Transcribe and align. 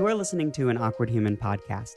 You 0.00 0.06
are 0.06 0.14
listening 0.14 0.50
to 0.52 0.70
an 0.70 0.78
Awkward 0.78 1.10
Human 1.10 1.36
podcast. 1.36 1.96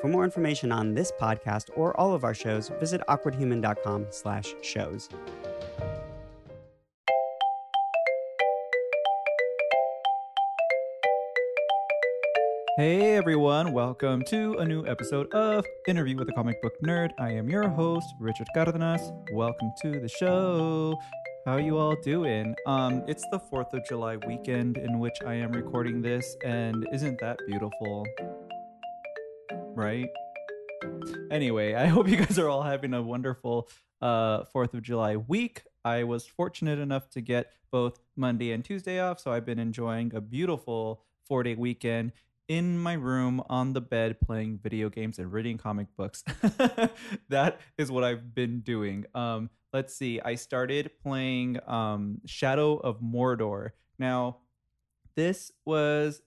For 0.00 0.08
more 0.08 0.24
information 0.24 0.72
on 0.72 0.94
this 0.94 1.12
podcast 1.20 1.68
or 1.76 1.94
all 2.00 2.14
of 2.14 2.24
our 2.24 2.32
shows, 2.32 2.70
visit 2.80 3.02
awkwardhuman.com 3.10 4.06
slash 4.08 4.54
shows. 4.62 5.10
Hey 12.78 13.16
everyone, 13.16 13.74
welcome 13.74 14.22
to 14.28 14.54
a 14.54 14.64
new 14.64 14.86
episode 14.86 15.30
of 15.34 15.66
Interview 15.86 16.16
with 16.16 16.30
a 16.30 16.32
Comic 16.32 16.62
Book 16.62 16.72
Nerd. 16.82 17.10
I 17.18 17.32
am 17.32 17.50
your 17.50 17.68
host, 17.68 18.14
Richard 18.18 18.46
Cardenas. 18.54 19.12
Welcome 19.34 19.72
to 19.82 20.00
the 20.00 20.08
show. 20.08 20.98
How 21.44 21.56
you 21.56 21.76
all 21.76 21.96
doing? 21.96 22.54
Um, 22.66 23.02
it's 23.08 23.26
the 23.32 23.40
4th 23.40 23.72
of 23.72 23.84
July 23.84 24.16
weekend 24.28 24.76
in 24.76 25.00
which 25.00 25.16
I 25.26 25.34
am 25.34 25.50
recording 25.50 26.00
this, 26.00 26.36
and 26.44 26.86
isn't 26.92 27.18
that 27.18 27.36
beautiful? 27.48 28.06
Right? 29.74 30.08
Anyway, 31.32 31.74
I 31.74 31.86
hope 31.88 32.06
you 32.06 32.16
guys 32.16 32.38
are 32.38 32.48
all 32.48 32.62
having 32.62 32.94
a 32.94 33.02
wonderful 33.02 33.68
uh, 34.00 34.44
4th 34.54 34.74
of 34.74 34.82
July 34.82 35.16
week. 35.16 35.62
I 35.84 36.04
was 36.04 36.28
fortunate 36.28 36.78
enough 36.78 37.10
to 37.10 37.20
get 37.20 37.50
both 37.72 37.98
Monday 38.14 38.52
and 38.52 38.64
Tuesday 38.64 39.00
off, 39.00 39.18
so 39.18 39.32
I've 39.32 39.44
been 39.44 39.58
enjoying 39.58 40.14
a 40.14 40.20
beautiful 40.20 41.02
four 41.26 41.42
day 41.42 41.56
weekend 41.56 42.12
in 42.48 42.78
my 42.78 42.94
room 42.94 43.42
on 43.48 43.72
the 43.72 43.80
bed 43.80 44.20
playing 44.20 44.58
video 44.62 44.88
games 44.88 45.18
and 45.18 45.32
reading 45.32 45.58
comic 45.58 45.86
books. 45.96 46.24
that 47.28 47.60
is 47.78 47.90
what 47.90 48.04
I've 48.04 48.34
been 48.34 48.60
doing. 48.60 49.06
Um, 49.14 49.50
let's 49.72 49.94
see. 49.94 50.20
I 50.20 50.34
started 50.34 50.90
playing 51.02 51.58
um, 51.66 52.20
Shadow 52.26 52.76
of 52.76 53.00
Mordor. 53.00 53.70
Now, 53.98 54.38
this 55.14 55.52
was, 55.64 56.22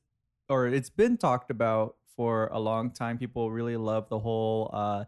or 0.50 0.68
it's 0.68 0.90
been 0.90 1.18
talked 1.18 1.52
about 1.52 1.96
for 2.16 2.48
a 2.48 2.59
long 2.59 2.92
time. 2.92 3.17
People 3.17 3.52
really 3.52 3.78
love 3.78 4.09
the 4.09 4.20
whole. 4.20 4.70
Uh, 4.73 5.06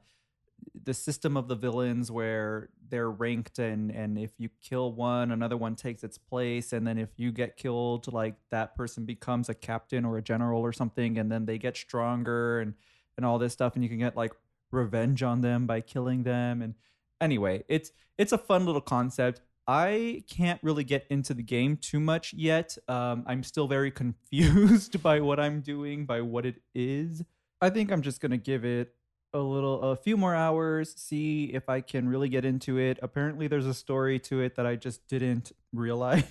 the 0.88 0.94
system 0.94 1.36
of 1.36 1.48
the 1.48 1.56
villains 1.56 2.10
where 2.10 2.70
they're 2.90 3.12
ranked 3.12 3.60
and 3.60 3.92
and 3.92 4.18
if 4.18 4.32
you 4.38 4.50
kill 4.62 4.94
one 4.94 5.32
another 5.32 5.58
one 5.58 5.76
takes 5.76 6.04
its 6.04 6.18
place. 6.18 6.74
And 6.74 6.88
then 6.88 6.98
if 6.98 7.10
you 7.18 7.32
get 7.32 7.58
killed 7.58 8.12
like 8.12 8.36
that 8.52 8.76
person 8.76 9.06
becomes 9.06 9.50
a 9.50 9.54
captain 9.54 10.06
or 10.06 10.18
a 10.18 10.22
general 10.22 10.62
or 10.62 10.72
something 10.72 11.18
and 11.18 11.32
then 11.32 11.46
they 11.46 11.58
get 11.58 11.76
stronger 11.76 12.60
and 12.62 12.74
and 13.18 13.26
all 13.26 13.38
this 13.38 13.54
stuff. 13.54 13.76
And 13.76 13.84
you 13.84 13.90
can 13.90 14.00
get 14.00 14.16
like 14.16 14.32
revenge 14.72 15.24
on 15.24 15.42
them 15.42 15.68
by 15.68 15.82
killing 15.82 16.24
them. 16.24 16.62
And 16.62 16.76
anyway 17.20 17.64
it's 17.68 17.92
it's 18.18 18.32
a 18.32 18.38
fun 18.38 18.66
little 18.66 18.82
concept. 18.82 19.42
I 19.70 20.24
can't 20.30 20.64
really 20.64 20.86
get 20.86 21.06
into 21.10 21.34
the 21.34 21.44
game 21.44 21.76
too 21.76 22.00
much 22.00 22.34
yet. 22.34 22.78
Um, 22.88 23.26
i'm 23.28 23.44
still 23.44 23.68
very 23.68 23.92
confused 24.04 25.04
by 25.04 25.20
what 25.20 25.40
i'm 25.40 25.60
doing 25.60 26.06
by 26.06 26.22
what 26.22 26.46
it 26.46 26.62
is. 26.74 27.24
I 27.62 27.70
think 27.70 27.92
i'm 27.92 28.02
just 28.02 28.22
gonna 28.22 28.38
give 28.38 28.64
it 28.64 28.94
a 29.34 29.40
little 29.40 29.82
a 29.82 29.96
few 29.96 30.18
more 30.18 30.34
hours 30.34 30.94
see 30.96 31.46
if 31.54 31.70
i 31.70 31.82
can 31.82 32.08
really 32.08 32.30
get 32.30 32.46
into 32.46 32.78
it. 32.78 32.98
Apparently 33.02 33.48
there's 33.48 33.66
a 33.66 33.74
story 33.74 34.20
to 34.20 34.42
it 34.42 34.56
that 34.56 34.66
i 34.66 34.76
just 34.76 35.08
didn't 35.08 35.52
realize 35.74 36.24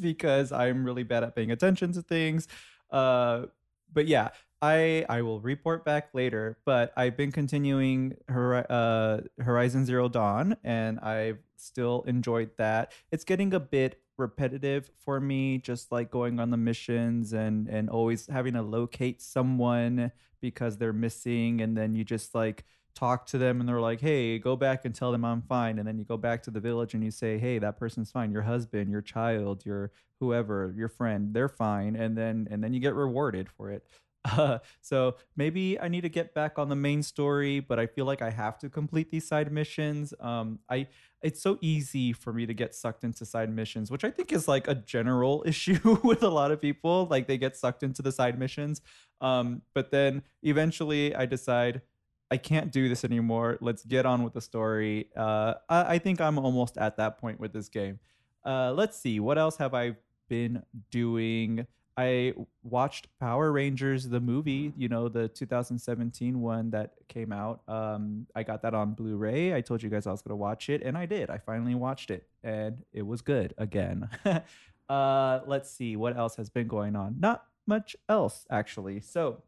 because 0.02 0.50
i'm 0.52 0.84
really 0.84 1.02
bad 1.02 1.22
at 1.24 1.34
paying 1.36 1.50
attention 1.50 1.92
to 1.92 2.02
things. 2.02 2.48
Uh 2.90 3.46
but 3.92 4.06
yeah 4.06 4.28
i 4.60 5.04
i 5.08 5.22
will 5.22 5.40
report 5.40 5.84
back 5.84 6.08
later 6.14 6.58
but 6.64 6.92
i've 6.96 7.16
been 7.16 7.30
continuing 7.30 8.16
Hori- 8.30 8.66
uh 8.68 9.18
horizon 9.38 9.86
zero 9.86 10.08
dawn 10.08 10.56
and 10.64 10.98
i've 11.00 11.38
still 11.60 12.04
enjoyed 12.06 12.50
that. 12.58 12.92
It's 13.10 13.24
getting 13.24 13.54
a 13.54 13.60
bit 13.60 14.00
repetitive 14.18 14.90
for 14.98 15.20
me 15.20 15.58
just 15.58 15.92
like 15.92 16.10
going 16.10 16.40
on 16.40 16.50
the 16.50 16.56
missions 16.56 17.32
and 17.32 17.68
and 17.68 17.88
always 17.88 18.26
having 18.26 18.54
to 18.54 18.62
locate 18.62 19.22
someone 19.22 20.12
because 20.40 20.76
they're 20.76 20.92
missing 20.92 21.60
and 21.60 21.76
then 21.76 21.94
you 21.94 22.04
just 22.04 22.34
like 22.34 22.64
talk 22.94 23.26
to 23.26 23.38
them 23.38 23.60
and 23.60 23.68
they're 23.68 23.80
like 23.80 24.00
hey 24.00 24.38
go 24.38 24.56
back 24.56 24.84
and 24.84 24.94
tell 24.94 25.12
them 25.12 25.24
i'm 25.24 25.42
fine. 25.42 25.78
And 25.78 25.86
then 25.86 25.98
you 25.98 26.04
go 26.04 26.16
back 26.16 26.42
to 26.44 26.50
the 26.50 26.60
village 26.60 26.94
and 26.94 27.04
you 27.04 27.10
say 27.10 27.38
hey 27.38 27.58
that 27.58 27.78
person's 27.78 28.10
fine. 28.10 28.32
Your 28.32 28.42
husband 28.42 28.90
your 28.90 29.02
child 29.02 29.64
your 29.64 29.92
whoever 30.20 30.74
your 30.76 30.88
friend 30.88 31.32
they're 31.32 31.48
fine. 31.48 31.94
And 31.96 32.16
then 32.16 32.48
and 32.50 32.62
then 32.62 32.72
you 32.72 32.80
get 32.80 32.94
rewarded 32.94 33.48
for 33.48 33.70
it 33.70 33.84
uh, 34.24 34.58
so 34.80 35.16
maybe 35.36 35.78
I 35.80 35.88
need 35.88 36.02
to 36.02 36.08
get 36.08 36.34
back 36.34 36.58
on 36.58 36.68
the 36.68 36.76
main 36.76 37.02
story, 37.02 37.60
but 37.60 37.78
I 37.78 37.86
feel 37.86 38.04
like 38.04 38.22
I 38.22 38.30
have 38.30 38.58
to 38.58 38.68
complete 38.68 39.10
these 39.10 39.26
side 39.26 39.52
missions. 39.52 40.12
Um, 40.20 40.58
I 40.68 40.88
it's 41.22 41.42
so 41.42 41.58
easy 41.60 42.12
for 42.12 42.32
me 42.32 42.46
to 42.46 42.54
get 42.54 42.74
sucked 42.74 43.02
into 43.02 43.26
side 43.26 43.50
missions, 43.50 43.90
which 43.90 44.04
I 44.04 44.10
think 44.10 44.32
is 44.32 44.46
like 44.46 44.68
a 44.68 44.74
general 44.74 45.42
issue 45.46 45.98
with 46.02 46.22
a 46.22 46.28
lot 46.28 46.50
of 46.50 46.60
people. 46.60 47.06
Like 47.10 47.26
they 47.26 47.38
get 47.38 47.56
sucked 47.56 47.82
into 47.82 48.02
the 48.02 48.12
side 48.12 48.38
missions, 48.38 48.80
um, 49.20 49.62
but 49.74 49.90
then 49.90 50.22
eventually 50.42 51.14
I 51.14 51.26
decide 51.26 51.82
I 52.30 52.36
can't 52.36 52.70
do 52.70 52.88
this 52.88 53.04
anymore. 53.04 53.58
Let's 53.60 53.84
get 53.84 54.04
on 54.04 54.22
with 54.22 54.34
the 54.34 54.40
story. 54.40 55.08
Uh, 55.16 55.54
I, 55.68 55.94
I 55.94 55.98
think 55.98 56.20
I'm 56.20 56.38
almost 56.38 56.76
at 56.76 56.96
that 56.98 57.18
point 57.18 57.40
with 57.40 57.52
this 57.52 57.68
game. 57.68 58.00
Uh, 58.44 58.72
let's 58.72 58.98
see 58.98 59.18
what 59.20 59.38
else 59.38 59.56
have 59.56 59.74
I 59.74 59.96
been 60.28 60.62
doing. 60.90 61.66
I 61.98 62.32
watched 62.62 63.08
Power 63.18 63.50
Rangers 63.50 64.08
the 64.08 64.20
movie, 64.20 64.72
you 64.76 64.88
know, 64.88 65.08
the 65.08 65.26
2017 65.26 66.40
one 66.40 66.70
that 66.70 66.92
came 67.08 67.32
out. 67.32 67.62
Um, 67.66 68.28
I 68.36 68.44
got 68.44 68.62
that 68.62 68.72
on 68.72 68.92
Blu-ray. 68.92 69.52
I 69.52 69.60
told 69.62 69.82
you 69.82 69.90
guys 69.90 70.06
I 70.06 70.12
was 70.12 70.22
to 70.22 70.36
watch 70.36 70.68
it, 70.68 70.82
and 70.84 70.96
I 70.96 71.06
did. 71.06 71.28
I 71.28 71.38
finally 71.38 71.74
watched 71.74 72.12
it, 72.12 72.28
and 72.44 72.84
it 72.92 73.04
was 73.04 73.20
good 73.20 73.52
again. 73.58 74.08
uh, 74.88 75.40
let's 75.44 75.72
see 75.72 75.96
what 75.96 76.16
else 76.16 76.36
has 76.36 76.48
been 76.48 76.68
going 76.68 76.94
on. 76.94 77.16
Not 77.18 77.42
much 77.66 77.96
else 78.08 78.46
actually. 78.48 79.00
So 79.00 79.42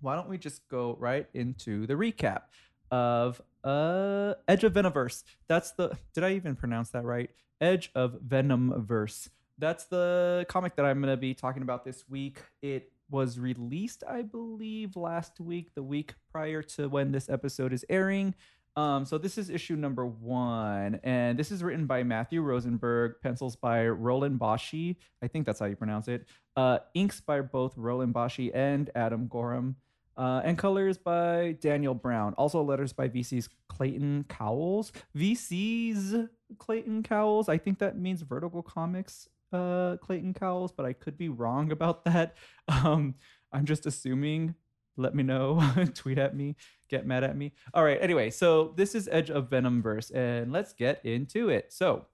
why 0.00 0.16
don't 0.16 0.28
we 0.28 0.38
just 0.38 0.68
go 0.68 0.96
right 0.98 1.28
into 1.34 1.86
the 1.86 1.94
recap 1.94 2.42
of 2.90 3.40
uh 3.62 4.34
Edge 4.48 4.64
of 4.64 4.72
Venomverse. 4.72 5.22
That's 5.46 5.70
the 5.70 5.96
did 6.14 6.24
I 6.24 6.32
even 6.32 6.56
pronounce 6.56 6.90
that 6.90 7.04
right? 7.04 7.30
Edge 7.60 7.92
of 7.94 8.14
Venomverse 8.26 9.28
that's 9.62 9.84
the 9.84 10.44
comic 10.48 10.74
that 10.74 10.84
I'm 10.84 11.00
going 11.00 11.12
to 11.12 11.16
be 11.16 11.34
talking 11.34 11.62
about 11.62 11.84
this 11.84 12.04
week. 12.08 12.42
It 12.62 12.90
was 13.08 13.38
released, 13.38 14.02
I 14.08 14.22
believe, 14.22 14.96
last 14.96 15.38
week, 15.38 15.70
the 15.76 15.84
week 15.84 16.14
prior 16.32 16.62
to 16.62 16.88
when 16.88 17.12
this 17.12 17.28
episode 17.28 17.72
is 17.72 17.84
airing. 17.88 18.34
Um, 18.74 19.04
so 19.04 19.18
this 19.18 19.38
is 19.38 19.50
issue 19.50 19.76
number 19.76 20.04
one, 20.04 20.98
and 21.04 21.38
this 21.38 21.52
is 21.52 21.62
written 21.62 21.86
by 21.86 22.02
Matthew 22.02 22.42
Rosenberg, 22.42 23.16
pencils 23.22 23.54
by 23.54 23.86
Roland 23.86 24.40
Boschi. 24.40 24.96
I 25.22 25.28
think 25.28 25.46
that's 25.46 25.60
how 25.60 25.66
you 25.66 25.76
pronounce 25.76 26.08
it. 26.08 26.26
Uh, 26.56 26.78
inks 26.94 27.20
by 27.20 27.40
both 27.40 27.78
Roland 27.78 28.14
Boschi 28.14 28.50
and 28.52 28.90
Adam 28.96 29.28
Gorham. 29.28 29.76
Uh, 30.16 30.42
and 30.44 30.58
colors 30.58 30.98
by 30.98 31.56
Daniel 31.60 31.94
Brown. 31.94 32.34
Also 32.34 32.62
letters 32.62 32.92
by 32.92 33.08
VC's 33.08 33.48
Clayton 33.68 34.24
Cowles. 34.28 34.92
VC's 35.16 36.28
Clayton 36.58 37.02
Cowles. 37.02 37.48
I 37.48 37.58
think 37.58 37.78
that 37.78 37.96
means 37.96 38.22
Vertical 38.22 38.62
Comics 38.62 39.28
uh, 39.52 39.96
Clayton 40.00 40.34
Cowles, 40.34 40.72
but 40.72 40.86
I 40.86 40.92
could 40.92 41.16
be 41.16 41.28
wrong 41.28 41.72
about 41.72 42.04
that. 42.06 42.36
Um, 42.68 43.14
I'm 43.52 43.64
just 43.64 43.86
assuming. 43.86 44.54
Let 44.96 45.14
me 45.14 45.22
know. 45.22 45.62
Tweet 45.94 46.18
at 46.18 46.36
me. 46.36 46.56
Get 46.88 47.06
mad 47.06 47.24
at 47.24 47.36
me. 47.36 47.52
All 47.72 47.82
right. 47.82 47.98
Anyway, 48.00 48.28
so 48.30 48.74
this 48.76 48.94
is 48.94 49.08
Edge 49.10 49.30
of 49.30 49.48
Venomverse, 49.48 50.14
and 50.14 50.52
let's 50.52 50.74
get 50.74 51.04
into 51.04 51.48
it. 51.48 51.72
So 51.72 52.06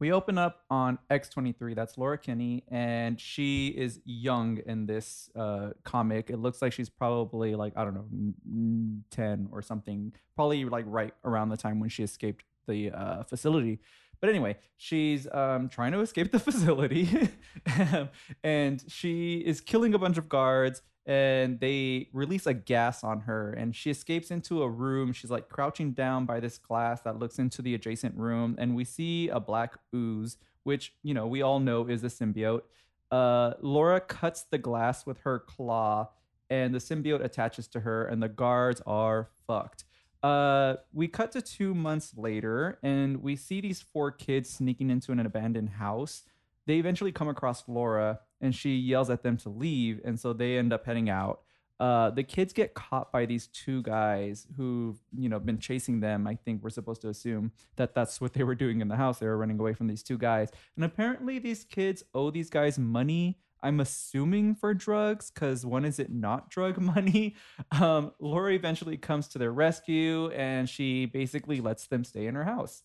we 0.00 0.12
open 0.12 0.38
up 0.38 0.64
on 0.70 0.98
X23. 1.10 1.74
That's 1.74 1.98
Laura 1.98 2.16
Kinney, 2.16 2.64
and 2.68 3.20
she 3.20 3.68
is 3.68 4.00
young 4.06 4.58
in 4.66 4.86
this 4.86 5.28
uh, 5.36 5.70
comic. 5.84 6.30
It 6.30 6.38
looks 6.38 6.62
like 6.62 6.72
she's 6.72 6.88
probably 6.88 7.54
like, 7.54 7.74
I 7.76 7.84
don't 7.84 7.94
know, 7.94 9.02
10 9.10 9.48
or 9.52 9.60
something, 9.60 10.14
probably 10.34 10.64
like 10.64 10.86
right 10.88 11.12
around 11.24 11.50
the 11.50 11.58
time 11.58 11.80
when 11.80 11.90
she 11.90 12.02
escaped 12.02 12.44
the 12.66 12.90
uh, 12.90 13.24
facility. 13.24 13.80
But 14.20 14.30
anyway, 14.30 14.56
she's 14.76 15.26
um, 15.32 15.68
trying 15.68 15.92
to 15.92 16.00
escape 16.00 16.30
the 16.30 16.38
facility, 16.50 17.30
and 18.44 18.84
she 18.86 19.38
is 19.38 19.60
killing 19.60 19.94
a 19.94 19.98
bunch 19.98 20.18
of 20.18 20.28
guards. 20.28 20.82
And 21.06 21.58
they 21.58 22.08
release 22.12 22.46
a 22.46 22.52
gas 22.52 23.02
on 23.02 23.20
her, 23.20 23.52
and 23.52 23.74
she 23.74 23.90
escapes 23.90 24.30
into 24.30 24.62
a 24.62 24.68
room. 24.68 25.12
She's 25.12 25.30
like 25.30 25.48
crouching 25.48 25.92
down 25.92 26.26
by 26.26 26.40
this 26.40 26.58
glass 26.58 27.00
that 27.00 27.18
looks 27.18 27.38
into 27.38 27.62
the 27.62 27.74
adjacent 27.74 28.14
room, 28.16 28.54
and 28.58 28.76
we 28.76 28.84
see 28.84 29.28
a 29.28 29.40
black 29.40 29.74
ooze, 29.94 30.36
which 30.62 30.92
you 31.02 31.14
know 31.14 31.26
we 31.26 31.40
all 31.42 31.58
know 31.58 31.86
is 31.86 32.04
a 32.04 32.08
symbiote. 32.08 32.62
Uh, 33.10 33.54
Laura 33.60 34.00
cuts 34.00 34.42
the 34.42 34.58
glass 34.58 35.06
with 35.06 35.20
her 35.20 35.38
claw, 35.38 36.10
and 36.48 36.74
the 36.74 36.78
symbiote 36.78 37.24
attaches 37.24 37.66
to 37.68 37.80
her, 37.80 38.04
and 38.04 38.22
the 38.22 38.28
guards 38.28 38.82
are 38.86 39.30
fucked. 39.46 39.84
Uh, 40.22 40.76
we 40.92 41.08
cut 41.08 41.32
to 41.32 41.40
two 41.40 41.74
months 41.74 42.12
later, 42.16 42.78
and 42.82 43.22
we 43.22 43.36
see 43.36 43.60
these 43.60 43.80
four 43.80 44.10
kids 44.10 44.50
sneaking 44.50 44.90
into 44.90 45.12
an 45.12 45.20
abandoned 45.20 45.70
house. 45.70 46.24
They 46.66 46.78
eventually 46.78 47.12
come 47.12 47.28
across 47.28 47.64
Laura, 47.66 48.20
and 48.40 48.54
she 48.54 48.76
yells 48.76 49.10
at 49.10 49.22
them 49.22 49.36
to 49.38 49.48
leave, 49.48 50.00
and 50.04 50.20
so 50.20 50.32
they 50.32 50.58
end 50.58 50.72
up 50.72 50.84
heading 50.84 51.08
out. 51.08 51.40
Uh, 51.80 52.10
the 52.10 52.22
kids 52.22 52.52
get 52.52 52.74
caught 52.74 53.10
by 53.10 53.24
these 53.24 53.46
two 53.46 53.82
guys 53.82 54.46
who've 54.58 54.98
you 55.16 55.30
know 55.30 55.40
been 55.40 55.58
chasing 55.58 56.00
them. 56.00 56.26
I 56.26 56.34
think 56.34 56.62
we're 56.62 56.68
supposed 56.68 57.00
to 57.02 57.08
assume 57.08 57.52
that 57.76 57.94
that's 57.94 58.20
what 58.20 58.34
they 58.34 58.44
were 58.44 58.54
doing 58.54 58.82
in 58.82 58.88
the 58.88 58.96
house. 58.96 59.18
They 59.18 59.26
were 59.26 59.38
running 59.38 59.58
away 59.58 59.72
from 59.72 59.86
these 59.86 60.02
two 60.02 60.18
guys, 60.18 60.50
and 60.76 60.84
apparently 60.84 61.38
these 61.38 61.64
kids 61.64 62.04
owe 62.14 62.30
these 62.30 62.50
guys 62.50 62.78
money. 62.78 63.38
I'm 63.62 63.80
assuming 63.80 64.54
for 64.54 64.74
drugs, 64.74 65.30
because 65.30 65.66
when 65.66 65.84
is 65.84 65.98
it 65.98 66.10
not 66.10 66.50
drug 66.50 66.78
money? 66.80 67.36
Um, 67.72 68.12
Laura 68.18 68.52
eventually 68.52 68.96
comes 68.96 69.28
to 69.28 69.38
their 69.38 69.52
rescue 69.52 70.30
and 70.30 70.68
she 70.68 71.06
basically 71.06 71.60
lets 71.60 71.86
them 71.86 72.04
stay 72.04 72.26
in 72.26 72.34
her 72.34 72.44
house. 72.44 72.82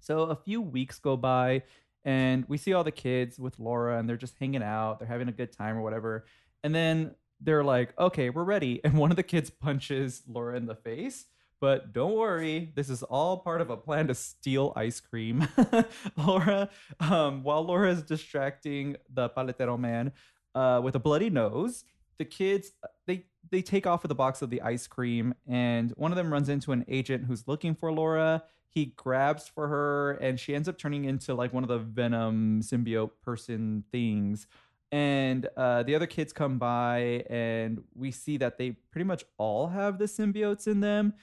So 0.00 0.22
a 0.22 0.36
few 0.36 0.60
weeks 0.60 0.98
go 0.98 1.16
by 1.16 1.62
and 2.04 2.44
we 2.48 2.56
see 2.56 2.72
all 2.72 2.84
the 2.84 2.92
kids 2.92 3.38
with 3.38 3.58
Laura 3.58 3.98
and 3.98 4.08
they're 4.08 4.16
just 4.16 4.36
hanging 4.38 4.62
out, 4.62 4.98
they're 4.98 5.08
having 5.08 5.28
a 5.28 5.32
good 5.32 5.52
time 5.52 5.76
or 5.76 5.82
whatever. 5.82 6.26
And 6.62 6.74
then 6.74 7.14
they're 7.40 7.64
like, 7.64 7.92
okay, 7.98 8.30
we're 8.30 8.44
ready. 8.44 8.80
And 8.84 8.94
one 8.94 9.10
of 9.10 9.16
the 9.16 9.22
kids 9.22 9.50
punches 9.50 10.22
Laura 10.26 10.56
in 10.56 10.66
the 10.66 10.74
face. 10.74 11.26
But 11.60 11.92
don't 11.92 12.14
worry, 12.14 12.72
this 12.74 12.90
is 12.90 13.02
all 13.02 13.38
part 13.38 13.60
of 13.60 13.70
a 13.70 13.76
plan 13.76 14.08
to 14.08 14.14
steal 14.14 14.72
ice 14.76 15.00
cream. 15.00 15.48
Laura, 16.16 16.68
um, 17.00 17.42
while 17.42 17.62
Laura 17.62 17.90
is 17.90 18.02
distracting 18.02 18.96
the 19.12 19.30
paletero 19.30 19.78
man 19.78 20.12
uh, 20.54 20.80
with 20.84 20.94
a 20.94 20.98
bloody 20.98 21.30
nose, 21.30 21.84
the 22.18 22.24
kids 22.24 22.72
they 23.06 23.24
they 23.50 23.62
take 23.62 23.86
off 23.86 24.02
with 24.02 24.10
a 24.10 24.14
box 24.14 24.42
of 24.42 24.50
the 24.50 24.60
ice 24.62 24.86
cream, 24.86 25.34
and 25.46 25.92
one 25.96 26.12
of 26.12 26.16
them 26.16 26.32
runs 26.32 26.48
into 26.48 26.72
an 26.72 26.84
agent 26.88 27.24
who's 27.24 27.46
looking 27.46 27.74
for 27.74 27.92
Laura. 27.92 28.42
He 28.68 28.86
grabs 28.96 29.48
for 29.48 29.68
her, 29.68 30.12
and 30.12 30.38
she 30.38 30.54
ends 30.54 30.68
up 30.68 30.76
turning 30.76 31.04
into 31.04 31.32
like 31.32 31.52
one 31.52 31.62
of 31.62 31.68
the 31.68 31.78
Venom 31.78 32.60
symbiote 32.62 33.12
person 33.22 33.84
things. 33.90 34.46
And 34.92 35.48
uh, 35.56 35.82
the 35.82 35.94
other 35.94 36.06
kids 36.06 36.32
come 36.32 36.58
by, 36.58 37.24
and 37.28 37.82
we 37.94 38.10
see 38.10 38.36
that 38.36 38.58
they 38.58 38.72
pretty 38.90 39.04
much 39.04 39.24
all 39.38 39.68
have 39.68 39.98
the 39.98 40.04
symbiotes 40.04 40.66
in 40.66 40.80
them. 40.80 41.14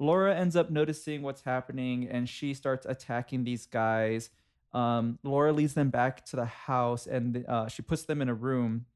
Laura 0.00 0.34
ends 0.34 0.56
up 0.56 0.70
noticing 0.70 1.20
what's 1.20 1.42
happening 1.42 2.08
and 2.08 2.26
she 2.28 2.54
starts 2.54 2.86
attacking 2.86 3.44
these 3.44 3.66
guys. 3.66 4.30
Um, 4.72 5.18
Laura 5.22 5.52
leads 5.52 5.74
them 5.74 5.90
back 5.90 6.24
to 6.26 6.36
the 6.36 6.46
house 6.46 7.06
and 7.06 7.44
uh, 7.46 7.68
she 7.68 7.82
puts 7.82 8.04
them 8.04 8.22
in 8.22 8.28
a 8.28 8.34
room. 8.34 8.86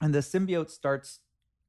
And 0.00 0.14
the 0.14 0.20
symbiote 0.20 0.70
starts 0.70 1.20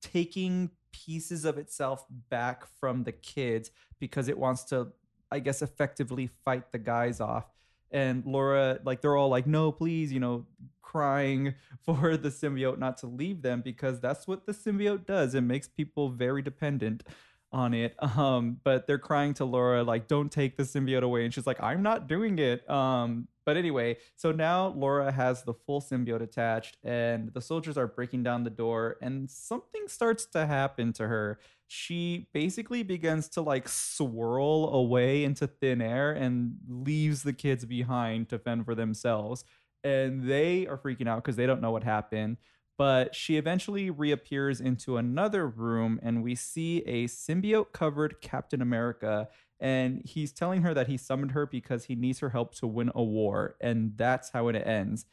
taking 0.01 0.71
pieces 0.93 1.43
of 1.43 1.57
itself 1.57 2.05
back 2.29 2.65
from 2.79 3.03
the 3.03 3.11
kids 3.11 3.69
because 3.99 4.29
it 4.29 4.37
wants 4.37 4.63
to, 4.65 4.87
I 5.29 5.39
guess, 5.39 5.61
effectively 5.61 6.29
fight 6.45 6.71
the 6.71 6.77
guys 6.77 7.19
off. 7.19 7.51
And 7.91 8.25
Laura, 8.25 8.79
like, 8.85 9.01
they're 9.01 9.15
all 9.17 9.29
like, 9.29 9.45
no, 9.45 9.73
please, 9.73 10.13
you 10.13 10.21
know, 10.21 10.45
crying 10.81 11.55
for 11.85 12.15
the 12.15 12.29
symbiote 12.29 12.79
not 12.79 12.97
to 12.99 13.07
leave 13.07 13.41
them 13.41 13.61
because 13.61 13.99
that's 13.99 14.25
what 14.25 14.45
the 14.45 14.53
symbiote 14.53 15.05
does. 15.05 15.35
It 15.35 15.41
makes 15.41 15.67
people 15.67 16.09
very 16.09 16.41
dependent 16.41 17.03
on 17.51 17.73
it. 17.73 17.95
Um, 18.17 18.59
but 18.63 18.87
they're 18.87 18.97
crying 18.97 19.33
to 19.35 19.45
Laura, 19.45 19.83
like, 19.83 20.07
don't 20.07 20.31
take 20.31 20.57
the 20.57 20.63
symbiote 20.63 21.03
away. 21.03 21.25
And 21.25 21.33
she's 21.33 21.47
like, 21.47 21.61
I'm 21.61 21.83
not 21.83 22.07
doing 22.07 22.39
it. 22.39 22.67
Um, 22.69 23.27
but 23.45 23.57
anyway, 23.57 23.97
so 24.15 24.31
now 24.31 24.69
Laura 24.69 25.11
has 25.11 25.43
the 25.43 25.53
full 25.53 25.79
symbiote 25.79 26.21
attached, 26.21 26.77
and 26.83 27.31
the 27.33 27.41
soldiers 27.41 27.77
are 27.77 27.87
breaking 27.87 28.23
down 28.23 28.43
the 28.43 28.49
door, 28.49 28.97
and 29.01 29.29
something 29.29 29.87
starts 29.87 30.25
to 30.27 30.47
happen 30.47 30.93
to 30.93 31.07
her. 31.07 31.39
She 31.67 32.27
basically 32.33 32.81
begins 32.81 33.29
to 33.29 33.41
like 33.41 33.67
swirl 33.67 34.69
away 34.73 35.23
into 35.23 35.47
thin 35.47 35.81
air 35.81 36.11
and 36.11 36.57
leaves 36.67 37.23
the 37.23 37.33
kids 37.33 37.65
behind 37.65 38.29
to 38.29 38.39
fend 38.39 38.65
for 38.65 38.75
themselves. 38.75 39.43
And 39.83 40.27
they 40.27 40.65
are 40.65 40.77
freaking 40.77 41.07
out 41.07 41.23
because 41.23 41.35
they 41.35 41.45
don't 41.45 41.61
know 41.61 41.71
what 41.71 41.83
happened 41.83 42.37
but 42.77 43.15
she 43.15 43.37
eventually 43.37 43.89
reappears 43.89 44.59
into 44.59 44.97
another 44.97 45.47
room 45.47 45.99
and 46.03 46.23
we 46.23 46.35
see 46.35 46.79
a 46.79 47.05
symbiote 47.07 47.71
covered 47.71 48.21
Captain 48.21 48.61
America 48.61 49.27
and 49.59 50.01
he's 50.05 50.33
telling 50.33 50.61
her 50.63 50.73
that 50.73 50.87
he 50.87 50.97
summoned 50.97 51.31
her 51.31 51.45
because 51.45 51.85
he 51.85 51.95
needs 51.95 52.19
her 52.19 52.29
help 52.29 52.53
to 52.55 52.67
win 52.67 52.91
a 52.93 53.03
war 53.03 53.55
and 53.61 53.93
that's 53.95 54.31
how 54.31 54.47
it 54.47 54.55
ends. 54.55 55.05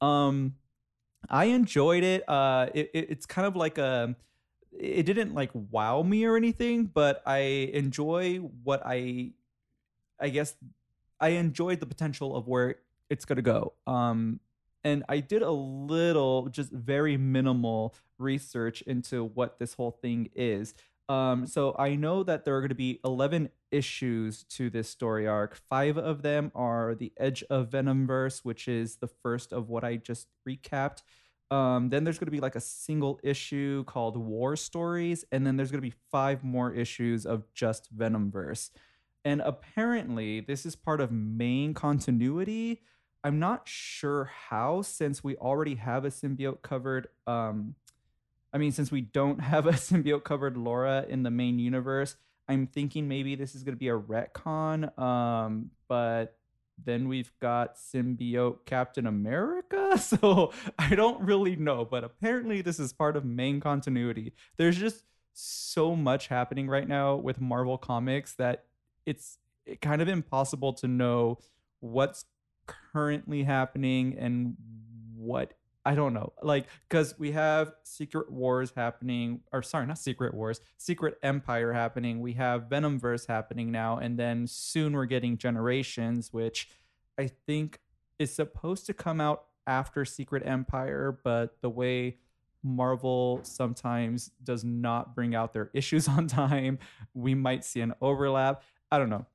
Um 0.00 0.54
i 1.30 1.46
enjoyed 1.46 2.04
it. 2.04 2.28
Uh 2.28 2.68
it, 2.74 2.90
it, 2.92 3.10
it's 3.10 3.26
kind 3.26 3.46
of 3.46 3.56
like 3.56 3.78
a 3.78 4.16
it 4.72 5.04
didn't 5.04 5.34
like 5.34 5.50
wow 5.54 6.02
me 6.02 6.24
or 6.26 6.36
anything 6.36 6.84
but 6.84 7.22
i 7.24 7.38
enjoy 7.38 8.36
what 8.36 8.82
i 8.84 9.30
i 10.20 10.28
guess 10.28 10.54
i 11.18 11.28
enjoyed 11.30 11.80
the 11.80 11.86
potential 11.86 12.36
of 12.36 12.46
where 12.46 12.76
it's 13.08 13.24
going 13.24 13.36
to 13.36 13.42
go. 13.42 13.72
Um 13.86 14.40
and 14.86 15.02
I 15.08 15.18
did 15.18 15.42
a 15.42 15.50
little, 15.50 16.48
just 16.48 16.70
very 16.70 17.16
minimal 17.16 17.92
research 18.18 18.82
into 18.82 19.24
what 19.24 19.58
this 19.58 19.74
whole 19.74 19.90
thing 19.90 20.30
is. 20.32 20.74
Um, 21.08 21.48
so 21.48 21.74
I 21.76 21.96
know 21.96 22.22
that 22.22 22.44
there 22.44 22.54
are 22.56 22.60
going 22.60 22.68
to 22.68 22.76
be 22.76 23.00
11 23.04 23.48
issues 23.72 24.44
to 24.44 24.70
this 24.70 24.88
story 24.88 25.26
arc. 25.26 25.56
Five 25.68 25.98
of 25.98 26.22
them 26.22 26.52
are 26.54 26.94
the 26.94 27.12
Edge 27.16 27.42
of 27.50 27.70
Venomverse, 27.70 28.44
which 28.44 28.68
is 28.68 28.98
the 28.98 29.08
first 29.08 29.52
of 29.52 29.68
what 29.68 29.82
I 29.82 29.96
just 29.96 30.28
recapped. 30.48 31.02
Um, 31.50 31.88
then 31.88 32.04
there's 32.04 32.20
going 32.20 32.26
to 32.26 32.30
be 32.30 32.40
like 32.40 32.54
a 32.54 32.60
single 32.60 33.18
issue 33.24 33.82
called 33.84 34.16
War 34.16 34.54
Stories, 34.54 35.24
and 35.32 35.44
then 35.44 35.56
there's 35.56 35.72
going 35.72 35.82
to 35.82 35.88
be 35.88 35.96
five 36.12 36.44
more 36.44 36.72
issues 36.72 37.26
of 37.26 37.52
just 37.54 37.92
Venomverse. 37.96 38.70
And 39.24 39.40
apparently, 39.40 40.38
this 40.38 40.64
is 40.64 40.76
part 40.76 41.00
of 41.00 41.10
main 41.10 41.74
continuity 41.74 42.82
I'm 43.26 43.40
not 43.40 43.62
sure 43.66 44.30
how, 44.48 44.82
since 44.82 45.24
we 45.24 45.34
already 45.34 45.74
have 45.74 46.04
a 46.04 46.10
symbiote 46.10 46.62
covered. 46.62 47.08
Um, 47.26 47.74
I 48.52 48.58
mean, 48.58 48.70
since 48.70 48.92
we 48.92 49.00
don't 49.00 49.40
have 49.52 49.66
a 49.66 49.72
symbiote 49.72 50.22
covered 50.22 50.56
Laura 50.56 51.04
in 51.08 51.24
the 51.24 51.30
main 51.32 51.58
universe, 51.58 52.14
I'm 52.48 52.68
thinking 52.68 53.08
maybe 53.08 53.34
this 53.34 53.56
is 53.56 53.64
going 53.64 53.74
to 53.74 53.78
be 53.80 53.88
a 53.88 53.98
retcon. 53.98 54.96
Um, 54.96 55.72
but 55.88 56.36
then 56.84 57.08
we've 57.08 57.32
got 57.40 57.74
symbiote 57.74 58.58
Captain 58.64 59.08
America. 59.08 59.98
So 59.98 60.52
I 60.78 60.94
don't 60.94 61.20
really 61.22 61.56
know, 61.56 61.84
but 61.84 62.04
apparently 62.04 62.62
this 62.62 62.78
is 62.78 62.92
part 62.92 63.16
of 63.16 63.24
main 63.24 63.58
continuity. 63.58 64.34
There's 64.56 64.76
just 64.76 65.02
so 65.32 65.96
much 65.96 66.28
happening 66.28 66.68
right 66.68 66.86
now 66.86 67.16
with 67.16 67.40
Marvel 67.40 67.76
Comics 67.76 68.34
that 68.34 68.66
it's 69.04 69.38
kind 69.82 70.00
of 70.00 70.06
impossible 70.06 70.74
to 70.74 70.86
know 70.86 71.38
what's 71.80 72.24
currently 72.66 73.42
happening 73.42 74.16
and 74.18 74.56
what 75.14 75.52
I 75.86 75.94
don't 75.94 76.14
know. 76.14 76.32
Like, 76.42 76.66
because 76.88 77.16
we 77.16 77.30
have 77.30 77.72
Secret 77.84 78.30
Wars 78.30 78.72
happening, 78.76 79.42
or 79.52 79.62
sorry, 79.62 79.86
not 79.86 79.98
Secret 79.98 80.34
Wars, 80.34 80.60
Secret 80.78 81.16
Empire 81.22 81.72
happening. 81.72 82.20
We 82.20 82.32
have 82.32 82.62
Venomverse 82.62 83.28
happening 83.28 83.70
now, 83.70 83.98
and 83.98 84.18
then 84.18 84.48
soon 84.48 84.94
we're 84.94 85.04
getting 85.04 85.38
Generations, 85.38 86.32
which 86.32 86.68
I 87.16 87.28
think 87.46 87.78
is 88.18 88.34
supposed 88.34 88.86
to 88.86 88.94
come 88.94 89.20
out 89.20 89.44
after 89.68 90.04
Secret 90.04 90.42
Empire, 90.44 91.20
but 91.22 91.56
the 91.60 91.70
way 91.70 92.18
Marvel 92.64 93.38
sometimes 93.44 94.32
does 94.42 94.64
not 94.64 95.14
bring 95.14 95.36
out 95.36 95.52
their 95.52 95.70
issues 95.72 96.08
on 96.16 96.26
time, 96.26 96.80
we 97.14 97.36
might 97.36 97.64
see 97.64 97.80
an 97.80 97.94
overlap. 98.00 98.64
I 98.90 98.98
don't 98.98 99.10
know 99.10 99.26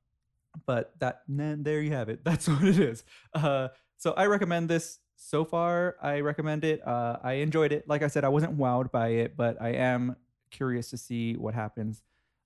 but 0.65 0.93
that 0.99 1.21
then 1.27 1.63
there 1.63 1.81
you 1.81 1.91
have 1.91 2.09
it. 2.09 2.23
That's 2.25 2.47
what 2.47 2.63
it 2.63 2.79
is. 2.79 3.03
Uh, 3.33 3.69
so 3.97 4.13
i 4.13 4.25
recommend 4.25 4.69
this 4.69 4.99
so 5.15 5.45
far. 5.45 5.95
I 6.01 6.19
recommend 6.21 6.63
it. 6.63 6.85
Uh, 6.85 7.17
i 7.23 7.33
enjoyed 7.33 7.71
it. 7.71 7.87
Like 7.87 8.03
i 8.03 8.07
said 8.07 8.23
i 8.23 8.29
wasn't 8.29 8.57
wowed 8.57 8.91
by 8.91 9.09
it 9.09 9.37
but 9.37 9.61
i 9.61 9.69
am 9.69 10.15
curious 10.49 10.89
to 10.89 10.97
see 10.97 11.35
what 11.35 11.53
happens 11.53 12.01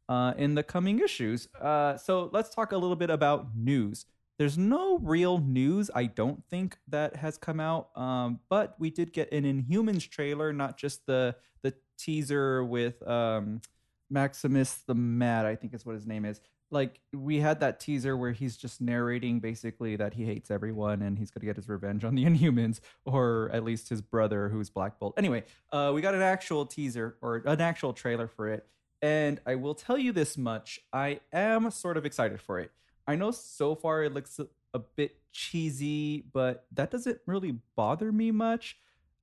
uh, 0.08 0.34
in 0.38 0.56
the 0.56 0.64
coming 0.64 1.00
issues. 1.00 1.48
Uh, 1.60 1.98
so 1.98 2.30
let's 2.32 2.54
talk 2.54 2.72
a 2.72 2.78
little 2.78 2.96
bit 2.96 3.10
about 3.10 3.56
news. 3.56 4.06
There's 4.38 4.58
no 4.58 4.98
real 4.98 5.38
news 5.38 5.90
i 5.96 6.06
don't 6.06 6.44
think 6.50 6.78
that 6.90 7.16
has 7.16 7.38
come 7.38 7.60
out 7.60 7.90
um, 7.98 8.40
but 8.50 8.76
we 8.80 8.90
did 8.90 9.14
get 9.14 9.32
an 9.32 9.44
inhumans 9.44 10.10
trailer 10.10 10.52
not 10.52 10.78
just 10.78 11.06
the 11.06 11.36
the 11.62 11.74
teaser 11.98 12.64
with 12.64 13.06
um, 13.08 13.62
maximus 14.10 14.80
the 14.88 14.96
mad 14.96 15.46
i 15.46 15.56
think 15.56 15.74
is 15.74 15.86
what 15.86 15.96
his 15.96 16.06
name 16.06 16.26
is 16.26 16.42
like 16.72 17.00
we 17.14 17.40
had 17.40 17.60
that 17.60 17.80
teaser 17.80 18.18
where 18.18 18.32
he's 18.32 18.58
just 18.58 18.82
narrating 18.82 19.40
basically 19.40 19.96
that 19.96 20.14
he 20.14 20.26
hates 20.26 20.50
everyone 20.50 21.02
and 21.02 21.18
he's 21.18 21.32
going 21.32 21.42
to 21.42 21.46
get 21.46 21.56
his 21.56 21.70
revenge 21.70 22.04
on 22.04 22.16
the 22.16 22.26
inhumans 22.26 22.80
or 23.06 23.50
at 23.54 23.64
least 23.64 23.90
his 23.90 24.02
brother 24.02 24.50
who's 24.50 24.70
black 24.70 25.00
bolt. 25.00 25.14
Anyway 25.18 25.44
uh, 25.72 25.92
we 25.94 26.02
got 26.02 26.16
an 26.16 26.22
actual 26.22 26.66
teaser 26.66 27.18
or 27.22 27.38
an 27.46 27.62
actual 27.62 27.94
trailer 27.94 28.28
for 28.28 28.48
it 28.48 28.66
and 29.02 29.40
i 29.46 29.56
will 29.56 29.76
tell 29.76 29.98
you 29.98 30.12
this 30.12 30.38
much 30.38 30.80
i 30.94 31.20
am 31.34 31.70
sort 31.70 31.98
of 31.98 32.06
excited 32.06 32.42
for 32.42 32.60
it. 32.60 32.72
I 33.08 33.16
know 33.16 33.30
so 33.32 33.76
far 33.76 34.04
it 34.04 34.14
looks 34.14 34.40
a 34.74 34.80
bit 34.80 35.18
cheesy 35.32 36.26
but 36.34 36.66
that 36.74 36.92
doesn't 36.92 37.20
really 37.26 37.60
bother 37.76 38.12
me 38.12 38.32
much. 38.32 38.78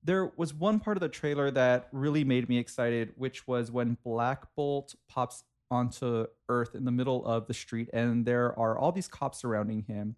There 0.04 0.32
was 0.36 0.52
one 0.52 0.80
part 0.80 0.96
of 0.96 1.00
the 1.00 1.08
trailer 1.08 1.50
that 1.52 1.88
really 1.92 2.24
made 2.24 2.48
me 2.48 2.58
excited 2.58 3.12
which 3.16 3.46
was 3.48 3.70
when 3.70 3.98
black 4.04 4.54
bolt 4.54 4.94
pops 5.08 5.44
onto 5.72 6.26
Earth 6.48 6.74
in 6.74 6.84
the 6.84 6.92
middle 6.92 7.24
of 7.24 7.46
the 7.46 7.54
street, 7.54 7.88
and 7.92 8.26
there 8.26 8.48
are 8.58 8.74
all 8.78 8.92
these 8.92 9.08
cops 9.08 9.38
surrounding 9.38 9.82
him. 9.82 10.16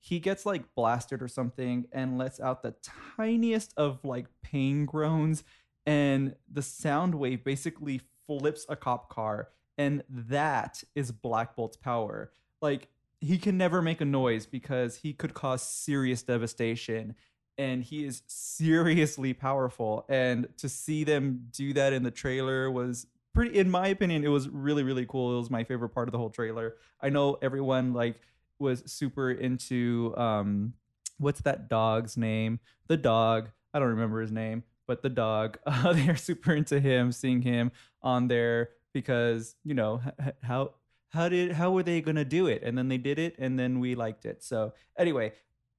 He 0.00 0.18
gets 0.20 0.44
like 0.44 0.74
blasted 0.74 1.22
or 1.22 1.28
something 1.28 1.86
and 1.92 2.18
lets 2.18 2.40
out 2.40 2.62
the 2.62 2.74
tiniest 3.16 3.72
of 3.76 4.04
like 4.04 4.26
pain 4.42 4.86
groans, 4.86 5.44
and 5.86 6.34
the 6.50 6.62
sound 6.62 7.14
wave 7.14 7.44
basically 7.44 8.00
flips 8.26 8.66
a 8.68 8.76
cop 8.76 9.08
car, 9.08 9.48
and 9.76 10.02
that 10.08 10.82
is 10.94 11.12
Black 11.12 11.54
Bolt's 11.56 11.76
power. 11.76 12.32
Like 12.60 12.88
he 13.20 13.38
can 13.38 13.56
never 13.56 13.80
make 13.80 14.00
a 14.00 14.04
noise 14.04 14.46
because 14.46 14.96
he 14.96 15.12
could 15.12 15.34
cause 15.34 15.62
serious 15.62 16.22
devastation. 16.22 17.14
and 17.56 17.82
he 17.84 18.04
is 18.04 18.22
seriously 18.26 19.32
powerful. 19.32 20.04
And 20.08 20.48
to 20.58 20.68
see 20.68 21.04
them 21.04 21.48
do 21.52 21.72
that 21.74 21.92
in 21.92 22.02
the 22.02 22.10
trailer 22.10 22.70
was 22.70 23.06
pretty 23.34 23.58
in 23.58 23.70
my 23.70 23.88
opinion 23.88 24.24
it 24.24 24.28
was 24.28 24.48
really 24.48 24.82
really 24.82 25.06
cool. 25.06 25.34
It 25.34 25.38
was 25.38 25.50
my 25.50 25.64
favorite 25.64 25.90
part 25.90 26.08
of 26.08 26.12
the 26.12 26.18
whole 26.18 26.30
trailer. 26.30 26.76
I 27.00 27.10
know 27.10 27.38
everyone 27.42 27.92
like 27.92 28.20
was 28.58 28.82
super 28.86 29.30
into 29.30 30.14
um 30.16 30.74
what's 31.18 31.40
that 31.42 31.68
dog's 31.68 32.16
name? 32.16 32.60
The 32.88 32.96
dog. 32.96 33.50
I 33.72 33.78
don't 33.80 33.88
remember 33.88 34.20
his 34.20 34.32
name 34.32 34.62
but 34.86 35.02
the 35.02 35.10
dog. 35.10 35.58
Uh, 35.66 35.92
they're 35.92 36.16
super 36.16 36.54
into 36.54 36.80
him 36.80 37.10
seeing 37.12 37.42
him 37.42 37.72
on 38.02 38.28
there 38.28 38.70
because 38.92 39.56
you 39.64 39.74
know 39.74 40.00
how 40.42 40.72
how 41.10 41.28
did 41.28 41.52
how 41.52 41.70
were 41.72 41.82
they 41.82 42.00
gonna 42.00 42.24
do 42.24 42.46
it? 42.46 42.62
And 42.62 42.76
then 42.78 42.88
they 42.88 42.98
did 42.98 43.18
it 43.18 43.34
and 43.38 43.58
then 43.58 43.80
we 43.80 43.94
liked 43.94 44.24
it. 44.24 44.42
So 44.42 44.72
anyway 44.98 45.32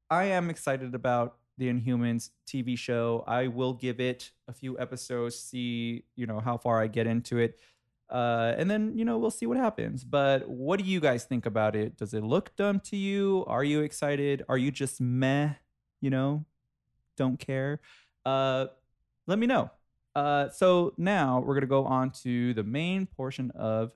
i 0.09 0.25
am 0.25 0.49
excited 0.49 0.93
about 0.93 1.37
the 1.57 1.71
inhumans 1.71 2.29
tv 2.47 2.77
show. 2.77 3.23
I 3.27 3.47
will 3.47 3.73
give 3.73 3.99
it 3.99 4.31
a 4.47 4.53
few 4.53 4.77
episodes 4.79 5.37
see 5.37 6.03
you 6.15 6.25
know 6.27 6.39
how 6.39 6.57
far 6.57 6.81
i 6.81 6.87
get 6.87 7.07
into 7.07 7.37
it. 7.37 7.59
Uh, 8.07 8.53
and 8.57 8.69
then 8.69 8.95
you 8.95 9.03
know 9.03 9.17
we'll 9.17 9.31
see 9.31 9.45
what 9.45 9.57
happens. 9.57 10.03
But 10.03 10.47
what 10.47 10.79
do 10.79 10.85
you 10.85 10.99
guys 10.99 11.23
think 11.23 11.45
about 11.45 11.75
it? 11.75 11.97
Does 11.97 12.13
it 12.13 12.23
look 12.23 12.55
dumb 12.55 12.79
to 12.81 12.95
you? 12.95 13.43
Are 13.47 13.63
you 13.63 13.81
excited? 13.81 14.43
Are 14.47 14.57
you 14.57 14.71
just 14.71 15.01
meh 15.01 15.53
you 16.01 16.09
know? 16.09 16.45
Don't 17.17 17.39
care? 17.39 17.79
Uh, 18.25 18.67
let 19.27 19.39
me 19.39 19.47
know. 19.47 19.71
Uh, 20.15 20.49
so 20.49 20.93
now 20.97 21.39
we're 21.39 21.55
gonna 21.55 21.65
go 21.65 21.85
on 21.85 22.11
to 22.11 22.53
the 22.53 22.63
main 22.63 23.05
portion 23.05 23.51
of 23.51 23.91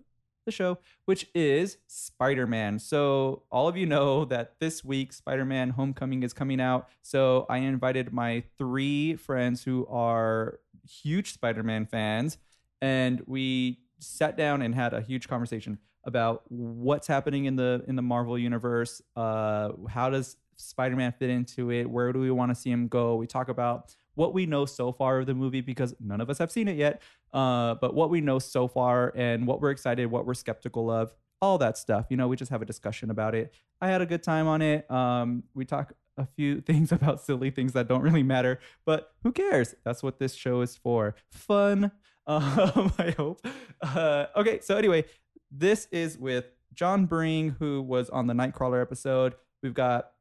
the 0.50 0.56
show, 0.56 0.80
which 1.06 1.28
is 1.34 1.78
Spider 1.88 2.48
Man. 2.48 2.80
So, 2.80 3.44
all 3.52 3.68
of 3.68 3.78
you 3.78 3.86
know 3.86 4.26
that 4.26 4.60
this 4.60 4.84
week 4.84 5.14
Spider 5.14 5.46
Man 5.46 5.72
Homecoming 5.72 6.24
is 6.24 6.34
coming 6.34 6.60
out. 6.60 6.90
So, 7.02 7.46
I 7.50 7.58
invited 7.60 8.12
my 8.12 8.44
three 8.58 9.16
friends 9.16 9.64
who 9.64 9.86
are 9.88 10.60
huge 10.88 11.34
Spider 11.34 11.64
Man 11.64 11.86
fans, 11.86 12.38
and 12.82 13.22
we 13.28 13.80
sat 14.00 14.38
down 14.38 14.62
and 14.62 14.74
had 14.74 14.94
a 14.94 15.02
huge 15.02 15.28
conversation 15.28 15.78
about 16.06 16.44
what's 16.48 17.08
happening 17.08 17.46
in 17.46 17.56
the 17.56 17.84
in 17.88 17.96
the 17.96 18.02
Marvel 18.02 18.38
universe. 18.38 19.02
Uh, 19.16 19.70
how 19.90 20.10
does 20.10 20.38
Spider 20.56 20.96
Man 20.96 21.14
fit 21.18 21.30
into 21.30 21.72
it? 21.72 21.90
Where 21.90 22.12
do 22.12 22.20
we 22.20 22.32
want 22.32 22.52
to 22.52 22.56
see 22.56 22.72
him 22.72 22.88
go? 22.88 23.16
We 23.16 23.28
talk 23.28 23.50
about 23.50 23.96
what 24.20 24.34
we 24.34 24.46
know 24.46 24.66
so 24.66 24.92
far 24.92 25.20
of 25.20 25.28
the 25.28 25.34
movie 25.34 25.62
because 25.62 25.96
none 26.02 26.20
of 26.20 26.30
us 26.30 26.38
have 26.40 26.52
seen 26.52 26.68
it 26.68 26.76
yet. 26.76 27.02
Uh, 27.32 27.76
but 27.76 27.94
what 27.96 28.10
we 28.10 28.20
know 28.20 28.38
so 28.38 28.68
far 28.68 29.14
and 29.16 29.48
what 29.48 29.62
we're 29.62 29.72
excited, 29.72 30.08
what 30.08 30.26
we're 30.26 30.34
skeptical 30.34 30.92
of, 30.92 31.14
all 31.42 31.58
that 31.58 31.78
stuff. 31.78 32.08
You 32.10 32.18
know, 32.18 32.28
we 32.28 32.36
just 32.36 32.52
have 32.52 32.62
a 32.62 32.66
discussion 32.66 33.12
about 33.12 33.34
it. 33.34 33.54
I 33.80 33.88
had 33.88 34.02
a 34.02 34.06
good 34.06 34.22
time 34.22 34.46
on 34.46 34.62
it. 34.62 34.92
Um, 34.92 35.44
we 35.54 35.64
talk 35.64 35.94
a 36.18 36.28
few 36.36 36.60
things 36.70 36.92
about 36.92 37.22
silly 37.22 37.50
things 37.50 37.72
that 37.74 37.88
don't 37.88 38.02
really 38.02 38.24
matter, 38.24 38.60
but 38.86 39.14
who 39.24 39.32
cares? 39.32 39.74
That's 39.86 40.04
what 40.04 40.20
this 40.20 40.36
show 40.36 40.60
is 40.62 40.76
for. 40.76 41.16
Fun. 41.32 41.92
Um, 42.28 42.94
I 43.00 43.16
hope. 43.18 43.44
Uh, 43.82 44.28
okay, 44.36 44.60
so 44.62 44.78
anyway, 44.78 45.06
this 45.50 45.88
is 45.92 46.16
with 46.16 46.46
John 46.76 47.08
Bring, 47.08 47.56
who 47.58 47.82
was 47.82 48.08
on 48.12 48.28
the 48.28 48.36
Nightcrawler 48.36 48.84
episode. 48.84 49.34
We've 49.64 49.74
got 49.74 50.12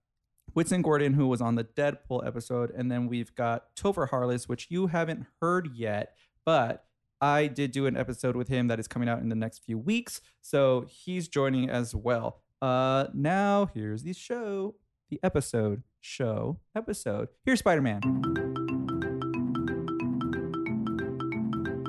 Whitson 0.58 0.82
Gordon, 0.82 1.12
who 1.12 1.28
was 1.28 1.40
on 1.40 1.54
the 1.54 1.62
Deadpool 1.62 2.26
episode, 2.26 2.72
and 2.76 2.90
then 2.90 3.06
we've 3.06 3.32
got 3.36 3.66
Topher 3.76 4.08
Harless, 4.08 4.48
which 4.48 4.66
you 4.70 4.88
haven't 4.88 5.24
heard 5.40 5.68
yet, 5.72 6.16
but 6.44 6.84
I 7.20 7.46
did 7.46 7.70
do 7.70 7.86
an 7.86 7.96
episode 7.96 8.34
with 8.34 8.48
him 8.48 8.66
that 8.66 8.80
is 8.80 8.88
coming 8.88 9.08
out 9.08 9.20
in 9.20 9.28
the 9.28 9.36
next 9.36 9.60
few 9.64 9.78
weeks, 9.78 10.20
so 10.40 10.84
he's 10.88 11.28
joining 11.28 11.70
as 11.70 11.94
well. 11.94 12.42
Uh, 12.60 13.06
now 13.14 13.70
here's 13.72 14.02
the 14.02 14.12
show, 14.12 14.74
the 15.10 15.20
episode, 15.22 15.84
show, 16.00 16.58
episode. 16.74 17.28
Here's 17.44 17.60
Spider 17.60 17.80
Man. 17.80 18.00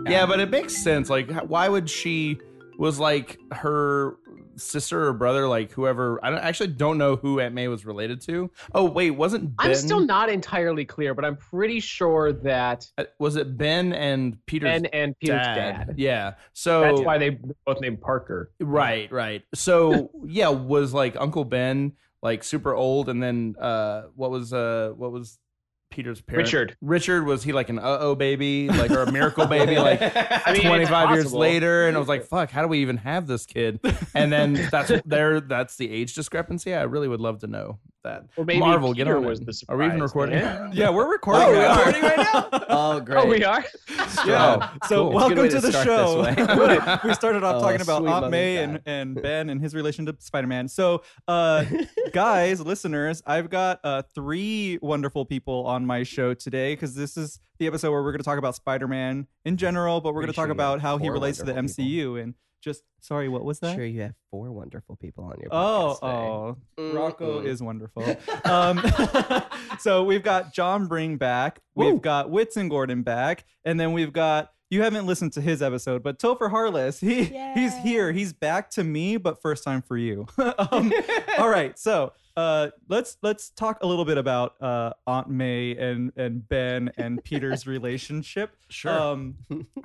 Yeah, 0.07 0.27
but 0.27 0.39
it 0.39 0.51
makes 0.51 0.77
sense. 0.77 1.09
Like, 1.09 1.31
why 1.47 1.69
would 1.69 1.89
she 1.89 2.37
was 2.77 2.99
like 2.99 3.39
her 3.51 4.17
sister 4.59 5.07
or 5.07 5.13
brother, 5.13 5.47
like 5.47 5.71
whoever? 5.71 6.19
I 6.23 6.29
don't, 6.29 6.39
actually 6.39 6.67
don't 6.67 6.97
know 6.97 7.15
who 7.15 7.39
Aunt 7.39 7.53
May 7.53 7.67
was 7.67 7.85
related 7.85 8.21
to. 8.21 8.51
Oh 8.73 8.85
wait, 8.85 9.11
wasn't 9.11 9.55
Ben? 9.57 9.67
I'm 9.69 9.75
still 9.75 9.99
not 9.99 10.29
entirely 10.29 10.85
clear, 10.85 11.13
but 11.13 11.25
I'm 11.25 11.37
pretty 11.37 11.79
sure 11.79 12.33
that 12.33 12.87
uh, 12.97 13.05
Was 13.19 13.35
it 13.35 13.57
Ben 13.57 13.93
and 13.93 14.37
Peter's 14.45 14.81
Ben 14.81 14.85
and 14.87 15.17
Peter's 15.19 15.37
dad? 15.37 15.87
dad. 15.87 15.95
Yeah. 15.97 16.33
So 16.53 16.81
That's 16.81 17.01
why 17.01 17.17
they 17.17 17.39
both 17.65 17.81
named 17.81 18.01
Parker. 18.01 18.51
Right, 18.59 19.11
right. 19.11 19.43
So 19.53 20.11
yeah, 20.25 20.49
was 20.49 20.93
like 20.93 21.15
Uncle 21.19 21.45
Ben 21.45 21.93
like 22.21 22.43
super 22.43 22.73
old, 22.73 23.09
and 23.09 23.21
then 23.21 23.55
uh, 23.59 24.03
what 24.15 24.31
was 24.31 24.53
uh, 24.53 24.91
what 24.95 25.11
was 25.11 25.37
Peter's 25.99 26.21
parent? 26.21 26.45
Richard. 26.45 26.77
Richard 26.79 27.25
was 27.25 27.43
he 27.43 27.51
like 27.51 27.67
an 27.67 27.77
uh 27.77 27.97
oh 27.99 28.15
baby, 28.15 28.69
like 28.69 28.89
or 28.89 29.03
a 29.03 29.11
miracle 29.11 29.45
baby, 29.45 29.75
like 29.79 29.99
I 30.01 30.53
mean, 30.53 30.61
25 30.61 31.11
years 31.11 31.33
later 31.33 31.87
and 31.89 31.97
I 31.97 31.99
was 31.99 32.07
like, 32.07 32.23
fuck, 32.23 32.49
how 32.49 32.61
do 32.61 32.69
we 32.69 32.79
even 32.79 32.95
have 32.95 33.27
this 33.27 33.45
kid? 33.45 33.81
And 34.15 34.31
then 34.31 34.69
that's 34.71 34.93
there 35.05 35.41
that's 35.41 35.75
the 35.75 35.91
age 35.91 36.13
discrepancy. 36.13 36.73
I 36.73 36.83
really 36.83 37.09
would 37.09 37.19
love 37.19 37.39
to 37.39 37.47
know 37.47 37.79
that. 38.03 38.23
Or 38.37 38.45
maybe 38.45 38.59
Marvel, 38.59 38.93
get 38.93 39.05
Peter 39.05 39.17
on 39.17 39.25
was 39.25 39.39
it. 39.39 39.45
the 39.45 39.65
Are 39.69 39.77
we 39.77 39.85
even 39.85 40.01
recording? 40.01 40.35
man. 40.35 40.71
Yeah, 40.73 40.89
we're 40.89 41.09
recording. 41.11 41.43
Oh, 41.43 41.51
we 41.51 41.59
are. 41.59 41.77
Recording 41.77 42.01
right 42.01 42.17
now. 42.17 42.49
Oh, 42.71 42.99
great. 42.99 43.23
Oh, 43.23 43.25
we 43.27 43.43
are. 43.43 43.63
Yeah. 44.25 44.69
So 44.87 45.03
cool. 45.05 45.11
welcome 45.13 45.37
to, 45.37 45.49
to 45.49 45.59
the 45.61 45.71
show. 45.83 46.21
we 47.07 47.13
started 47.13 47.43
off 47.43 47.55
Oh, 47.55 47.61
talking 47.61 47.81
about 47.81 48.05
Aunt 48.05 48.29
May 48.31 48.57
and, 48.57 48.79
and 48.85 49.21
Ben 49.21 49.49
and 49.49 49.59
his 49.61 49.73
relation 49.75 50.05
to 50.05 50.15
Spider-Man. 50.19 50.67
So, 50.67 51.03
uh, 51.27 51.65
guys, 52.13 52.61
listeners, 52.61 53.21
I've 53.25 53.49
got 53.49 53.79
uh, 53.83 54.03
three 54.13 54.77
wonderful 54.81 55.25
people 55.25 55.65
on 55.65 55.85
my 55.85 56.03
show 56.03 56.33
today 56.33 56.73
because 56.73 56.95
this 56.95 57.17
is 57.17 57.39
the 57.57 57.67
episode 57.67 57.91
where 57.91 58.01
we're 58.03 58.11
going 58.11 58.19
to 58.19 58.25
talk 58.25 58.37
about 58.37 58.55
Spider-Man 58.55 59.27
in 59.45 59.57
general, 59.57 59.99
but 59.99 60.13
we're 60.13 60.21
going 60.21 60.31
to 60.31 60.35
talk 60.35 60.49
about 60.49 60.79
how 60.79 60.97
he 60.97 61.09
relates 61.09 61.39
to 61.39 61.45
the 61.45 61.53
wonderful 61.53 61.83
MCU 61.83 62.21
and 62.21 62.33
just 62.61 62.83
sorry, 62.99 63.29
what 63.29 63.43
was 63.45 63.59
that? 63.59 63.75
Sure, 63.75 63.85
you 63.85 64.01
have 64.01 64.13
four 64.31 64.51
wonderful 64.51 64.95
people 64.97 65.23
on 65.23 65.37
your 65.39 65.49
Oh, 65.51 65.97
podcast 66.01 66.57
oh, 66.77 66.93
Rocco 66.93 67.41
Mm-mm. 67.41 67.45
is 67.45 67.61
wonderful. 67.63 68.03
um, 68.45 68.81
so 69.79 70.03
we've 70.03 70.23
got 70.23 70.53
John 70.53 70.87
Bring 70.87 71.17
back, 71.17 71.59
we've 71.75 71.93
Woo. 71.93 71.99
got 71.99 72.29
Whitson 72.29 72.69
Gordon 72.69 73.03
back, 73.03 73.45
and 73.65 73.79
then 73.79 73.93
we've 73.93 74.13
got 74.13 74.51
you 74.69 74.83
haven't 74.83 75.07
listened 75.07 75.33
to 75.33 75.41
his 75.41 75.61
episode, 75.61 76.03
but 76.03 76.19
Topher 76.19 76.49
Harless, 76.51 76.99
he 76.99 77.23
he's 77.23 77.75
here, 77.77 78.11
he's 78.11 78.33
back 78.33 78.69
to 78.71 78.83
me, 78.83 79.17
but 79.17 79.41
first 79.41 79.63
time 79.63 79.81
for 79.81 79.97
you. 79.97 80.27
um, 80.71 80.93
all 81.39 81.49
right, 81.49 81.77
so 81.77 82.13
uh, 82.37 82.69
let's 82.87 83.17
let's 83.21 83.49
talk 83.49 83.81
a 83.81 83.87
little 83.87 84.05
bit 84.05 84.17
about 84.17 84.61
uh, 84.61 84.93
Aunt 85.07 85.29
May 85.29 85.75
and 85.75 86.11
and 86.15 86.47
Ben 86.47 86.91
and 86.97 87.23
Peter's 87.23 87.65
relationship. 87.67 88.55
Sure. 88.69 88.91
Um, 88.91 89.35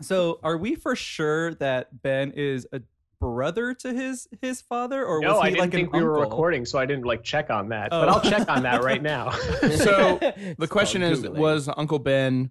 so 0.02 0.38
are 0.42 0.58
we 0.58 0.74
for 0.74 0.94
sure 0.94 1.54
that 1.54 2.02
Ben 2.02 2.32
is 2.32 2.66
a 2.72 2.82
brother 3.20 3.72
to 3.72 3.92
his 3.94 4.28
his 4.42 4.60
father, 4.60 5.02
or 5.04 5.20
No, 5.20 5.34
was 5.34 5.36
he 5.36 5.42
I 5.42 5.50
didn't 5.50 5.60
like 5.60 5.70
think 5.72 5.94
an 5.94 5.98
we 6.00 6.04
were 6.04 6.20
recording, 6.20 6.66
so 6.66 6.78
I 6.78 6.84
didn't 6.84 7.06
like 7.06 7.22
check 7.22 7.48
on 7.48 7.70
that. 7.70 7.88
Oh. 7.90 8.00
But 8.00 8.08
I'll 8.10 8.20
check 8.30 8.48
on 8.50 8.62
that 8.64 8.84
right 8.84 9.02
now. 9.02 9.30
So, 9.30 10.18
It's 10.20 10.58
The 10.58 10.68
question 10.68 11.00
called 11.00 11.12
is, 11.12 11.22
Googling. 11.22 11.36
was 11.38 11.68
Uncle 11.74 11.98
Ben 11.98 12.50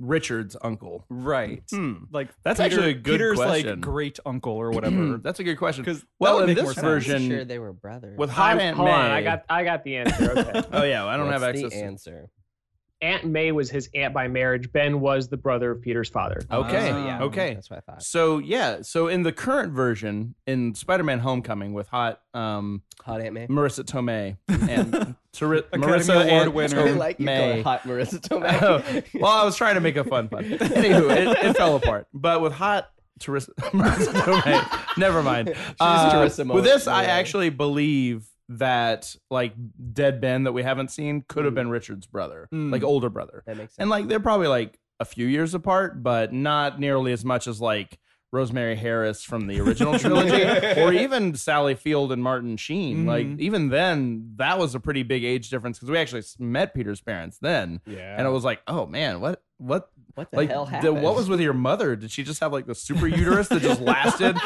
Richard's 0.00 0.56
uncle? 0.62 1.04
Right. 1.08 1.62
Hmm. 1.70 2.04
Like 2.10 2.30
That's 2.44 2.58
Peter- 2.60 2.74
actually 2.74 2.90
a 2.90 2.94
good 2.94 3.04
Peter's 3.12 3.38
question. 3.38 3.70
like 3.70 3.80
great 3.80 4.18
uncle 4.26 4.52
or 4.52 4.70
whatever. 4.70 5.16
That's 5.22 5.38
a 5.40 5.44
good 5.44 5.56
question. 5.58 5.84
Because 5.84 6.04
Well, 6.18 6.40
in 6.40 6.54
this 6.54 6.62
more 6.64 6.72
sense. 6.72 6.84
version- 6.84 7.28
sure 7.28 7.44
they 7.44 7.58
were 7.58 7.72
brothers. 7.72 8.18
with 8.18 8.30
Hot 8.30 8.50
I'm- 8.50 8.60
Aunt 8.60 8.76
hold 8.76 8.88
May, 8.88 8.94
on, 8.94 9.10
I 9.10 9.22
got 9.22 9.44
I 9.48 9.64
got 9.64 9.84
the 9.84 9.96
answer. 9.96 10.32
Okay. 10.38 10.62
Oh 10.72 10.82
yeah, 10.84 11.04
I 11.06 11.16
don't 11.16 11.26
What's 11.26 11.42
have 11.42 11.54
the 11.54 11.64
access. 11.64 11.78
to- 11.78 11.84
answer. 11.84 12.28
Aunt 13.00 13.24
May 13.26 13.50
was 13.50 13.68
his 13.68 13.90
aunt 13.96 14.14
by 14.14 14.28
marriage. 14.28 14.70
Ben 14.72 15.00
was 15.00 15.26
the 15.28 15.36
brother 15.36 15.72
of 15.72 15.82
Peter's 15.82 16.08
father. 16.08 16.40
Okay. 16.52 16.90
Ah. 16.92 17.06
yeah, 17.06 17.22
okay. 17.24 17.52
That's 17.54 17.68
what 17.68 17.78
I 17.78 17.80
thought. 17.80 18.02
So 18.04 18.38
yeah, 18.38 18.82
so 18.82 19.08
in 19.08 19.24
the 19.24 19.32
current 19.32 19.72
version 19.72 20.36
in 20.46 20.76
Spider-Man: 20.76 21.18
Homecoming 21.18 21.72
with 21.74 21.88
hot 21.88 22.20
um, 22.32 22.82
Hot 23.04 23.20
Aunt 23.20 23.34
May. 23.34 23.48
Marisa 23.48 23.82
Tomei 23.84 24.36
and 24.68 25.16
Marissa 25.34 26.14
Award 26.14 26.28
and 26.42 26.54
winner. 26.54 26.80
I 26.80 26.90
like 26.92 27.18
you 27.18 27.28
it 27.28 27.62
hot 27.62 27.82
Marisa 27.84 28.20
Tomei. 28.28 28.62
Oh, 28.62 29.18
well, 29.20 29.32
I 29.32 29.44
was 29.44 29.56
trying 29.56 29.74
to 29.74 29.80
make 29.80 29.96
a 29.96 30.04
fun 30.04 30.28
pun. 30.28 30.44
Anywho, 30.44 31.10
it, 31.16 31.44
it 31.46 31.56
fell 31.56 31.76
apart. 31.76 32.06
But 32.12 32.40
with 32.42 32.52
hot 32.52 32.90
Teresa, 33.18 33.52
Marisa 33.58 34.12
Tomei, 34.12 34.98
never 34.98 35.22
mind. 35.22 35.54
Uh, 35.80 36.12
Teresa 36.12 36.44
with 36.44 36.64
this, 36.64 36.86
I 36.86 37.04
actually 37.04 37.50
believe 37.50 38.26
that 38.50 39.16
like 39.30 39.54
dead 39.94 40.20
Ben 40.20 40.44
that 40.44 40.52
we 40.52 40.62
haven't 40.62 40.90
seen 40.90 41.24
could 41.26 41.44
have 41.46 41.52
Mm. 41.54 41.56
been 41.56 41.70
Richard's 41.70 42.06
brother, 42.06 42.48
Mm. 42.52 42.70
like 42.70 42.82
older 42.82 43.08
brother, 43.08 43.42
that 43.46 43.56
makes 43.56 43.74
sense. 43.74 43.78
and 43.78 43.88
like 43.90 44.08
they're 44.08 44.20
probably 44.20 44.48
like 44.48 44.78
a 45.00 45.04
few 45.06 45.26
years 45.26 45.54
apart, 45.54 46.02
but 46.02 46.32
not 46.32 46.78
nearly 46.78 47.12
as 47.12 47.24
much 47.24 47.46
as 47.48 47.60
like. 47.60 47.98
Rosemary 48.32 48.76
Harris 48.76 49.22
from 49.22 49.46
the 49.46 49.60
original 49.60 49.98
trilogy, 49.98 50.42
or 50.80 50.92
even 51.04 51.34
Sally 51.34 51.74
Field 51.74 52.10
and 52.12 52.22
Martin 52.22 52.56
Sheen. 52.56 53.04
Like 53.06 53.26
Mhm. 53.26 53.40
even 53.40 53.68
then, 53.68 54.32
that 54.36 54.58
was 54.58 54.74
a 54.74 54.80
pretty 54.80 55.02
big 55.02 55.22
age 55.22 55.50
difference 55.50 55.78
because 55.78 55.90
we 55.90 55.98
actually 55.98 56.22
met 56.38 56.74
Peter's 56.74 57.00
parents 57.02 57.38
then, 57.40 57.80
Yeah. 57.86 58.16
and 58.16 58.26
it 58.26 58.30
was 58.30 58.42
like, 58.44 58.62
oh 58.66 58.86
man, 58.86 59.20
what 59.20 59.42
what 59.58 59.90
What 60.14 60.30
the 60.30 60.36
like, 60.38 60.50
hell 60.50 60.64
the- 60.64 60.70
happened? 60.72 61.02
what 61.02 61.14
was 61.14 61.28
with 61.28 61.40
your 61.40 61.52
mother? 61.52 61.94
Did 61.94 62.10
she 62.10 62.22
just 62.24 62.40
have 62.40 62.52
like 62.52 62.66
the 62.66 62.74
super 62.74 63.06
uterus 63.06 63.48
that 63.48 63.60
just 63.62 63.80
lasted? 63.82 64.36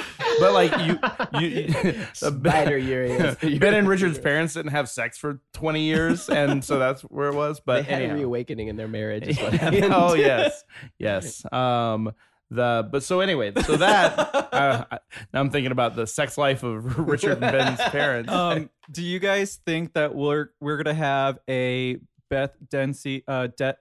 but 0.40 0.52
like 0.52 0.76
you, 0.85 0.99
you, 1.40 2.07
Spider 2.12 2.76
uterus. 2.76 3.37
Ben 3.37 3.73
and 3.73 3.88
Richard's 3.88 4.19
parents 4.19 4.52
didn't 4.55 4.73
have 4.73 4.88
sex 4.88 5.16
for 5.16 5.40
20 5.55 5.81
years, 5.83 6.28
and 6.28 6.62
so 6.62 6.78
that's 6.78 7.02
where 7.02 7.28
it 7.28 7.35
was. 7.35 7.59
They 7.59 7.62
But 7.66 7.85
had 7.87 8.02
a 8.02 8.14
reawakening 8.14 8.69
in 8.69 8.76
their 8.76 8.88
marriage. 8.88 9.28
Is 9.28 9.38
what 9.40 9.52
happened. 9.55 9.93
oh 9.95 10.14
yes, 10.14 10.64
yes. 10.99 11.50
Um, 11.52 12.12
the 12.50 12.88
but 12.91 13.03
so 13.03 13.21
anyway, 13.21 13.53
so 13.65 13.76
that 13.76 14.19
uh, 14.53 14.85
I- 14.91 14.99
now 15.33 15.41
I'm 15.41 15.50
thinking 15.50 15.73
about 15.73 15.97
the 15.97 16.07
sex 16.07 16.38
life 16.38 16.62
of 16.62 16.99
Richard 17.09 17.33
and 17.33 17.41
Ben's 17.41 17.81
parents. 17.91 18.31
um, 18.33 18.71
do 18.91 19.03
you 19.03 19.19
guys 19.19 19.59
think 19.67 19.95
that 19.95 20.15
we're 20.15 20.49
we're 20.61 20.76
gonna 20.76 20.95
have 20.95 21.38
a 21.49 21.99
Beth 22.31 22.55
Dempsey 22.71 23.23
uh 23.29 23.49
death 23.57 23.76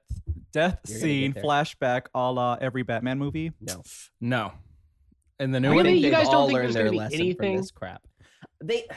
death 0.51 0.79
You're 0.87 0.97
gonna 0.99 1.01
scene 1.01 1.31
get 1.31 1.35
there. 1.35 1.43
flashback 1.43 2.01
a 2.13 2.31
la 2.31 2.57
every 2.59 2.83
Batman 2.83 3.19
movie? 3.19 3.51
No. 3.61 3.83
no, 4.21 4.51
and 5.39 5.53
the 5.53 5.59
new 5.59 5.71
Really? 5.71 5.83
one. 5.83 5.95
you 5.95 6.01
They've 6.03 6.11
guys 6.11 6.25
don't 6.25 6.35
all 6.35 6.47
think 6.47 6.55
learned 6.55 6.65
there's 6.67 6.73
their 6.75 6.83
gonna 6.85 6.91
be 6.91 6.97
lesson 6.97 7.19
anything? 7.21 7.53
from 7.53 7.61
this 7.61 7.71
crap. 7.71 8.01
They 8.63 8.87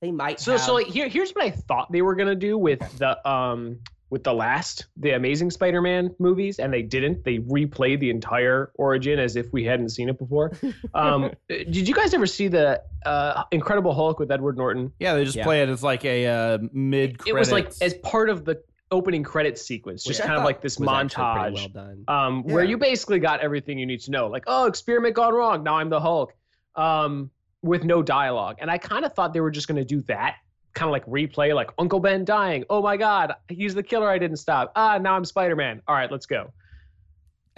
they 0.00 0.10
might. 0.12 0.40
So 0.40 0.52
have, 0.52 0.60
so 0.60 0.74
like 0.74 0.86
here 0.86 1.08
here's 1.08 1.32
what 1.32 1.44
I 1.44 1.50
thought 1.50 1.90
they 1.92 2.02
were 2.02 2.14
gonna 2.14 2.34
do 2.34 2.56
with 2.56 2.78
the 2.98 3.28
um 3.28 3.80
with 4.10 4.24
the 4.24 4.32
last 4.32 4.86
the 4.96 5.10
Amazing 5.10 5.50
Spider-Man 5.50 6.14
movies, 6.18 6.58
and 6.58 6.72
they 6.72 6.82
didn't. 6.82 7.24
They 7.24 7.38
replayed 7.38 8.00
the 8.00 8.10
entire 8.10 8.70
origin 8.76 9.18
as 9.18 9.36
if 9.36 9.52
we 9.52 9.64
hadn't 9.64 9.90
seen 9.90 10.08
it 10.08 10.18
before. 10.18 10.52
Um, 10.94 11.30
did 11.48 11.86
you 11.88 11.94
guys 11.94 12.14
ever 12.14 12.26
see 12.26 12.48
the 12.48 12.82
uh, 13.04 13.44
Incredible 13.52 13.92
Hulk 13.94 14.18
with 14.18 14.30
Edward 14.32 14.56
Norton? 14.56 14.92
Yeah, 14.98 15.14
they 15.14 15.24
just 15.24 15.36
Yeah. 15.36 15.44
play 15.44 15.62
it 15.62 15.68
as 15.68 15.82
like 15.82 16.04
a 16.04 16.26
uh, 16.26 16.58
mid. 16.72 17.20
It 17.26 17.34
was 17.34 17.52
like 17.52 17.72
as 17.80 17.94
part 17.94 18.30
of 18.30 18.44
the 18.44 18.62
opening 18.90 19.22
credits 19.22 19.60
sequence, 19.62 20.02
just 20.02 20.20
I 20.22 20.26
kind 20.26 20.38
of 20.38 20.44
like 20.44 20.62
this 20.62 20.78
was 20.78 20.88
actually 20.88 21.24
pretty 21.24 21.56
montage. 21.56 21.74
Well 21.74 21.86
done. 21.86 22.04
um, 22.08 22.42
where 22.44 22.64
you 22.64 22.78
basically 22.78 23.18
got 23.18 23.40
everything 23.40 23.78
you 23.78 23.86
need 23.86 24.00
to 24.00 24.10
know. 24.10 24.28
Like, 24.28 24.44
oh, 24.46 24.66
experiment 24.66 25.14
gone 25.14 25.34
wrong. 25.34 25.62
Now 25.62 25.76
I'm 25.76 25.90
the 25.90 26.00
Hulk. 26.00 26.34
Um, 26.74 27.30
with 27.62 27.84
no 27.84 28.02
dialogue. 28.02 28.56
And 28.60 28.70
I 28.70 28.78
kind 28.78 29.04
of 29.04 29.12
thought 29.14 29.32
they 29.34 29.40
were 29.40 29.50
just 29.50 29.66
going 29.68 29.76
to 29.78 29.84
do 29.84 30.00
that, 30.02 30.36
kind 30.78 30.88
of 30.88 30.92
like 30.92 31.06
replay, 31.06 31.54
like 31.54 31.70
Uncle 31.78 31.98
Ben 31.98 32.24
dying. 32.24 32.64
Oh 32.70 32.80
my 32.80 32.96
God, 32.96 33.34
he's 33.48 33.74
the 33.74 33.82
killer. 33.82 34.08
I 34.08 34.16
didn't 34.18 34.36
stop. 34.36 34.72
Ah, 34.76 34.96
now 34.98 35.14
I'm 35.14 35.24
Spider 35.24 35.56
Man. 35.56 35.82
All 35.88 35.94
right, 35.94 36.10
let's 36.10 36.26
go. 36.26 36.52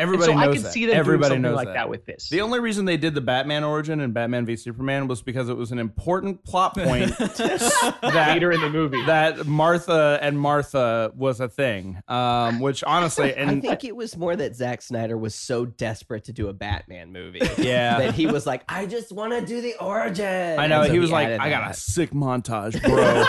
And 0.00 0.09
everybody 0.09 0.33
so 0.33 0.38
knows 0.38 0.49
I 0.49 0.52
could 0.52 0.62
that. 0.64 0.73
see 0.73 0.87
them 0.87 0.97
everybody 0.97 1.30
doing 1.30 1.42
something 1.42 1.42
knows 1.42 1.57
like 1.57 1.69
that. 1.69 1.75
that. 1.75 1.88
with 1.90 2.07
this. 2.07 2.28
The 2.30 2.40
only 2.40 2.59
reason 2.59 2.87
they 2.87 2.97
did 2.97 3.14
the 3.14 3.21
Batman 3.21 3.64
origin 3.64 4.00
and 4.00 4.14
Batman 4.14 4.47
v 4.47 4.57
Superman 4.57 5.09
was 5.09 5.21
because 5.21 5.49
it 5.50 5.57
was 5.57 5.73
an 5.73 5.78
important 5.78 6.42
plot 6.42 6.75
point 6.75 7.16
that 7.19 8.28
later 8.33 8.50
in 8.50 8.61
the 8.62 8.71
movie. 8.71 9.04
that 9.04 9.47
Martha 9.47 10.19
and 10.23 10.40
Martha 10.40 11.12
was 11.14 11.40
a 11.40 11.49
thing. 11.49 12.00
Um, 12.09 12.61
which 12.61 12.83
honestly, 12.85 13.37
I 13.38 13.61
think 13.61 13.85
it 13.85 13.95
was 13.95 14.16
more 14.16 14.35
that 14.35 14.57
Zack 14.57 14.80
Snyder 14.80 15.19
was 15.19 15.35
so 15.35 15.66
desperate 15.66 16.25
to 16.25 16.33
do 16.33 16.49
a 16.49 16.52
Batman 16.52 17.12
movie 17.12 17.40
yeah, 17.59 17.99
that 17.99 18.14
he 18.14 18.26
was 18.26 18.47
like, 18.47 18.62
I 18.69 18.87
just 18.87 19.12
want 19.12 19.33
to 19.33 19.45
do 19.45 19.61
the 19.61 19.75
origin. 19.80 20.59
I 20.59 20.66
know 20.66 20.85
so 20.85 20.92
he 20.92 20.99
was 20.99 21.11
like, 21.11 21.28
I 21.28 21.50
got 21.50 21.71
a 21.71 21.75
sick 21.75 22.12
montage, 22.12 22.80
bro. 22.83 23.25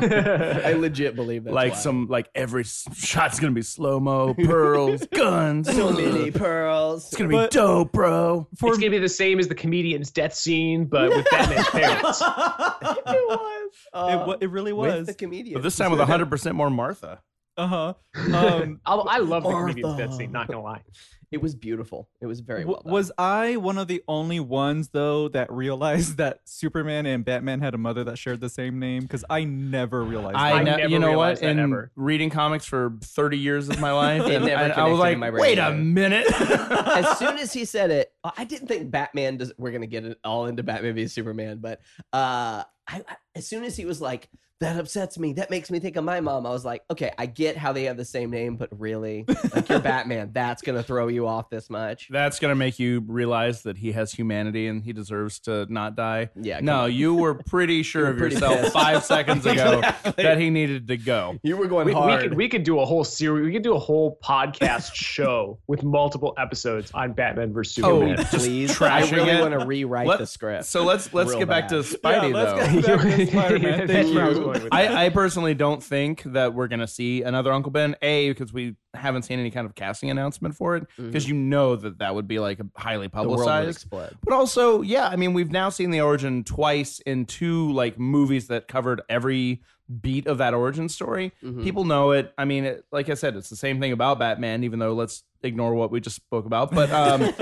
I 0.00 0.72
legit 0.72 1.14
believe 1.14 1.44
that. 1.44 1.54
like 1.54 1.76
some 1.76 2.06
like 2.08 2.28
every 2.34 2.64
shot's 2.64 3.38
gonna 3.38 3.52
be 3.52 3.62
slow 3.62 4.00
mo, 4.00 4.34
pearls, 4.34 5.06
guns. 5.12 5.27
So 5.64 5.92
many 5.92 6.30
pearls. 6.30 7.06
It's 7.08 7.16
gonna 7.16 7.28
be 7.28 7.34
But- 7.36 7.50
dope, 7.50 7.92
bro. 7.92 8.46
For 8.58 8.68
it's 8.68 8.78
going 8.78 8.90
to 8.92 8.96
be 8.96 9.00
the 9.00 9.08
same 9.08 9.38
as 9.38 9.48
the 9.48 9.54
comedian's 9.54 10.10
death 10.10 10.34
scene, 10.34 10.86
but 10.86 11.08
with 11.10 11.26
Batman's 11.30 11.68
parents. 11.68 12.20
it 12.22 13.06
was. 13.06 13.70
it, 13.94 14.26
wa- 14.26 14.36
it 14.40 14.50
really 14.50 14.72
with 14.72 14.94
was. 14.98 15.06
the 15.06 15.14
comedian. 15.14 15.54
But 15.54 15.62
this 15.62 15.76
time 15.76 15.90
with 15.90 16.00
hundred 16.00 16.30
percent 16.30 16.54
more 16.56 16.70
Martha. 16.70 17.20
Uh 17.56 17.66
huh. 17.66 17.94
Um, 18.34 18.80
I, 18.86 18.94
I 18.94 19.18
love 19.18 19.42
the 19.42 19.50
comedian's 19.50 19.82
Martha. 19.88 20.06
death 20.06 20.14
scene, 20.16 20.32
not 20.32 20.46
going 20.46 20.58
to 20.58 20.62
lie. 20.64 20.82
It 21.30 21.42
was 21.42 21.54
beautiful. 21.54 22.08
It 22.20 22.26
was 22.26 22.40
very 22.40 22.64
well 22.64 22.80
done. 22.82 22.92
was 22.92 23.12
I 23.18 23.56
one 23.56 23.76
of 23.78 23.86
the 23.86 24.02
only 24.08 24.40
ones 24.40 24.88
though 24.88 25.28
that 25.28 25.52
realized 25.52 26.16
that 26.18 26.40
Superman 26.44 27.04
and 27.06 27.24
Batman 27.24 27.60
had 27.60 27.74
a 27.74 27.78
mother 27.78 28.02
that 28.04 28.18
shared 28.18 28.40
the 28.40 28.48
same 28.48 28.78
name? 28.78 29.02
Because 29.02 29.24
I 29.28 29.44
never 29.44 30.02
realized. 30.02 30.36
I, 30.36 30.52
that. 30.52 30.64
ne- 30.64 30.76
never 30.78 30.88
you 30.88 30.98
know 30.98 31.08
what? 31.08 31.24
realized 31.24 31.42
that 31.42 31.50
In 31.50 31.58
ever. 31.58 31.90
reading 31.96 32.30
comics 32.30 32.64
for 32.64 32.94
thirty 33.02 33.38
years 33.38 33.68
of 33.68 33.78
my 33.80 33.92
life, 33.92 34.22
and, 34.22 34.46
never 34.46 34.62
and 34.62 34.72
I 34.72 34.88
was 34.88 34.98
like, 34.98 35.18
my 35.18 35.30
brain 35.30 35.40
wait 35.42 35.58
a 35.58 35.72
minute. 35.72 36.26
as 36.40 37.18
soon 37.18 37.36
as 37.38 37.52
he 37.52 37.64
said 37.64 37.90
it, 37.90 38.12
I 38.36 38.44
didn't 38.44 38.68
think 38.68 38.90
Batman 38.90 39.36
does. 39.38 39.52
We're 39.58 39.72
gonna 39.72 39.86
get 39.86 40.04
it 40.04 40.18
all 40.24 40.46
into 40.46 40.62
Batman 40.62 40.94
v 40.94 41.06
Superman, 41.06 41.58
but 41.60 41.80
uh, 42.12 42.62
I, 42.62 43.02
I, 43.08 43.16
as 43.34 43.46
soon 43.46 43.64
as 43.64 43.76
he 43.76 43.84
was 43.84 44.00
like, 44.00 44.28
"That 44.60 44.76
upsets 44.78 45.18
me. 45.18 45.34
That 45.34 45.50
makes 45.50 45.70
me 45.70 45.78
think 45.78 45.96
of 45.96 46.04
my 46.04 46.20
mom," 46.20 46.46
I 46.46 46.50
was 46.50 46.64
like, 46.64 46.82
"Okay, 46.90 47.12
I 47.18 47.26
get 47.26 47.56
how 47.56 47.72
they 47.72 47.84
have 47.84 47.96
the 47.96 48.04
same 48.04 48.30
name, 48.30 48.56
but 48.56 48.68
really, 48.78 49.24
like 49.54 49.68
you're 49.68 49.78
Batman. 49.94 50.30
That's 50.32 50.62
gonna 50.62 50.82
throw 50.82 51.08
you 51.08 51.26
off 51.28 51.50
this 51.50 51.68
much." 51.70 52.08
That's 52.10 52.38
gonna 52.40 52.54
make 52.54 52.78
you 52.78 53.04
realize 53.06 53.62
that 53.62 53.76
he 53.78 53.92
has 53.92 54.12
humanity 54.12 54.66
and 54.66 54.82
he 54.82 54.92
deserves 54.92 55.38
to 55.40 55.66
not 55.72 55.94
die. 55.96 56.30
Yeah, 56.34 56.60
No, 56.60 56.80
on. 56.84 56.92
you 56.92 57.14
were 57.14 57.34
pretty 57.34 57.82
sure 57.84 58.04
were 58.04 58.10
of 58.10 58.16
pretty 58.18 58.34
yourself 58.36 58.60
pissed. 58.60 58.72
five 58.72 59.04
seconds 59.04 59.44
ago 59.46 59.78
Exactly. 59.78 60.24
that 60.24 60.38
he 60.40 60.48
needed 60.50 60.88
to 60.88 60.96
go. 60.96 61.38
you 61.42 61.56
were 61.56 61.66
going 61.68 61.86
We, 61.86 61.92
we 61.94 62.00
hard. 62.00 62.22
could 62.22 62.34
we 62.34 62.48
could 62.48 62.64
do 62.64 62.80
a 62.80 62.84
whole 62.86 63.04
series. 63.04 63.44
We 63.44 63.52
could 63.52 63.62
do 63.62 63.74
a 63.74 63.78
whole 63.78 64.18
podcast 64.24 64.94
show 64.94 65.58
with 65.68 65.82
multiple 65.84 66.34
episodes 66.38 66.90
on 66.94 67.12
Batman 67.12 67.52
versus 67.52 67.84
Oh, 67.84 68.00
Superman. 68.24 68.66
just 68.66 68.78
Please, 68.78 68.82
I 68.82 69.10
really 69.10 69.30
it. 69.30 69.40
want 69.40 69.58
to 69.58 69.66
rewrite 69.66 70.06
Let- 70.06 70.18
the 70.18 70.26
script. 70.26 70.64
So 70.66 70.84
let's 70.84 71.12
let's 71.12 71.30
Real 71.30 71.40
get 71.40 71.48
back 71.48 71.68
to. 71.68 71.76
Spidey 71.76 72.30
Yeah, 72.30 72.36
let's 72.36 72.52
though. 72.52 72.80
get 72.80 72.96
back 72.96 73.16
to 73.16 73.26
Spider-Man. 73.32 73.88
Thank 73.88 74.16
I 74.16 74.28
you. 74.28 74.34
going 74.34 74.48
with 74.48 74.62
that. 74.64 74.74
I, 74.74 75.06
I 75.06 75.08
personally 75.10 75.54
don't 75.54 75.82
think 75.82 76.22
that 76.24 76.54
we're 76.54 76.68
gonna 76.68 76.86
see 76.86 77.22
another 77.22 77.52
Uncle 77.52 77.70
Ben. 77.70 77.96
A 78.02 78.30
because 78.30 78.52
we 78.52 78.76
haven't 78.94 79.22
seen 79.22 79.38
any 79.38 79.50
kind 79.50 79.66
of 79.66 79.74
casting 79.74 80.10
announcement 80.10 80.56
for 80.56 80.76
it. 80.76 80.86
Because 80.96 81.24
mm-hmm. 81.24 81.34
you 81.34 81.40
know 81.40 81.76
that 81.76 81.98
that 81.98 82.14
would 82.14 82.28
be 82.28 82.38
like 82.38 82.60
a 82.60 82.66
highly 82.76 83.08
the 83.08 83.16
world 83.16 83.46
publicized. 83.46 83.88
But 83.90 84.14
also, 84.30 84.82
yeah, 84.82 85.08
I 85.08 85.16
mean, 85.16 85.32
we've 85.32 85.50
now 85.50 85.68
seen 85.68 85.90
the 85.90 86.00
origin 86.00 86.44
twice 86.44 87.00
in 87.00 87.26
two 87.26 87.72
like 87.72 87.98
movies 87.98 88.48
that 88.48 88.68
covered 88.68 89.02
every 89.08 89.62
beat 90.00 90.26
of 90.26 90.38
that 90.38 90.54
origin 90.54 90.88
story. 90.88 91.32
Mhm. 91.42 91.62
People 91.64 91.84
know 91.84 92.10
it. 92.12 92.32
I 92.36 92.44
mean, 92.44 92.64
it, 92.64 92.84
like 92.92 93.08
I 93.08 93.14
said, 93.14 93.36
it's 93.36 93.48
the 93.48 93.56
same 93.56 93.80
thing 93.80 93.92
about 93.92 94.18
Batman. 94.18 94.64
Even 94.64 94.78
though 94.78 94.92
let's 94.92 95.22
ignore 95.42 95.74
what 95.74 95.90
we 95.90 96.00
just 96.00 96.16
spoke 96.16 96.46
about, 96.46 96.74
but 96.74 96.90
um, 96.90 97.32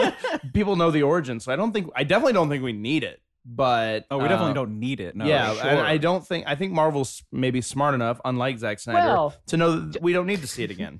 people 0.54 0.76
know 0.76 0.90
the 0.90 1.02
origin, 1.02 1.40
so 1.40 1.52
I 1.52 1.56
don't 1.56 1.72
think 1.72 1.90
I 1.96 2.04
definitely 2.04 2.34
don't 2.34 2.48
think 2.48 2.62
we 2.62 2.72
need 2.72 3.02
it. 3.04 3.20
But 3.48 4.06
Oh, 4.10 4.18
we 4.18 4.24
definitely 4.28 4.50
uh, 4.50 4.54
don't 4.54 4.80
need 4.80 4.98
it. 4.98 5.14
No, 5.14 5.24
yeah, 5.24 5.54
sure. 5.54 5.64
and 5.70 5.78
I 5.80 5.98
don't 5.98 6.26
think 6.26 6.46
I 6.48 6.56
think 6.56 6.72
Marvel's 6.72 7.22
maybe 7.30 7.60
smart 7.60 7.94
enough, 7.94 8.20
unlike 8.24 8.58
Zack 8.58 8.80
Snyder, 8.80 8.98
Well, 9.06 9.34
to 9.46 9.56
know 9.56 9.78
that 9.90 10.02
we 10.02 10.12
don't 10.12 10.26
need 10.26 10.40
to 10.40 10.48
see 10.48 10.64
it 10.64 10.70
again. 10.76 10.98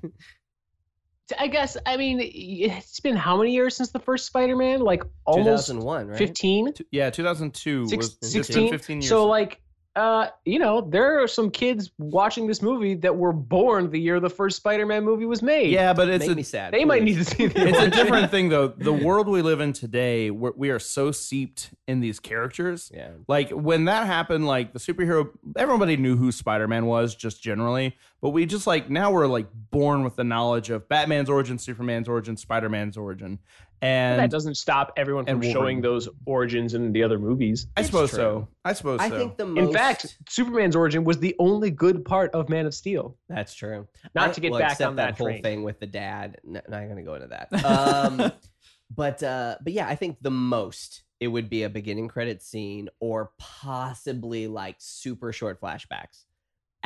I 1.37 1.47
guess 1.47 1.75
I 1.85 1.97
mean 1.97 2.19
it's 2.21 3.01
been 3.01 3.17
how 3.17 3.35
many 3.37 3.51
years 3.51 3.75
since 3.75 3.91
the 3.91 3.99
first 3.99 4.25
Spider-Man? 4.27 4.79
Like 4.79 5.03
almost 5.25 5.67
2001, 5.67 6.07
right? 6.07 6.17
15, 6.17 6.73
T- 6.73 6.85
yeah, 6.91 7.09
2002 7.09 7.81
was 7.81 7.89
Six- 7.89 8.05
it's 8.21 8.31
16. 8.31 8.69
15 8.69 8.97
years. 9.01 9.09
So 9.09 9.25
like 9.25 9.59
uh 9.97 10.29
you 10.45 10.59
know, 10.59 10.81
there 10.81 11.21
are 11.21 11.27
some 11.27 11.49
kids 11.49 11.91
watching 11.97 12.47
this 12.47 12.61
movie 12.61 12.93
that 12.95 13.15
were 13.15 13.33
born 13.33 13.89
the 13.89 13.99
year 13.99 14.19
the 14.19 14.29
first 14.29 14.57
Spider-Man 14.57 15.03
movie 15.03 15.25
was 15.25 15.41
made. 15.41 15.71
yeah, 15.71 15.91
but 15.93 16.07
it's 16.07 16.25
Make 16.25 16.31
a, 16.31 16.35
me 16.35 16.43
sad. 16.43 16.73
They 16.73 16.85
might 16.85 17.03
need 17.03 17.15
to 17.15 17.25
see 17.25 17.47
the 17.47 17.67
it's 17.67 17.79
a 17.79 17.89
different 17.89 18.29
thing 18.31 18.49
though. 18.49 18.67
The 18.67 18.93
world 18.93 19.27
we 19.27 19.41
live 19.41 19.59
in 19.59 19.73
today, 19.73 20.29
we're, 20.29 20.53
we 20.55 20.69
are 20.69 20.79
so 20.79 21.11
seeped 21.11 21.71
in 21.87 21.99
these 21.99 22.19
characters. 22.19 22.91
Yeah. 22.93 23.09
Like 23.27 23.49
when 23.49 23.85
that 23.85 24.05
happened, 24.05 24.45
like 24.45 24.73
the 24.73 24.79
superhero, 24.79 25.29
everybody 25.55 25.97
knew 25.97 26.15
who 26.15 26.31
Spider 26.31 26.67
Man 26.67 26.85
was 26.85 27.15
just 27.15 27.41
generally, 27.41 27.97
but 28.21 28.29
we 28.29 28.45
just 28.45 28.67
like 28.67 28.89
now 28.89 29.11
we're 29.11 29.27
like 29.27 29.47
born 29.71 30.03
with 30.03 30.15
the 30.15 30.23
knowledge 30.23 30.69
of 30.69 30.87
Batman's 30.87 31.29
origin, 31.29 31.57
Superman's 31.57 32.07
origin, 32.07 32.37
Spider 32.37 32.69
Man's 32.69 32.97
origin, 32.97 33.39
and 33.81 34.19
that 34.19 34.29
doesn't 34.31 34.55
stop 34.55 34.93
everyone 34.97 35.25
from 35.25 35.35
Wolverine. 35.35 35.53
showing 35.53 35.81
those 35.81 36.09
origins 36.25 36.73
in 36.73 36.91
the 36.93 37.03
other 37.03 37.19
movies. 37.19 37.67
I 37.75 37.81
It's 37.81 37.89
suppose 37.89 38.09
true. 38.09 38.17
so. 38.17 38.47
I 38.65 38.73
suppose 38.73 38.99
I 38.99 39.09
so. 39.09 39.17
think 39.17 39.37
the 39.37 39.45
most. 39.45 39.67
In 39.67 39.73
fact, 39.73 40.17
Superman's 40.29 40.75
origin 40.75 41.03
was 41.03 41.19
the 41.19 41.35
only 41.39 41.69
good 41.71 42.03
part 42.05 42.31
of 42.33 42.49
Man 42.49 42.65
of 42.65 42.73
Steel. 42.73 43.17
That's 43.29 43.53
true. 43.53 43.87
Not 44.15 44.29
I- 44.29 44.33
to 44.33 44.41
get 44.41 44.51
well, 44.51 44.59
back 44.61 44.81
on 44.81 44.95
that, 44.95 45.09
that 45.11 45.17
whole 45.17 45.27
train. 45.27 45.43
thing 45.43 45.63
with 45.63 45.79
the 45.79 45.87
dad. 45.87 46.37
N- 46.47 46.61
not 46.67 46.87
gonna 46.87 47.03
go 47.03 47.15
into 47.15 47.27
that. 47.27 47.65
Um, 47.65 48.31
but 48.95 49.21
uh, 49.23 49.57
but 49.61 49.73
yeah, 49.73 49.87
I 49.87 49.95
think 49.95 50.17
the 50.21 50.31
most 50.31 51.03
it 51.19 51.27
would 51.29 51.49
be 51.49 51.63
a 51.63 51.69
beginning 51.69 52.07
credit 52.07 52.43
scene 52.43 52.89
or 52.99 53.31
possibly 53.39 54.47
like 54.47 54.75
super 54.79 55.33
short 55.33 55.59
flashbacks 55.59 56.25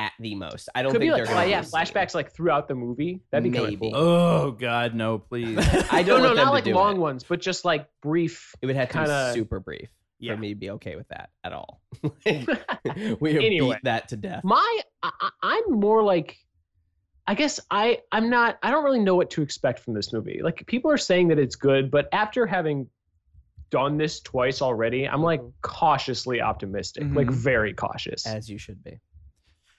at 0.02 0.12
the 0.20 0.36
most. 0.36 0.70
I 0.74 0.82
don't 0.82 0.92
Could 0.92 1.02
think 1.02 1.12
be 1.12 1.16
they're 1.16 1.26
like 1.26 1.34
gonna 1.34 1.46
oh, 1.46 1.50
yeah, 1.50 1.62
do 1.62 1.68
a 1.68 1.70
scene. 1.70 1.80
flashbacks 1.80 2.16
like 2.16 2.32
throughout 2.34 2.68
the 2.68 2.76
movie. 2.76 3.22
That'd 3.32 3.44
be 3.44 3.50
kind 3.58 3.66
of 3.74 3.80
Maybe. 3.80 3.92
cool. 3.92 3.96
oh 3.96 4.52
God, 4.52 4.96
no, 4.96 5.20
please. 5.20 5.58
I 5.92 6.04
don't 6.04 6.22
know, 6.24 6.34
no, 6.34 6.44
not 6.44 6.54
like 6.54 6.66
long 6.66 6.96
it. 6.96 7.00
ones, 7.00 7.24
but 7.24 7.40
just 7.42 7.66
like 7.66 7.88
brief. 8.02 8.56
It 8.62 8.66
would 8.66 8.76
have 8.76 8.88
to 8.90 8.94
kinda- 8.94 9.32
be 9.34 9.40
super 9.40 9.60
brief 9.60 9.90
Yeah. 10.20 10.34
for 10.36 10.40
me 10.42 10.50
to 10.50 10.56
be 10.56 10.70
okay 10.72 10.96
with 10.96 11.08
that 11.10 11.30
at 11.44 11.54
all. 11.54 11.82
we 12.26 12.34
have 12.34 13.20
Anyway. 13.24 13.76
beat 13.76 13.84
that 13.84 14.08
to 14.10 14.18
death. 14.18 14.44
My, 14.44 14.80
I, 15.04 15.12
I- 15.22 15.30
I'm 15.44 15.80
more 15.80 16.02
like, 16.04 16.38
I 17.28 17.36
guess 17.36 17.60
I, 17.70 18.00
I'm 18.12 18.30
not. 18.30 18.58
I 18.64 18.72
don't 18.72 18.84
really 18.84 19.00
know 19.00 19.16
what 19.16 19.30
to 19.32 19.42
expect 19.44 19.80
from 19.80 19.94
this 19.94 20.12
movie. 20.12 20.42
Like 20.44 20.66
people 20.66 20.90
are 20.92 20.98
saying 20.98 21.28
that 21.30 21.38
it's 21.40 21.56
good, 21.56 21.92
but 21.92 22.10
after 22.12 22.46
having 22.48 22.88
done 23.70 23.96
this 23.98 24.20
twice 24.20 24.62
already, 24.62 25.08
I'm 25.08 25.22
like 25.22 25.42
cautiously 25.62 26.42
optimistic, 26.42 27.04
like 27.14 27.28
Mhm. 27.28 27.34
very 27.36 27.74
cautious. 27.74 28.26
As 28.26 28.50
you 28.50 28.58
should 28.58 28.84
be. 28.84 29.00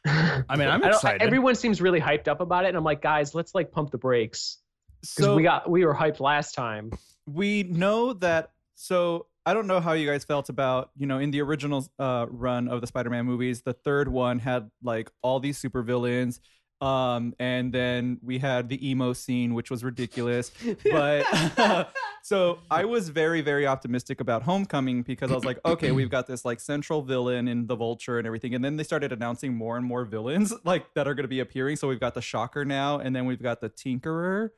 I 0.06 0.56
mean, 0.56 0.68
I'm 0.68 0.82
excited. 0.84 1.22
everyone 1.22 1.54
seems 1.54 1.80
really 1.80 2.00
hyped 2.00 2.28
up 2.28 2.40
about 2.40 2.64
it, 2.64 2.68
and 2.68 2.76
I'm 2.76 2.84
like, 2.84 3.02
guys, 3.02 3.34
let's 3.34 3.54
like 3.54 3.70
pump 3.70 3.90
the 3.90 3.98
brakes. 3.98 4.58
Because 5.00 5.24
So 5.24 5.36
we 5.36 5.42
got 5.42 5.68
we 5.68 5.84
were 5.84 5.94
hyped 5.94 6.20
last 6.20 6.54
time. 6.54 6.90
we 7.26 7.62
know 7.64 8.12
that 8.14 8.50
so 8.74 9.26
i 9.46 9.54
don't 9.54 9.66
know 9.68 9.78
how 9.80 9.92
you 9.92 10.08
guys 10.08 10.24
felt 10.24 10.48
about 10.48 10.90
you 10.96 11.06
know 11.06 11.18
in 11.18 11.30
the 11.30 11.40
original 11.40 11.86
uh 12.00 12.26
run 12.30 12.66
of 12.68 12.80
the 12.80 12.86
spider-man 12.86 13.24
movies 13.26 13.62
the 13.62 13.72
third 13.72 14.08
one 14.08 14.38
had 14.40 14.68
like 14.82 15.08
all 15.22 15.38
these 15.40 15.60
supervillains 15.60 16.40
um 16.82 17.34
and 17.38 17.72
then 17.72 18.18
we 18.22 18.38
had 18.38 18.68
the 18.68 18.90
emo 18.90 19.12
scene 19.12 19.54
which 19.54 19.70
was 19.70 19.84
ridiculous. 19.84 20.50
But 20.90 21.88
so 22.22 22.58
i 22.70 22.84
was 22.94 23.08
very 23.08 23.40
very 23.40 23.66
optimistic 23.66 24.20
about 24.20 24.42
homecoming 24.42 25.02
because 25.02 25.32
i 25.32 25.34
was 25.34 25.44
like 25.44 25.58
okay 25.64 25.90
we've 25.90 26.10
got 26.10 26.26
this 26.28 26.44
like 26.44 26.60
central 26.60 27.02
villain 27.02 27.48
in 27.48 27.66
the 27.66 27.76
vulture 27.76 28.18
and 28.18 28.26
everything. 28.26 28.54
And 28.54 28.64
then 28.64 28.76
they 28.76 28.84
started 28.84 29.12
announcing 29.12 29.54
more 29.54 29.76
and 29.76 29.86
more 29.86 30.04
villains 30.04 30.52
like 30.64 30.92
that 30.94 31.06
are 31.06 31.14
going 31.14 31.24
to 31.24 31.28
be 31.28 31.40
appearing. 31.40 31.76
So 31.76 31.88
we've 31.88 32.00
got 32.00 32.14
the 32.14 32.22
shocker 32.22 32.64
now 32.64 32.98
and 32.98 33.14
then 33.14 33.26
we've 33.26 33.42
got 33.42 33.60
the 33.60 33.70
tinkerer. 33.70 34.50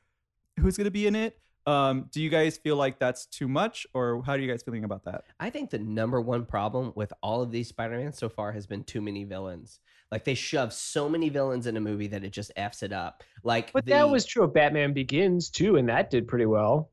Who's 0.60 0.76
going 0.76 0.84
to 0.86 0.90
be 0.90 1.06
in 1.06 1.16
it? 1.16 1.38
Um, 1.66 2.08
do 2.12 2.20
you 2.20 2.28
guys 2.28 2.58
feel 2.58 2.76
like 2.76 2.98
that's 2.98 3.24
too 3.24 3.48
much, 3.48 3.86
or 3.94 4.22
how 4.22 4.32
are 4.32 4.38
you 4.38 4.50
guys 4.50 4.62
feeling 4.62 4.84
about 4.84 5.04
that? 5.04 5.24
I 5.40 5.48
think 5.48 5.70
the 5.70 5.78
number 5.78 6.20
one 6.20 6.44
problem 6.44 6.92
with 6.94 7.10
all 7.22 7.40
of 7.40 7.50
these 7.50 7.68
Spider-Man 7.68 8.12
so 8.12 8.28
far 8.28 8.52
has 8.52 8.66
been 8.66 8.84
too 8.84 9.00
many 9.00 9.24
villains. 9.24 9.80
Like 10.14 10.22
they 10.22 10.34
shove 10.34 10.72
so 10.72 11.08
many 11.08 11.28
villains 11.28 11.66
in 11.66 11.76
a 11.76 11.80
movie 11.80 12.06
that 12.06 12.22
it 12.22 12.30
just 12.30 12.52
f's 12.54 12.84
it 12.84 12.92
up. 12.92 13.24
Like, 13.42 13.72
But 13.72 13.84
the- 13.84 13.90
that 13.90 14.08
was 14.08 14.24
true 14.24 14.44
of 14.44 14.54
Batman 14.54 14.92
Begins 14.92 15.50
too, 15.50 15.74
and 15.74 15.88
that 15.88 16.08
did 16.08 16.28
pretty 16.28 16.46
well. 16.46 16.92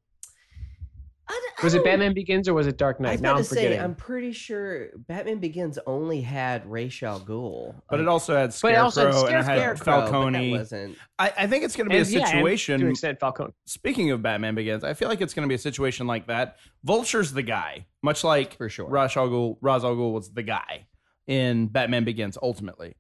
I 1.29 1.33
d- 1.33 1.53
I 1.61 1.63
Was 1.63 1.75
it 1.75 1.83
Batman 1.83 2.15
Begins 2.15 2.49
or 2.49 2.55
was 2.55 2.65
it 2.65 2.77
Dark 2.79 2.99
Knight? 2.99 3.11
was 3.11 3.21
Now 3.21 3.33
I'm 3.33 3.37
to 3.37 3.43
say, 3.43 3.55
forgetting. 3.57 3.79
I'm 3.79 3.93
pretty 3.93 4.31
sure 4.31 4.89
Batman 5.07 5.37
Begins 5.37 5.77
only 5.85 6.19
had 6.21 6.65
Ra's 6.65 7.03
al 7.03 7.19
Ghul, 7.19 7.75
But 7.91 7.99
it 7.99 8.07
also 8.07 8.35
had 8.35 8.47
But 8.47 8.53
Scarecrow, 8.55 8.79
it 8.79 8.83
also 8.83 9.01
had 9.01 9.11
and 9.11 9.29
it 9.29 9.35
had 9.35 9.45
Scarecrow, 9.77 9.85
Falcone. 9.85 10.51
wasn't. 10.53 10.97
I, 11.19 11.31
I 11.37 11.45
think 11.47 11.63
it's 11.63 11.75
going 11.75 11.85
to 11.89 11.93
be 11.93 11.99
And, 11.99 12.07
a 12.07 12.09
yeah, 12.11 12.25
situation. 12.25 12.79
to 12.79 12.85
an 12.87 12.91
extent, 12.91 13.19
Falcone. 13.19 13.53
Speaking 13.65 14.09
of 14.09 14.23
Batman 14.23 14.55
Begins, 14.55 14.83
I 14.83 14.95
feel 14.95 15.09
like 15.09 15.21
it's 15.21 15.35
going 15.35 15.43
to 15.47 15.47
be 15.47 15.53
a 15.55 15.59
situation 15.59 16.07
like 16.07 16.25
that. 16.25 16.57
Vulture's 16.83 17.31
the 17.33 17.43
guy, 17.43 17.85
much 18.01 18.23
like 18.23 18.57
For 18.57 18.67
sure. 18.67 18.89
Ra's 18.89 19.15
al 19.15 19.29
Ghul, 19.29 19.57
Ra's 19.61 19.83
al 19.85 19.95
Ghul 19.95 20.11
was 20.13 20.31
the 20.33 20.43
guy 20.43 20.87
in 21.31 21.67
Batman 21.67 22.03
Begins 22.03 22.37
ultimately. 22.41 22.93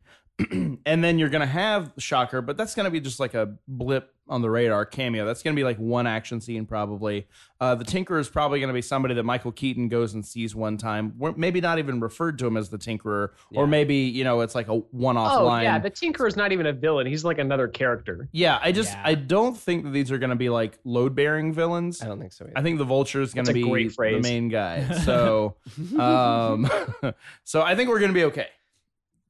and 0.85 1.03
then 1.03 1.19
you're 1.19 1.29
going 1.29 1.41
to 1.41 1.45
have 1.47 1.91
Shocker, 1.97 2.41
but 2.41 2.57
that's 2.57 2.75
going 2.75 2.85
to 2.85 2.91
be 2.91 2.99
just 2.99 3.19
like 3.19 3.33
a 3.33 3.55
blip 3.67 4.13
on 4.27 4.41
the 4.41 4.49
radar 4.49 4.85
cameo. 4.85 5.25
That's 5.25 5.43
going 5.43 5.53
to 5.53 5.59
be 5.59 5.65
like 5.65 5.77
one 5.77 6.07
action 6.07 6.39
scene 6.39 6.65
probably. 6.65 7.27
Uh, 7.59 7.75
the 7.75 7.83
Tinkerer 7.83 8.19
is 8.19 8.29
probably 8.29 8.59
going 8.59 8.69
to 8.69 8.73
be 8.73 8.81
somebody 8.81 9.13
that 9.15 9.23
Michael 9.23 9.51
Keaton 9.51 9.89
goes 9.89 10.13
and 10.13 10.25
sees 10.25 10.55
one 10.55 10.77
time. 10.77 11.13
We're 11.17 11.33
maybe 11.33 11.59
not 11.59 11.79
even 11.79 11.99
referred 11.99 12.39
to 12.39 12.47
him 12.47 12.55
as 12.55 12.69
the 12.69 12.77
Tinkerer, 12.77 13.29
or 13.53 13.67
maybe 13.67 13.95
you 13.95 14.23
know 14.23 14.39
it's 14.41 14.55
like 14.55 14.69
a 14.69 14.75
one-off 14.75 15.37
Oh 15.39 15.45
line. 15.45 15.63
yeah, 15.63 15.79
the 15.79 15.89
Tinker 15.89 16.25
is 16.27 16.37
not 16.37 16.51
even 16.53 16.65
a 16.65 16.71
villain. 16.73 17.07
He's 17.07 17.25
like 17.25 17.39
another 17.39 17.67
character. 17.67 18.29
Yeah, 18.31 18.57
I 18.61 18.71
just 18.71 18.93
Yeah. 18.93 19.01
I 19.03 19.15
don't 19.15 19.57
think 19.57 19.83
that 19.83 19.89
these 19.91 20.11
are 20.11 20.17
going 20.17 20.29
to 20.29 20.35
be 20.37 20.49
like 20.49 20.79
load 20.85 21.13
bearing 21.13 21.51
villains. 21.53 22.01
I 22.01 22.05
don't 22.05 22.19
think 22.19 22.31
so. 22.31 22.45
Either. 22.45 22.53
I 22.57 22.61
think 22.61 22.77
the 22.77 22.85
vulture 22.85 23.21
is 23.21 23.33
going 23.33 23.47
to 23.47 23.53
be 23.53 23.63
the 23.63 24.19
main 24.21 24.47
guy. 24.47 24.89
So, 25.03 25.57
um, 25.99 26.69
so 27.43 27.61
I 27.61 27.75
think 27.75 27.89
we're 27.89 27.99
going 27.99 28.11
to 28.11 28.17
be 28.17 28.25
okay. 28.25 28.47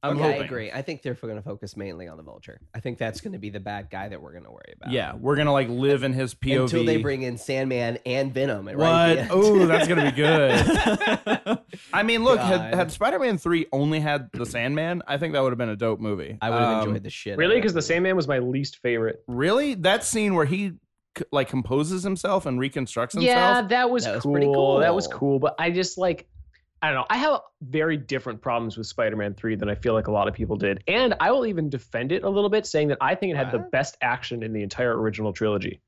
I'm 0.04 0.18
Okay, 0.18 0.40
I 0.40 0.44
agree. 0.44 0.72
I 0.72 0.82
think 0.82 1.02
they're 1.02 1.14
going 1.14 1.36
to 1.36 1.42
focus 1.42 1.76
mainly 1.76 2.08
on 2.08 2.16
the 2.16 2.22
Vulture. 2.24 2.60
I 2.74 2.80
think 2.80 2.98
that's 2.98 3.20
going 3.20 3.34
to 3.34 3.38
be 3.38 3.50
the 3.50 3.60
bad 3.60 3.88
guy 3.88 4.08
that 4.08 4.20
we're 4.20 4.32
going 4.32 4.44
to 4.44 4.50
worry 4.50 4.74
about. 4.76 4.90
Yeah, 4.92 5.14
we're 5.14 5.36
gonna 5.36 5.52
like 5.52 5.68
live 5.68 6.02
in 6.02 6.12
his 6.12 6.34
POV 6.34 6.62
Until 6.62 6.84
they 6.84 6.96
bring 6.96 7.22
in 7.22 7.38
Sandman 7.38 7.98
and 8.04 8.34
Venom. 8.34 8.66
Right 8.66 8.76
What? 8.76 8.88
at 8.88 9.14
the 9.14 9.20
end. 9.20 9.30
Oh, 9.32 9.66
that's 9.66 9.86
gonna 9.88 10.10
be 10.10 10.16
good. 10.16 11.58
I 11.92 12.02
mean, 12.02 12.24
look, 12.24 12.40
had, 12.40 12.70
God. 12.70 12.74
had 12.74 12.92
Spider-Man 12.92 13.38
three 13.38 13.66
only 13.72 14.00
had 14.00 14.28
the 14.32 14.44
Sandman, 14.46 15.02
I 15.06 15.18
think 15.18 15.34
that 15.34 15.42
would 15.42 15.50
have 15.52 15.58
been 15.58 15.68
a 15.68 15.76
dope 15.76 16.00
movie. 16.00 16.36
I 16.40 16.50
would 16.50 16.58
have 16.58 16.68
Um, 16.82 16.88
enjoyed 16.88 17.02
the 17.04 17.10
shit. 17.10 17.38
Really? 17.38 17.56
Because 17.56 17.72
the 17.72 17.78
it. 17.78 17.82
Sandman 17.82 18.16
was 18.16 18.26
my 18.28 18.38
least 18.40 18.78
favorite. 18.78 19.22
Really, 19.28 19.74
that 19.74 20.04
scene 20.04 20.34
where 20.34 20.44
he 20.46 20.72
like 21.30 21.48
composes 21.48 22.02
himself 22.02 22.46
and 22.46 22.58
reconstructs 22.58 23.14
himself. 23.14 23.36
Yeah, 23.36 23.62
that 23.68 23.90
was, 23.90 24.04
That 24.04 24.14
was 24.16 24.22
cool. 24.22 24.32
pretty 24.32 24.46
That 24.82 24.94
was 24.94 25.06
cool. 25.06 25.18
cool. 25.18 25.38
But 25.38 25.54
I 25.58 25.70
just 25.70 25.98
like, 25.98 26.26
I 26.82 26.88
don't 26.88 26.96
know. 26.96 27.06
I 27.08 27.16
have 27.18 27.40
very 27.62 27.96
different 27.96 28.42
problems 28.42 28.76
with 28.76 28.88
Spider-Man 28.88 29.34
3 29.34 29.54
than 29.54 29.70
I 29.70 29.76
feel 29.76 29.94
like 29.94 30.08
a 30.08 30.10
lot 30.10 30.26
of 30.26 30.34
people 30.34 30.56
did. 30.56 30.82
And 30.88 31.14
I 31.20 31.30
will 31.30 31.46
even 31.46 31.70
defend 31.70 32.10
it 32.10 32.24
a 32.24 32.28
little 32.28 32.50
bit, 32.50 32.66
saying 32.66 32.88
that 32.88 32.98
I 33.00 33.14
think 33.14 33.32
it 33.32 33.36
had 33.36 33.52
the 33.52 33.60
best 33.60 33.96
action 34.02 34.42
in 34.42 34.52
the 34.52 34.64
entire 34.64 35.00
original 35.00 35.32
trilogy. 35.32 35.80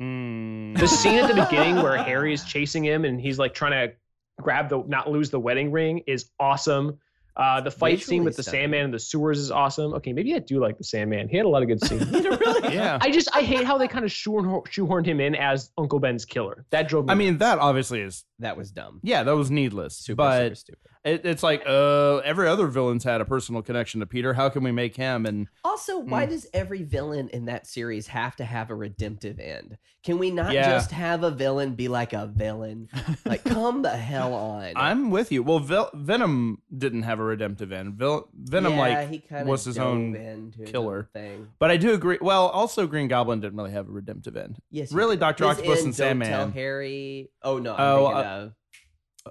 Mm. 0.00 0.76
The 0.78 0.88
scene 0.88 1.18
at 1.20 1.32
the 1.32 1.42
beginning 1.42 1.76
where 1.76 1.96
Harry 1.96 2.32
is 2.32 2.44
chasing 2.44 2.84
him 2.84 3.04
and 3.04 3.20
he's 3.20 3.38
like 3.38 3.54
trying 3.54 3.88
to 3.88 3.94
grab 4.40 4.68
the 4.68 4.82
not 4.86 5.10
lose 5.10 5.30
the 5.30 5.40
wedding 5.40 5.70
ring 5.70 6.02
is 6.06 6.26
awesome. 6.40 6.98
Uh, 7.36 7.60
the 7.60 7.70
fight 7.70 8.00
scene 8.00 8.24
with 8.24 8.34
the 8.34 8.42
stunning. 8.42 8.62
Sandman 8.62 8.84
and 8.86 8.94
the 8.94 8.98
sewers 8.98 9.38
is 9.38 9.50
awesome. 9.50 9.92
Okay, 9.94 10.12
maybe 10.12 10.34
I 10.34 10.38
do 10.38 10.58
like 10.58 10.78
the 10.78 10.84
Sandman. 10.84 11.28
He 11.28 11.36
had 11.36 11.44
a 11.44 11.48
lot 11.48 11.62
of 11.62 11.68
good 11.68 11.84
scenes. 11.84 12.10
really? 12.10 12.74
yeah. 12.74 12.98
I 13.00 13.10
just 13.10 13.28
I 13.36 13.42
hate 13.42 13.64
how 13.66 13.76
they 13.76 13.88
kind 13.88 14.04
of 14.06 14.10
shoehorned 14.10 15.04
him 15.06 15.20
in 15.20 15.34
as 15.34 15.70
Uncle 15.76 15.98
Ben's 15.98 16.24
killer. 16.24 16.64
That 16.70 16.88
drove 16.88 17.06
me. 17.06 17.12
I 17.12 17.14
mean, 17.14 17.38
that 17.38 17.58
obviously 17.58 18.00
is 18.00 18.24
That 18.38 18.56
was 18.56 18.70
dumb. 18.70 19.00
yeah, 19.02 19.22
that 19.22 19.36
was 19.36 19.50
needless. 19.50 19.96
Super, 19.96 20.16
but 20.16 20.42
super 20.44 20.54
stupid. 20.54 20.90
It, 21.06 21.24
it's 21.24 21.42
like 21.42 21.62
uh, 21.66 22.16
every 22.18 22.48
other 22.48 22.66
villain's 22.66 23.04
had 23.04 23.20
a 23.20 23.24
personal 23.24 23.62
connection 23.62 24.00
to 24.00 24.06
Peter. 24.06 24.34
How 24.34 24.48
can 24.50 24.62
we 24.62 24.72
make 24.72 24.96
him? 24.96 25.24
And 25.24 25.48
Also, 25.64 25.98
why 25.98 26.24
Hmm. 26.24 26.30
does 26.32 26.46
every 26.52 26.82
villain 26.82 27.28
in 27.30 27.46
that 27.46 27.66
series 27.66 28.08
have 28.08 28.36
to 28.36 28.44
have 28.44 28.70
a 28.70 28.74
redemptive 28.74 29.38
end? 29.40 29.78
Can 30.04 30.18
we 30.18 30.30
not 30.30 30.52
Yeah. 30.52 30.70
just 30.70 30.90
have 30.92 31.22
a 31.24 31.30
villain 31.30 31.74
be 31.74 31.88
like 31.88 32.12
a 32.12 32.26
villain? 32.26 32.88
Like, 33.24 33.42
come 33.44 33.82
the 33.82 33.90
hell 33.90 34.34
on. 34.34 34.72
I'm 34.76 35.10
with 35.10 35.32
you. 35.32 35.42
Well, 35.42 35.58
Vel- 35.60 35.90
Venom 35.94 36.60
didn't 36.76 37.02
have 37.04 37.18
a 37.20 37.24
redemptive 37.24 37.72
end. 37.72 37.94
Vil- 37.94 38.28
Venom 38.34 38.74
yeah, 38.74 38.78
like 38.78 39.08
he 39.10 39.22
was 39.44 39.64
his 39.64 39.78
own 39.78 40.52
killer. 40.66 41.08
thing. 41.12 41.48
But 41.58 41.70
I 41.70 41.76
do 41.76 41.92
agree. 41.94 42.18
Well, 42.20 42.48
also 42.48 42.86
Green 42.86 43.08
Goblin 43.08 43.40
didn't 43.40 43.56
really 43.56 43.72
have 43.72 43.88
a 43.88 43.92
redemptive 43.92 44.36
end. 44.36 44.58
Yes, 44.70 44.92
Really. 44.92 45.16
Dr. 45.16 45.44
Octopus 45.46 45.82
and 45.84 45.94
Sandman. 45.94 46.28
Tell 46.28 46.50
Harry. 46.50 47.30
Oh 47.42 47.58
no. 47.58 47.74
I'm 47.74 47.80
Oh, 47.80 48.06
thinking 48.06 48.16
uh, 48.26 48.34
of, 48.46 48.52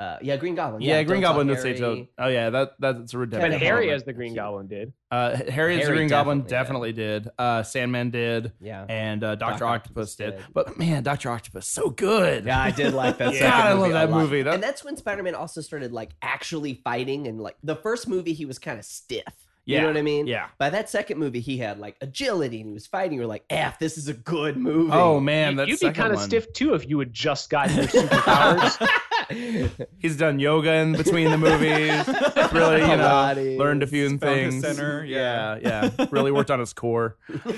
uh, 0.01 0.17
yeah, 0.21 0.37
Green 0.37 0.55
Goblin. 0.55 0.81
Yeah, 0.81 1.03
Green 1.03 1.21
Don't 1.21 1.31
Tell 1.31 1.31
Goblin 1.33 1.47
did 1.47 1.61
say 1.61 1.77
Harry. 1.77 2.09
to. 2.17 2.23
Oh 2.23 2.27
yeah, 2.27 2.49
that 2.49 2.71
that's 2.79 3.13
a 3.13 3.17
redemptive. 3.17 3.51
but 3.51 3.59
Harry 3.61 3.91
as 3.91 4.03
the 4.03 4.13
Green 4.13 4.33
Goblin 4.33 4.67
did. 4.67 4.93
Uh, 5.11 5.35
Harry 5.49 5.75
as 5.75 5.81
the 5.81 5.85
Harry 5.87 5.97
Green 5.97 6.09
Goblin 6.09 6.41
definitely 6.41 6.91
definitely 6.91 6.93
did. 6.93 7.29
Uh, 7.37 7.63
Sandman 7.63 8.09
did, 8.11 8.51
Yeah. 8.59 8.85
and 8.89 9.23
uh, 9.23 9.35
Doctor 9.35 9.59
Dr. 9.59 9.65
Octopus, 9.65 10.11
Octopus 10.11 10.15
did. 10.15 10.31
did. 10.37 10.45
But 10.53 10.77
man, 10.77 11.03
Doctor 11.03 11.29
Octopus 11.29 11.67
so 11.67 11.89
good. 11.89 12.45
Yeah, 12.45 12.59
I 12.61 12.71
did 12.71 12.93
like 12.93 13.17
that. 13.19 13.33
Yeah. 13.33 13.39
second 13.39 13.51
God, 13.51 13.65
I 13.65 13.71
love 13.73 13.79
movie 13.79 13.89
a 13.89 13.93
that 13.93 14.09
lot. 14.09 14.21
movie. 14.21 14.41
That- 14.41 14.53
and 14.55 14.63
that's 14.63 14.83
when 14.83 14.97
Spider-Man 14.97 15.35
also 15.35 15.61
started 15.61 15.91
like 15.91 16.11
actually 16.21 16.81
fighting 16.83 17.27
and 17.27 17.39
like 17.39 17.55
the 17.63 17.75
first 17.75 18.07
movie 18.07 18.33
he 18.33 18.45
was 18.45 18.59
kind 18.59 18.77
of 18.79 18.85
stiff. 18.85 19.23
You 19.67 19.75
Yeah. 19.75 19.81
know 19.81 19.87
what 19.87 19.97
I 19.97 20.01
mean? 20.03 20.27
Yeah. 20.27 20.47
By 20.59 20.69
that 20.69 20.91
second 20.91 21.17
movie, 21.17 21.39
he 21.39 21.57
had 21.57 21.79
like 21.79 21.95
agility 22.01 22.59
and 22.59 22.67
he 22.69 22.73
was 22.73 22.85
fighting. 22.85 23.17
You're 23.17 23.25
like, 23.25 23.45
"F, 23.49 23.79
this 23.79 23.97
is 23.97 24.07
a 24.07 24.13
good 24.13 24.57
movie." 24.57 24.91
Oh 24.93 25.19
man, 25.19 25.53
You- 25.53 25.57
that's 25.57 25.69
You'd 25.69 25.79
be 25.79 25.91
kind 25.91 26.13
of 26.13 26.19
stiff 26.19 26.51
too 26.53 26.73
if 26.75 26.87
you 26.87 26.99
had 26.99 27.11
just 27.13 27.49
gotten 27.49 27.75
your 27.77 27.85
superpowers. 27.85 28.87
He's 29.99 30.17
done 30.17 30.39
yoga 30.39 30.73
in 30.73 30.93
between 30.93 31.29
the 31.31 31.37
movies. 31.37 32.07
Really, 32.53 32.81
you 32.81 32.87
know, 32.97 33.09
Pilates. 33.09 33.57
learned 33.57 33.83
a 33.83 33.87
few 33.87 34.09
Found 34.17 34.21
his 34.39 34.53
things. 34.61 34.63
center, 34.77 35.03
yeah, 35.05 35.57
yeah. 35.61 35.89
Really 36.11 36.31
worked 36.31 36.51
on 36.51 36.59
his 36.59 36.73
core. 36.73 37.17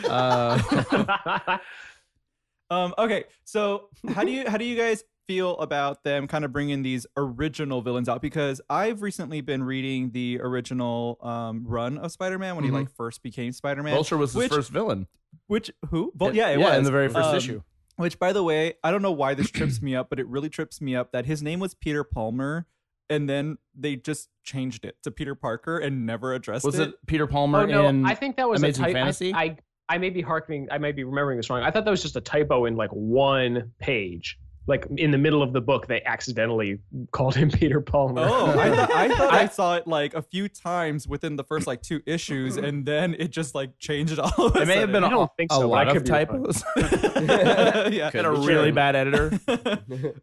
Uh, 0.09 1.57
Um, 2.69 2.93
okay, 2.97 3.23
so 3.45 3.87
how 4.09 4.25
do 4.25 4.31
you 4.31 4.43
how 4.49 4.57
do 4.57 4.65
you 4.65 4.75
guys 4.75 5.01
feel 5.25 5.57
about 5.59 6.03
them 6.03 6.27
kind 6.27 6.43
of 6.43 6.51
bringing 6.51 6.83
these 6.83 7.05
original 7.15 7.81
villains 7.81 8.09
out? 8.09 8.21
Because 8.21 8.59
I've 8.69 9.01
recently 9.01 9.39
been 9.39 9.63
reading 9.63 10.11
the 10.11 10.39
original 10.41 11.17
um, 11.21 11.63
run 11.65 11.97
of 11.97 12.11
Spider-Man 12.11 12.55
when 12.57 12.65
Mhm. 12.65 12.67
he 12.67 12.71
like 12.73 12.89
first 12.91 13.23
became 13.23 13.53
Spider-Man. 13.53 13.93
Vulture 13.93 14.17
was 14.17 14.31
his 14.33 14.37
which, 14.43 14.51
first 14.51 14.69
villain. 14.69 15.07
Which 15.47 15.71
who? 15.91 16.11
Well, 16.17 16.35
yeah, 16.35 16.49
it 16.49 16.59
yeah, 16.59 16.65
was 16.71 16.77
in 16.79 16.83
the 16.83 16.91
very 16.91 17.07
first 17.07 17.29
Um, 17.29 17.35
issue. 17.37 17.61
Which, 17.97 18.17
by 18.19 18.31
the 18.31 18.43
way, 18.43 18.75
I 18.83 18.91
don't 18.91 19.01
know 19.01 19.11
why 19.11 19.33
this 19.33 19.51
trips 19.51 19.81
me 19.81 19.95
up, 19.95 20.09
but 20.09 20.19
it 20.19 20.27
really 20.27 20.49
trips 20.49 20.81
me 20.81 20.95
up 20.95 21.11
that 21.11 21.25
his 21.25 21.43
name 21.43 21.59
was 21.59 21.73
Peter 21.73 22.03
Palmer, 22.03 22.65
and 23.09 23.29
then 23.29 23.57
they 23.75 23.95
just 23.95 24.29
changed 24.43 24.85
it 24.85 24.97
to 25.03 25.11
Peter 25.11 25.35
Parker 25.35 25.77
and 25.77 26.05
never 26.05 26.33
addressed 26.33 26.65
Was 26.65 26.75
it. 26.75 26.79
Was 26.79 26.87
it 26.89 27.07
Peter 27.07 27.27
Palmer 27.27 27.61
oh 27.61 27.65
no, 27.65 27.87
in? 27.87 28.05
I 28.05 28.15
think 28.15 28.37
that 28.37 28.47
was 28.47 28.61
Amazing 28.61 28.85
a 28.85 28.87
typo. 28.87 28.99
Fantasy? 28.99 29.33
I, 29.33 29.41
I 29.41 29.57
I 29.89 29.97
may 29.97 30.09
be 30.09 30.21
harkening. 30.21 30.67
I 30.71 30.77
may 30.77 30.91
be 30.91 31.03
remembering 31.03 31.37
this 31.37 31.49
wrong. 31.49 31.63
I 31.63 31.71
thought 31.71 31.85
that 31.85 31.91
was 31.91 32.01
just 32.01 32.15
a 32.15 32.21
typo 32.21 32.65
in 32.65 32.75
like 32.75 32.89
one 32.91 33.71
page. 33.79 34.37
Like 34.67 34.85
in 34.97 35.11
the 35.11 35.17
middle 35.17 35.41
of 35.41 35.53
the 35.53 35.61
book, 35.61 35.87
they 35.87 36.01
accidentally 36.03 36.79
called 37.11 37.35
him 37.35 37.49
Peter 37.59 37.79
Palmer. 37.81 38.21
Oh, 38.29 38.59
I 38.59 38.69
thought, 38.75 38.91
I 38.91 39.07
thought 39.07 39.33
I 39.33 39.39
I- 39.43 39.47
saw 39.47 39.75
it 39.77 39.87
like 39.87 40.13
a 40.13 40.21
few 40.21 40.49
times 40.49 41.07
within 41.07 41.37
the 41.37 41.43
first 41.45 41.67
like 41.67 41.81
two 41.81 42.01
issues, 42.05 42.57
and 42.67 42.85
then 42.85 43.15
it 43.17 43.29
just 43.31 43.55
like 43.55 43.77
changed 43.79 44.19
all 44.19 44.47
of 44.47 44.55
a 44.57 44.61
It 44.63 44.67
may 44.67 44.77
have 44.77 44.91
been 44.91 45.03
I 45.03 45.07
a, 45.07 45.09
don't 45.09 45.31
think 45.37 45.51
a 45.51 45.55
so, 45.55 45.69
but 45.69 45.73
I 45.75 45.83
lot 45.85 45.87
could 45.93 45.97
of 45.97 46.03
be 46.03 46.11
wrong. 46.11 46.25
typos. 46.51 46.63
yeah. 47.93 48.11
and 48.13 48.27
a 48.27 48.31
really 48.31 48.71
bad 48.71 48.95
editor. 48.95 49.39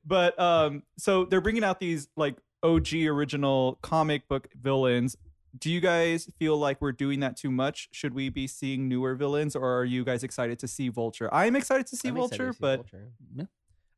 but 0.05 0.39
um, 0.39 0.83
so 0.99 1.25
they're 1.25 1.41
bringing 1.41 1.65
out 1.65 1.81
these 1.81 2.09
like 2.17 2.37
OG 2.63 2.95
original 2.95 3.79
comic 3.83 4.29
book 4.29 4.49
villains. 4.61 5.17
Do 5.59 5.71
you 5.71 5.81
guys 5.81 6.29
feel 6.39 6.57
like 6.59 6.81
we're 6.83 6.93
doing 6.93 7.21
that 7.21 7.37
too 7.37 7.51
much? 7.51 7.89
Should 7.93 8.13
we 8.13 8.29
be 8.29 8.47
seeing 8.49 8.89
newer 8.89 9.15
villains, 9.15 9.55
or 9.55 9.79
are 9.79 9.85
you 9.85 10.05
guys 10.05 10.25
excited 10.25 10.59
to 10.59 10.69
see 10.69 10.89
Vulture? 10.89 11.33
I'm 11.33 11.55
excited 11.55 11.87
to 11.89 11.97
see 11.97 12.09
I'm 12.09 12.17
Vulture, 12.17 12.49
to 12.49 12.53
see 12.53 12.59
but 12.61 12.77
Vulture. 12.79 13.13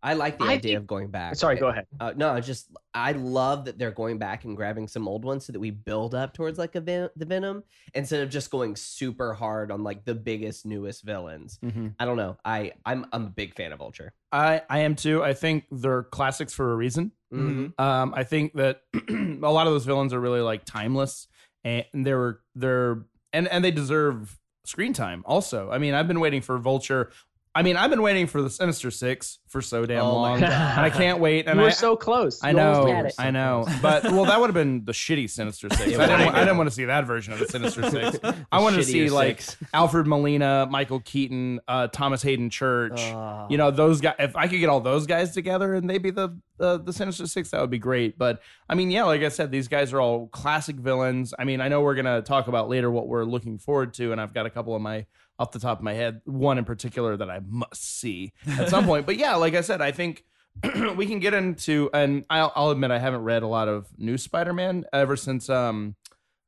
I 0.03 0.15
like 0.15 0.39
the 0.39 0.45
I 0.45 0.53
idea 0.53 0.73
think- 0.73 0.79
of 0.81 0.87
going 0.87 1.09
back. 1.09 1.35
Sorry, 1.37 1.57
go 1.57 1.69
ahead. 1.69 1.87
Uh, 1.99 2.13
no, 2.17 2.39
just 2.41 2.71
I 2.95 3.13
love 3.13 3.65
that 3.65 3.79
they're 3.79 3.91
going 3.91 4.19
back 4.19 4.45
and 4.45 4.57
grabbing 4.57 4.87
some 4.89 5.09
old 5.09 5.25
ones 5.25 5.45
so 5.47 5.53
that 5.53 5.59
we 5.59 5.71
build 5.71 6.15
up 6.15 6.33
towards 6.35 6.59
like 6.59 6.75
a 6.77 6.81
ven- 6.81 7.11
the 7.17 7.25
Venom 7.27 7.65
instead 7.95 8.21
of 8.23 8.31
just 8.31 8.51
going 8.51 8.77
super 8.77 9.35
hard 9.35 9.71
on 9.73 9.83
like 9.83 10.05
the 10.05 10.15
biggest 10.15 10.65
newest 10.67 11.03
villains. 11.03 11.59
Mhm. 11.65 11.95
I 11.99 12.05
don't 12.05 12.17
know. 12.17 12.37
I 12.45 12.73
I'm 12.85 13.07
I'm 13.13 13.27
a 13.27 13.31
big 13.31 13.55
fan 13.55 13.73
of 13.73 13.79
Vulture. 13.79 14.13
I 14.31 14.63
I 14.71 14.81
am 14.81 14.95
too. 14.95 15.23
I 15.25 15.35
think 15.35 15.65
they're 15.71 16.05
classics 16.05 16.53
for 16.53 16.73
a 16.73 16.77
reason. 16.77 17.13
Mhm. 17.33 17.79
Um, 17.81 18.15
I 18.15 18.23
think 18.25 18.53
that 18.55 18.83
a 19.11 19.51
lot 19.51 19.67
of 19.67 19.73
those 19.73 19.85
villains 19.85 20.13
are 20.13 20.21
really 20.21 20.41
like 20.41 20.65
timeless, 20.65 21.27
and 21.65 21.85
they're 21.93 22.39
they're 22.55 23.03
and 23.33 23.49
and 23.49 23.65
they 23.65 23.71
deserve 23.73 24.39
screen 24.65 24.93
time. 24.93 25.23
Also, 25.27 25.71
I 25.71 25.79
mean, 25.79 25.95
I've 25.95 26.07
been 26.09 26.21
waiting 26.21 26.43
for 26.43 26.59
Vulture. 26.59 27.11
I 27.57 27.62
mean, 27.62 27.79
I've 27.79 27.88
been 27.88 28.03
waiting 28.03 28.27
for 28.27 28.42
the 28.42 28.51
Sinister 28.51 28.90
Six 28.90 29.38
for 29.49 29.62
so 29.62 29.87
damn 29.87 30.03
Oh 30.03 30.12
long, 30.12 30.42
and 30.42 30.53
I 30.53 30.90
can't 30.90 31.21
wait. 31.21 31.49
And 31.49 31.59
were 31.59 31.71
so 31.71 31.97
close. 31.97 32.45
I 32.45 32.53
know. 32.53 33.09
I 33.19 33.31
know, 33.31 33.66
but 33.81 34.05
well, 34.05 34.27
that 34.27 34.38
would 34.38 34.49
have 34.49 34.55
been 34.55 34.85
the 34.85 34.92
shitty 34.92 35.31
Sinister 35.31 35.71
Six. 35.71 35.92
Yeah, 35.92 36.03
I 36.03 36.07
didn't, 36.07 36.35
I 36.35 36.37
I 36.37 36.40
didn't 36.40 36.59
want 36.59 36.69
to 36.69 36.75
see 36.75 36.85
that 36.85 37.07
version 37.07 37.33
of 37.33 37.38
the 37.38 37.47
Sinister 37.47 37.88
Six. 37.90 38.19
I 38.53 38.61
wanted 38.61 38.77
to 38.77 38.83
see 38.85 39.09
like 39.09 39.40
six. 39.40 39.57
Alfred 39.73 40.07
Molina, 40.07 40.69
Michael 40.71 41.01
Keaton, 41.01 41.61
uh, 41.66 41.87
Thomas 41.87 42.21
Haden 42.21 42.51
Church. 42.51 43.01
Oh. 43.01 43.47
You 43.49 43.57
know 43.57 43.71
those 43.71 44.03
guys. 44.03 44.16
If 44.19 44.37
I 44.37 44.49
could 44.49 44.61
get 44.61 44.69
all 44.69 44.81
those 44.81 45.07
guys 45.07 45.33
together 45.33 45.73
and 45.73 45.88
they'd 45.88 46.03
be 46.03 46.11
the 46.11 46.38
uh, 46.61 46.77
the 46.77 46.92
Sinister 46.92 47.27
Six, 47.27 47.53
that 47.53 47.61
would 47.62 47.71
be 47.71 47.79
great. 47.79 48.19
But 48.19 48.42
I 48.69 48.75
mean, 48.75 48.90
yeah, 48.90 49.05
like 49.05 49.23
I 49.23 49.31
said, 49.31 49.51
these 49.51 49.69
guys 49.69 49.95
are 49.95 50.01
all 50.03 50.27
classic 50.29 50.77
villains. 50.77 51.33
I 51.38 51.45
mean, 51.45 51.62
I 51.62 51.69
know 51.69 51.81
we're 51.81 51.95
gonna 51.95 52.21
talk 52.21 52.49
about 52.49 52.69
later 52.69 52.90
what 52.90 53.09
we're 53.09 53.25
looking 53.25 53.57
forward 53.57 53.95
to, 53.95 54.12
and 54.12 54.21
I've 54.21 54.35
got 54.35 54.45
a 54.45 54.51
couple 54.51 54.77
of 54.77 54.83
my 54.83 55.07
off 55.38 55.53
the 55.53 55.59
top 55.59 55.79
of 55.79 55.85
my 55.85 55.94
head, 55.94 56.20
one 56.25 56.59
in 56.59 56.64
particular 56.64 57.16
that 57.16 57.31
I 57.31 57.40
must 57.46 57.99
see 57.99 58.33
at 58.46 58.68
some 58.68 58.87
point. 58.87 59.07
But 59.07 59.16
yeah, 59.16 59.37
like 59.37 59.55
I 59.55 59.61
said, 59.61 59.81
I 59.81 59.92
think. 59.92 60.25
we 60.96 61.05
can 61.05 61.18
get 61.18 61.35
into, 61.35 61.90
and 61.92 62.25
I'll, 62.31 62.51
I'll 62.57 62.70
admit 62.70 62.90
I 62.90 62.99
haven't 62.99 63.25
read 63.25 63.42
a 63.42 63.46
lot 63.46 63.68
of 63.68 63.88
new 63.99 64.16
Spider-Man 64.16 64.87
ever 64.90 65.14
since 65.14 65.51
um, 65.51 65.96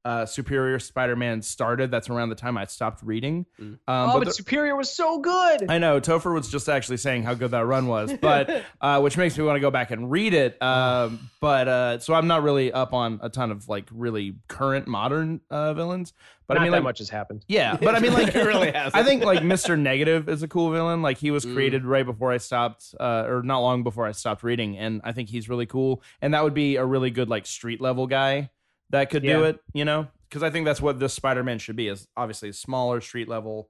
uh, 0.04 0.24
Superior 0.26 0.78
Spider-Man 0.78 1.42
started. 1.42 1.90
That's 1.90 2.08
around 2.08 2.28
the 2.30 2.34
time 2.34 2.56
I 2.56 2.64
stopped 2.66 3.02
reading. 3.02 3.46
Mm. 3.60 3.64
Um, 3.64 3.78
oh, 3.86 4.06
but 4.14 4.18
but 4.20 4.24
the- 4.28 4.32
Superior 4.34 4.76
was 4.76 4.90
so 4.90 5.18
good. 5.18 5.66
I 5.70 5.78
know 5.78 6.00
Topher 6.00 6.32
was 6.32 6.48
just 6.50 6.68
actually 6.68 6.96
saying 6.98 7.24
how 7.24 7.34
good 7.34 7.50
that 7.50 7.66
run 7.66 7.86
was, 7.88 8.12
but 8.20 8.64
uh, 8.80 9.00
which 9.00 9.16
makes 9.16 9.36
me 9.36 9.44
want 9.44 9.56
to 9.56 9.60
go 9.60 9.70
back 9.70 9.90
and 9.90 10.10
read 10.10 10.34
it. 10.34 10.56
Um, 10.68 11.30
but 11.40 11.68
uh, 11.68 11.98
so 11.98 12.14
I'm 12.14 12.26
not 12.26 12.42
really 12.42 12.72
up 12.72 12.92
on 12.92 13.20
a 13.22 13.28
ton 13.28 13.50
of 13.50 13.68
like 13.68 13.88
really 13.92 14.36
current 14.48 14.86
modern 14.86 15.40
uh, 15.50 15.72
villains. 15.74 16.12
But 16.46 16.54
Not 16.54 16.60
I 16.60 16.62
mean, 16.64 16.72
that 16.72 16.78
like, 16.78 16.84
much 16.84 16.98
has 17.00 17.10
happened. 17.10 17.44
yeah. 17.46 17.76
But 17.76 17.94
I 17.94 17.98
mean, 18.00 18.14
like, 18.14 18.28
It 18.34 18.44
really 18.46 18.70
hasn't. 18.72 18.94
I 18.96 19.02
think 19.04 19.22
like 19.22 19.40
Mr. 19.40 19.78
Negative 19.78 20.28
is 20.30 20.42
a 20.42 20.48
cool 20.48 20.70
villain. 20.70 21.02
Like 21.02 21.18
he 21.18 21.30
was 21.30 21.44
Mm. 21.44 21.54
created 21.54 21.84
right 21.84 22.06
before 22.06 22.32
I 22.32 22.38
stopped, 22.38 22.94
uh, 22.98 23.24
or 23.28 23.42
not 23.42 23.58
long 23.60 23.82
before 23.82 24.06
I 24.06 24.12
stopped 24.12 24.42
reading, 24.42 24.78
and 24.78 25.00
I 25.04 25.12
think 25.12 25.28
he's 25.28 25.48
really 25.48 25.66
cool. 25.66 26.02
And 26.22 26.32
that 26.34 26.42
would 26.44 26.54
be 26.54 26.76
a 26.76 26.84
really 26.86 27.10
good 27.10 27.28
like 27.28 27.44
street 27.46 27.80
level 27.82 28.06
guy 28.06 28.48
that 28.90 29.10
could 29.10 29.22
do 29.22 29.44
it. 29.44 29.60
You 29.72 29.84
know, 29.84 30.08
because 30.28 30.42
I 30.42 30.50
think 30.50 30.64
that's 30.64 30.80
what 30.80 30.98
this 30.98 31.14
Spider-Man 31.14 31.58
should 31.58 31.76
be. 31.76 31.88
Is 31.88 32.08
obviously 32.16 32.52
smaller 32.52 33.00
street 33.00 33.28
level. 33.28 33.68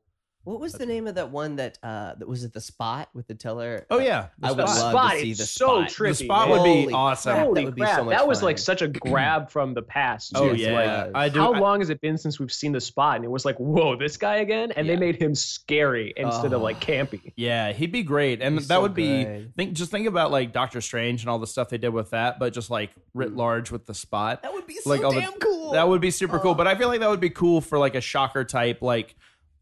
What 0.48 0.60
was 0.60 0.72
the 0.72 0.86
name 0.86 1.06
of 1.06 1.14
that 1.16 1.30
one 1.30 1.56
that 1.56 1.78
uh 1.82 2.14
that 2.14 2.26
was 2.26 2.42
it 2.42 2.54
the 2.54 2.60
spot 2.60 3.10
with 3.12 3.26
the 3.26 3.34
teller? 3.34 3.86
Oh 3.90 3.98
yeah, 3.98 4.28
I 4.42 4.48
The 4.48 4.54
would 4.54 4.68
Spot. 4.68 4.78
love 4.80 4.92
spot, 4.92 5.12
to 5.12 5.20
see 5.20 5.30
it's 5.32 5.40
the 5.40 5.46
so 5.46 5.66
spot. 5.86 5.88
trippy. 5.90 6.08
The 6.08 6.14
spot 6.24 6.48
man. 6.48 6.58
would 6.58 6.64
be 6.64 6.80
Holy 6.82 6.92
awesome. 6.94 7.32
crap, 7.34 7.44
Holy 7.46 7.60
that 7.60 7.64
would 7.66 7.74
be 7.74 7.80
crap, 7.82 7.96
so 7.98 8.04
much 8.04 8.16
that 8.16 8.26
was 8.28 8.42
like 8.42 8.56
fun. 8.56 8.62
such 8.64 8.82
a 8.82 8.88
grab 9.08 9.50
from 9.50 9.74
the 9.74 9.82
past. 9.82 10.32
Oh 10.34 10.48
too. 10.48 10.56
Yes, 10.56 10.68
it 10.68 10.72
yeah, 10.72 11.04
was. 11.04 11.12
I 11.14 11.28
do. 11.28 11.38
How 11.40 11.52
I- 11.52 11.58
long 11.58 11.80
has 11.80 11.90
it 11.90 12.00
been 12.00 12.16
since 12.16 12.40
we've 12.40 12.50
seen 12.52 12.72
the 12.72 12.80
spot? 12.80 13.16
And 13.16 13.24
it 13.26 13.30
was 13.30 13.44
like, 13.44 13.56
whoa, 13.58 13.94
this 13.96 14.16
guy 14.16 14.36
again? 14.36 14.72
And 14.72 14.86
Yeah. 14.86 14.94
they 14.94 14.98
made 15.00 15.16
him 15.20 15.34
scary 15.34 16.14
instead 16.16 16.52
of 16.54 16.60
Oh. 16.60 16.64
like 16.64 16.80
campy. 16.80 17.32
Yeah, 17.36 17.72
he'd 17.72 17.92
be 17.92 18.02
great, 18.02 18.40
and 18.40 18.54
He's 18.58 18.68
that 18.68 18.76
so 18.76 18.80
would 18.82 18.94
be 18.94 19.24
good. 19.24 19.54
think. 19.54 19.72
Just 19.74 19.90
think 19.90 20.06
about 20.06 20.30
like 20.30 20.52
Doctor 20.54 20.80
Strange 20.80 21.20
and 21.22 21.28
all 21.30 21.38
the 21.38 21.46
stuff 21.46 21.68
they 21.68 21.78
did 21.78 21.90
with 21.90 22.10
that, 22.10 22.38
but 22.38 22.54
just 22.54 22.70
like 22.70 22.90
writ 23.12 23.32
Mm. 23.34 23.36
large 23.36 23.70
with 23.70 23.84
the 23.84 23.94
spot. 23.94 24.42
That 24.42 24.54
would 24.54 24.66
be 24.66 24.76
so 24.76 24.88
Like 24.88 25.04
all 25.04 25.12
the- 25.12 25.20
damn 25.20 25.32
cool. 25.34 25.72
That 25.72 25.86
would 25.88 26.00
be 26.00 26.10
super 26.10 26.38
cool. 26.38 26.52
Oh. 26.52 26.54
But 26.54 26.66
I 26.66 26.74
feel 26.74 26.88
like 26.88 27.00
that 27.00 27.10
would 27.10 27.20
be 27.20 27.28
cool 27.28 27.60
for 27.60 27.78
like 27.78 27.94
a 27.94 28.00
shocker 28.00 28.44
type, 28.44 28.80
like 28.80 29.14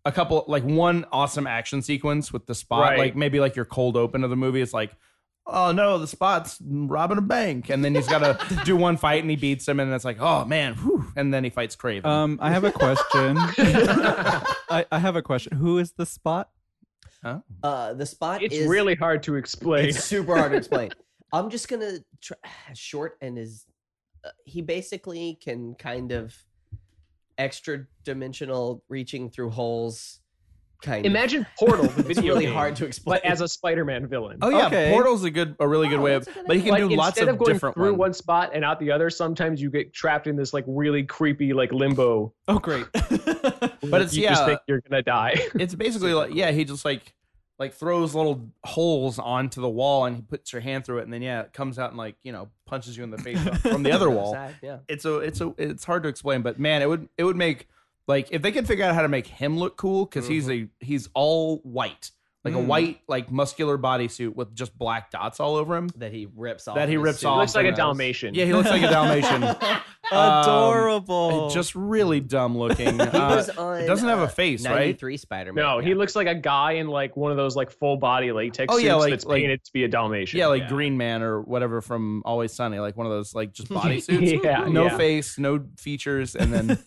a 0.07 0.13
couple, 0.13 0.45
like 0.49 0.63
one 0.65 1.05
awesome 1.13 1.47
action 1.47 1.83
sequence 1.83 2.33
with 2.33 2.47
the 2.47 2.55
spot, 2.55 2.81
Right. 2.81 2.99
like 2.99 3.17
maybe 3.17 3.41
like 3.41 3.55
your 3.57 3.65
cold 3.67 3.97
open 3.97 4.25
of 4.25 4.31
the 4.31 4.37
movie. 4.37 4.63
It's 4.63 4.73
like. 4.73 4.93
Oh 5.49 5.71
no, 5.71 5.97
the 5.99 6.09
spot's 6.09 6.59
robbing 6.61 7.19
a 7.19 7.21
bank, 7.21 7.69
and 7.71 7.85
then 7.85 7.95
he's 7.95 8.09
got 8.09 8.19
to 8.19 8.63
do 8.65 8.75
one 8.77 8.97
fight, 8.97 9.23
and 9.23 9.31
he 9.31 9.37
beats 9.37 9.69
him, 9.69 9.79
and 9.79 9.93
it's 9.95 10.05
like, 10.05 10.17
oh 10.21 10.45
man, 10.45 10.75
whew, 10.75 11.05
and 11.15 11.33
then 11.33 11.45
he 11.45 11.51
fights 11.51 11.77
Kraven. 11.77 12.05
Um, 12.05 12.41
I 12.43 12.51
have 12.51 12.65
a 12.65 12.73
question. 12.73 13.37
I, 14.69 14.85
I 14.91 14.99
have 14.99 15.15
a 15.15 15.23
question. 15.23 15.57
Who 15.57 15.79
is 15.79 15.93
the 15.93 16.05
spot? 16.05 16.51
uh 17.63 17.93
the 17.95 18.07
spot 18.07 18.43
It's 18.43 18.57
is 18.57 18.67
really 18.69 18.97
hard 18.97 19.23
to 19.25 19.37
explain. 19.37 19.87
it's 19.91 20.03
super 20.05 20.37
hard 20.37 20.51
to 20.51 20.59
explain. 20.59 20.91
I'm 21.33 21.49
just 21.49 21.69
gonna 21.69 21.99
try, 22.21 22.37
short 22.75 23.17
and 23.21 23.39
is 23.39 23.67
uh, 24.25 24.31
he 24.45 24.63
basically 24.63 25.39
can 25.41 25.75
kind 25.75 26.11
of 26.11 26.35
extra 27.39 27.87
dimensional 28.05 28.83
reaching 28.89 29.31
through 29.31 29.51
holes. 29.51 30.21
Kind 30.83 31.07
Imagine 31.07 31.47
Portal, 31.59 31.87
the 31.87 31.91
of. 32.03 32.11
It's 32.11 32.19
video 32.21 32.35
really 32.35 32.45
game, 32.45 32.55
hard 32.55 32.77
to 32.77 32.85
explain. 32.85 33.19
but 33.23 33.25
as 33.25 33.41
a 33.41 33.49
Spider-Man 33.49 34.09
villain. 34.09 34.39
oh 34.43 34.51
yeah, 34.51 34.67
okay. 34.67 34.91
Portal's 34.93 35.25
a 35.25 35.31
good, 35.31 35.57
a 35.59 35.67
really 35.67 35.89
good 35.89 36.01
Oh, 36.01 36.03
way 36.03 36.15
of, 36.15 36.27
good 36.27 36.35
but 36.47 36.55
he 36.57 36.61
can 36.63 36.73
like 36.73 36.87
do 36.87 36.95
lots 36.95 37.17
instead 37.17 37.29
of, 37.29 37.37
of, 37.37 37.39
going 37.39 37.53
different 37.55 37.77
through 37.77 37.93
ones. 37.93 37.99
one 37.99 38.13
spot 38.13 38.51
and 38.53 38.63
out 38.63 38.79
the 38.79 38.91
other, 38.91 39.09
sometimes 39.09 39.63
you 39.63 39.71
get 39.71 39.95
trapped 39.95 40.27
in 40.27 40.37
this 40.37 40.53
like 40.53 40.65
really 40.69 41.03
creepy 41.03 41.55
like 41.55 41.73
limbo. 41.73 42.35
Oh, 42.47 42.59
great. 42.59 42.85
But 43.89 44.01
it's- 44.03 44.15
you 44.15 44.25
yeah. 44.25 44.31
just 44.31 44.45
think 44.47 44.61
you're 44.67 44.81
gonna 44.89 45.03
die. 45.03 45.37
it's 45.55 45.75
basically 45.75 46.13
like 46.21 46.35
yeah 46.35 46.51
he 46.51 46.65
just 46.65 46.85
like 46.85 47.15
like 47.59 47.73
throws 47.73 48.15
little 48.15 48.49
holes 48.65 49.19
onto 49.19 49.61
the 49.61 49.69
wall 49.69 50.05
and 50.05 50.17
he 50.17 50.23
puts 50.23 50.53
your 50.53 50.61
hand 50.61 50.85
through 50.85 50.99
it 50.99 51.05
and 51.05 51.13
then 51.13 51.23
yeah 51.23 51.41
it 51.41 51.53
comes 51.53 51.79
out 51.79 51.91
and 51.91 51.99
like 51.99 52.17
you 52.23 52.33
know 52.33 52.49
punches 52.67 52.97
you 52.97 53.05
in 53.05 53.11
the 53.11 53.19
face 53.19 53.43
from 53.59 53.83
the 53.83 53.93
other 53.93 54.11
wall. 54.11 54.37
Yeah. 54.63 54.79
it's 54.89 55.05
a 55.05 55.19
it's 55.19 55.41
a 55.41 55.55
it's 55.57 55.85
hard 55.85 56.03
to 56.03 56.09
explain 56.09 56.43
but 56.43 56.59
man 56.59 56.83
it 56.83 56.89
would 56.89 57.09
it 57.17 57.25
would 57.25 57.37
make 57.37 57.69
like 58.07 58.29
if 58.31 58.43
they 58.43 58.53
could 58.53 58.67
figure 58.67 58.85
out 58.85 58.95
how 58.95 59.03
to 59.03 59.09
make 59.09 59.27
him 59.27 59.59
look 59.59 59.77
cool 59.77 60.05
because 60.05 60.25
mm-hmm. 60.25 60.33
he's 60.33 60.51
a 60.51 60.69
he's 60.81 61.09
all 61.15 61.59
white 61.59 62.11
like 62.47 62.55
a 62.55 62.59
Mm. 62.65 62.67
white 62.67 63.01
like 63.09 63.31
muscular 63.31 63.77
bodysuit 63.77 64.35
with 64.35 64.55
just 64.55 64.77
black 64.79 65.11
dots 65.11 65.41
all 65.41 65.57
over 65.57 65.77
him 65.77 65.89
That 65.97 66.13
he 66.13 66.29
rips 66.35 66.67
off. 66.69 66.77
That 66.77 66.89
he 66.89 66.95
his 66.95 67.03
rips 67.03 67.19
suit. 67.21 67.27
off 67.29 67.35
He 67.37 67.41
looks 67.41 67.55
like 67.57 67.65
a 67.65 67.69
and, 67.69 67.77
Dalmatian. 67.77 68.35
yeah 68.35 68.45
he 68.45 68.53
looks 68.53 68.71
like 68.71 68.83
a 68.83 68.89
dalmatian 68.89 69.43
Adorable. 70.13 71.51
just 71.51 71.75
really 71.75 72.21
dumb 72.21 72.57
looking 72.57 72.95
He 72.99 73.05
Uh, 73.07 73.37
was 73.37 73.51
on. 73.51 73.81
it 73.81 73.87
doesn't 73.87 74.09
have 74.09 74.21
a 74.21 74.29
face, 74.29 74.65
right? 74.65 74.75
93 74.75 75.17
Spider-Man. 75.17 75.65
No, 75.65 75.79
yeah. 75.79 75.87
he 75.89 75.95
looks 75.95 76.15
like 76.15 76.27
a 76.27 76.35
guy 76.35 76.73
in 76.73 76.87
like 76.89 77.17
one 77.17 77.31
of 77.31 77.37
those 77.37 77.57
like 77.57 77.71
full 77.71 77.97
body 77.97 78.31
latex 78.33 78.73
Oh, 78.73 78.79
yeah, 78.79 78.93
suits 78.93 79.01
like- 79.01 79.11
that's 79.11 79.25
like- 79.27 79.43
painted 79.43 79.65
to 79.65 79.73
be 79.73 79.85
a 79.85 79.89
Dalmatian. 79.89 80.39
Yeah, 80.39 80.47
like 80.47 80.69
Green 80.69 80.97
Man 80.97 81.23
or 81.23 81.41
whatever 81.43 81.81
from 81.81 82.23
Always 82.25 82.53
Sunny, 82.53 82.79
like 82.79 82.97
one 82.97 83.07
of 83.07 83.13
those 83.13 83.35
like 83.35 83.53
just 83.53 83.69
bodysuits. 83.71 84.43
Yeah, 84.45 84.67
no 84.69 84.85
yeah. 84.85 84.97
face, 84.97 85.39
no 85.39 85.65
features, 85.77 86.37
and 86.37 86.53
then 86.53 86.79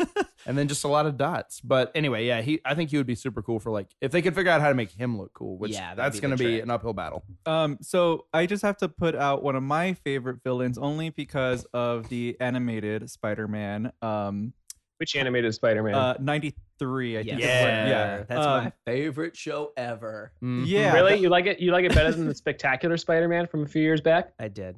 and 0.45 0.57
then 0.57 0.67
just 0.67 0.83
a 0.83 0.87
lot 0.87 1.05
of 1.05 1.17
dots. 1.17 1.59
But 1.61 1.91
anyway, 1.95 2.25
yeah, 2.25 2.41
he 2.41 2.59
I 2.65 2.75
think 2.75 2.89
he 2.91 2.97
would 2.97 3.07
be 3.07 3.15
super 3.15 3.41
cool 3.41 3.59
for 3.59 3.71
like 3.71 3.87
if 4.01 4.11
they 4.11 4.21
could 4.21 4.35
figure 4.35 4.51
out 4.51 4.61
how 4.61 4.69
to 4.69 4.75
make 4.75 4.91
him 4.91 5.17
look 5.17 5.33
cool, 5.33 5.57
which 5.57 5.71
Yeah, 5.71 5.95
that's 5.95 6.17
be 6.17 6.21
gonna 6.21 6.37
be 6.37 6.59
an 6.59 6.69
uphill 6.69 6.93
battle. 6.93 7.23
Um, 7.45 7.77
so 7.81 8.25
I 8.33 8.45
just 8.45 8.61
have 8.63 8.77
to 8.77 8.89
put 8.89 9.15
out 9.15 9.43
one 9.43 9.55
of 9.55 9.63
my 9.63 9.93
favorite 9.93 10.43
villains 10.43 10.77
only 10.77 11.09
because 11.09 11.65
of 11.73 12.09
the 12.09 12.37
animated 12.39 13.09
Spider-Man. 13.09 13.91
Um, 14.01 14.53
Which 14.97 15.15
animated 15.15 15.53
Spider-Man? 15.53 15.95
uh, 15.95 16.15
'93, 16.19 17.17
I 17.19 17.23
think. 17.23 17.39
Yeah. 17.39 17.87
yeah. 17.87 18.23
That's 18.27 18.45
Um, 18.45 18.63
my 18.65 18.71
favorite 18.85 19.35
show 19.37 19.71
ever. 19.77 20.31
Mhm. 20.43 20.63
Yeah. 20.67 20.93
really? 20.93 21.15
You 21.17 21.29
like 21.29 21.45
it? 21.45 21.59
You 21.59 21.71
like 21.71 21.85
it 21.85 21.93
better 21.93 22.11
than 22.11 22.27
the 22.27 22.35
Spectacular 22.43 22.97
Spider-Man 22.97 23.47
from 23.47 23.63
a 23.63 23.67
few 23.67 23.81
years 23.81 24.01
back? 24.01 24.33
I 24.39 24.47
did. 24.49 24.75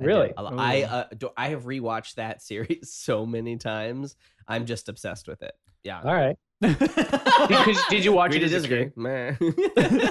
I 0.00 0.04
Really? 0.04 0.32
I 0.36 0.82
uh, 0.82 1.04
do, 1.16 1.30
I 1.36 1.48
have 1.48 1.64
rewatched 1.64 2.14
that 2.14 2.42
series 2.50 2.92
so 2.92 3.26
many 3.26 3.56
times. 3.56 4.16
I'm 4.48 4.66
just 4.66 4.88
obsessed 4.88 5.28
with 5.28 5.42
it. 5.42 5.52
Yeah. 5.84 6.00
All 6.04 6.14
right. 6.14 6.36
Did, 6.60 7.76
did 7.88 8.04
you 8.04 8.12
watch 8.12 8.34
Agree 8.34 8.44
it 8.46 8.50
to 8.50 8.56
as 8.56 8.64
a 8.64 8.68
disagree. 8.68 8.84
kid? 8.84 8.96
Meh. 8.96 10.10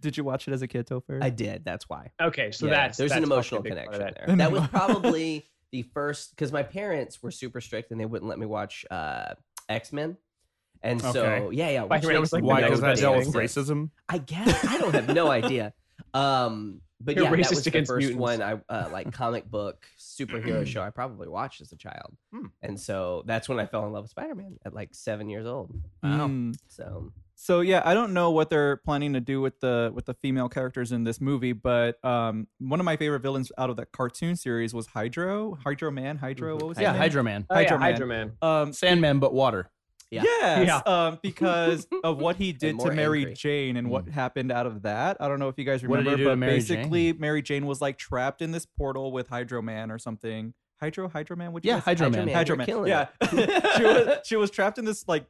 Did 0.00 0.16
you 0.16 0.22
watch 0.24 0.46
it 0.46 0.52
as 0.52 0.62
a 0.62 0.68
kid, 0.68 0.86
Topher? 0.86 1.22
I 1.22 1.30
did. 1.30 1.64
That's 1.64 1.88
why. 1.88 2.12
Okay, 2.22 2.52
so 2.52 2.66
Yeah, 2.66 2.72
that's 2.72 2.98
there's 2.98 3.10
that's 3.10 3.18
an 3.18 3.24
emotional 3.24 3.60
probably 3.62 3.72
a 3.72 3.82
big 3.82 3.84
part 3.90 3.98
connection 3.98 4.22
of 4.22 4.26
there. 4.26 4.36
that. 4.36 4.50
That 4.50 4.52
was 4.52 4.68
probably 4.68 5.48
the 5.72 5.82
first 5.82 6.30
because 6.30 6.52
my 6.52 6.62
parents 6.62 7.20
were 7.22 7.32
super 7.32 7.60
strict 7.60 7.90
and 7.90 8.00
they 8.00 8.06
wouldn't 8.06 8.28
let 8.28 8.38
me 8.38 8.46
watch 8.46 8.84
uh, 8.90 9.34
X 9.68 9.92
Men. 9.92 10.16
And 10.82 11.02
so 11.02 11.24
Okay. 11.24 11.56
yeah, 11.56 11.70
yeah. 11.70 11.82
which 11.82 12.02
Spider-Man 12.02 12.20
was 12.20 12.32
like 12.32 12.44
Why? 12.44 12.60
the 12.60 12.66
Because 12.68 12.80
that 12.82 12.86
next 12.88 13.00
dealt 13.00 13.16
with 13.18 13.32
racism. 13.34 13.90
I 14.08 14.18
guess 14.18 14.64
I 14.64 14.78
don't 14.78 14.94
have 14.94 15.08
no 15.12 15.28
idea. 15.28 15.72
Um, 16.14 16.80
but 17.00 17.14
You're 17.14 17.24
yeah, 17.24 17.30
that 17.30 17.38
racist 17.38 17.50
was 17.50 17.64
the 17.64 17.70
first 17.70 17.90
mutants. 17.90 18.16
one 18.16 18.42
I 18.42 18.60
uh, 18.68 18.88
like 18.92 19.12
comic 19.12 19.50
book 19.50 19.86
superhero 19.98 20.66
show 20.72 20.82
I 20.82 20.90
probably 20.90 21.28
watched 21.28 21.60
as 21.60 21.72
a 21.72 21.76
child, 21.76 22.16
Hmm. 22.32 22.46
and 22.62 22.78
so 22.80 23.22
that's 23.26 23.48
when 23.48 23.58
I 23.60 23.66
fell 23.66 23.86
in 23.86 23.92
love 23.92 24.04
with 24.04 24.10
Spider 24.10 24.34
Man 24.34 24.56
at 24.64 24.74
like 24.74 24.90
seven 24.94 25.28
years 25.28 25.46
old. 25.46 25.72
Mm. 26.04 26.54
So 26.68 27.12
So 27.36 27.60
yeah, 27.60 27.82
I 27.84 27.94
don't 27.94 28.12
know 28.12 28.30
what 28.32 28.50
they're 28.50 28.78
planning 28.78 29.12
to 29.12 29.20
do 29.20 29.40
with 29.40 29.60
the 29.60 29.92
with 29.94 30.06
the 30.06 30.14
female 30.14 30.48
characters 30.48 30.90
in 30.90 31.04
this 31.04 31.20
movie, 31.20 31.52
but 31.52 32.02
um, 32.04 32.48
one 32.58 32.80
of 32.80 32.84
my 32.84 32.96
favorite 32.96 33.20
villains 33.20 33.52
out 33.58 33.70
of 33.70 33.76
that 33.76 33.92
cartoon 33.92 34.34
series 34.34 34.74
was 34.74 34.86
Hydro, 34.88 35.56
Hydro 35.62 35.90
Man, 35.92 36.16
Hydro. 36.16 36.56
Mhm. 36.56 36.60
What 36.62 36.68
was 36.70 36.80
Yeah. 36.80 36.94
Hydro 36.96 37.22
Man, 37.22 37.46
Oh, 37.48 37.54
yeah, 37.58 37.60
Hydro 37.68 37.78
Man. 37.78 37.92
Hydro 37.92 38.06
Man. 38.06 38.32
Um, 38.42 38.72
Sandman, 38.72 39.20
but 39.20 39.32
water. 39.32 39.70
Yeah. 40.10 40.22
Yes, 40.24 40.86
um, 40.86 41.18
because 41.22 41.86
of 42.02 42.18
what 42.18 42.36
he 42.36 42.52
did 42.52 42.78
to 42.80 42.90
Mary 42.92 43.20
angry. 43.20 43.34
Jane 43.34 43.76
and 43.76 43.90
what 43.90 44.08
happened 44.08 44.50
out 44.50 44.66
of 44.66 44.82
that. 44.82 45.18
I 45.20 45.28
don't 45.28 45.38
know 45.38 45.48
if 45.48 45.58
you 45.58 45.64
guys 45.64 45.82
What 45.82 45.96
did 45.98 46.06
he 46.06 46.10
remember, 46.12 46.30
but 46.32 46.38
Mary 46.38 46.54
basically, 46.54 47.12
Mary 47.12 47.42
Jane 47.42 47.66
was 47.66 47.80
like 47.80 47.98
trapped 47.98 48.40
in 48.40 48.50
this 48.52 48.64
portal 48.66 49.12
with 49.12 49.28
Hydro 49.28 49.60
Man 49.62 49.90
or 49.90 49.98
something. 49.98 50.54
Hydro, 50.80 51.08
Hydro 51.08 51.36
Man. 51.36 51.52
Would 51.52 51.64
you 51.64 51.72
Yeah, 51.72 51.80
Hydro 51.80 52.06
Hydro 52.06 52.18
Man. 52.18 52.26
Man. 52.26 52.34
Hydro 52.36 52.56
Man. 52.56 52.86
Yeah, 52.86 53.06
she 53.76 53.82
was 53.84 54.18
she 54.24 54.36
was 54.36 54.50
trapped 54.50 54.78
in 54.78 54.84
this 54.84 55.06
like 55.08 55.26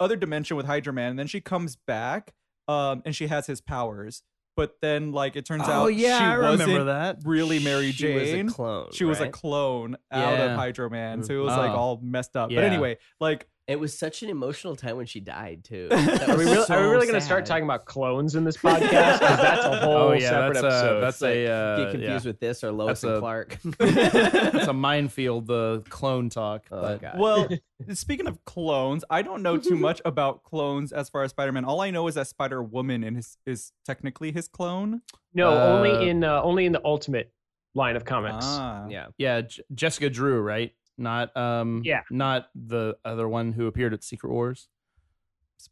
other 0.00 0.16
dimension 0.16 0.56
with 0.56 0.66
Hydro 0.66 0.92
Man, 0.92 1.10
and 1.10 1.18
then 1.18 1.26
she 1.26 1.40
comes 1.40 1.76
back, 1.76 2.32
um, 2.68 3.02
and 3.04 3.14
she 3.14 3.26
has 3.26 3.46
his 3.46 3.60
powers. 3.60 4.22
But 4.56 4.76
then, 4.80 5.10
like, 5.10 5.34
it 5.34 5.44
turns 5.44 5.64
Oh 5.66 5.72
out 5.72 5.86
yeah, 5.88 6.16
she 6.18 6.24
I 6.24 6.34
remember 6.34 6.64
wasn't 6.66 6.86
that. 6.86 7.16
really 7.24 7.58
Mary 7.58 7.90
She 7.90 8.14
was 8.14 8.22
a 8.28 8.32
Jane. 8.36 8.48
clone. 8.48 8.90
She 8.92 9.04
was 9.04 9.18
a 9.20 9.28
clone 9.28 9.96
out 10.12 10.34
of 10.34 10.38
Yeah. 10.38 10.54
Hydro 10.56 10.88
Man, 10.90 11.24
so 11.24 11.34
it 11.34 11.38
was 11.44 11.56
like 11.56 11.72
Oh. 11.72 11.74
all 11.74 12.00
messed 12.00 12.36
up. 12.36 12.52
Yeah. 12.52 12.58
But 12.60 12.64
anyway, 12.66 12.98
like 13.20 13.48
It 13.66 13.80
was 13.80 13.98
such 13.98 14.22
an 14.22 14.28
emotional 14.28 14.76
time 14.76 14.98
when 14.98 15.06
she 15.06 15.20
died 15.20 15.64
too. 15.64 15.88
Are 15.90 15.96
That 15.96 16.28
Are 16.28 16.36
we 16.36 16.44
really, 16.44 16.64
so 16.66 16.74
are 16.74 16.82
we 16.82 16.88
really 16.94 17.06
going 17.06 17.18
to 17.18 17.24
start 17.24 17.46
talking 17.46 17.64
about 17.64 17.86
clones 17.86 18.34
in 18.34 18.44
this 18.44 18.58
podcast? 18.58 18.90
'Cause 18.90 19.20
that's 19.20 19.64
a 19.64 19.76
whole 19.84 19.94
Oh 19.94 20.12
yeah, 20.12 20.28
separate 20.28 20.54
that's 20.54 20.64
episode. 20.66 20.96
a 20.98 21.00
that's 21.00 21.22
a 21.22 21.46
uh, 21.50 21.76
Get 21.78 21.90
confused 21.92 22.24
yeah. 22.26 22.28
with 22.28 22.40
this 22.40 22.62
or 22.62 22.72
Lois 22.72 23.00
That's 23.00 23.04
and 23.04 23.12
a- 23.14 23.20
Clark? 23.20 23.58
it's 23.80 24.66
a 24.68 24.72
minefield. 24.74 25.46
The 25.46 25.82
clone 25.88 26.28
talk. 26.28 26.66
oh 26.70 26.82
but 26.82 27.00
god. 27.00 27.18
Well, 27.18 27.48
speaking 27.94 28.26
of 28.26 28.44
clones, 28.44 29.02
I 29.08 29.22
don't 29.22 29.42
know 29.42 29.56
too 29.56 29.76
much 29.76 30.02
about 30.04 30.42
clones 30.42 30.92
as 30.92 31.08
far 31.08 31.22
as 31.22 31.30
Spider-Man. 31.30 31.64
All 31.64 31.80
I 31.80 31.90
know 31.90 32.06
is 32.06 32.16
that 32.16 32.26
Spider 32.26 32.62
Woman 32.62 33.02
is 33.02 33.38
is 33.46 33.72
technically 33.86 34.30
his 34.30 34.46
clone. 34.46 35.00
no, 35.32 35.50
Uh, 35.52 35.66
only 35.78 36.08
in 36.10 36.22
uh, 36.22 36.42
only 36.42 36.66
in 36.66 36.72
the 36.72 36.82
Ultimate 36.84 37.32
line 37.74 37.96
of 37.96 38.04
comics. 38.04 38.44
Ah. 38.46 38.86
yeah. 38.88 39.06
yeah, 39.18 39.40
J- 39.40 39.62
Jessica 39.74 40.08
Drew, 40.10 40.40
right? 40.40 40.72
Not 40.96 41.36
um, 41.36 41.82
Yeah. 41.84 42.02
not 42.10 42.48
the 42.54 42.96
other 43.04 43.28
one 43.28 43.52
who 43.52 43.66
appeared 43.66 43.92
at 43.94 44.04
Secret 44.04 44.30
Wars. 44.32 44.68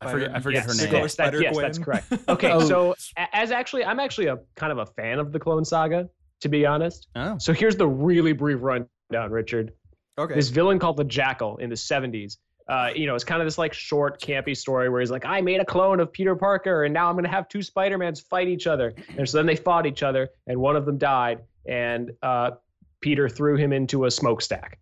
I 0.00 0.10
forget- 0.10 0.34
I 0.34 0.40
forget 0.40 0.64
yes, 0.66 0.78
her 0.80 0.84
name. 0.86 0.94
Yes, 1.02 1.14
that- 1.16 1.40
yes, 1.40 1.56
that's 1.56 1.78
correct. 1.78 2.06
Okay, 2.28 2.50
Oh. 2.52 2.60
so 2.66 2.94
as 3.32 3.50
actually, 3.50 3.84
I'm 3.84 4.00
actually 4.00 4.26
a 4.28 4.38
kind 4.56 4.72
of 4.72 4.78
a 4.78 4.86
fan 4.86 5.18
of 5.18 5.32
the 5.32 5.38
Clone 5.38 5.64
Saga, 5.64 6.08
to 6.40 6.48
be 6.48 6.64
honest. 6.66 7.08
Oh, 7.14 7.36
So 7.38 7.52
here's 7.52 7.76
the 7.76 7.86
really 7.86 8.32
brief 8.32 8.58
rundown, 8.62 9.30
Richard. 9.30 9.72
okay. 10.18 10.34
This 10.34 10.48
villain 10.48 10.78
called 10.78 10.96
the 10.96 11.04
Jackal 11.04 11.58
in 11.58 11.68
the 11.68 11.76
70s. 11.76 12.38
Uh, 12.68 12.90
you 12.94 13.06
know, 13.06 13.14
it's 13.14 13.24
kind 13.24 13.42
of 13.42 13.46
this 13.46 13.58
like 13.58 13.72
short, 13.74 14.20
campy 14.20 14.56
story 14.56 14.88
where 14.88 15.00
he's 15.00 15.10
like, 15.10 15.26
I 15.26 15.40
made 15.40 15.60
a 15.60 15.64
clone 15.64 16.00
of 16.00 16.10
Peter 16.12 16.34
Parker, 16.36 16.84
and 16.84 16.94
now 16.94 17.08
I'm 17.08 17.14
going 17.14 17.24
to 17.24 17.30
have 17.30 17.48
two 17.48 17.60
Spider-Mans 17.60 18.20
fight 18.20 18.48
each 18.48 18.66
other. 18.66 18.94
And 19.18 19.28
so 19.28 19.36
then 19.36 19.46
they 19.46 19.56
fought 19.56 19.84
each 19.84 20.02
other, 20.02 20.28
and 20.46 20.58
one 20.58 20.76
of 20.76 20.86
them 20.86 20.96
died, 20.96 21.40
and 21.66 22.12
uh, 22.22 22.52
Peter 23.00 23.28
threw 23.28 23.56
him 23.56 23.72
into 23.72 24.04
a 24.06 24.10
smokestack. 24.10 24.78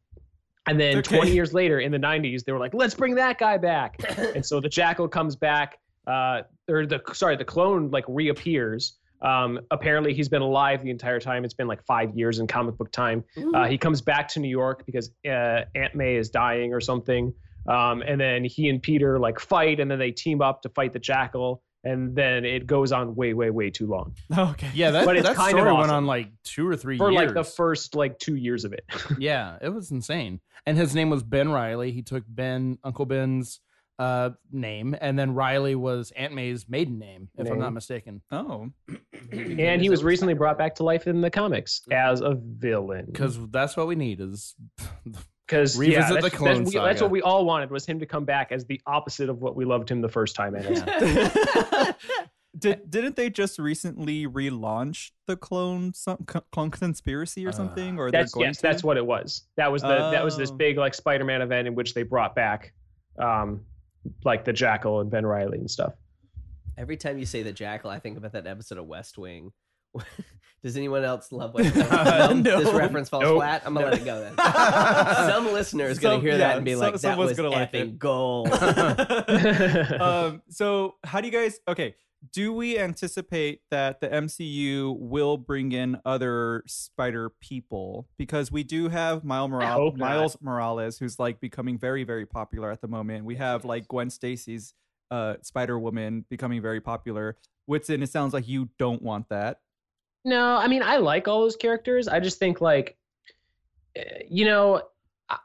And 0.71 0.79
then 0.81 0.99
Okay. 0.99 1.17
20 1.17 1.33
years 1.33 1.53
later, 1.53 1.81
in 1.81 1.91
the 1.91 1.99
90s, 1.99 2.45
they 2.45 2.53
were 2.53 2.59
like, 2.59 2.75
let's 2.75 2.95
bring 2.95 3.17
that 3.17 3.39
guy 3.39 3.59
back. 3.59 4.01
and 4.37 4.45
so 4.47 4.61
the 4.61 4.69
Jackal 4.69 5.09
comes 5.09 5.35
back, 5.35 5.79
uh, 6.07 6.43
or 6.69 6.87
the 6.87 7.01
sorry, 7.13 7.37
the 7.37 7.45
clone 7.45 7.91
like 7.91 8.05
reappears. 8.09 8.97
Um, 9.23 9.61
apparently, 9.71 10.15
he's 10.15 10.29
been 10.29 10.43
alive 10.43 10.83
the 10.83 10.91
entire 10.91 11.21
time. 11.21 11.45
It's 11.45 11.55
been 11.55 11.67
like 11.67 11.85
five 11.85 12.17
years 12.17 12.39
in 12.39 12.47
comic 12.47 12.79
book 12.79 12.91
time. 12.93 13.25
Uh, 13.55 13.67
he 13.67 13.77
comes 13.77 14.01
back 14.01 14.29
to 14.29 14.41
New 14.41 14.49
York 14.49 14.87
because 14.87 15.11
uh, 15.27 15.63
Aunt 15.75 15.95
May 15.95 16.15
is 16.17 16.31
dying 16.31 16.73
or 16.73 16.81
something. 16.81 17.35
Um, 17.69 18.03
and 18.07 18.19
then 18.21 18.45
he 18.45 18.69
and 18.71 18.81
Peter 18.81 19.19
like 19.19 19.39
fight, 19.39 19.81
and 19.81 19.91
then 19.91 19.99
they 19.99 20.11
team 20.13 20.41
up 20.41 20.63
to 20.63 20.69
fight 20.71 20.93
the 20.93 20.99
Jackal. 20.99 21.63
And 21.83 22.15
then 22.15 22.45
it 22.45 22.67
goes 22.67 22.93
on 22.93 23.15
way, 23.15 23.33
way, 23.33 23.51
way 23.51 23.71
too 23.71 23.87
long 23.87 24.15
okay. 24.37 24.71
yeah, 24.75 24.91
that 24.91 25.07
But 25.07 25.17
it's 25.17 25.27
that 25.27 25.37
kind 25.37 25.51
story 25.51 25.71
of 25.71 25.79
went 25.79 25.91
on 25.91 26.07
like 26.07 26.29
two 26.45 26.67
or 26.69 26.77
three 26.77 26.99
for 26.99 27.11
years. 27.11 27.27
like 27.27 27.35
the 27.35 27.45
first 27.45 27.95
like 27.95 28.19
two 28.19 28.37
years 28.37 28.65
of 28.65 28.73
it. 28.73 28.85
yeah, 29.19 29.57
it 29.61 29.71
was 29.71 29.91
insane. 29.91 30.41
And 30.67 30.77
his 30.77 30.95
name 30.95 31.11
was 31.11 31.23
Ben 31.23 31.51
Riley. 31.51 31.93
He 31.93 32.03
took 32.03 32.25
Ben 32.29 32.79
Uncle 32.85 33.07
Ben's 33.07 33.61
uh, 33.99 34.31
name, 34.51 34.97
and 34.99 35.19
then 35.19 35.35
Riley 35.35 35.75
was 35.75 36.11
Aunt 36.17 36.33
May's 36.33 36.67
maiden 36.69 36.99
name, 36.99 37.29
if 37.37 37.51
I'm 37.51 37.59
not 37.59 37.75
mistaken. 37.75 38.23
Oh. 38.31 38.71
and 39.31 39.83
he 39.83 39.91
was 39.91 40.03
recently 40.03 40.33
brought 40.33 40.57
back 40.57 40.77
to 40.77 40.85
life 40.85 41.07
in 41.07 41.21
the 41.21 41.31
comics 41.31 41.83
as 41.93 42.23
a 42.23 42.35
villain. 42.35 43.07
Because 43.13 43.39
that's 43.51 43.77
what 43.77 43.87
we 43.87 43.97
need 43.97 44.21
is 44.21 44.55
Because 45.51 45.77
Revisit 45.77 46.01
yeah, 46.01 46.15
the 46.15 46.21
that's, 46.21 46.35
Clone 46.37 46.63
that's, 46.63 46.75
we- 46.77 46.81
that's 46.81 47.03
what 47.03 47.11
we 47.11 47.23
all 47.23 47.45
wanted 47.45 47.73
was 47.73 47.85
him 47.85 47.99
to 47.99 48.07
come 48.07 48.25
back 48.25 48.53
as 48.53 48.65
the 48.67 48.81
opposite 48.87 49.29
of 49.29 49.41
what 49.43 49.57
we 49.57 49.65
loved 49.65 49.91
him 49.91 50.01
the 50.01 50.09
first 50.09 50.37
time 50.37 50.55
as. 50.55 50.81
Did 52.59 52.81
didn't 52.91 53.17
they 53.17 53.31
just 53.31 53.59
recently 53.59 54.27
relaunch 54.29 55.11
the 55.27 55.37
clone 55.37 55.93
some, 55.93 56.19
clone 56.53 56.71
conspiracy 56.71 57.45
or 57.47 57.49
Uh, 57.49 57.53
something? 57.53 57.99
Or 57.99 58.13
That's 58.13 58.33
going 58.33 58.47
yes, 58.47 58.57
to? 58.59 58.63
that's 58.63 58.85
what 58.85 58.97
it 58.97 59.05
was. 59.05 59.43
That 59.57 59.73
was 59.73 59.83
the 59.83 60.11
that 60.13 60.23
was 60.25 60.37
this 60.37 60.51
Oh. 60.53 60.57
big 60.57 60.77
like 60.79 60.95
Spider-Man 60.95 61.43
event 61.43 61.67
in 61.67 61.75
which 61.75 61.95
they 61.95 62.03
brought 62.05 62.35
back, 62.37 62.73
um, 63.19 63.63
like 64.25 64.45
the 64.45 64.53
Jackal 64.53 65.01
and 65.01 65.11
Ben 65.11 65.27
Riley 65.27 65.59
and 65.59 65.71
stuff. 65.71 65.95
Every 66.79 66.97
time 66.97 67.19
you 67.19 67.27
say 67.27 67.43
the 67.43 67.53
jackal, 67.53 67.91
I 67.91 67.99
think 67.99 68.17
about 68.19 68.33
that 68.33 68.47
episode 68.47 68.79
of 68.79 68.87
West 68.87 69.19
Wing. 69.19 69.53
Does 70.63 70.77
anyone 70.77 71.05
else 71.05 71.33
love 71.33 71.55
West 71.55 71.75
Wing? 71.75 71.85
Uh, 71.87 72.33
No? 72.35 72.63
This 72.63 72.73
reference 72.75 73.09
falls 73.09 73.23
Nope. 73.23 73.37
flat. 73.39 73.63
I'm 73.65 73.73
gonna 73.75 73.87
let 73.87 73.99
it 73.99 74.05
go 74.05 74.21
then. 74.21 74.37
Some 75.31 75.53
listener 75.53 75.87
is 75.87 75.99
gonna 75.99 76.17
Some- 76.17 76.21
hear 76.23 76.33
yeah, 76.33 76.39
that 76.39 76.57
and 76.57 76.65
be 76.65 76.73
some- 76.73 76.81
like, 76.81 76.95
"That 77.01 77.17
was 77.19 77.37
gonna 77.37 77.49
like 77.51 77.73
effing 77.73 77.81
it." 77.81 77.99
gold." 77.99 78.51
um, 80.01 80.43
so 80.49 80.97
how 81.05 81.21
do 81.21 81.27
you 81.27 81.33
guys 81.33 81.61
okay 81.69 81.95
do 82.35 82.53
we 82.53 82.79
anticipate 82.79 83.61
that 83.71 84.01
the 84.03 84.09
mcu 84.09 84.95
will 84.99 85.39
bring 85.39 85.73
in 85.73 85.99
other 86.05 86.63
spider 86.67 87.31
people 87.41 88.07
because 88.19 88.53
we 88.53 88.63
do 88.63 88.89
have 88.91 89.25
Miles, 89.25 89.51
Moral- 89.51 89.73
hope 89.73 89.97
not. 89.97 90.09
Miles 90.11 90.37
morales 90.43 90.99
who's 90.99 91.19
like 91.19 91.41
becoming 91.41 91.79
very 91.79 92.05
very 92.05 92.27
popular 92.27 92.71
at 92.71 92.81
the 92.83 92.89
moment 92.89 93.25
we 93.25 93.37
have 93.37 93.65
like 93.65 93.89
gwen 93.89 94.11
stacy's 94.11 94.75
uh, 95.11 95.35
spider 95.43 95.79
woman 95.79 96.25
becoming 96.29 96.61
very 96.63 96.81
popular 96.81 97.37
whitson 97.67 98.03
it 98.03 98.11
sounds 98.11 98.33
like 98.35 98.47
you 98.47 98.69
don't 98.79 99.01
want 99.03 99.29
that 99.31 99.61
No, 100.25 100.57
I 100.57 100.69
mean 100.69 100.83
I 100.83 100.97
like 100.99 101.29
all 101.29 101.41
those 101.41 101.57
characters. 101.57 102.09
I 102.09 102.21
just 102.21 102.39
think 102.39 102.61
like, 102.61 102.97
eh, 103.97 104.23
you 104.29 104.45
know, 104.45 104.83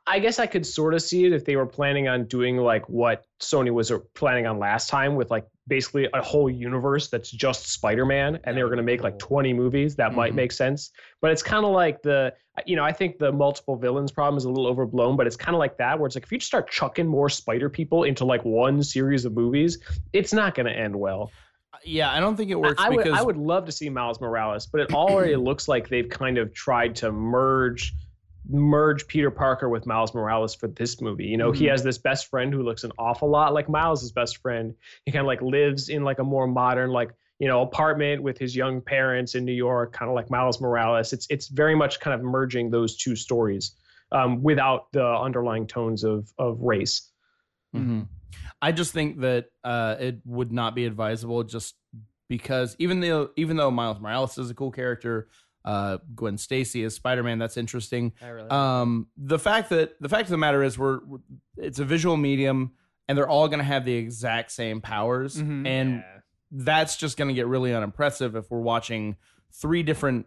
I- 0.08 0.20
guess 0.20 0.40
I 0.40 0.48
could 0.48 0.66
sort 0.66 0.96
of 0.96 1.02
see 1.04 1.26
it 1.26 1.32
if 1.34 1.46
they 1.46 1.56
were 1.56 1.66
planning 1.68 2.08
on 2.08 2.26
doing 2.26 2.58
like 2.58 2.90
what 2.90 3.24
Sony 3.40 3.72
was 3.72 3.92
uh, 3.92 4.00
planning 4.16 4.48
on 4.48 4.58
last 4.58 4.90
time 4.90 5.16
with 5.16 5.30
like 5.30 5.46
basically 5.68 6.08
a 6.12 6.22
whole 6.24 6.50
universe 6.50 7.08
that's 7.10 7.30
just 7.30 7.72
Spider-Man, 7.72 8.40
and 8.44 8.58
they 8.58 8.64
were 8.64 8.70
going 8.70 8.78
to 8.78 8.84
make 8.84 9.04
like 9.04 9.20
20 9.20 9.54
movies. 9.54 9.96
That 9.96 10.14
might 10.16 10.32
Mhm. 10.34 10.38
make 10.38 10.52
sense. 10.52 10.92
But 11.22 11.32
it's 11.32 11.44
kind 11.44 11.66
of 11.66 11.72
like 11.72 12.02
the, 12.02 12.34
you 12.66 12.76
know, 12.76 12.84
I 12.84 12.92
think 12.94 13.20
the 13.20 13.32
multiple 13.32 13.76
villains 13.76 14.12
problem 14.12 14.38
is 14.38 14.46
a 14.46 14.50
little 14.50 14.66
overblown, 14.68 15.18
but 15.18 15.28
it's 15.28 15.36
kind 15.36 15.56
of 15.56 15.60
like 15.60 15.78
that 15.78 16.00
where 16.00 16.08
it's 16.08 16.16
like 16.16 16.24
if 16.24 16.32
you 16.32 16.40
just 16.40 16.48
start 16.48 16.70
chucking 16.70 17.06
more 17.08 17.30
Spider 17.30 17.70
people 17.70 18.04
into 18.06 18.26
like 18.26 18.44
one 18.44 18.82
series 18.82 19.24
of 19.26 19.34
movies, 19.34 19.78
it's 20.14 20.34
not 20.34 20.56
going 20.56 20.66
to 20.68 20.74
end 20.74 20.96
well. 20.96 21.32
Yeah, 21.86 22.12
I 22.12 22.20
don't 22.20 22.36
think 22.36 22.52
it 22.52 22.60
works 22.60 22.82
I 22.82 22.90
would, 22.90 23.04
because 23.04 23.18
I 23.18 23.22
would 23.24 23.38
love 23.38 23.66
to 23.66 23.72
see 23.72 23.90
Miles 23.90 24.20
Morales, 24.20 24.66
but 24.66 24.82
it 24.82 24.94
already 24.94 25.36
looks 25.50 25.68
like 25.68 25.88
they've 25.90 26.10
kind 26.10 26.38
of 26.38 26.54
tried 26.54 26.96
to 26.98 27.12
merge 27.12 27.94
merge 28.48 29.08
Peter 29.08 29.32
Parker 29.32 29.68
with 29.70 29.88
Miles 29.88 30.14
Morales 30.14 30.54
for 30.54 30.68
this 30.68 31.02
movie. 31.02 31.26
You 31.26 31.38
know, 31.38 31.52
he 31.52 31.66
Mhm. 31.66 31.72
has 31.72 31.84
this 31.84 31.98
best 31.98 32.30
friend 32.30 32.54
who 32.54 32.62
looks 32.62 32.84
an 32.84 32.92
awful 33.00 33.28
lot 33.28 33.54
like 33.56 33.68
Miles's 33.68 34.12
best 34.12 34.38
friend. 34.38 34.76
He 35.06 35.12
kind 35.12 35.22
of 35.22 35.26
like 35.26 35.42
lives 35.42 35.90
in 35.90 36.04
like 36.04 36.20
a 36.20 36.24
more 36.24 36.46
modern 36.46 36.92
like 36.92 37.12
you 37.40 37.48
know 37.48 37.62
apartment 37.64 38.22
with 38.22 38.38
his 38.38 38.56
young 38.56 38.82
parents 38.82 39.34
in 39.36 39.46
New 39.46 39.52
York, 39.54 39.94
kind 39.94 40.10
of 40.10 40.16
like 40.16 40.30
Miles 40.30 40.62
Morales. 40.62 41.12
It's 41.12 41.26
it's 41.32 41.48
very 41.48 41.76
much 41.76 42.00
kind 42.00 42.14
of 42.14 42.22
merging 42.24 42.70
those 42.70 42.96
two 42.98 43.16
stories 43.16 43.76
um, 44.12 44.44
without 44.44 44.92
the 44.92 45.04
underlying 45.06 45.66
tones 45.66 46.04
of 46.04 46.32
of 46.38 46.62
race. 46.62 47.12
Mhm. 47.76 48.08
I 48.62 48.72
just 48.72 48.92
think 48.94 49.20
that 49.22 49.48
uh, 49.64 49.96
it 50.00 50.20
would 50.26 50.52
not 50.52 50.76
be 50.76 50.86
advisable 50.86 51.44
just 51.44 51.76
because 52.30 52.76
even 52.80 53.00
though 53.00 53.30
even 53.36 53.58
though 53.58 53.72
Miles 53.72 54.00
Morales 54.00 54.38
is 54.38 54.50
a 54.50 54.54
cool 54.56 54.72
character, 54.72 55.28
uh, 55.64 55.98
Gwen 56.16 56.38
Stacy 56.38 56.84
is 56.84 56.96
Spider 56.96 57.24
Man, 57.24 57.38
that's 57.40 57.58
interesting. 57.58 58.14
Really 58.22 58.50
Um, 58.50 59.08
the 59.18 59.40
fact 59.40 59.70
that 59.70 60.00
the 60.02 60.10
fact 60.10 60.24
of 60.24 60.30
the 60.30 60.38
matter 60.38 60.64
is 60.64 60.78
we're, 60.78 61.00
we're- 61.06 61.24
it's 61.58 61.80
a 61.80 61.86
visual 61.86 62.18
medium 62.18 62.72
and 63.08 63.18
they're 63.18 63.28
all 63.30 63.48
going 63.48 63.60
to 63.60 63.64
have 63.66 63.86
the 63.86 63.94
exact 63.94 64.52
same 64.52 64.82
powers, 64.82 65.42
Mhm. 65.42 65.68
and 65.68 66.04
that's 66.52 66.98
just 66.98 67.18
going 67.18 67.28
to 67.28 67.34
get 67.36 67.46
really 67.48 67.74
unimpressive 67.74 68.36
if 68.36 68.50
we're 68.50 68.60
watching 68.62 69.16
three 69.52 69.84
different 69.84 70.26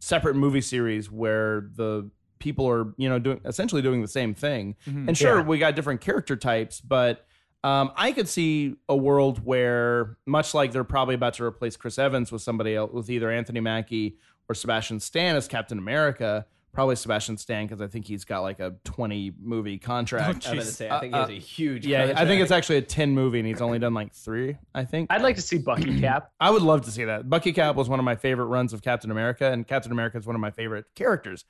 separate 0.00 0.34
movie 0.36 0.60
series 0.60 1.10
where 1.10 1.68
the 1.74 2.10
people 2.38 2.68
are 2.68 2.92
you 2.96 3.08
know 3.08 3.18
doing 3.18 3.40
essentially 3.44 3.82
doing 3.82 4.02
the 4.02 4.08
same 4.08 4.34
thing 4.34 4.76
Mhm. 4.86 5.08
and 5.08 5.16
sure, 5.18 5.38
Yeah. 5.38 5.42
we 5.44 5.58
got 5.58 5.74
different 5.76 6.00
character 6.00 6.36
types, 6.36 6.80
but 6.80 7.24
um, 7.64 7.90
I 7.96 8.12
could 8.12 8.28
see 8.28 8.76
a 8.88 8.96
world 8.96 9.44
where, 9.44 10.16
much 10.26 10.54
like 10.54 10.70
they're 10.70 10.84
probably 10.84 11.16
about 11.16 11.34
to 11.34 11.44
replace 11.44 11.76
Chris 11.76 11.98
Evans 11.98 12.30
with 12.30 12.40
somebody 12.40 12.76
else, 12.76 12.92
with 12.92 13.10
either 13.10 13.30
Anthony 13.32 13.58
Mackie 13.60 14.16
or 14.48 14.54
Sebastian 14.54 15.00
Stan 15.00 15.34
as 15.34 15.48
Captain 15.48 15.76
America. 15.76 16.46
Probably 16.72 16.94
Sebastian 16.96 17.36
Stan 17.38 17.66
because 17.66 17.80
I 17.80 17.88
think 17.88 18.04
he's 18.06 18.24
got 18.24 18.40
like 18.42 18.60
a 18.60 18.76
twenty 18.84 19.32
movie 19.42 19.78
contract. 19.78 20.46
I 20.46 20.54
was 20.54 20.60
gonna 20.60 20.62
say, 20.64 20.88
I 20.88 21.00
think 21.00 21.14
he 21.14 21.18
has 21.20 21.28
Uh, 21.30 21.32
a 21.32 21.36
huge. 21.38 21.84
yeah, 21.86 22.12
I 22.14 22.24
think 22.26 22.40
it's 22.40 22.52
actually 22.52 22.76
a 22.76 22.82
ten 22.82 23.10
movie, 23.10 23.40
and 23.40 23.48
he's 23.48 23.60
only 23.62 23.80
done 23.80 23.94
like 23.94 24.12
three. 24.12 24.56
I 24.74 24.84
think. 24.84 25.10
I'd 25.10 25.22
like 25.22 25.34
to 25.36 25.42
see 25.42 25.58
Bucky 25.58 25.98
Cap. 26.00 26.30
I 26.38 26.50
would 26.50 26.62
love 26.62 26.82
to 26.82 26.90
see 26.92 27.04
that. 27.04 27.28
Bucky 27.28 27.52
Cap 27.52 27.74
was 27.74 27.88
one 27.88 27.98
of 27.98 28.04
my 28.04 28.14
favorite 28.14 28.46
runs 28.46 28.72
of 28.72 28.82
Captain 28.82 29.10
America, 29.10 29.50
and 29.50 29.66
Captain 29.66 29.90
America 29.90 30.18
is 30.18 30.26
one 30.26 30.36
of 30.36 30.40
my 30.40 30.52
favorite 30.52 30.84
characters. 30.94 31.44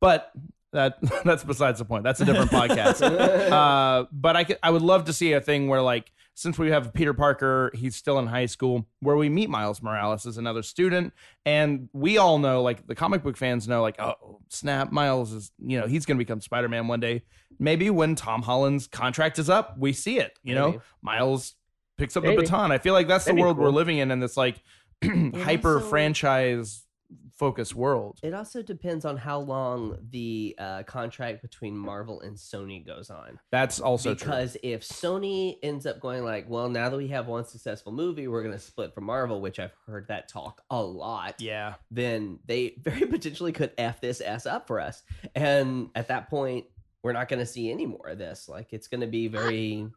But 0.00 0.30
that 0.74 0.98
that's 1.24 1.44
besides 1.44 1.78
the 1.78 1.84
point. 1.84 2.04
That's 2.04 2.20
a 2.20 2.24
different 2.24 2.50
podcast. 2.50 3.02
Uh, 3.54 4.06
but 4.10 4.36
I 4.36 4.44
could, 4.44 4.58
I 4.62 4.70
would 4.70 4.82
love 4.82 5.04
to 5.04 5.12
see 5.12 5.32
a 5.32 5.40
thing 5.40 5.68
where 5.68 5.80
like 5.80 6.10
since 6.34 6.58
we 6.58 6.70
have 6.70 6.92
Peter 6.92 7.14
Parker, 7.14 7.70
he's 7.74 7.94
still 7.94 8.18
in 8.18 8.26
high 8.26 8.46
school, 8.46 8.86
where 9.00 9.16
we 9.16 9.28
meet 9.28 9.48
Miles 9.48 9.80
Morales 9.80 10.26
as 10.26 10.36
another 10.36 10.62
student, 10.62 11.12
and 11.46 11.88
we 11.92 12.18
all 12.18 12.38
know, 12.38 12.62
like 12.62 12.86
the 12.86 12.94
comic 12.94 13.22
book 13.22 13.36
fans 13.36 13.68
know, 13.68 13.80
like 13.82 14.00
oh 14.00 14.40
snap, 14.48 14.90
Miles 14.90 15.32
is 15.32 15.52
you 15.58 15.80
know 15.80 15.86
he's 15.86 16.04
going 16.04 16.18
to 16.18 16.24
become 16.24 16.40
Spider 16.40 16.68
Man 16.68 16.88
one 16.88 17.00
day. 17.00 17.22
Maybe 17.58 17.90
when 17.90 18.16
Tom 18.16 18.42
Holland's 18.42 18.88
contract 18.88 19.38
is 19.38 19.48
up, 19.48 19.78
we 19.78 19.92
see 19.92 20.18
it. 20.18 20.36
You 20.42 20.56
know, 20.56 20.82
Miles 21.02 21.54
picks 21.96 22.16
up 22.16 22.24
Maybe. 22.24 22.36
the 22.36 22.42
baton. 22.42 22.72
I 22.72 22.78
feel 22.78 22.94
like 22.94 23.06
that's 23.06 23.26
That'd 23.26 23.38
the 23.38 23.42
world 23.42 23.58
we're 23.58 23.70
living 23.70 23.98
in, 23.98 24.10
and 24.10 24.22
this 24.22 24.36
like 24.36 24.60
hyper 25.04 25.76
also- 25.76 25.88
franchise 25.88 26.83
focused 27.36 27.74
world. 27.74 28.18
It 28.22 28.34
also 28.34 28.62
depends 28.62 29.04
on 29.04 29.16
how 29.16 29.40
long 29.40 29.98
the 30.10 30.54
uh, 30.58 30.82
contract 30.84 31.42
between 31.42 31.76
Marvel 31.76 32.20
and 32.20 32.36
Sony 32.36 32.84
goes 32.84 33.10
on. 33.10 33.38
That's 33.50 33.80
also 33.80 34.14
true. 34.14 34.26
because 34.26 34.56
if 34.62 34.82
Sony 34.82 35.58
ends 35.62 35.86
up 35.86 36.00
going 36.00 36.24
like, 36.24 36.48
well, 36.48 36.68
now 36.68 36.88
that 36.88 36.96
we 36.96 37.08
have 37.08 37.26
one 37.26 37.44
successful 37.44 37.92
movie, 37.92 38.28
we're 38.28 38.42
going 38.42 38.54
to 38.54 38.60
split 38.60 38.94
from 38.94 39.04
Marvel, 39.04 39.40
which 39.40 39.58
I've 39.58 39.74
heard 39.86 40.08
that 40.08 40.28
talk 40.28 40.62
a 40.70 40.80
lot. 40.80 41.40
Yeah. 41.40 41.74
Then 41.90 42.38
they 42.46 42.76
very 42.82 43.06
potentially 43.06 43.52
could 43.52 43.72
f 43.78 44.00
this 44.00 44.20
s 44.24 44.46
up 44.46 44.66
for 44.66 44.80
us, 44.80 45.02
and 45.34 45.90
at 45.94 46.08
that 46.08 46.30
point, 46.30 46.66
we're 47.02 47.12
not 47.12 47.28
going 47.28 47.40
to 47.40 47.46
see 47.46 47.70
any 47.70 47.86
more 47.86 48.08
of 48.08 48.18
this. 48.18 48.48
Like 48.48 48.72
it's 48.72 48.88
going 48.88 49.02
to 49.02 49.06
be 49.06 49.28
very. 49.28 49.88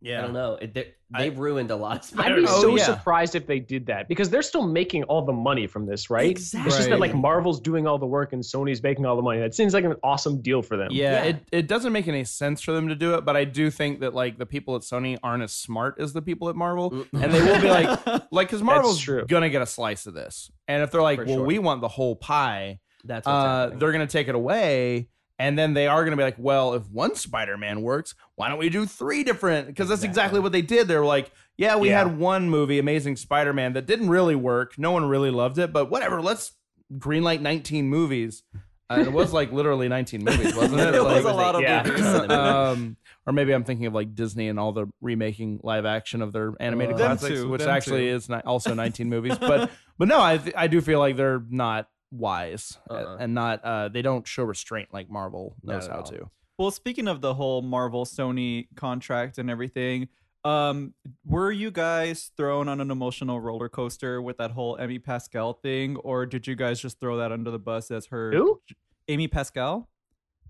Yeah. 0.00 0.18
I 0.18 0.22
don't 0.22 0.32
know. 0.34 0.54
It, 0.60 0.74
they- 0.74 0.94
I- 1.14 1.22
they've 1.22 1.38
ruined 1.38 1.70
a 1.70 1.76
lot 1.76 1.96
of 1.98 2.02
I'd 2.02 2.04
Spider-Man. 2.04 2.44
be 2.44 2.48
Oh, 2.50 2.60
so 2.60 2.76
yeah. 2.76 2.84
surprised 2.84 3.34
if 3.36 3.46
they 3.46 3.60
did 3.60 3.86
that 3.86 4.08
because 4.08 4.28
they're 4.28 4.42
still 4.42 4.66
making 4.66 5.04
all 5.04 5.24
the 5.24 5.32
money 5.32 5.66
from 5.68 5.86
this, 5.86 6.10
right? 6.10 6.28
Exactly. 6.30 6.66
It's 6.68 6.76
just 6.76 6.88
that 6.90 6.98
like 6.98 7.14
Marvel's 7.14 7.60
doing 7.60 7.86
all 7.86 7.96
the 7.96 8.06
work 8.06 8.32
and 8.32 8.42
Sony's 8.42 8.82
making 8.82 9.06
all 9.06 9.14
the 9.14 9.22
money. 9.22 9.38
That 9.40 9.54
seems 9.54 9.72
like 9.72 9.84
an 9.84 9.94
awesome 10.02 10.42
deal 10.42 10.62
for 10.62 10.76
them. 10.76 10.88
Yeah, 10.90 11.12
Yeah. 11.12 11.22
It, 11.30 11.36
it 11.52 11.66
doesn't 11.68 11.92
make 11.92 12.08
any 12.08 12.24
sense 12.24 12.60
for 12.60 12.72
them 12.72 12.88
to 12.88 12.96
do 12.96 13.14
it, 13.14 13.24
but 13.24 13.36
I 13.36 13.44
do 13.44 13.70
think 13.70 14.00
that 14.00 14.14
like 14.14 14.36
the 14.36 14.46
people 14.46 14.74
at 14.74 14.82
Sony 14.82 15.16
aren't 15.22 15.44
as 15.44 15.52
smart 15.52 16.00
as 16.00 16.12
the 16.12 16.22
people 16.22 16.48
at 16.48 16.56
Marvel, 16.56 16.90
Mm. 16.90 17.22
and 17.22 17.32
they 17.32 17.40
will 17.42 17.60
be 17.60 17.68
like, 17.68 18.06
like 18.32 18.48
because 18.48 18.62
Marvel's 18.62 19.00
true. 19.00 19.24
gonna 19.28 19.48
get 19.50 19.62
a 19.62 19.66
slice 19.66 20.06
of 20.06 20.14
this, 20.14 20.50
and 20.66 20.82
if 20.82 20.90
they're 20.90 21.02
like, 21.02 21.20
For 21.20 21.24
well, 21.26 21.34
sure. 21.36 21.46
we 21.46 21.58
want 21.60 21.80
the 21.82 21.88
whole 21.88 22.16
pie, 22.16 22.80
That's 23.04 23.26
what's 23.26 23.36
uh, 23.36 23.70
they're 23.78 23.92
gonna 23.92 24.06
take 24.08 24.26
it 24.28 24.34
away, 24.34 25.08
and 25.38 25.58
then 25.58 25.74
they 25.74 25.86
are 25.86 26.04
gonna 26.04 26.16
be 26.16 26.22
like, 26.22 26.36
well, 26.38 26.74
if 26.74 26.88
one 26.90 27.14
Spider-Man 27.14 27.82
works, 27.82 28.14
why 28.36 28.48
don't 28.48 28.58
we 28.58 28.68
do 28.70 28.86
three 28.86 29.22
different? 29.24 29.66
Because 29.68 29.88
that's 29.88 30.02
exactly 30.02 30.38
Exactly. 30.38 30.40
what 30.40 30.52
they 30.52 30.62
did. 30.62 30.88
They're 30.88 31.04
like, 31.04 31.30
yeah, 31.58 31.76
we 31.76 31.88
Yeah. 31.90 31.98
had 32.04 32.18
one 32.18 32.48
movie, 32.50 32.78
Amazing 32.78 33.16
Spider-Man, 33.16 33.72
that 33.74 33.86
didn't 33.86 34.08
really 34.08 34.34
work. 34.34 34.78
No 34.78 34.90
one 34.92 35.04
really 35.06 35.30
loved 35.30 35.58
it, 35.58 35.72
but 35.72 35.90
whatever. 35.90 36.20
Let's 36.22 36.52
greenlight 36.92 37.40
19 37.40 37.88
movies. 37.88 38.42
Uh, 38.88 39.00
it 39.00 39.12
was 39.12 39.32
like 39.32 39.50
literally 39.52 39.88
19 39.88 40.22
movies, 40.22 40.54
wasn't 40.54 40.80
it? 40.80 40.94
It 40.94 41.02
was 41.02 41.24
Like- 41.24 41.34
a 41.34 41.36
lot 41.36 41.54
of 41.56 41.62
Yeah. 41.62 41.82
movies. 41.84 42.06
um, 42.30 42.96
or 43.26 43.32
maybe 43.32 43.52
I'm 43.52 43.64
thinking 43.64 43.86
of 43.86 43.94
like 43.94 44.14
Disney 44.14 44.48
and 44.48 44.60
all 44.60 44.72
the 44.72 44.86
remaking 45.00 45.58
live 45.64 45.84
action 45.84 46.22
of 46.22 46.32
their 46.32 46.52
animated 46.60 46.94
Uh, 46.94 46.98
Them 46.98 47.16
classics, 47.18 47.40
too, 47.40 47.48
which 47.48 47.62
them 47.62 47.70
actually 47.70 48.02
too. 48.08 48.14
is 48.14 48.28
not, 48.28 48.46
also 48.46 48.72
19 48.74 49.08
movies. 49.08 49.36
But 49.38 49.70
but 49.98 50.06
no, 50.08 50.22
I 50.22 50.38
th- 50.38 50.54
I 50.56 50.68
do 50.68 50.80
feel 50.80 51.00
like 51.00 51.16
they're 51.16 51.42
not 51.50 51.88
wise 52.10 52.78
Uh-uh. 52.90 53.16
and 53.18 53.34
not 53.34 53.64
uh, 53.64 53.88
they 53.88 54.02
don't 54.02 54.26
show 54.26 54.44
restraint 54.44 54.88
like 54.92 55.10
Marvel 55.10 55.56
knows 55.62 55.86
how 55.86 55.96
all. 55.98 56.02
to. 56.04 56.30
Well, 56.58 56.70
speaking 56.70 57.08
of 57.08 57.20
the 57.20 57.34
whole 57.34 57.60
Marvel 57.60 58.04
Sony 58.04 58.68
contract 58.76 59.36
and 59.38 59.50
everything, 59.50 60.08
um, 60.44 60.94
were 61.24 61.50
you 61.50 61.70
guys 61.70 62.30
thrown 62.36 62.68
on 62.68 62.80
an 62.80 62.90
emotional 62.90 63.40
roller 63.40 63.68
coaster 63.68 64.22
with 64.22 64.38
that 64.38 64.52
whole 64.52 64.78
Amy 64.80 64.98
Pascal 64.98 65.54
thing, 65.54 65.96
or 65.96 66.24
did 66.24 66.46
you 66.46 66.54
guys 66.54 66.80
just 66.80 66.98
throw 67.00 67.16
that 67.18 67.32
under 67.32 67.50
the 67.50 67.58
bus 67.58 67.90
as 67.90 68.06
her 68.06 68.32
Who? 68.32 68.60
Amy 69.08 69.28
Pascal, 69.28 69.90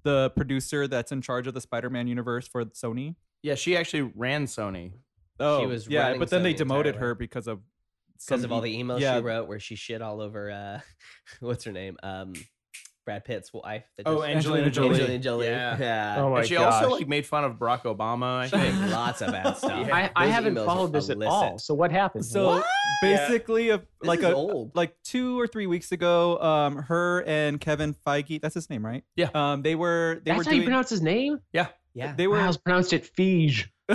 the 0.04 0.30
producer 0.36 0.86
that's 0.86 1.12
in 1.12 1.22
charge 1.22 1.46
of 1.46 1.54
the 1.54 1.61
Spider-Man 1.61 2.07
universe 2.07 2.46
for 2.46 2.64
Sony? 2.66 3.16
Yeah, 3.42 3.54
she 3.54 3.76
actually 3.76 4.12
ran 4.14 4.46
Sony. 4.46 4.92
Oh, 5.40 5.66
was 5.66 5.88
yeah, 5.88 6.16
but 6.16 6.30
then 6.30 6.42
they 6.42 6.54
demoted 6.54 6.94
entirely. 6.94 7.09
her 7.09 7.14
because 7.14 7.46
of 7.46 7.61
because 8.25 8.45
of 8.45 8.53
all 8.53 8.61
the 8.61 8.75
emails 8.75 9.01
yeah. 9.01 9.17
she 9.17 9.23
wrote 9.23 9.49
where 9.49 9.61
she 9.61 9.75
shit 9.77 10.01
all 10.03 10.21
over 10.21 10.51
uh 10.51 10.81
what's 11.41 11.64
her 11.64 11.73
name 11.73 11.97
um 12.03 12.33
Brad 13.05 13.25
Pitt's 13.25 13.53
wife 13.55 13.85
that 13.97 14.03
Oh, 14.09 14.17
just- 14.17 14.27
Angelina 14.29 14.69
Jolie. 14.73 14.89
Angelina 14.91 15.19
Jolie 15.21 15.47
Yeah. 15.47 15.77
yeah, 15.79 16.17
Oh 16.19 16.31
my 16.31 16.39
and 16.41 16.49
she 16.49 16.57
gosh. 16.57 16.83
also 16.83 16.97
like 16.97 17.07
made 17.07 17.25
fun 17.25 17.45
of 17.45 17.53
Barack 17.53 17.83
Obama. 17.83 18.39
I 18.41 18.49
think. 18.49 18.91
lots 18.91 19.23
of 19.23 19.31
bad 19.31 19.57
stuff 19.57 19.71
I, 19.93 20.11
I 20.17 20.27
haven't 20.27 20.57
followed 20.57 20.93
were 20.93 20.99
this 20.99 21.09
at 21.09 21.23
all. 21.23 21.57
So 21.61 21.73
what 21.73 21.93
happened? 21.93 22.25
So 22.25 22.47
What? 22.47 22.67
basically, 23.01 23.71
a, 23.71 23.81
like 24.03 24.23
a 24.25 24.35
old 24.35 24.75
like 24.75 24.97
two 25.05 25.39
or 25.39 25.47
three 25.47 25.69
weeks 25.69 25.93
ago, 25.93 26.37
um, 26.41 26.79
her 26.79 27.23
and 27.29 27.61
Kevin 27.61 27.95
Feige, 28.05 28.41
that's 28.41 28.57
his 28.57 28.69
name, 28.69 28.85
right? 28.85 29.05
Yeah. 29.14 29.29
Um, 29.35 29.62
they 29.62 29.77
were 29.77 30.21
they 30.25 30.33
that's 30.33 30.39
were 30.39 30.43
how 30.45 30.51
doing 30.51 30.62
you 30.62 30.67
pronounce 30.67 30.91
his 30.91 31.01
name? 31.03 31.39
yeah 31.53 31.69
Yeah. 31.95 32.12
they 32.12 32.27
were 32.27 32.39
Miles 32.39 32.57
pronounced 32.57 32.93
it 32.93 33.07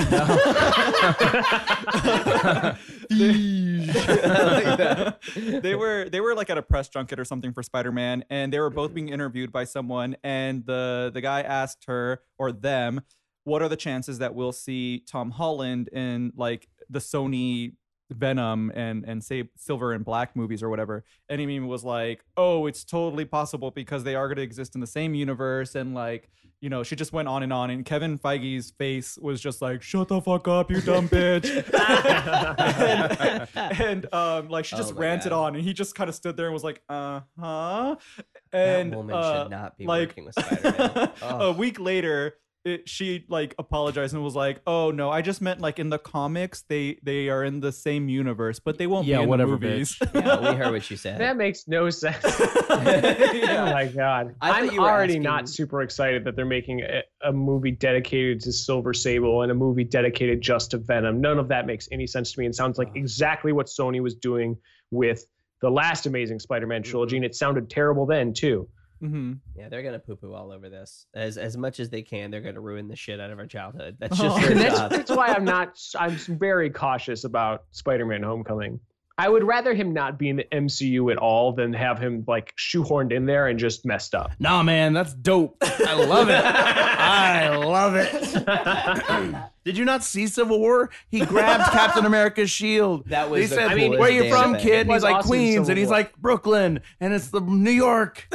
They 5.61 5.75
were 5.75 6.07
they 6.09 6.21
were 6.21 6.33
like 6.33 6.49
at 6.49 6.57
a 6.57 6.61
press 6.61 6.87
junket 6.87 7.19
or 7.19 7.25
something 7.25 7.51
for 7.51 7.61
Spider-Man 7.61 8.23
and 8.29 8.53
they 8.53 8.59
were 8.59 8.69
both 8.69 8.93
being 8.93 9.09
interviewed 9.09 9.51
by 9.51 9.65
someone 9.65 10.15
and 10.23 10.65
the 10.65 11.11
the 11.13 11.19
guy 11.19 11.41
asked 11.41 11.85
her 11.87 12.21
or 12.39 12.53
them 12.53 13.01
what 13.43 13.61
are 13.61 13.67
the 13.69 13.75
chances 13.75 14.19
that 14.19 14.33
we'll 14.33 14.53
see 14.53 15.03
Tom 15.11 15.31
Holland 15.31 15.89
in 15.89 16.31
like 16.37 16.69
the 16.89 16.99
Sony 16.99 17.73
Venom 18.11 18.71
and 18.75 19.03
and 19.05 19.23
say 19.23 19.49
Silver 19.55 19.93
and 19.93 20.03
Black 20.05 20.35
movies 20.35 20.61
or 20.61 20.69
whatever 20.69 21.03
and 21.29 21.39
Amy 21.41 21.59
was 21.61 21.83
like 21.83 22.23
oh 22.37 22.65
it's 22.67 22.83
totally 22.83 23.25
possible 23.25 23.71
because 23.71 24.03
they 24.03 24.15
are 24.15 24.27
going 24.27 24.35
to 24.37 24.41
exist 24.43 24.75
in 24.75 24.81
the 24.81 24.87
same 24.87 25.13
universe 25.13 25.75
and 25.75 25.93
like 25.95 26.29
you 26.59 26.69
know 26.69 26.83
she 26.83 26.95
just 26.95 27.11
went 27.13 27.27
on 27.27 27.41
and 27.41 27.51
on 27.53 27.69
and 27.69 27.85
Kevin 27.85 28.19
Feige's 28.19 28.71
face 28.71 29.17
was 29.17 29.39
just 29.41 29.61
like 29.61 29.81
shut 29.81 30.09
the 30.09 30.21
fuck 30.21 30.47
up 30.47 30.69
you 30.69 30.81
dumb 30.81 31.07
bitch 31.09 31.45
and, 33.55 33.81
and 33.81 34.13
um 34.13 34.49
like 34.49 34.65
she 34.65 34.75
Oh 34.75 34.79
just 34.79 34.95
my 34.95 35.01
ranted 35.01 35.29
God. 35.31 35.43
on 35.45 35.55
and 35.55 35.63
he 35.63 35.73
just 35.73 35.95
kind 35.95 36.09
of 36.09 36.15
stood 36.15 36.37
there 36.37 36.47
and 36.47 36.53
was 36.53 36.63
like 36.63 36.81
uh-huh 36.89 37.95
that 38.17 38.25
and 38.51 38.95
woman 38.95 39.15
uh, 39.15 39.43
should 39.43 39.51
not 39.51 39.77
be 39.77 39.85
like 39.85 40.09
working 40.09 40.25
with 40.25 40.35
Spider-Man 40.35 41.11
a 41.21 41.37
Oh. 41.39 41.51
week 41.53 41.79
later 41.79 42.35
it, 42.63 42.87
she 42.87 43.25
like 43.27 43.55
apologized 43.57 44.13
and 44.13 44.23
was 44.23 44.35
like 44.35 44.61
oh 44.67 44.91
no 44.91 45.09
i 45.09 45.21
just 45.21 45.41
meant 45.41 45.59
like 45.61 45.79
in 45.79 45.89
the 45.89 45.97
comics 45.97 46.63
they 46.69 46.97
they 47.01 47.27
are 47.29 47.43
in 47.43 47.59
the 47.59 47.71
same 47.71 48.07
universe 48.07 48.59
but 48.59 48.77
they 48.77 48.85
won't 48.85 49.07
Yeah, 49.07 49.17
be 49.17 49.23
in 49.23 49.29
whatever, 49.29 49.57
the 49.57 49.67
movies 49.67 49.97
yeah 50.13 50.39
we 50.39 50.55
heard 50.57 50.71
what 50.71 50.89
you 50.91 50.97
said 50.97 51.19
That 51.19 51.37
makes 51.37 51.67
no 51.67 51.89
sense. 51.89 52.23
Yeah. 52.71 53.67
Oh 53.67 53.73
my 53.73 53.85
god! 53.85 54.35
I 54.41 54.61
I'm 54.61 54.79
already 54.79 55.13
asking- 55.13 55.23
not 55.23 55.49
super 55.49 55.81
excited 55.81 56.23
that 56.25 56.35
they're 56.35 56.45
making 56.45 56.81
a, 56.81 57.01
a 57.27 57.33
movie 57.33 57.71
dedicated 57.71 58.39
to 58.41 58.51
Silver 58.51 58.93
Sable 58.93 59.41
and 59.41 59.51
a 59.51 59.55
movie 59.55 59.83
dedicated 59.83 60.41
just 60.41 60.71
to 60.71 60.77
Venom. 60.77 61.19
None 61.21 61.37
of 61.39 61.47
that 61.49 61.65
makes 61.65 61.87
any 61.91 62.07
sense 62.07 62.31
to 62.33 62.39
me, 62.39 62.45
and 62.45 62.55
sounds 62.55 62.77
like 62.77 62.89
exactly 62.95 63.51
what 63.51 63.67
Sony 63.67 64.01
was 64.01 64.15
doing 64.15 64.57
with 64.91 65.25
the 65.61 65.69
last 65.69 66.05
Amazing 66.05 66.39
Spider-Man 66.39 66.83
trilogy, 66.83 67.15
mm-hmm. 67.17 67.23
and 67.23 67.31
it 67.31 67.35
sounded 67.35 67.69
terrible 67.69 68.05
then 68.05 68.33
too. 68.33 68.67
Hmm 69.01 69.33
yeah 69.55 69.67
they're 69.67 69.81
gonna 69.83 69.99
poo 69.99 70.15
poo 70.15 70.33
all 70.33 70.51
over 70.51 70.69
this 70.69 71.05
as 71.15 71.37
as 71.37 71.57
much 71.57 71.79
as 71.79 71.89
they 71.89 72.01
can 72.03 72.31
they're 72.31 72.39
gonna 72.41 72.61
ruin 72.61 72.87
the 72.87 72.95
shit 72.95 73.19
out 73.19 73.31
of 73.31 73.39
our 73.39 73.47
childhood 73.47 73.97
that's 73.99 74.19
Oh. 74.19 74.23
just 74.23 74.41
their 74.47 74.53
that's, 74.55 74.77
job 74.79 74.91
that's 74.91 75.11
why 75.11 75.27
I'm 75.27 75.43
not. 75.43 75.77
I'm 75.97 76.11
very 76.15 76.69
cautious 76.69 77.23
about 77.23 77.63
Spider-Man: 77.71 78.21
Homecoming. 78.23 78.79
I 79.17 79.27
would 79.29 79.43
rather 79.43 79.73
him 79.75 79.93
not 79.93 80.17
be 80.17 80.29
in 80.29 80.37
the 80.37 80.45
MCU 80.51 81.11
at 81.11 81.17
all 81.17 81.51
than 81.53 81.73
have 81.73 81.99
him 81.99 82.23
like 82.27 82.53
shoehorned 82.57 83.11
in 83.11 83.25
there 83.25 83.47
and 83.47 83.59
just 83.59 83.85
messed 83.85 84.15
up. 84.15 84.31
Nah, 84.39 84.63
man, 84.63 84.93
that's 84.93 85.13
dope. 85.13 85.57
I 85.61 85.93
love 85.93 86.29
it. 86.29 86.43
I 86.43 87.55
love 87.57 87.93
it. 87.95 89.51
Did 89.63 89.77
you 89.77 89.85
not 89.85 90.03
see 90.03 90.25
Civil 90.25 90.59
War? 90.59 90.89
He 91.09 91.23
grabbed 91.23 91.65
Captain 91.71 92.05
America's 92.05 92.49
shield. 92.49 93.07
That 93.09 93.29
was 93.29 93.41
He 93.41 93.45
the 93.47 93.55
said, 93.55 93.67
I 93.71 93.75
mean, 93.75 93.99
"Where 93.99 94.09
you 94.09 94.27
from, 94.31 94.57
kid?" 94.57 94.87
And 94.87 94.91
he's 94.91 95.03
like 95.03 95.17
awesome 95.17 95.29
Queens, 95.29 95.53
Civil 95.53 95.69
and 95.69 95.77
he's 95.77 95.87
War. 95.89 95.97
like 95.97 96.17
Brooklyn, 96.17 96.81
and 96.99 97.13
it's 97.13 97.27
the 97.27 97.41
New 97.41 97.69
York. 97.71 98.27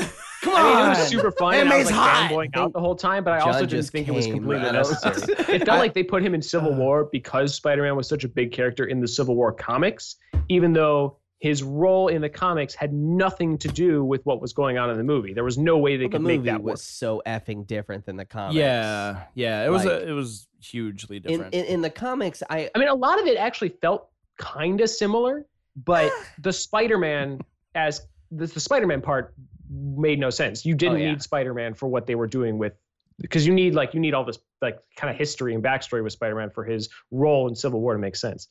Come 0.46 0.54
on, 0.54 0.60
I 0.60 0.80
mean, 0.80 0.86
it 0.86 0.88
was 1.00 1.08
super 1.08 1.30
fun. 1.32 1.54
and 1.54 1.68
I 1.68 1.78
was 1.78 1.86
like 1.86 1.94
hot. 1.94 2.30
fanboying 2.30 2.50
out 2.54 2.72
the 2.72 2.80
whole 2.80 2.94
time, 2.94 3.24
but 3.24 3.34
I 3.34 3.40
also 3.40 3.60
didn't 3.60 3.70
just 3.70 3.92
think 3.92 4.08
it 4.08 4.14
was 4.14 4.26
completely 4.26 4.64
right 4.64 4.72
necessary. 4.72 5.16
it 5.56 5.66
felt 5.66 5.78
like 5.78 5.94
they 5.94 6.02
put 6.02 6.22
him 6.22 6.34
in 6.34 6.42
Civil 6.42 6.74
uh. 6.74 6.78
War 6.78 7.08
because 7.10 7.54
Spider-Man 7.54 7.96
was 7.96 8.08
such 8.08 8.24
a 8.24 8.28
big 8.28 8.52
character 8.52 8.86
in 8.86 9.00
the 9.00 9.08
Civil 9.08 9.34
War 9.34 9.52
comics, 9.52 10.16
even 10.48 10.72
though 10.72 11.18
his 11.40 11.62
role 11.62 12.08
in 12.08 12.22
the 12.22 12.28
comics 12.28 12.74
had 12.74 12.92
nothing 12.92 13.58
to 13.58 13.68
do 13.68 14.04
with 14.04 14.24
what 14.24 14.40
was 14.40 14.52
going 14.52 14.78
on 14.78 14.88
in 14.88 14.96
the 14.96 15.04
movie. 15.04 15.34
There 15.34 15.44
was 15.44 15.58
no 15.58 15.76
way 15.76 15.96
they 15.96 16.04
Well, 16.04 16.10
the 16.10 16.16
could 16.18 16.22
make 16.22 16.38
movie 16.38 16.50
that 16.50 16.62
work. 16.62 16.72
was 16.74 16.82
so 16.82 17.22
effing 17.26 17.66
different 17.66 18.06
than 18.06 18.16
the 18.16 18.24
comics 18.24 18.56
Yeah, 18.56 19.24
yeah, 19.34 19.66
it 19.66 19.68
was 19.68 19.84
Like- 19.84 20.02
a, 20.02 20.08
it 20.08 20.12
was 20.12 20.48
hugely 20.62 21.18
in, 21.18 21.22
different. 21.22 21.54
in 21.54 21.64
in 21.66 21.80
the 21.82 21.90
comics 21.90 22.42
i 22.50 22.70
I 22.74 22.78
mean, 22.78 22.88
a 22.88 22.94
lot 22.94 23.20
of 23.20 23.26
it 23.26 23.36
actually 23.36 23.68
felt 23.82 24.08
kind 24.38 24.80
of 24.80 24.88
similar, 24.88 25.44
but 25.76 26.10
ah. 26.12 26.24
the 26.38 26.52
Spider-Man 26.52 27.40
as 27.74 28.06
the, 28.30 28.46
the 28.46 28.60
Spider-Man 28.60 29.02
part 29.02 29.34
made 29.70 30.18
no 30.18 30.30
sense. 30.30 30.64
You 30.64 30.74
didn't 30.74 30.96
Oh, 30.96 30.98
yeah. 31.00 31.10
need 31.12 31.22
Spider-Man 31.22 31.74
for 31.74 31.88
what 31.88 32.06
they 32.06 32.14
were 32.14 32.26
doing 32.26 32.58
with 32.58 32.74
because 33.18 33.46
you 33.46 33.54
need 33.54 33.74
like 33.74 33.94
you 33.94 34.00
need 34.00 34.14
all 34.14 34.24
this 34.24 34.38
like 34.62 34.78
kind 34.96 35.10
of 35.10 35.16
history 35.16 35.54
and 35.54 35.62
backstory 35.64 36.02
with 36.04 36.12
Spider-Man 36.12 36.50
for 36.50 36.64
his 36.64 36.88
role 37.10 37.48
in 37.48 37.54
Civil 37.54 37.80
War 37.80 37.92
to 37.94 37.98
make 37.98 38.16
sense. 38.16 38.48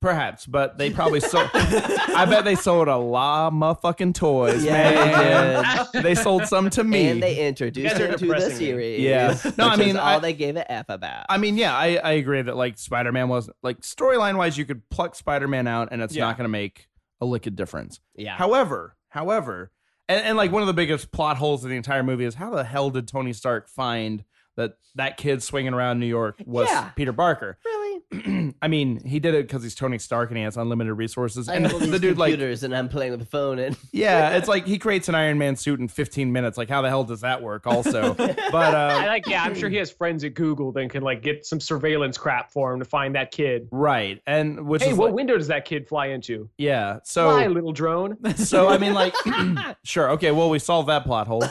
Perhaps, 0.00 0.44
but 0.44 0.76
they 0.76 0.90
probably 0.90 1.20
sold. 1.20 1.48
I 1.54 2.26
bet 2.28 2.44
they 2.44 2.56
sold 2.56 2.88
a 2.88 2.96
lot 2.96 3.46
of 3.48 3.52
motherfucking 3.54 4.14
toys, 4.14 4.62
Yeah, 4.62 5.62
man. 5.94 6.02
They 6.02 6.14
sold 6.14 6.44
some 6.46 6.68
to 6.70 6.84
me. 6.84 7.06
And 7.08 7.22
they 7.22 7.46
introduced 7.48 7.96
her 7.96 8.08
to 8.08 8.12
the 8.12 8.18
depressing 8.18 8.50
me. 8.50 8.54
series. 8.56 9.00
Yeah. 9.00 9.38
No, 9.56 9.64
I 9.68 9.70
which 9.76 9.80
is 9.80 9.86
mean, 9.86 9.96
all 9.96 10.06
I- 10.06 10.18
they 10.18 10.34
gave 10.34 10.56
it 10.58 10.66
F 10.68 10.86
about. 10.90 11.24
I 11.30 11.38
mean, 11.38 11.56
yeah, 11.56 11.74
I, 11.74 11.96
I 11.96 12.12
agree 12.12 12.42
that 12.42 12.54
like 12.54 12.76
Spider 12.76 13.12
Man 13.12 13.30
was 13.30 13.48
like 13.62 13.80
storyline 13.80 14.36
wise, 14.36 14.58
you 14.58 14.66
could 14.66 14.86
pluck 14.90 15.14
Spider 15.14 15.48
Man 15.48 15.66
out 15.66 15.88
and 15.90 16.02
it's 16.02 16.14
Yeah. 16.14 16.24
not 16.26 16.36
going 16.36 16.44
to 16.44 16.48
make 16.50 16.86
a 17.22 17.24
lick 17.24 17.46
of 17.46 17.56
difference. 17.56 18.00
yeah. 18.14 18.36
However, 18.36 18.96
however, 19.14 19.70
and, 20.08 20.22
and 20.24 20.36
like 20.36 20.50
one 20.52 20.62
of 20.62 20.66
the 20.66 20.74
biggest 20.74 21.12
plot 21.12 21.36
holes 21.36 21.62
of 21.64 21.70
the 21.70 21.76
entire 21.76 22.02
movie 22.02 22.24
is 22.24 22.34
how 22.34 22.50
the 22.50 22.64
hell 22.64 22.90
did 22.90 23.06
Tony 23.08 23.32
Stark 23.32 23.68
find 23.68 24.24
that 24.56 24.74
that 24.96 25.16
kid 25.16 25.42
swinging 25.42 25.72
around 25.72 26.00
New 26.00 26.06
York 26.06 26.36
was 26.44 26.68
Yeah. 26.68 26.90
Peter 26.96 27.12
Parker? 27.12 27.56
really? 27.64 27.83
I 28.62 28.68
mean, 28.68 29.04
he 29.04 29.18
did 29.20 29.34
it 29.34 29.46
because 29.46 29.62
he's 29.62 29.74
Tony 29.74 29.98
Stark 29.98 30.30
and 30.30 30.38
he 30.38 30.44
has 30.44 30.56
unlimited 30.56 30.94
resources. 30.96 31.48
I 31.48 31.54
And 31.54 31.64
have 31.64 31.74
all 31.74 31.78
the 31.80 31.86
these 31.86 32.00
dude 32.00 32.18
like 32.18 32.32
computers 32.32 32.62
and 32.62 32.74
I'm 32.74 32.88
playing 32.88 33.10
with 33.12 33.20
the 33.20 33.26
phone 33.26 33.58
and 33.58 33.76
Yeah, 33.92 34.30
it's 34.36 34.48
like 34.48 34.66
he 34.66 34.78
creates 34.78 35.08
an 35.08 35.14
Iron 35.14 35.38
Man 35.38 35.56
suit 35.56 35.80
in 35.80 35.88
15 35.88 36.32
minutes. 36.32 36.56
Like, 36.58 36.68
how 36.68 36.82
the 36.82 36.88
hell 36.88 37.04
does 37.04 37.20
that 37.22 37.42
work? 37.42 37.66
Also, 37.66 38.14
but 38.14 38.38
I 38.74 39.04
uh, 39.04 39.06
like, 39.06 39.26
yeah, 39.26 39.42
I'm 39.42 39.54
sure 39.54 39.68
he 39.68 39.76
has 39.76 39.90
friends 39.90 40.24
at 40.24 40.34
Google 40.34 40.72
that 40.72 40.88
can 40.90 41.02
like 41.02 41.22
get 41.22 41.44
some 41.46 41.60
surveillance 41.60 42.16
crap 42.18 42.50
for 42.52 42.72
him 42.72 42.78
to 42.78 42.84
find 42.84 43.14
that 43.14 43.30
kid. 43.30 43.68
right, 43.70 44.20
and 44.26 44.66
which 44.66 44.82
Hey, 44.82 44.90
is 44.90 44.96
what 44.96 45.06
like- 45.10 45.14
window 45.16 45.36
does 45.36 45.48
that 45.48 45.64
kid 45.64 45.88
fly 45.88 46.06
into? 46.08 46.48
yeah. 46.58 46.94
Fly, 46.94 47.00
So, 47.04 47.46
little 47.48 47.72
drone. 47.72 48.16
so 48.36 48.68
I 48.68 48.78
mean, 48.78 48.94
like, 48.94 49.14
sure, 49.84 50.10
okay. 50.12 50.30
Well, 50.30 50.50
we 50.50 50.58
solved 50.58 50.88
that 50.88 51.04
plot 51.04 51.26
hole. 51.26 51.42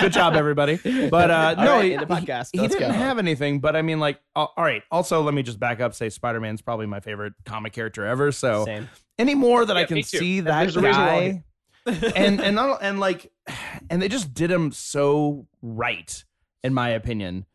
Good 0.00 0.12
job, 0.12 0.34
everybody. 0.34 0.76
But 1.08 1.30
uh, 1.30 1.54
All 1.58 1.64
no, 1.64 1.72
right, 1.76 1.84
he, 1.84 1.92
end 1.94 2.02
the 2.02 2.06
podcast. 2.06 2.50
he 2.52 2.60
Let's 2.60 2.74
didn't 2.74 2.90
go. 2.92 2.94
have 2.98 3.18
anything. 3.18 3.60
But 3.60 3.76
I 3.76 3.82
mean, 3.82 4.00
like, 4.00 4.20
uh, 4.36 4.46
all 4.56 4.64
right. 4.64 4.82
Also, 4.90 5.22
let 5.22 5.31
me 5.34 5.42
just 5.42 5.58
back 5.60 5.80
up. 5.80 5.94
Say, 5.94 6.08
Spider 6.08 6.40
Man's 6.40 6.62
probably 6.62 6.86
my 6.86 7.00
favorite 7.00 7.34
comic 7.44 7.72
character 7.72 8.04
ever. 8.06 8.32
So, 8.32 8.64
Same. 8.64 8.88
any 9.18 9.34
more 9.34 9.64
that 9.64 9.76
I 9.76 9.84
can 9.84 10.02
see 10.02 10.38
And 10.38 10.46
that 10.48 10.72
there's 10.72 10.76
guy, 10.76 11.44
and 11.86 12.40
and 12.40 12.56
not, 12.56 12.78
and 12.82 13.00
like, 13.00 13.32
and 13.90 14.00
they 14.00 14.08
just 14.08 14.32
did 14.34 14.50
him 14.50 14.72
so 14.72 15.46
right, 15.62 16.24
in 16.62 16.74
my 16.74 16.90
opinion. 16.90 17.46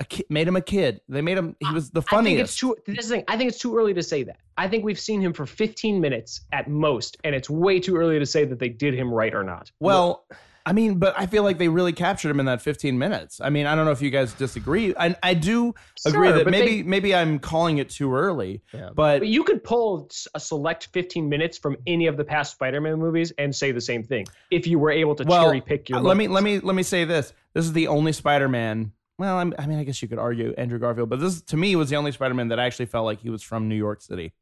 A 0.00 0.04
ki- 0.04 0.24
made 0.28 0.48
him 0.48 0.56
a 0.56 0.60
kid. 0.60 1.00
They 1.08 1.22
made 1.22 1.38
him. 1.38 1.54
He 1.60 1.72
was 1.72 1.90
the 1.90 2.02
funniest. 2.02 2.32
I 2.32 2.36
think 2.36 2.44
it's 2.44 2.56
too. 2.56 2.76
This 2.92 3.04
is 3.04 3.10
the 3.10 3.16
thing. 3.16 3.24
I 3.28 3.36
think 3.36 3.50
it's 3.50 3.58
too 3.60 3.76
early 3.76 3.94
to 3.94 4.02
say 4.02 4.24
that. 4.24 4.38
I 4.56 4.66
think 4.66 4.84
we've 4.84 4.98
seen 4.98 5.20
him 5.20 5.32
for 5.32 5.46
15 5.46 6.00
minutes 6.00 6.40
at 6.52 6.68
most, 6.68 7.16
and 7.22 7.34
it's 7.36 7.48
way 7.48 7.78
too 7.78 7.96
early 7.96 8.18
to 8.18 8.26
say 8.26 8.44
that 8.44 8.58
they 8.58 8.68
did 8.68 8.94
him 8.94 9.12
right 9.12 9.32
or 9.32 9.44
not. 9.44 9.70
Well, 9.78 10.24
I 10.64 10.72
mean, 10.72 10.98
but 10.98 11.14
I 11.18 11.26
feel 11.26 11.42
like 11.42 11.58
they 11.58 11.68
really 11.68 11.92
captured 11.92 12.30
him 12.30 12.38
in 12.40 12.46
that 12.46 12.62
15 12.62 12.98
minutes. 12.98 13.40
I 13.40 13.50
mean, 13.50 13.66
I 13.66 13.74
don't 13.74 13.84
know 13.84 13.90
if 13.90 14.00
you 14.00 14.10
guys 14.10 14.32
disagree. 14.34 14.94
I, 14.96 15.16
I 15.22 15.34
do 15.34 15.74
agree 16.06 16.30
that 16.30 16.46
maybe 16.46 16.82
they- 16.82 16.88
maybe 16.88 17.14
I'm 17.14 17.38
calling 17.38 17.78
it 17.78 17.90
too 17.90 18.14
early. 18.14 18.62
Yeah. 18.72 18.90
But 18.94 19.20
But 19.20 19.28
you 19.28 19.42
could 19.44 19.64
pull 19.64 20.08
a 20.34 20.40
select 20.40 20.88
15 20.92 21.28
minutes 21.28 21.58
from 21.58 21.76
any 21.86 22.06
of 22.06 22.16
the 22.16 22.24
past 22.24 22.52
Spider-Man 22.52 22.98
movies 22.98 23.32
and 23.38 23.54
say 23.54 23.72
the 23.72 23.80
same 23.80 24.02
thing 24.04 24.26
if 24.50 24.66
you 24.66 24.78
were 24.78 24.90
able 24.90 25.14
to 25.16 25.24
well, 25.24 25.44
cherry 25.46 25.60
pick 25.60 25.88
your. 25.88 25.98
uh, 25.98 26.02
let 26.02 26.16
me 26.16 26.28
let 26.28 26.42
me 26.44 26.60
let 26.60 26.74
me 26.76 26.82
say 26.82 27.04
this. 27.04 27.32
This 27.54 27.64
is 27.64 27.72
the 27.72 27.88
only 27.88 28.12
Spider-Man. 28.12 28.92
Well, 29.18 29.36
I'm, 29.38 29.54
I 29.58 29.66
mean, 29.66 29.78
I 29.78 29.84
guess 29.84 30.00
you 30.02 30.08
could 30.08 30.18
argue 30.18 30.54
Andrew 30.56 30.78
Garfield, 30.78 31.08
but 31.10 31.20
this 31.20 31.42
to 31.42 31.56
me 31.56 31.76
was 31.76 31.90
the 31.90 31.96
only 31.96 32.12
Spider-Man 32.12 32.48
that 32.48 32.58
actually 32.58 32.86
felt 32.86 33.04
like 33.04 33.20
he 33.20 33.30
was 33.30 33.42
from 33.42 33.68
New 33.68 33.76
York 33.76 34.00
City. 34.00 34.32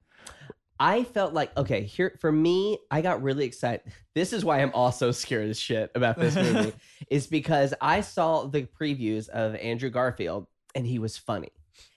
I 0.81 1.05
felt 1.05 1.35
like 1.35 1.57
okay, 1.57 1.83
here 1.85 2.17
for 2.21 2.33
me, 2.33 2.79
I 2.91 3.03
got 3.03 3.23
really 3.23 3.45
excited. 3.45 3.83
This 4.15 4.33
is 4.33 4.45
why 4.45 4.61
I'm 4.61 4.73
also 4.75 5.11
scared 5.23 5.49
as 5.51 5.59
shit 5.61 5.93
about 5.95 6.19
this 6.19 6.35
movie, 6.35 6.73
is 7.11 7.29
because 7.29 7.73
I 7.81 8.01
saw 8.01 8.47
the 8.47 8.63
previews 8.63 9.29
of 9.29 9.55
Andrew 9.55 9.89
Garfield 9.91 10.49
and 10.75 10.85
he 10.87 10.99
was 10.99 11.17
funny, 11.17 11.51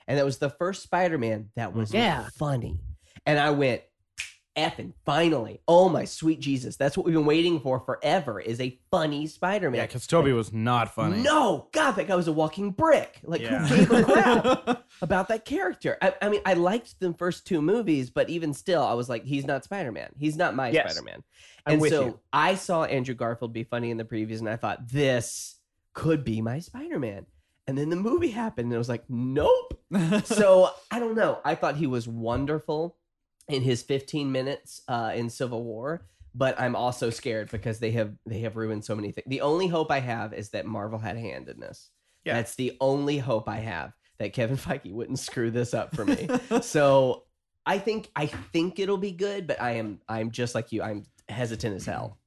and 0.08 0.20
that 0.20 0.26
was 0.26 0.38
the 0.38 0.50
first 0.52 0.84
Spider-Man 0.84 1.50
that 1.56 1.74
was 1.74 1.92
Yeah. 1.94 2.28
funny, 2.38 2.80
and 3.26 3.40
I 3.40 3.50
went, 3.50 3.82
effing 4.56 4.93
finally, 5.06 5.60
oh 5.68 5.89
my 5.89 6.06
sweet 6.06 6.39
Jesus, 6.39 6.76
that's 6.76 6.95
what 6.95 7.06
we've 7.06 7.16
been 7.16 7.26
waiting 7.26 7.60
for 7.60 7.80
forever 7.80 8.39
is 8.39 8.62
a 8.62 8.80
funny 8.91 9.26
Spider-Man. 9.28 9.78
Yeah, 9.80 9.86
because 9.88 10.06
Tobey 10.06 10.32
was 10.32 10.54
not 10.54 10.93
funny. 10.93 11.22
No, 11.24 11.68
God, 11.72 11.93
that 11.93 12.08
guy 12.08 12.16
was 12.16 12.28
a 12.28 12.32
walking 12.34 12.72
brick. 12.72 13.20
Like, 13.24 13.41
Yeah. 13.41 13.66
who 13.66 13.78
gave 13.78 13.91
a 13.91 14.04
crap 14.04 14.86
about 15.01 15.28
that 15.30 15.45
character? 15.45 15.97
I, 16.01 16.14
I 16.22 16.30
mean, 16.30 16.41
I 16.45 16.54
liked 16.54 16.99
the 16.99 17.14
first 17.14 17.47
two 17.47 17.62
movies, 17.62 18.10
but 18.12 18.30
even 18.30 18.54
still, 18.54 18.84
I 18.84 18.93
was 18.93 19.10
like, 19.10 19.24
he's 19.24 19.45
not 19.45 19.64
Spider 19.64 19.91
Man. 19.91 20.10
He's 20.18 20.38
not 20.38 20.56
my 20.56 20.70
Yes. 20.70 20.91
Spider 20.93 21.06
Man. 21.06 21.24
I'm 21.66 21.74
And 21.74 21.82
with 21.82 21.91
so 21.91 22.06
you. 22.06 22.20
I 22.32 22.56
saw 22.56 22.84
Andrew 22.84 23.16
Garfield 23.16 23.54
be 23.54 23.64
funny 23.64 23.89
in 23.89 23.97
the 23.97 24.06
previews, 24.06 24.39
and 24.39 24.49
I 24.49 24.56
thought, 24.58 24.88
this 24.89 25.58
could 25.93 26.24
be 26.24 26.41
my 26.41 26.60
Spider 26.60 26.99
Man. 26.99 27.26
And 27.66 27.78
then 27.78 27.89
the 27.89 27.95
movie 27.95 28.30
happened, 28.30 28.66
and 28.68 28.76
I 28.76 28.78
was 28.78 28.89
like, 28.89 29.06
nope. 29.10 29.80
so 30.26 30.70
I 30.91 30.99
don't 30.99 31.16
know. 31.16 31.39
I 31.45 31.56
thought 31.56 31.78
he 31.78 31.88
was 31.88 32.08
wonderful 32.08 32.97
in 33.48 33.62
his 33.62 33.84
15 33.84 34.32
minutes 34.32 34.82
uh, 34.88 35.12
in 35.16 35.30
Civil 35.30 35.64
War, 35.64 36.06
but 36.34 36.60
I'm 36.60 36.76
also 36.76 37.10
scared 37.10 37.52
because 37.52 37.80
they 37.80 37.91
have 37.91 38.14
they 38.26 38.39
have 38.39 38.56
ruined 38.56 38.86
so 38.86 38.96
many 38.96 39.12
things. 39.12 39.26
The 39.28 39.41
only 39.41 39.68
hope 39.68 39.91
I 39.91 40.00
have 40.00 40.34
is 40.34 40.50
that 40.52 40.66
Marvel 40.66 41.00
had 41.00 41.16
a 41.18 41.20
hand 41.20 41.50
in 41.50 41.60
this. 41.60 41.89
Yeah. 42.26 42.36
That's 42.36 42.56
the 42.56 42.78
only 42.80 43.18
hope 43.18 43.50
I 43.50 43.58
have 43.58 43.94
that 44.20 44.34
Kevin 44.34 44.58
Feige 44.66 44.91
wouldn't 44.94 45.20
screw 45.20 45.52
this 45.52 45.74
up 45.74 45.96
for 45.96 46.06
me. 46.06 46.28
so 46.62 47.26
I 47.66 47.80
think 47.80 48.10
I 48.16 48.28
think 48.28 48.80
it'll 48.80 48.98
be 48.98 49.12
good, 49.12 49.46
but 49.48 49.62
I 49.62 49.72
am 49.74 50.00
I'm 50.08 50.32
just 50.32 50.56
like 50.56 50.72
you. 50.72 50.82
I'm 50.82 51.04
hesitant 51.30 51.76
as 51.76 51.86
hell. 51.86 52.18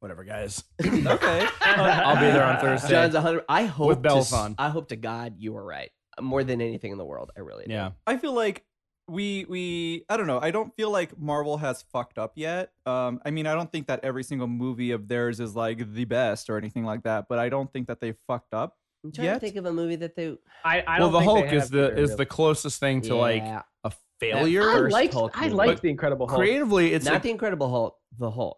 Whatever, 0.00 0.22
guys. 0.24 0.62
okay. 0.84 1.46
I'll 1.62 2.16
be 2.16 2.30
there 2.30 2.44
on 2.44 2.60
Thursday. 2.60 2.90
John's 2.90 3.14
100. 3.14 3.44
I 3.48 3.64
hope 3.64 3.88
With 3.88 3.98
to 3.98 4.02
bells 4.02 4.34
s- 4.34 4.38
on. 4.38 4.54
I 4.58 4.68
hope 4.68 4.88
to 4.88 4.96
God 4.96 5.36
you 5.38 5.56
are 5.56 5.64
right. 5.64 5.90
More 6.20 6.44
than 6.44 6.60
anything 6.60 6.92
in 6.92 6.98
the 6.98 7.06
world, 7.06 7.30
I 7.34 7.40
really 7.40 7.64
do. 7.64 7.72
Yeah. 7.72 7.92
I 8.06 8.18
feel 8.18 8.34
like 8.34 8.66
we 9.08 9.44
we 9.48 10.04
I 10.08 10.16
don't 10.16 10.26
know. 10.26 10.40
I 10.40 10.50
don't 10.50 10.74
feel 10.76 10.90
like 10.90 11.18
Marvel 11.18 11.56
has 11.58 11.82
fucked 11.92 12.18
up 12.18 12.32
yet. 12.36 12.70
Um, 12.86 13.20
I 13.24 13.30
mean, 13.30 13.46
I 13.46 13.54
don't 13.54 13.70
think 13.70 13.86
that 13.88 14.00
every 14.02 14.24
single 14.24 14.46
movie 14.46 14.92
of 14.92 15.08
theirs 15.08 15.40
is 15.40 15.54
like 15.54 15.92
the 15.92 16.04
best 16.04 16.48
or 16.48 16.56
anything 16.56 16.84
like 16.84 17.02
that. 17.04 17.26
But 17.28 17.38
I 17.38 17.48
don't 17.48 17.72
think 17.72 17.88
that 17.88 18.00
they 18.00 18.14
fucked 18.26 18.54
up. 18.54 18.76
I'm 19.04 19.12
trying 19.12 19.26
Yet? 19.26 19.34
to 19.34 19.40
think 19.40 19.56
of 19.56 19.66
a 19.66 19.72
movie 19.72 19.96
that 19.96 20.16
they 20.16 20.34
I, 20.64 20.80
I 20.80 20.98
well, 20.98 21.10
don't 21.10 21.12
the 21.12 21.18
think 21.18 21.30
Hulk 21.50 21.52
is 21.52 21.68
the 21.68 21.84
either, 21.92 21.94
is 21.96 22.16
the 22.16 22.24
closest 22.24 22.80
thing 22.80 23.02
to 23.02 23.14
like 23.16 23.42
a 23.44 23.92
failure. 24.18 24.62
I 24.70 24.74
first 24.74 24.92
liked 24.94 25.12
Hulk 25.12 25.32
I 25.38 25.42
movie. 25.44 25.54
liked 25.56 25.82
the 25.82 25.90
Incredible 25.90 26.26
Hulk. 26.26 26.38
Creatively, 26.40 26.94
it's 26.94 27.04
not 27.04 27.14
like, 27.14 27.22
the 27.22 27.30
Incredible 27.30 27.68
Hulk, 27.68 27.98
the 28.18 28.30
Hulk. 28.30 28.56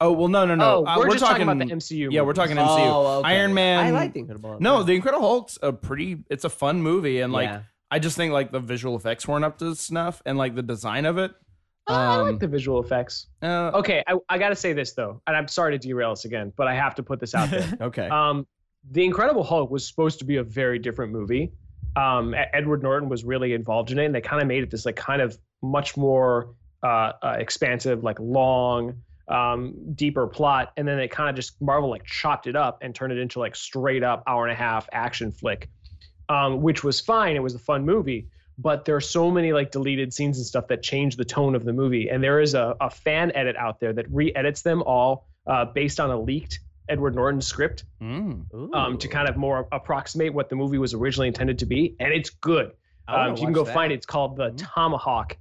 oh 0.00 0.12
well, 0.12 0.28
no, 0.28 0.46
no, 0.46 0.54
no. 0.54 0.64
Oh, 0.64 0.86
Uh, 0.86 0.96
we're, 0.98 1.06
we're 1.08 1.12
just 1.14 1.24
talking, 1.24 1.44
talking 1.46 1.60
about 1.60 1.68
the 1.68 1.74
MCU. 1.74 2.12
Yeah, 2.12 2.20
we're 2.20 2.34
talking 2.34 2.56
MCU. 2.56 2.66
Oh, 2.68 3.18
okay. 3.18 3.30
Iron 3.30 3.52
Man. 3.52 3.84
I 3.84 3.90
like 3.90 4.12
the 4.12 4.20
Incredible 4.20 4.50
Hulk. 4.50 4.60
No, 4.62 4.84
the 4.84 4.92
Incredible 4.92 5.26
Hulk's 5.26 5.58
a 5.60 5.72
pretty. 5.72 6.18
It's 6.30 6.44
a 6.44 6.50
fun 6.50 6.80
movie, 6.82 7.18
and 7.18 7.32
like 7.32 7.48
Yeah. 7.48 7.62
I 7.90 7.98
just 7.98 8.16
think 8.16 8.32
like 8.32 8.52
the 8.52 8.60
visual 8.60 8.96
effects 8.96 9.26
weren't 9.26 9.44
up 9.44 9.58
to 9.58 9.74
snuff, 9.74 10.22
and 10.24 10.38
like 10.38 10.54
the 10.54 10.62
design 10.62 11.06
of 11.06 11.18
it. 11.18 11.32
Oh, 11.86 11.94
I 11.94 12.16
Um, 12.20 12.30
like 12.30 12.40
the 12.40 12.48
visual 12.48 12.80
effects. 12.82 13.26
Uh, 13.42 13.70
Okay, 13.74 14.02
I, 14.06 14.14
I 14.28 14.38
got 14.38 14.50
to 14.50 14.56
say 14.56 14.72
this 14.72 14.92
though, 14.92 15.20
and 15.26 15.36
I'm 15.36 15.48
sorry 15.48 15.76
to 15.76 15.78
derail 15.78 16.12
us 16.12 16.24
again, 16.24 16.52
but 16.56 16.68
I 16.68 16.74
have 16.74 16.94
to 16.96 17.02
put 17.02 17.20
this 17.20 17.34
out 17.34 17.50
there. 17.50 17.68
okay. 17.80 18.08
Um, 18.08 18.46
the 18.90 19.04
Incredible 19.04 19.42
Hulk 19.42 19.70
was 19.70 19.86
supposed 19.86 20.18
to 20.20 20.24
be 20.24 20.36
a 20.36 20.42
very 20.44 20.78
different 20.78 21.12
movie. 21.12 21.52
Um, 21.96 22.34
Edward 22.52 22.82
Norton 22.82 23.08
was 23.08 23.24
really 23.24 23.52
involved 23.52 23.90
in 23.90 23.98
it, 23.98 24.04
and 24.06 24.14
they 24.14 24.20
kind 24.20 24.40
of 24.40 24.46
made 24.46 24.62
it 24.62 24.70
this 24.70 24.86
like 24.86 24.96
kind 24.96 25.20
of 25.20 25.36
much 25.62 25.96
more 25.96 26.54
uh, 26.82 27.12
uh, 27.22 27.36
expansive, 27.38 28.04
like 28.04 28.18
long, 28.20 28.94
um, 29.28 29.74
deeper 29.94 30.26
plot, 30.26 30.72
and 30.76 30.86
then 30.86 30.96
they 30.96 31.08
kind 31.08 31.28
of 31.28 31.34
just 31.34 31.60
Marvel 31.60 31.90
like 31.90 32.04
chopped 32.04 32.46
it 32.46 32.56
up 32.56 32.78
and 32.82 32.94
turned 32.94 33.12
it 33.12 33.18
into 33.18 33.38
like 33.38 33.56
straight 33.56 34.02
up 34.02 34.22
hour 34.26 34.44
and 34.44 34.52
a 34.52 34.56
half 34.56 34.88
action 34.92 35.30
flick, 35.32 35.68
um, 36.30 36.62
which 36.62 36.84
was 36.84 37.00
fine. 37.00 37.34
It 37.36 37.42
was 37.42 37.54
a 37.54 37.58
fun 37.58 37.84
movie, 37.84 38.28
but 38.56 38.84
there 38.84 38.94
are 38.96 39.00
so 39.00 39.30
many 39.30 39.52
like 39.52 39.70
deleted 39.72 40.14
scenes 40.14 40.38
and 40.38 40.46
stuff 40.46 40.66
that 40.68 40.82
change 40.82 41.16
the 41.16 41.24
tone 41.24 41.54
of 41.54 41.64
the 41.64 41.72
movie, 41.72 42.08
and 42.08 42.22
there 42.22 42.40
is 42.40 42.54
a, 42.54 42.76
a 42.80 42.88
fan 42.88 43.32
edit 43.34 43.56
out 43.56 43.80
there 43.80 43.92
that 43.92 44.06
re-edits 44.10 44.62
them 44.62 44.82
all 44.82 45.26
uh, 45.46 45.64
based 45.64 45.98
on 46.00 46.10
a 46.10 46.18
leaked 46.20 46.60
Edward 46.88 47.14
Norton 47.14 47.40
script 47.40 47.84
mm. 48.02 48.44
um, 48.74 48.98
to 48.98 49.08
kind 49.08 49.28
of 49.28 49.36
more 49.36 49.68
approximate 49.72 50.32
what 50.34 50.48
the 50.48 50.56
movie 50.56 50.78
was 50.78 50.92
originally 50.94 51.28
intended 51.28 51.58
to 51.60 51.66
be, 51.66 51.94
and 52.00 52.12
it's 52.12 52.30
good. 52.30 52.72
Um, 53.08 53.36
you 53.36 53.44
can 53.44 53.52
go 53.52 53.64
that. 53.64 53.74
find 53.74 53.90
it. 53.92 53.96
It's 53.96 54.06
called 54.06 54.36
the 54.36 54.50
Mhm. 54.50 54.58
Tomahawk 54.74 55.36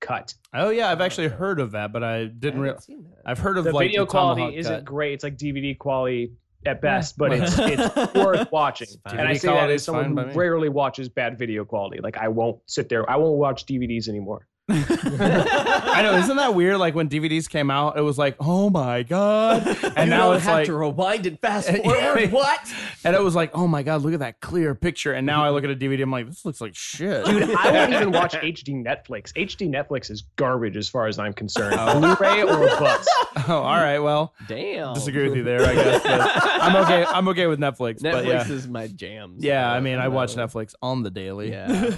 Cut. 0.00 0.32
Oh 0.54 0.70
yeah, 0.70 0.90
I've 0.90 1.00
actually 1.02 1.28
heard 1.28 1.60
of 1.60 1.72
that, 1.72 1.92
but 1.92 2.02
I 2.02 2.16
I 2.20 2.24
didn't. 2.24 2.42
haven't 2.42 2.60
Real- 2.62 2.78
seen 2.78 3.02
that. 3.02 3.22
I've 3.26 3.38
heard 3.38 3.58
of 3.58 3.64
The 3.64 3.72
like 3.72 3.88
video 3.88 4.04
the 4.04 4.10
quality 4.10 4.56
isn't 4.56 4.74
cut. 4.76 4.84
great. 4.86 5.12
It's 5.12 5.24
like 5.24 5.36
DVD 5.36 5.76
quality 5.76 6.32
at 6.66 6.80
best, 6.80 7.16
but 7.16 7.32
it's 7.32 7.54
it's 7.58 8.14
worth 8.14 8.50
watching. 8.52 8.88
It's. 8.88 8.98
And 9.12 9.22
I 9.22 9.32
DVD 9.32 9.40
say 9.40 9.48
that 9.48 9.70
as 9.70 9.84
someone 9.84 10.16
who 10.16 10.38
rarely 10.38 10.68
watches 10.68 11.08
bad 11.08 11.38
video 11.38 11.64
quality. 11.64 12.00
Like 12.02 12.18
I 12.18 12.28
won't 12.28 12.58
sit 12.66 12.88
there. 12.88 13.08
I 13.10 13.16
won't 13.16 13.38
watch 13.38 13.66
DVDs 13.66 14.08
anymore. 14.08 14.46
I 15.20 16.00
know, 16.02 16.16
isn't 16.16 16.36
that 16.36 16.54
weird? 16.54 16.78
Like 16.78 16.94
when 16.94 17.08
DVDs 17.08 17.48
came 17.48 17.70
out, 17.70 17.98
it 17.98 18.02
was 18.02 18.18
like, 18.18 18.36
oh 18.40 18.70
my 18.70 19.02
god, 19.02 19.66
and 19.66 19.82
you 19.82 20.06
now 20.06 20.26
don't 20.28 20.36
it's 20.36 20.44
have 20.44 20.54
like, 20.54 20.66
to 20.66 20.74
rewind 20.74 21.26
and 21.26 21.38
fast 21.40 21.68
forward. 21.84 22.30
what? 22.30 22.72
and 23.04 23.16
it 23.16 23.22
was 23.22 23.34
like, 23.34 23.50
oh 23.54 23.66
my 23.66 23.82
god, 23.82 24.02
look 24.02 24.14
at 24.14 24.20
that 24.20 24.40
clear 24.40 24.74
picture. 24.74 25.12
And 25.12 25.26
now 25.26 25.44
I 25.44 25.50
look 25.50 25.64
at 25.64 25.70
a 25.70 25.76
DVD, 25.76 26.02
I'm 26.02 26.10
like, 26.10 26.26
this 26.26 26.44
looks 26.44 26.60
like 26.60 26.74
shit, 26.74 27.24
Dude, 27.24 27.50
I 27.54 27.70
won't 27.72 27.92
even 27.92 28.12
watch 28.12 28.34
HD 28.34 28.74
Netflix. 28.84 29.32
HD 29.32 29.68
Netflix 29.68 30.10
is 30.10 30.22
garbage 30.36 30.76
as 30.76 30.88
far 30.88 31.06
as 31.06 31.18
I'm 31.18 31.32
concerned. 31.32 31.76
Blu-ray 32.00 32.42
or 32.42 32.66
bust. 32.78 33.10
oh, 33.48 33.56
all 33.56 33.76
right, 33.76 33.98
well, 33.98 34.34
Damn. 34.48 34.94
disagree 34.94 35.28
with 35.28 35.36
you 35.36 35.42
there, 35.44 35.62
I 35.62 35.74
guess. 35.74 36.02
But 36.02 36.20
I'm 36.62 36.76
okay. 36.84 37.04
I'm 37.04 37.28
okay 37.28 37.46
with 37.46 37.58
Netflix. 37.58 38.00
Netflix 38.00 38.12
but 38.12 38.26
yeah, 38.26 38.48
is 38.48 38.68
my 38.68 38.86
jam. 38.88 39.36
so 39.40 39.46
yeah. 39.46 39.70
I 39.72 39.80
mean, 39.80 39.98
I 39.98 40.08
watch 40.08 40.36
know. 40.36 40.46
Netflix 40.46 40.74
on 40.82 41.02
the 41.02 41.10
daily. 41.10 41.50
Yeah. 41.50 41.94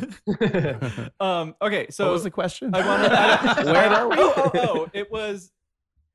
um. 1.20 1.54
Okay. 1.60 1.86
So 1.90 2.06
what 2.06 2.12
was 2.12 2.22
the 2.22 2.30
question? 2.30 2.61
I 2.72 2.86
wanted. 2.86 3.12
I 3.12 3.54
don't, 3.62 3.66
Where 3.72 3.88
are 3.90 4.08
we? 4.08 4.16
Oh, 4.18 4.32
oh, 4.36 4.50
oh, 4.54 4.90
it 4.92 5.10
was. 5.10 5.50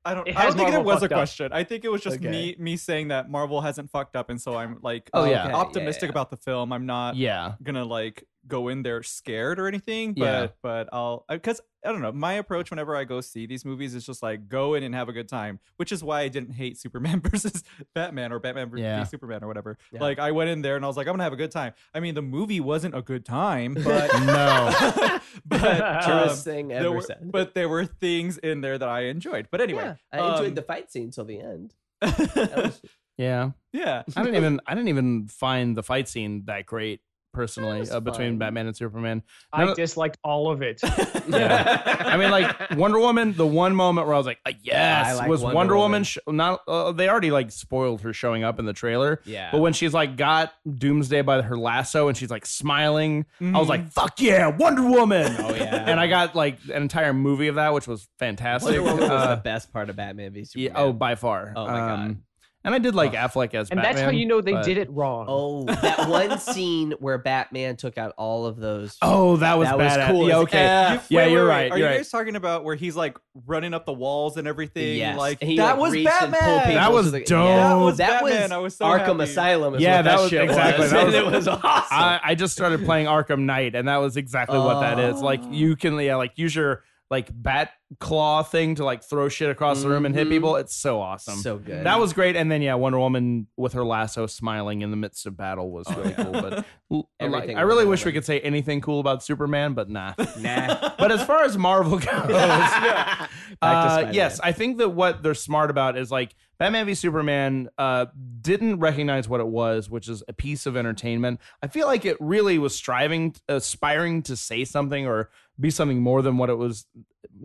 I 0.04 0.14
don't. 0.14 0.26
It 0.28 0.36
I 0.36 0.42
has 0.42 0.54
don't 0.54 0.58
think 0.58 0.68
it 0.68 0.72
Marvel 0.72 0.84
was 0.86 0.96
a 0.96 1.00
fucked 1.00 1.12
up. 1.12 1.18
question. 1.18 1.52
I 1.52 1.64
think 1.64 1.84
it 1.84 1.90
was 1.90 2.00
just 2.02 2.16
Okay. 2.16 2.30
me 2.30 2.56
me 2.58 2.76
saying 2.76 3.08
that 3.08 3.28
Marvel 3.30 3.60
hasn't 3.60 3.90
fucked 3.90 4.16
up, 4.16 4.30
and 4.30 4.40
so 4.40 4.56
I'm 4.56 4.78
like, 4.82 5.10
Oh, 5.12 5.24
yeah. 5.24 5.44
Okay, 5.44 5.52
optimistic 5.52 6.02
yeah, 6.02 6.06
yeah. 6.06 6.10
about 6.12 6.30
the 6.30 6.36
film. 6.38 6.72
I'm 6.72 6.86
not 6.86 7.16
yeah, 7.16 7.54
gonna 7.62 7.84
like 7.84 8.24
go 8.48 8.68
in 8.68 8.82
there 8.82 9.02
scared 9.02 9.58
or 9.60 9.68
anything. 9.68 10.14
But 10.14 10.24
Yeah. 10.24 10.46
but 10.62 10.88
I'll 10.92 11.24
because 11.28 11.60
I 11.84 11.92
don't 11.92 12.02
know. 12.02 12.10
My 12.10 12.32
approach 12.34 12.70
whenever 12.70 12.96
I 12.96 13.04
go 13.04 13.20
see 13.20 13.46
these 13.46 13.64
movies 13.64 13.94
is 13.94 14.04
just 14.04 14.20
like 14.22 14.48
go 14.48 14.74
in 14.74 14.82
and 14.82 14.94
have 14.94 15.08
a 15.08 15.12
good 15.12 15.28
time, 15.28 15.60
which 15.76 15.92
is 15.92 16.02
why 16.02 16.22
I 16.22 16.28
didn't 16.28 16.52
hate 16.54 16.76
Superman 16.78 17.20
versus 17.24 17.62
Batman 17.94 18.32
or 18.32 18.40
Batman 18.40 18.68
versus 18.70 18.82
Yeah. 18.82 19.04
Superman 19.04 19.44
or 19.44 19.46
whatever. 19.46 19.78
Yeah. 19.92 20.00
Like 20.00 20.18
I 20.18 20.32
went 20.32 20.50
in 20.50 20.60
there 20.62 20.74
and 20.76 20.84
I 20.84 20.88
was 20.88 20.96
like, 20.96 21.06
I'm 21.06 21.12
gonna 21.12 21.22
have 21.22 21.32
a 21.32 21.36
good 21.36 21.52
time. 21.52 21.74
I 21.94 22.00
mean, 22.00 22.14
the 22.14 22.22
movie 22.22 22.60
wasn't 22.60 22.96
a 22.96 23.02
good 23.02 23.24
time, 23.24 23.74
but 23.84 24.10
no. 24.24 25.18
but 25.46 26.02
Truest 26.04 26.46
um, 26.48 26.52
thing 26.52 26.68
there 26.68 26.78
ever 26.80 26.92
were, 26.92 27.02
said. 27.02 27.30
but 27.30 27.54
there 27.54 27.68
were 27.68 27.84
things 27.86 28.38
in 28.38 28.60
there 28.60 28.76
that 28.78 28.88
I 28.88 29.02
enjoyed. 29.04 29.48
But 29.50 29.60
anyway, 29.60 29.84
yeah, 29.84 29.94
I 30.20 30.32
enjoyed 30.32 30.48
um, 30.48 30.54
the 30.54 30.62
fight 30.62 30.90
scene 30.90 31.10
till 31.10 31.24
the 31.24 31.40
end. 31.40 31.74
That 32.00 32.52
was- 32.56 32.82
Yeah, 33.16 33.50
yeah. 33.72 34.02
I 34.16 34.22
didn't 34.22 34.36
even 34.36 34.60
I 34.66 34.74
didn't 34.74 34.88
even 34.90 35.26
find 35.28 35.76
the 35.76 35.82
fight 35.82 36.08
scene 36.08 36.44
that 36.46 36.66
great 36.66 37.00
personally 37.32 37.88
uh, 37.90 38.00
between 38.00 38.30
fine. 38.32 38.38
Batman 38.38 38.66
and 38.68 38.76
Superman. 38.76 39.22
I 39.52 39.60
None 39.60 39.68
of- 39.70 39.76
disliked 39.76 40.18
all 40.24 40.50
of 40.50 40.62
it. 40.62 40.80
Yeah. 41.28 41.82
I 42.06 42.16
mean, 42.16 42.30
like 42.30 42.70
Wonder 42.70 42.98
Woman. 42.98 43.34
The 43.34 43.46
one 43.46 43.74
moment 43.76 44.06
where 44.06 44.14
I 44.14 44.18
was 44.18 44.26
like, 44.26 44.38
uh, 44.46 44.52
"Yes," 44.62 45.08
I 45.08 45.12
like 45.14 45.28
was 45.28 45.42
Wonder 45.42 45.56
Wonder, 45.56 45.74
Woman. 45.74 45.84
Woman. 45.90 46.04
sh- 46.04 46.16
not 46.26 46.60
uh, 46.66 46.90
they 46.92 47.06
already 47.06 47.30
like 47.30 47.50
spoiled 47.50 48.00
her 48.00 48.14
showing 48.14 48.44
up 48.44 48.58
in 48.58 48.64
the 48.64 48.72
trailer. 48.72 49.20
yeah. 49.26 49.50
But 49.52 49.60
when 49.60 49.74
she's 49.74 49.92
like 49.92 50.16
got 50.16 50.54
Doomsday 50.66 51.20
by 51.22 51.42
her 51.42 51.58
lasso 51.58 52.08
and 52.08 52.16
she's 52.16 52.30
like 52.30 52.46
smiling, 52.46 53.26
I 53.42 53.58
was 53.58 53.68
like, 53.68 53.92
"Fuck 53.92 54.20
yeah, 54.22 54.46
Wonder 54.48 54.82
Woman!" 54.88 55.36
oh 55.38 55.54
yeah. 55.54 55.84
And 55.88 56.00
I 56.00 56.06
got 56.06 56.34
like 56.34 56.58
an 56.72 56.80
entire 56.82 57.12
movie 57.12 57.48
of 57.48 57.56
that, 57.56 57.74
which 57.74 57.86
was 57.86 58.08
fantastic. 58.18 58.76
Wonder 58.80 58.82
Woman 58.90 59.00
was 59.10 59.10
Uh, 59.22 59.34
the 59.34 59.42
best 59.42 59.70
part 59.70 59.90
of 59.90 59.96
Batman 59.96 60.32
v 60.32 60.44
Superman. 60.44 60.72
yeah, 60.74 60.82
oh, 60.82 60.92
by 60.94 61.14
far. 61.14 61.52
Oh, 61.54 61.66
my 61.66 61.72
God. 61.76 61.98
Um, 62.00 62.22
And 62.68 62.74
I 62.74 62.78
did 62.78 62.94
like 62.94 63.12
Affleck 63.14 63.54
as 63.54 63.70
and 63.70 63.78
Batman. 63.78 63.94
that's 63.94 64.00
how 64.02 64.10
you 64.10 64.26
know 64.26 64.42
they 64.42 64.52
but- 64.52 64.64
did 64.66 64.76
it 64.76 64.90
wrong. 64.90 65.24
Oh, 65.26 65.64
that 65.64 66.06
one 66.08 66.38
scene 66.38 66.92
where 67.00 67.16
Batman 67.16 67.76
took 67.76 67.96
out 67.96 68.12
all 68.18 68.44
of 68.44 68.56
those. 68.58 68.96
Oh, 69.02 69.36
that 69.38 69.56
was 69.58 69.68
That 69.68 69.78
was 69.78 69.90
badass. 69.92 70.06
cool 70.10 70.28
Yeah, 70.28 70.36
as 70.36 70.42
okay. 70.42 70.58
F. 70.58 71.06
Yeah, 71.08 71.18
Wait, 71.22 71.32
you're 71.32 71.44
wait, 71.44 71.48
right. 71.48 71.72
Are 71.72 71.78
you're 71.78 71.86
you 71.86 71.92
right. 71.92 71.96
guys 71.96 72.10
talking 72.10 72.36
about 72.36 72.62
where 72.64 72.74
he's 72.76 72.94
like 72.94 73.16
running 73.46 73.72
up 73.72 73.86
the 73.86 73.92
walls 73.94 74.36
and 74.36 74.46
everything? 74.46 74.98
Yes. 74.98 75.16
Like 75.16 75.38
And 75.40 75.50
he, 75.50 75.56
that 75.56 75.72
like, 75.72 75.80
was 75.80 75.92
reached 75.94 76.10
and 76.10 76.32
pulled 76.34 76.42
Batman. 76.42 76.74
That 76.74 76.92
was 76.92 77.06
to 77.06 77.10
the- 77.12 77.20
dope. 77.20 77.48
That 77.48 77.74
was 77.74 77.96
that 77.96 78.22
Batman. 78.22 78.42
was 78.42 78.52
I 78.52 78.58
was 78.58 78.76
so 78.76 78.84
Arkham 78.84 78.98
happy. 79.18 79.22
Asylum. 79.22 79.74
Is 79.76 79.80
Yeah, 79.82 79.96
what 79.96 80.02
that 80.04 80.10
that, 80.16 80.20
was- 80.20 80.30
shit 80.30 80.42
exactly. 80.44 80.82
Was. 80.82 80.90
That 80.90 80.98
and 80.98 81.06
was- 81.14 81.14
it 81.14 81.24
was 81.36 81.48
awesome. 81.48 81.86
I, 81.90 82.20
I 82.22 82.34
just 82.34 82.52
started 82.54 82.84
playing 82.84 83.06
Arkham 83.06 83.40
Knight, 83.40 83.74
and 83.74 83.88
that 83.88 83.96
was 83.96 84.16
exactly 84.18 84.58
what 84.58 84.80
that 84.80 84.98
is. 84.98 85.22
Like 85.22 85.40
Oh. 85.42 85.50
you 85.52 85.74
can 85.76 85.98
yeah, 85.98 86.16
like 86.16 86.32
use 86.36 86.54
your 86.54 86.82
like 87.10 87.30
bat 87.32 87.70
claw 88.00 88.42
thing 88.42 88.74
to 88.74 88.84
like 88.84 89.02
throw 89.02 89.30
shit 89.30 89.48
across 89.48 89.82
the 89.82 89.88
room 89.88 90.04
and 90.04 90.14
hit 90.14 90.26
Mhm. 90.26 90.30
people. 90.30 90.56
It's 90.56 90.76
so 90.76 91.00
awesome. 91.00 91.38
so 91.38 91.56
good. 91.56 91.86
that 91.86 91.98
was 91.98 92.12
great. 92.12 92.36
And 92.36 92.52
then 92.52 92.60
yeah, 92.60 92.74
Wonder 92.74 92.98
Woman 92.98 93.46
with 93.56 93.72
her 93.72 93.82
lasso 93.84 94.26
smiling 94.26 94.82
in 94.82 94.90
the 94.90 94.96
midst 94.98 95.24
of 95.24 95.34
battle 95.36 95.70
was 95.70 95.86
Oh, 95.88 95.94
really 95.96 96.12
cool. 96.12 96.32
But 96.32 96.52
l- 96.92 97.08
like, 97.18 97.32
Everything 97.32 97.56
I 97.56 97.62
really 97.62 97.86
wish 97.86 98.04
we 98.04 98.12
could 98.12 98.26
say 98.26 98.40
anything 98.40 98.82
cool 98.82 99.00
about 99.00 99.22
Superman, 99.22 99.72
but 99.72 99.88
nah. 99.88 100.12
nah. 100.38 100.90
but 100.98 101.10
as 101.10 101.24
far 101.24 101.44
as 101.44 101.56
Marvel 101.56 101.98
goes, 101.98 102.10
uh, 102.12 103.26
Spider-Man. 103.62 104.14
yes, 104.14 104.40
I 104.40 104.52
think 104.52 104.78
that 104.78 104.90
what 104.90 105.22
they're 105.22 105.34
smart 105.34 105.70
about 105.70 105.96
is 105.96 106.10
like 106.10 106.34
Batman 106.58 106.86
v 106.86 106.94
Superman 106.94 107.68
uh, 107.78 108.06
didn't 108.40 108.80
recognize 108.80 109.28
what 109.28 109.40
it 109.40 109.46
was, 109.46 109.88
which 109.88 110.08
is 110.08 110.22
a 110.28 110.32
piece 110.32 110.66
of 110.66 110.76
entertainment. 110.76 111.40
I 111.62 111.68
feel 111.68 111.86
like 111.86 112.04
it 112.04 112.16
really 112.20 112.58
was 112.58 112.74
striving, 112.74 113.34
aspiring 113.48 114.22
to 114.24 114.36
say 114.36 114.64
something 114.64 115.06
or 115.06 115.30
be 115.60 115.70
something 115.70 116.00
more 116.00 116.22
than 116.22 116.36
what 116.38 116.50
it 116.50 116.54
was. 116.58 116.86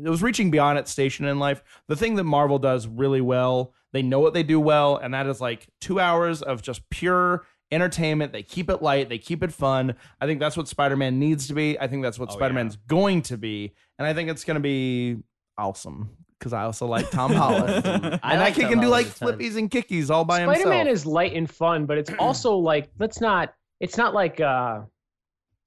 It 0.04 0.10
was 0.10 0.22
reaching 0.24 0.52
beyond 0.52 0.78
its 0.80 0.92
station 0.92 1.26
in 1.26 1.40
life. 1.40 1.64
The 1.88 1.96
thing 1.96 2.16
that 2.16 2.24
Marvel 2.24 2.60
does 2.60 2.88
really 2.88 3.22
well, 3.22 3.74
they 3.92 4.02
know 4.02 4.20
what 4.20 4.34
they 4.34 4.44
do 4.44 4.60
well, 4.60 4.98
and 4.98 5.14
that 5.14 5.28
is 5.28 5.40
like 5.42 5.68
two 5.82 6.00
hours 6.00 6.42
of 6.42 6.62
just 6.62 6.90
pure 6.90 7.46
entertainment. 7.72 8.32
They 8.34 8.44
keep 8.44 8.70
it 8.70 8.82
light, 8.82 9.10
they 9.10 9.18
keep 9.18 9.44
it 9.44 9.52
fun. 9.52 9.96
I 10.22 10.26
think 10.28 10.40
that's 10.40 10.56
what 10.58 10.68
Spider 10.68 10.96
Man 10.96 11.20
needs 11.20 11.48
to 11.48 11.54
be. 11.54 11.80
I 11.80 11.88
think 11.88 12.04
that's 12.04 12.20
what 12.20 12.30
Oh, 12.32 12.36
Spider 12.36 12.54
Man's 12.54 12.76
going 12.88 13.22
to 13.24 13.38
be, 13.38 13.74
and 14.00 14.08
I 14.08 14.14
think 14.14 14.30
it's 14.30 14.44
going 14.44 14.56
to 14.56 14.62
be 14.62 15.18
awesome 15.58 16.10
because 16.40 16.54
I 16.54 16.64
also 16.64 16.86
like 16.88 17.10
Tom 17.10 17.32
Holland. 17.36 17.86
I 17.86 17.92
and 17.94 18.20
I 18.24 18.38
like 18.46 18.56
can, 18.56 18.70
can 18.70 18.80
do 18.80 18.88
like 18.90 19.08
Holland 19.18 19.38
a 19.38 19.38
ton. 19.38 19.52
flippies 19.52 19.58
and 19.58 19.72
kickies 19.72 20.10
all 20.10 20.26
by 20.26 20.42
himself. 20.42 20.58
Spider 20.58 20.70
Man 20.70 20.88
is 20.88 21.06
light 21.06 21.34
and 21.34 21.50
fun, 21.50 21.86
but 21.86 21.98
it's 21.98 22.12
also 22.20 22.56
like 22.58 22.90
let's 23.00 23.22
not. 23.22 23.54
It's 23.80 23.98
not 23.98 24.14
like. 24.14 24.40
uh 24.40 24.82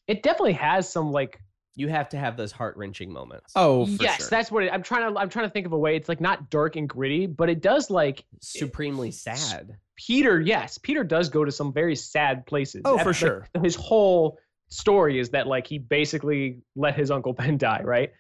It 0.09 0.23
definitely 0.23 0.55
has 0.55 0.91
some 0.91 1.11
like. 1.13 1.41
You 1.77 1.89
have 1.89 2.09
to 2.09 2.17
have 2.19 2.37
those 2.37 2.53
heart 2.53 2.77
wrenching 2.77 3.13
moments. 3.13 3.53
oh, 3.55 3.87
for 3.87 4.03
yes, 4.03 4.19
sure. 4.19 4.29
that's 4.31 4.51
what 4.51 4.65
it, 4.65 4.73
I'm 4.73 4.83
trying 4.83 5.13
to. 5.13 5.21
I'm 5.21 5.29
trying 5.29 5.47
to 5.47 5.51
think 5.51 5.67
of 5.67 5.73
a 5.73 5.79
way. 5.79 5.95
It's 5.95 6.09
like 6.09 6.21
not 6.21 6.51
dark 6.51 6.77
and 6.77 6.89
gritty, 6.89 7.27
but 7.27 7.49
it 7.51 7.61
does 7.61 7.91
like 7.91 8.25
supremely 8.41 9.11
sad. 9.11 9.77
Peter. 9.97 10.41
Yes, 10.41 10.79
Peter 10.79 11.05
does 11.05 11.29
go 11.29 11.45
to 11.45 11.53
some 11.53 11.73
very 11.73 11.95
sad 11.95 12.47
places. 12.47 12.83
Oh, 12.85 12.97
That- 12.97 13.03
for 13.03 13.11
like, 13.11 13.17
sure. 13.17 13.49
His 13.63 13.77
whole 13.77 14.39
story 14.69 15.19
is 15.19 15.31
that 15.31 15.47
like 15.47 15.67
he 15.67 15.79
basically 15.79 16.61
let 16.75 16.97
his 16.97 17.11
uncle 17.11 17.33
Ben 17.33 17.59
die, 17.59 17.83
right? 17.85 18.11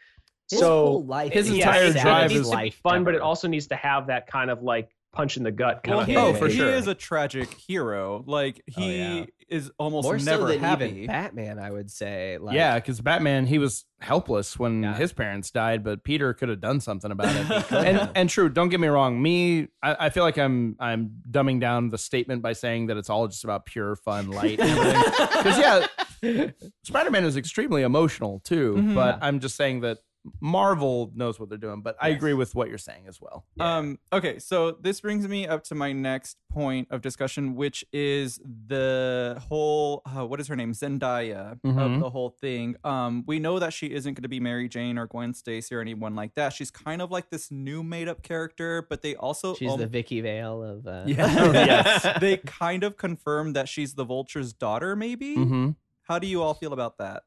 His 0.50 0.61
so 0.61 0.68
whole 0.86 1.04
life, 1.04 1.32
his 1.32 1.50
entire 1.50 1.90
the 1.90 1.98
it 1.98 2.02
drive 2.02 2.02
saddest 2.02 2.34
needs 2.34 2.46
is 2.46 2.50
to 2.50 2.57
be 2.57 2.62
life 2.62 2.74
fun, 2.82 3.04
but 3.04 3.14
it 3.14 3.20
also 3.20 3.48
needs 3.48 3.66
to 3.68 3.76
have 3.76 4.07
that 4.09 4.28
kind 4.28 4.48
of 4.50 4.62
like 4.62 4.90
punch 5.17 5.37
in 5.39 5.43
the 5.45 5.51
gut 5.51 5.83
kind 5.83 5.95
Well, 5.95 6.01
of 6.03 6.07
he, 6.07 6.14
thing. 6.14 6.23
Oh, 6.25 6.35
for 6.35 6.49
he 6.49 6.57
sure. 6.57 6.69
is 6.71 6.87
a 6.87 6.95
tragic 6.95 7.53
hero. 7.55 8.23
Like 8.27 8.62
he 8.67 8.99
yeah. 8.99 9.25
is 9.49 9.71
almost 9.79 10.05
more 10.05 10.19
so 10.19 10.25
never 10.31 10.49
than 10.49 10.61
happy. 10.61 10.85
even 10.91 11.07
Batman. 11.07 11.59
I 11.59 11.71
would 11.71 11.91
say. 11.91 12.37
Like, 12.39 12.55
yeah, 12.55 12.75
because 12.75 13.01
Batman 13.01 13.47
he 13.47 13.59
was 13.59 13.87
helpless 14.01 14.59
when 14.59 14.83
Yeah. 14.83 14.95
his 14.95 15.14
parents 15.14 15.51
died, 15.51 15.83
but 15.83 16.05
Peter 16.05 16.35
could 16.35 16.51
have 16.51 16.61
done 16.61 16.81
something 16.81 17.11
about 17.11 17.35
it. 17.35 17.73
and 17.87 18.11
and 18.14 18.29
true, 18.29 18.51
don't 18.51 18.69
get 18.69 18.79
me 18.79 18.89
wrong. 18.89 19.21
Me, 19.23 19.69
I, 19.83 19.97
I 20.07 20.11
feel 20.11 20.23
like 20.23 20.37
I'm 20.37 20.77
I'm 20.79 21.12
dumbing 21.31 21.61
down 21.61 21.89
the 21.89 21.99
statement 21.99 22.43
by 22.43 22.53
saying 22.53 22.89
that 22.89 22.99
it's 22.99 23.09
all 23.09 23.27
just 23.27 23.43
about 23.45 23.64
pure 23.64 23.97
fun, 23.97 24.31
light. 24.31 24.59
Because 24.59 25.59
yeah, 26.23 26.51
Spider 26.85 27.11
Man 27.11 27.25
is 27.25 27.37
extremely 27.37 27.83
emotional 27.83 28.41
too. 28.45 28.75
Mhm. 28.79 28.95
But 28.95 29.19
I'm 29.23 29.41
just 29.41 29.57
saying 29.57 29.81
that 29.81 29.99
Marvel 30.41 31.11
knows 31.14 31.39
what 31.41 31.49
they're 31.49 31.59
doing. 31.59 31.83
But 31.83 31.97
I 32.01 32.09
Yes. 32.09 32.16
agree 32.16 32.35
with 32.35 32.55
what 32.55 32.68
you're 32.68 32.79
saying 32.79 33.05
as 33.09 33.20
well. 33.20 33.45
Um, 33.61 33.99
okay, 34.12 34.39
so 34.39 34.72
this 34.72 35.01
brings 35.01 35.27
me 35.29 35.47
up 35.47 35.64
to 35.64 35.74
my 35.74 35.93
next 35.93 36.37
point 36.51 36.89
of 36.91 37.01
discussion, 37.03 37.55
which 37.55 37.85
is 37.93 38.41
the 38.66 39.43
whole 39.49 40.03
uh, 40.07 40.27
what 40.27 40.41
is 40.41 40.49
her 40.49 40.57
name, 40.57 40.72
Zendaya 40.72 41.61
Mhm. 41.61 41.79
of 41.95 42.01
the 42.01 42.11
whole 42.11 42.31
thing. 42.31 42.77
Um, 42.85 43.24
we 43.27 43.39
know 43.39 43.59
that 43.59 43.72
she 43.72 43.87
isn't 43.93 44.14
going 44.14 44.22
to 44.22 44.29
be 44.29 44.41
Mary 44.41 44.68
Jane 44.68 44.99
or 44.99 45.07
Gwen 45.07 45.35
Stacy 45.35 45.74
or 45.74 45.81
anyone 45.81 46.14
like 46.14 46.35
that. 46.35 46.53
She's 46.53 46.70
kind 46.70 47.01
of 47.03 47.11
like 47.11 47.31
this 47.31 47.51
new 47.51 47.83
made 47.83 48.09
up 48.09 48.22
character, 48.22 48.87
but 48.89 49.03
they 49.03 49.14
also 49.16 49.55
she's 49.55 49.70
um, 49.72 49.79
the 49.81 49.87
Vicki 49.87 50.20
Vale 50.20 50.62
of. 50.62 50.87
Uh, 50.87 51.05
yes. 51.07 52.07
they 52.20 52.39
kind 52.39 52.85
of 52.85 52.97
confirmed 52.97 53.57
that 53.57 53.68
she's 53.68 53.95
the 53.95 54.05
Vulture's 54.05 54.53
daughter. 54.53 54.97
Maybe. 54.97 55.37
Mm-hmm. 55.37 55.70
How 56.03 56.18
do 56.18 56.27
you 56.27 56.41
all 56.43 56.55
feel 56.55 56.72
about 56.72 56.99
that? 56.99 57.24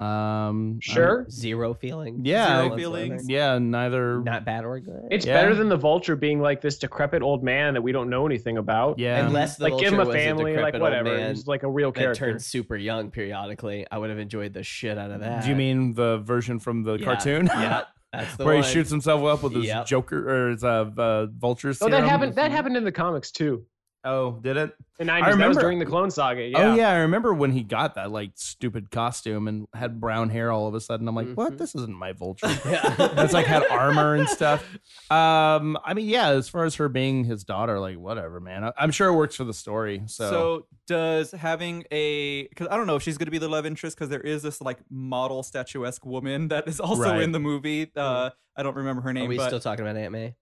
Um, 0.00 0.80
Sure. 0.80 1.26
Zero 1.30 1.74
feeling. 1.74 2.20
Yeah, 2.24 2.46
Zero 2.46 2.70
whatsoever. 2.70 2.78
feelings. 2.78 3.28
Yeah, 3.28 3.58
neither. 3.58 4.20
Not 4.22 4.44
bad 4.46 4.64
or 4.64 4.80
good. 4.80 5.02
It's 5.10 5.26
Yeah. 5.26 5.34
better 5.34 5.54
than 5.54 5.68
the 5.68 5.76
vulture 5.76 6.16
being 6.16 6.40
like 6.40 6.60
this 6.62 6.78
decrepit 6.78 7.22
old 7.22 7.44
man 7.44 7.74
that 7.74 7.82
we 7.82 7.92
don't 7.92 8.08
know 8.08 8.24
anything 8.26 8.56
about. 8.56 8.98
yeah. 8.98 9.26
Unless 9.26 9.56
the 9.56 9.64
like 9.64 9.78
give 9.78 9.92
him 9.92 10.00
a 10.00 10.04
Vulture 10.04 10.16
was 10.16 10.24
family, 10.24 10.44
like 10.56 10.72
decrepit 10.72 10.80
old 10.80 10.82
whatever. 10.90 11.16
man 11.16 11.34
He's 11.34 11.46
like 11.46 11.62
a 11.64 11.70
real 11.70 11.92
that 11.92 11.98
character. 12.00 12.30
turns 12.32 12.46
super 12.46 12.76
young 12.76 13.10
periodically. 13.10 13.86
I 13.90 13.98
would 13.98 14.10
have 14.10 14.18
enjoyed 14.18 14.54
the 14.54 14.62
shit 14.62 14.96
out 14.96 15.10
of 15.10 15.20
that. 15.20 15.42
Do 15.44 15.50
you 15.50 15.54
mean 15.56 15.94
the 15.94 16.18
version 16.18 16.58
from 16.58 16.82
the 16.82 16.94
Yeah. 16.96 17.04
cartoon? 17.04 17.46
Yeah, 17.46 17.82
that's 18.12 18.36
the 18.36 18.44
Where 18.46 18.54
one. 18.54 18.64
he 18.64 18.70
shoots 18.70 18.90
himself 18.90 19.22
up 19.24 19.42
with 19.42 19.54
his 19.54 19.66
Yep. 19.66 19.86
Joker 19.86 20.46
or 20.46 20.50
his 20.52 20.64
uh, 20.64 20.90
uh, 20.96 21.26
vulture 21.26 21.68
Oh, 21.68 21.72
serum? 21.72 21.92
that 21.92 22.04
happened. 22.04 22.34
That 22.36 22.50
happened 22.50 22.76
in 22.76 22.84
the 22.84 22.92
comics 22.92 23.30
too. 23.30 23.64
Oh, 24.02 24.32
did 24.40 24.56
it? 24.56 24.74
The 24.98 25.04
90s. 25.04 25.06
That 25.06 25.20
remember- 25.30 25.48
was 25.48 25.56
during 25.58 25.78
the 25.78 25.84
Clone 25.86 26.10
Saga. 26.10 26.42
Yeah. 26.42 26.58
Oh 26.58 26.74
yeah, 26.74 26.90
I 26.90 26.96
remember 27.00 27.34
when 27.34 27.52
he 27.52 27.62
got 27.62 27.94
that 27.96 28.10
like 28.10 28.32
stupid 28.34 28.90
costume 28.90 29.46
and 29.48 29.66
had 29.74 30.00
brown 30.00 30.30
hair 30.30 30.50
all 30.50 30.66
of 30.66 30.74
a 30.74 30.80
sudden. 30.80 31.06
I'm 31.08 31.14
like, 31.14 31.32
what? 31.34 31.52
Mhm. 31.54 31.58
This 31.58 31.74
isn't 31.74 31.94
my 31.94 32.12
vulture. 32.12 32.46
Yeah. 32.66 32.94
That's 32.96 33.32
like 33.34 33.46
had 33.46 33.62
armor 33.70 34.14
and 34.14 34.28
stuff. 34.28 34.64
Um, 35.10 35.76
I 35.84 35.92
mean, 35.94 36.06
yeah, 36.06 36.28
as 36.28 36.48
far 36.48 36.64
as 36.64 36.76
her 36.76 36.88
being 36.88 37.24
his 37.24 37.42
daughter, 37.42 37.80
like 37.80 37.96
whatever, 37.98 38.38
man. 38.40 38.62
I, 38.62 38.72
I'm 38.78 38.92
sure 38.92 39.08
it 39.08 39.14
works 39.14 39.34
for 39.34 39.42
the 39.44 39.52
story. 39.52 40.02
So, 40.06 40.30
So, 40.30 40.66
does 40.86 41.32
having 41.32 41.84
a 41.90 42.46
because 42.46 42.68
I 42.70 42.76
don't 42.76 42.86
know 42.86 42.94
if 42.96 43.02
she's 43.02 43.18
going 43.18 43.26
to 43.26 43.30
be 43.32 43.38
the 43.38 43.48
love 43.48 43.66
interest 43.66 43.96
because 43.96 44.08
there 44.08 44.20
is 44.20 44.42
this 44.42 44.60
like 44.60 44.78
model 44.88 45.42
statuesque 45.42 46.06
woman 46.06 46.48
that 46.48 46.68
is 46.68 46.78
also 46.78 47.02
Right. 47.02 47.22
in 47.22 47.32
the 47.32 47.40
movie. 47.40 47.90
Uh, 47.96 48.30
I 48.56 48.62
don't 48.62 48.76
remember 48.76 49.02
her 49.02 49.12
name, 49.12 49.26
Are 49.26 49.28
we 49.28 49.36
but 49.36 49.48
still 49.48 49.60
talking 49.60 49.84
about 49.84 49.96
Aunt 49.96 50.12
May? 50.12 50.34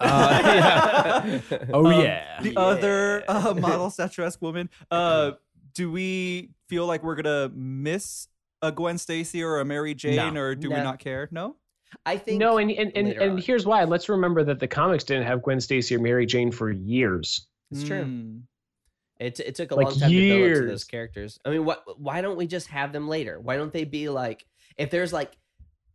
Uh, 0.00 0.40
yeah. 1.50 1.64
oh 1.72 1.86
Um, 1.86 2.00
yeah. 2.02 2.40
the 2.42 2.52
Yeah. 2.52 2.60
other 2.60 3.24
uh, 3.28 3.54
model 3.54 3.90
statuesque 3.90 4.40
woman. 4.42 4.68
Uh, 4.90 5.32
do 5.74 5.90
we 5.90 6.50
feel 6.68 6.86
like 6.86 7.02
we're 7.02 7.14
gonna 7.16 7.50
miss 7.54 8.28
a 8.62 8.72
Gwen 8.72 8.98
Stacy 8.98 9.42
or 9.42 9.60
a 9.60 9.64
Mary 9.64 9.94
Jane, 9.94 10.34
No. 10.34 10.40
or 10.40 10.54
do 10.54 10.70
we 10.70 10.76
not 10.76 10.98
care? 10.98 11.28
No. 11.30 11.56
I 12.04 12.16
think 12.16 12.40
No, 12.40 12.58
and 12.58 12.70
and, 12.70 12.92
and, 12.96 13.08
and 13.08 13.40
here's 13.40 13.64
why. 13.64 13.84
Let's 13.84 14.08
remember 14.08 14.42
that 14.44 14.58
the 14.58 14.66
comics 14.68 15.04
didn't 15.04 15.26
have 15.26 15.42
Gwen 15.42 15.60
Stacy 15.60 15.94
or 15.96 15.98
Mary 16.00 16.26
Jane 16.26 16.50
for 16.50 16.70
years. 16.70 17.46
it's 17.70 17.84
true. 17.84 18.04
Mm. 18.04 18.42
It, 19.18 19.40
it 19.40 19.54
took 19.54 19.70
a 19.70 19.74
Like 19.76 19.86
long 19.86 19.98
time 19.98 20.10
to 20.10 20.16
build 20.28 20.50
up 20.52 20.62
to 20.62 20.66
those 20.68 20.84
characters. 20.84 21.38
I 21.44 21.50
mean, 21.50 21.64
what? 21.64 21.84
Why 21.98 22.20
don't 22.20 22.36
we 22.36 22.46
just 22.46 22.66
have 22.68 22.92
them 22.92 23.08
later? 23.08 23.40
Why 23.40 23.56
don't 23.56 23.72
they 23.72 23.84
be 23.84 24.08
like, 24.10 24.44
if 24.76 24.90
there's 24.90 25.12
like 25.12 25.32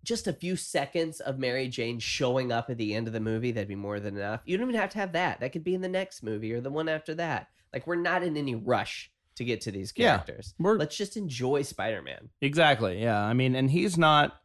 just 0.04 0.28
a 0.28 0.34
few 0.34 0.56
seconds 0.56 1.20
of 1.20 1.38
Mary 1.40 1.68
Jane 1.68 2.00
showing 2.00 2.52
up 2.52 2.70
at 2.70 2.78
the 2.78 2.94
end 2.96 3.08
of 3.08 3.14
the 3.14 3.20
movie, 3.20 3.52
that'd 3.52 3.68
be 3.68 3.76
more 3.76 4.00
than 4.00 4.18
enough. 4.18 4.42
You 4.46 4.58
don't 4.58 4.70
even 4.70 4.80
have 4.82 4.90
to 4.92 4.98
have 5.00 5.12
that. 5.14 5.40
That 5.40 5.52
could 5.52 5.64
be 5.64 5.76
in 5.76 5.82
the 5.82 5.88
next 5.90 6.24
movie 6.24 6.54
or 6.54 6.62
the 6.62 6.70
one 6.72 6.90
after 6.90 7.14
that. 7.16 7.48
Like 7.74 7.86
we're 7.88 7.96
not 7.96 8.24
in 8.24 8.36
any 8.38 8.56
rush 8.56 9.12
to 9.36 9.44
get 9.46 9.62
to 9.62 9.72
these 9.72 9.94
Yeah. 9.96 10.18
characters. 10.18 10.54
We're 10.60 10.78
Let's 10.78 10.98
just 10.98 11.18
enjoy 11.18 11.62
Spider-Man. 11.62 12.30
exactly. 12.42 13.02
Yeah. 13.02 13.22
I 13.24 13.34
mean, 13.34 13.56
and 13.56 13.70
he's 13.72 13.98
not. 13.98 14.38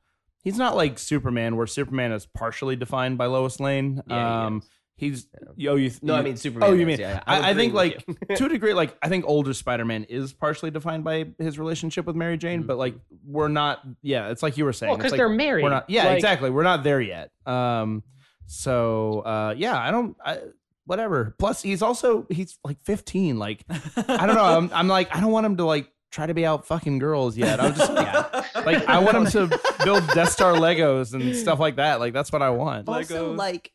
He's 0.43 0.59
not 0.59 0.77
like 0.77 0.97
Superman, 1.01 1.57
where 1.57 1.67
Superman 1.67 2.13
is 2.13 2.25
partially 2.25 2.77
defined 2.77 3.19
by 3.19 3.27
Lois 3.27 3.59
Lane. 3.59 4.01
Yeah, 4.09 4.15
he 4.43 4.47
um, 4.47 4.59
is. 4.59 4.71
He's 4.97 5.27
Yeah. 5.57 5.73
yo. 5.73 5.75
You, 5.77 5.91
No, 6.03 6.15
I 6.15 6.23
mean 6.23 6.37
Superman. 6.37 6.69
Oh, 6.69 6.73
you 6.73 6.81
is, 6.81 6.87
mean- 6.87 7.01
yeah, 7.01 7.23
I- 7.27 7.39
I'm 7.39 7.45
I 7.45 7.55
think, 7.55 7.75
like 7.75 8.05
to 8.37 8.47
a 8.47 8.49
degree, 8.49 8.75
like 8.75 8.97
I 9.03 9.09
think 9.09 9.25
older 9.27 9.53
Spider-Man 9.55 10.05
is 10.05 10.33
partially 10.33 10.71
defined 10.71 11.05
by 11.05 11.27
his 11.39 11.59
relationship 11.59 12.07
with 12.07 12.17
Mary 12.17 12.37
Jane, 12.37 12.63
but 12.63 12.77
like 12.79 12.95
we're 13.25 13.49
not. 13.49 13.83
Yeah, 14.03 14.29
it's 14.31 14.43
like 14.43 14.57
you 14.57 14.65
were 14.65 14.73
saying. 14.73 14.91
Well, 14.91 14.97
because 14.99 15.13
like, 15.13 15.19
they're 15.19 15.29
married. 15.29 15.63
We're 15.63 15.71
not. 15.71 15.89
Yeah, 15.89 16.07
Like, 16.07 16.17
exactly. 16.17 16.51
We're 16.51 16.63
not 16.65 16.83
there 16.83 17.01
yet. 17.01 17.31
Um. 17.47 18.03
So 18.47 19.21
uh, 19.21 19.55
yeah, 19.57 19.79
I 19.79 19.91
don't. 19.91 20.17
I, 20.25 20.39
whatever. 20.87 21.35
Plus, 21.39 21.63
he's 21.63 21.83
also 21.83 22.27
he's 22.29 22.59
like 22.65 22.81
15. 22.85 23.39
Like 23.39 23.65
I 23.97 24.27
don't 24.27 24.37
know. 24.37 24.45
I'm, 24.45 24.71
I'm 24.73 24.89
like 24.89 25.15
I 25.15 25.21
don't 25.21 25.33
want 25.33 25.47
him 25.47 25.57
to 25.59 25.65
like 25.65 25.91
try 26.13 26.27
to 26.27 26.35
be 26.35 26.47
out 26.47 26.67
fucking 26.67 26.99
girls 27.01 27.37
yet. 27.37 27.61
I'm 27.61 27.75
just 27.75 27.93
like 27.93 28.89
I 28.89 28.99
want 29.01 29.17
him 29.17 29.49
to 29.51 29.61
build 29.85 30.07
Death 30.15 30.31
Star 30.31 30.55
Legos 30.55 31.13
and 31.13 31.35
stuff 31.37 31.59
like 31.59 31.77
that. 31.77 31.99
Like 32.01 32.13
that's 32.13 32.31
what 32.33 32.41
I 32.43 32.51
want. 32.51 32.89
also 32.89 33.35
Legos. 33.35 33.37
like 33.37 33.73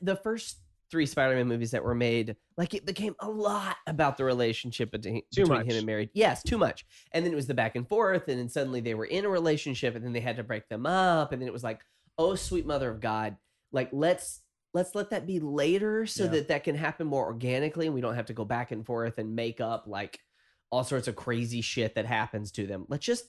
the 0.00 0.16
first 0.16 0.56
three 0.90 1.06
Spider-Man 1.06 1.48
movies 1.48 1.70
that 1.72 1.84
were 1.84 1.94
made, 1.94 2.36
like 2.56 2.74
it 2.74 2.86
became 2.86 3.14
a 3.20 3.28
lot 3.28 3.76
about 3.86 4.16
the 4.16 4.24
relationship 4.24 4.90
between, 4.90 5.22
between 5.34 5.62
him 5.64 5.76
and 5.76 5.86
Mary. 5.86 6.10
Yes, 6.14 6.42
too 6.42 6.58
much. 6.58 6.84
And 7.12 7.24
then 7.24 7.32
it 7.32 7.36
was 7.36 7.46
the 7.46 7.54
back 7.54 7.76
and 7.76 7.88
forth, 7.88 8.28
and 8.28 8.38
then 8.38 8.48
suddenly 8.48 8.80
they 8.80 8.94
were 8.94 9.04
in 9.04 9.24
a 9.24 9.28
relationship, 9.28 9.94
and 9.96 10.04
then 10.04 10.12
they 10.12 10.20
had 10.20 10.36
to 10.36 10.44
break 10.44 10.68
them 10.68 10.86
up, 10.86 11.32
and 11.32 11.40
then 11.40 11.48
it 11.48 11.52
was 11.52 11.64
like, 11.64 11.80
oh 12.18 12.34
sweet 12.34 12.66
mother 12.66 12.90
of 12.90 13.00
God, 13.00 13.36
like 13.72 13.88
let's 13.92 14.40
let's 14.72 14.94
let 14.94 15.10
that 15.10 15.26
be 15.26 15.40
later 15.40 16.04
so 16.06 16.24
Yeah. 16.24 16.30
that 16.30 16.48
that 16.48 16.64
can 16.64 16.74
happen 16.76 17.06
more 17.06 17.24
organically, 17.24 17.86
and 17.86 17.94
we 17.94 18.00
don't 18.00 18.14
have 18.14 18.26
to 18.26 18.32
go 18.32 18.44
back 18.44 18.70
and 18.72 18.84
forth 18.84 19.18
and 19.18 19.34
make 19.34 19.60
up 19.60 19.84
like 19.86 20.20
all 20.70 20.84
sorts 20.84 21.08
of 21.08 21.14
crazy 21.16 21.60
shit 21.60 21.94
that 21.94 22.06
happens 22.06 22.50
to 22.52 22.66
them. 22.66 22.84
Let's 22.88 23.06
just 23.06 23.24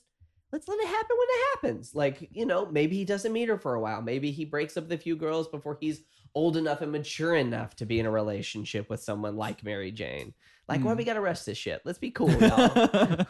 let's 0.51 0.67
let 0.67 0.79
it 0.79 0.87
happen 0.87 1.17
when 1.17 1.27
it 1.29 1.45
happens. 1.53 1.95
Like, 1.95 2.29
you 2.31 2.45
know, 2.45 2.65
maybe 2.67 2.95
he 2.95 3.05
doesn't 3.05 3.33
meet 3.33 3.49
her 3.49 3.57
for 3.57 3.75
a 3.75 3.81
while. 3.81 4.01
Maybe 4.01 4.31
he 4.31 4.45
breaks 4.45 4.77
up 4.77 4.85
with 4.85 4.93
a 4.93 4.97
few 4.97 5.15
girls 5.15 5.47
before 5.47 5.77
he's 5.81 6.01
old 6.35 6.57
enough 6.57 6.81
and 6.81 6.91
mature 6.91 7.33
enough 7.35 7.75
to 7.77 7.85
be 7.85 7.99
in 7.99 8.05
a 8.05 8.11
relationship 8.11 8.89
with 8.89 9.01
someone 9.01 9.35
like 9.37 9.63
Mary 9.63 9.91
Jane. 9.91 10.33
Like, 10.67 10.83
why 10.83 10.93
Mm. 10.93 10.97
we 10.97 11.03
gotta 11.03 11.21
rush 11.21 11.41
this 11.43 11.57
shit? 11.57 11.81
Let's 11.85 11.99
be 11.99 12.11
cool, 12.11 12.31
y'all. 12.41 13.25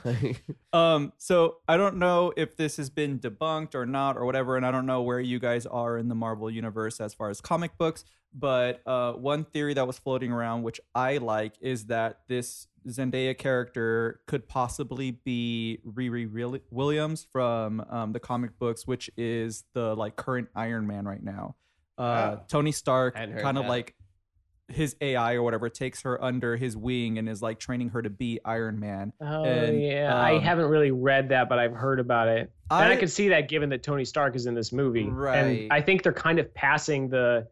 um, 0.74 1.14
so 1.18 1.58
I 1.68 1.76
don't 1.78 1.98
know 1.98 2.34
if 2.38 2.56
this 2.56 2.78
has 2.78 2.90
been 2.90 3.20
debunked 3.20 3.76
or 3.76 3.86
not 3.86 4.18
or 4.18 4.26
whatever, 4.26 4.58
and 4.58 4.66
I 4.66 4.72
don't 4.72 4.86
know 4.86 5.02
where 5.02 5.20
you 5.20 5.40
guys 5.40 5.66
are 5.66 5.98
in 5.98 6.08
the 6.08 6.16
Marvel 6.16 6.50
universe 6.50 7.00
as 7.02 7.14
far 7.14 7.30
as 7.30 7.42
comic 7.42 7.78
books. 7.78 8.06
But 8.38 8.82
uh, 8.86 9.14
one 9.14 9.46
theory 9.46 9.74
that 9.76 9.88
was 9.88 9.98
floating 9.98 10.32
around, 10.32 10.64
which 10.64 10.82
I 10.94 11.18
like, 11.18 11.54
is 11.62 11.86
that 11.86 12.20
this 12.28 12.68
Zendaya 12.88 13.38
character 13.38 14.20
could 14.28 14.48
possibly 14.50 15.12
be 15.12 15.80
Riri 15.88 16.62
Williams 16.70 17.26
from 17.32 17.80
um, 17.90 18.12
the 18.12 18.20
comic 18.20 18.60
books, 18.60 18.86
which 18.86 19.10
is 19.18 19.64
the 19.74 19.96
like 19.96 20.16
current 20.18 20.50
Iron 20.56 20.86
Man 20.86 21.06
right 21.06 21.24
now. 21.24 21.56
Uh, 21.98 22.38
Oh. 22.38 22.44
Tony 22.50 22.72
Stark 22.72 23.16
kind 23.16 23.34
of 23.58 23.64
that. 23.64 23.70
like 23.70 23.96
his 24.68 24.96
AI 25.00 25.36
or 25.36 25.44
whatever 25.44 25.70
takes 25.70 26.02
her 26.02 26.22
under 26.24 26.56
his 26.58 26.76
wing 26.76 27.20
and 27.20 27.30
is 27.30 27.40
like 27.42 27.60
training 27.60 27.90
her 27.90 28.02
to 28.02 28.10
be 28.10 28.40
Iron 28.44 28.80
Man. 28.80 29.14
Oh 29.22 29.44
And, 29.44 29.80
yeah, 29.82 30.16
I 30.16 30.38
um, 30.38 30.42
haven't 30.42 30.66
really 30.66 30.90
read 30.92 31.30
that, 31.30 31.48
but 31.50 31.60
I've 31.60 31.74
heard 31.74 32.00
about 32.00 32.28
it, 32.30 32.52
and 32.72 32.90
I 32.90 32.94
I- 32.94 32.96
could 32.96 33.12
see 33.12 33.30
that 33.30 33.48
given 33.48 33.70
that 33.70 33.84
Tony 33.84 34.06
Stark 34.06 34.36
is 34.36 34.48
in 34.48 34.56
this 34.56 34.72
movie, 34.74 35.08
Right. 35.08 35.36
And 35.38 35.72
I 35.74 35.82
think 35.82 36.02
they're 36.04 36.12
kind 36.14 36.40
of 36.40 36.52
passing 36.54 37.10
the. 37.10 37.48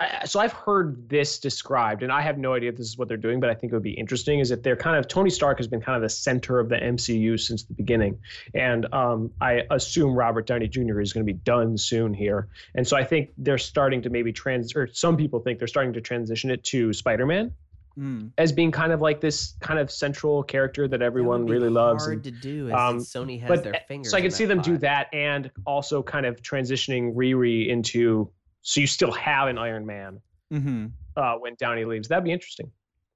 I, 0.00 0.24
so 0.26 0.38
I've 0.38 0.52
heard 0.52 1.08
this 1.08 1.38
described, 1.40 2.02
and 2.02 2.12
I 2.12 2.20
have 2.22 2.38
no 2.38 2.54
idea 2.54 2.70
if 2.70 2.76
this 2.76 2.86
is 2.86 2.96
what 2.96 3.08
they're 3.08 3.16
doing, 3.16 3.40
but 3.40 3.50
I 3.50 3.54
think 3.54 3.72
it 3.72 3.76
would 3.76 3.82
be 3.82 3.92
interesting. 3.98 4.38
Is 4.38 4.48
that 4.50 4.62
they're 4.62 4.76
kind 4.76 4.96
of 4.96 5.08
Tony 5.08 5.30
Stark 5.30 5.58
has 5.58 5.66
been 5.66 5.80
kind 5.80 5.96
of 5.96 6.02
the 6.02 6.08
center 6.08 6.60
of 6.60 6.68
the 6.68 6.76
MCU 6.76 7.38
since 7.38 7.64
the 7.64 7.74
beginning, 7.74 8.18
and 8.54 8.86
um, 8.94 9.30
I 9.40 9.62
assume 9.70 10.14
Robert 10.14 10.46
Downey 10.46 10.68
Jr. 10.68 11.00
is 11.00 11.12
going 11.12 11.26
to 11.26 11.32
be 11.32 11.38
done 11.38 11.76
soon 11.76 12.14
here, 12.14 12.48
and 12.74 12.86
so 12.86 12.96
I 12.96 13.04
think 13.04 13.30
they're 13.38 13.58
starting 13.58 14.02
to 14.02 14.10
maybe 14.10 14.32
trans, 14.32 14.74
or 14.76 14.88
some 14.92 15.16
people 15.16 15.40
think 15.40 15.58
they're 15.58 15.68
starting 15.68 15.92
to 15.94 16.00
transition 16.00 16.50
it 16.50 16.62
to 16.64 16.92
Spider-Man 16.92 17.52
Mm. 17.98 18.30
as 18.38 18.52
being 18.52 18.70
kind 18.70 18.92
of 18.92 19.00
like 19.00 19.20
this 19.20 19.54
kind 19.60 19.80
of 19.80 19.90
central 19.90 20.44
character 20.44 20.86
that 20.86 20.98
That 20.98 21.04
everyone 21.04 21.46
be 21.46 21.52
really 21.54 21.68
loves. 21.68 22.04
Hard 22.04 22.22
to 22.22 22.30
do. 22.30 22.72
Um, 22.72 22.98
Sony 22.98 23.40
has 23.40 23.48
but 23.48 23.64
their 23.64 23.80
fingers. 23.88 24.12
so 24.12 24.16
I 24.16 24.20
can 24.20 24.30
see 24.30 24.44
them 24.44 24.60
do 24.62 24.78
that 24.78 25.08
and 25.12 25.50
also 25.66 26.00
kind 26.04 26.24
of 26.24 26.40
transitioning 26.40 27.12
Riri 27.16 27.66
into 27.68 28.30
so 28.68 28.80
you 28.80 28.86
still 28.86 29.12
have 29.12 29.48
an 29.48 29.56
Iron 29.56 29.86
Man 29.86 30.20
hmm 30.50 30.86
uh, 31.16 31.34
when 31.34 31.54
Downey 31.58 31.84
leaves. 31.84 32.06
That'd 32.06 32.24
be 32.24 32.32
interesting. 32.32 32.70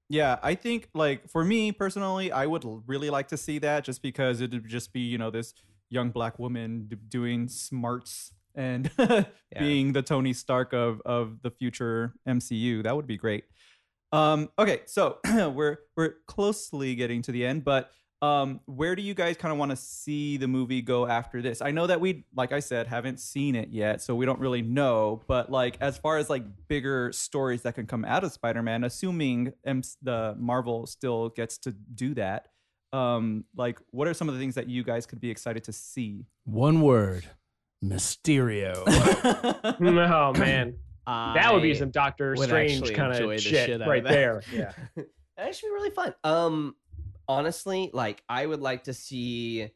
Yeah, 0.08 0.38
I 0.42 0.54
think 0.54 0.88
like 0.94 1.28
for 1.28 1.44
me 1.44 1.72
personally, 1.72 2.32
I 2.32 2.46
would 2.46 2.64
really 2.86 3.10
like 3.10 3.28
to 3.28 3.36
see 3.36 3.58
that 3.58 3.84
just 3.84 4.02
because 4.02 4.40
it 4.40 4.50
would 4.52 4.66
just 4.66 4.94
be 4.94 5.00
you 5.00 5.18
know 5.18 5.30
this 5.30 5.52
young 5.90 6.10
black 6.10 6.38
woman 6.38 6.86
d- 6.88 6.96
doing 7.06 7.48
smarts 7.48 8.32
and 8.54 8.90
being 9.58 9.92
the 9.92 10.00
Tony 10.00 10.32
Stark 10.32 10.72
of 10.72 11.02
of 11.04 11.42
the 11.42 11.50
future 11.50 12.14
MCU. 12.26 12.82
That 12.82 12.96
would 12.96 13.06
be 13.06 13.18
great. 13.18 13.44
Um, 14.10 14.48
okay, 14.58 14.80
so 14.86 15.18
we're 15.54 15.78
we're 15.98 16.14
closely 16.26 16.94
getting 16.94 17.20
to 17.22 17.32
the 17.32 17.44
end, 17.44 17.62
but 17.62 17.90
um, 18.22 18.60
where 18.66 18.94
do 18.94 19.02
you 19.02 19.14
guys 19.14 19.36
kind 19.36 19.50
of 19.50 19.58
want 19.58 19.72
to 19.72 19.76
see 19.76 20.36
the 20.36 20.46
movie 20.46 20.80
go 20.80 21.08
after 21.08 21.42
this? 21.42 21.60
I 21.60 21.72
know 21.72 21.88
that 21.88 22.00
we, 22.00 22.24
like 22.36 22.52
I 22.52 22.60
said, 22.60 22.86
haven't 22.86 23.18
seen 23.18 23.56
it 23.56 23.70
yet, 23.70 24.00
so 24.00 24.14
we 24.14 24.24
don't 24.24 24.38
really 24.38 24.62
know. 24.62 25.20
But 25.26 25.50
like, 25.50 25.76
as 25.80 25.98
far 25.98 26.18
as 26.18 26.30
like 26.30 26.44
bigger 26.68 27.10
stories 27.12 27.62
that 27.62 27.74
can 27.74 27.86
come 27.86 28.04
out 28.04 28.22
of 28.22 28.30
Spider-Man, 28.32 28.84
assuming 28.84 29.52
M- 29.66 29.82
the 30.02 30.36
Marvel 30.38 30.86
still 30.86 31.30
gets 31.30 31.58
to 31.58 31.72
do 31.72 32.14
that, 32.14 32.46
um, 32.92 33.44
like, 33.56 33.80
what 33.90 34.06
are 34.06 34.14
some 34.14 34.28
of 34.28 34.34
the 34.34 34.40
things 34.40 34.54
that 34.54 34.68
you 34.68 34.84
guys 34.84 35.04
could 35.04 35.20
be 35.20 35.30
excited 35.30 35.64
to 35.64 35.72
see? 35.72 36.26
One 36.44 36.80
word, 36.80 37.26
Mysterio. 37.84 38.84
oh 38.86 40.32
man, 40.38 40.76
that 41.06 41.52
would 41.52 41.62
be 41.62 41.74
some 41.74 41.90
Doctor 41.90 42.34
would 42.36 42.48
Strange 42.48 42.92
kind 42.94 43.12
of 43.20 43.28
the 43.28 43.38
shit, 43.38 43.66
shit 43.66 43.82
out 43.82 43.88
right 43.88 44.04
that. 44.04 44.12
there. 44.12 44.42
Yeah. 44.52 44.72
That 45.36 45.56
should 45.56 45.66
be 45.66 45.70
really 45.72 45.90
fun. 45.90 46.14
Um, 46.22 46.76
honestly, 47.32 47.90
like 47.92 48.22
I 48.28 48.44
would 48.46 48.60
like 48.60 48.84
to 48.84 48.94
see. 48.94 49.68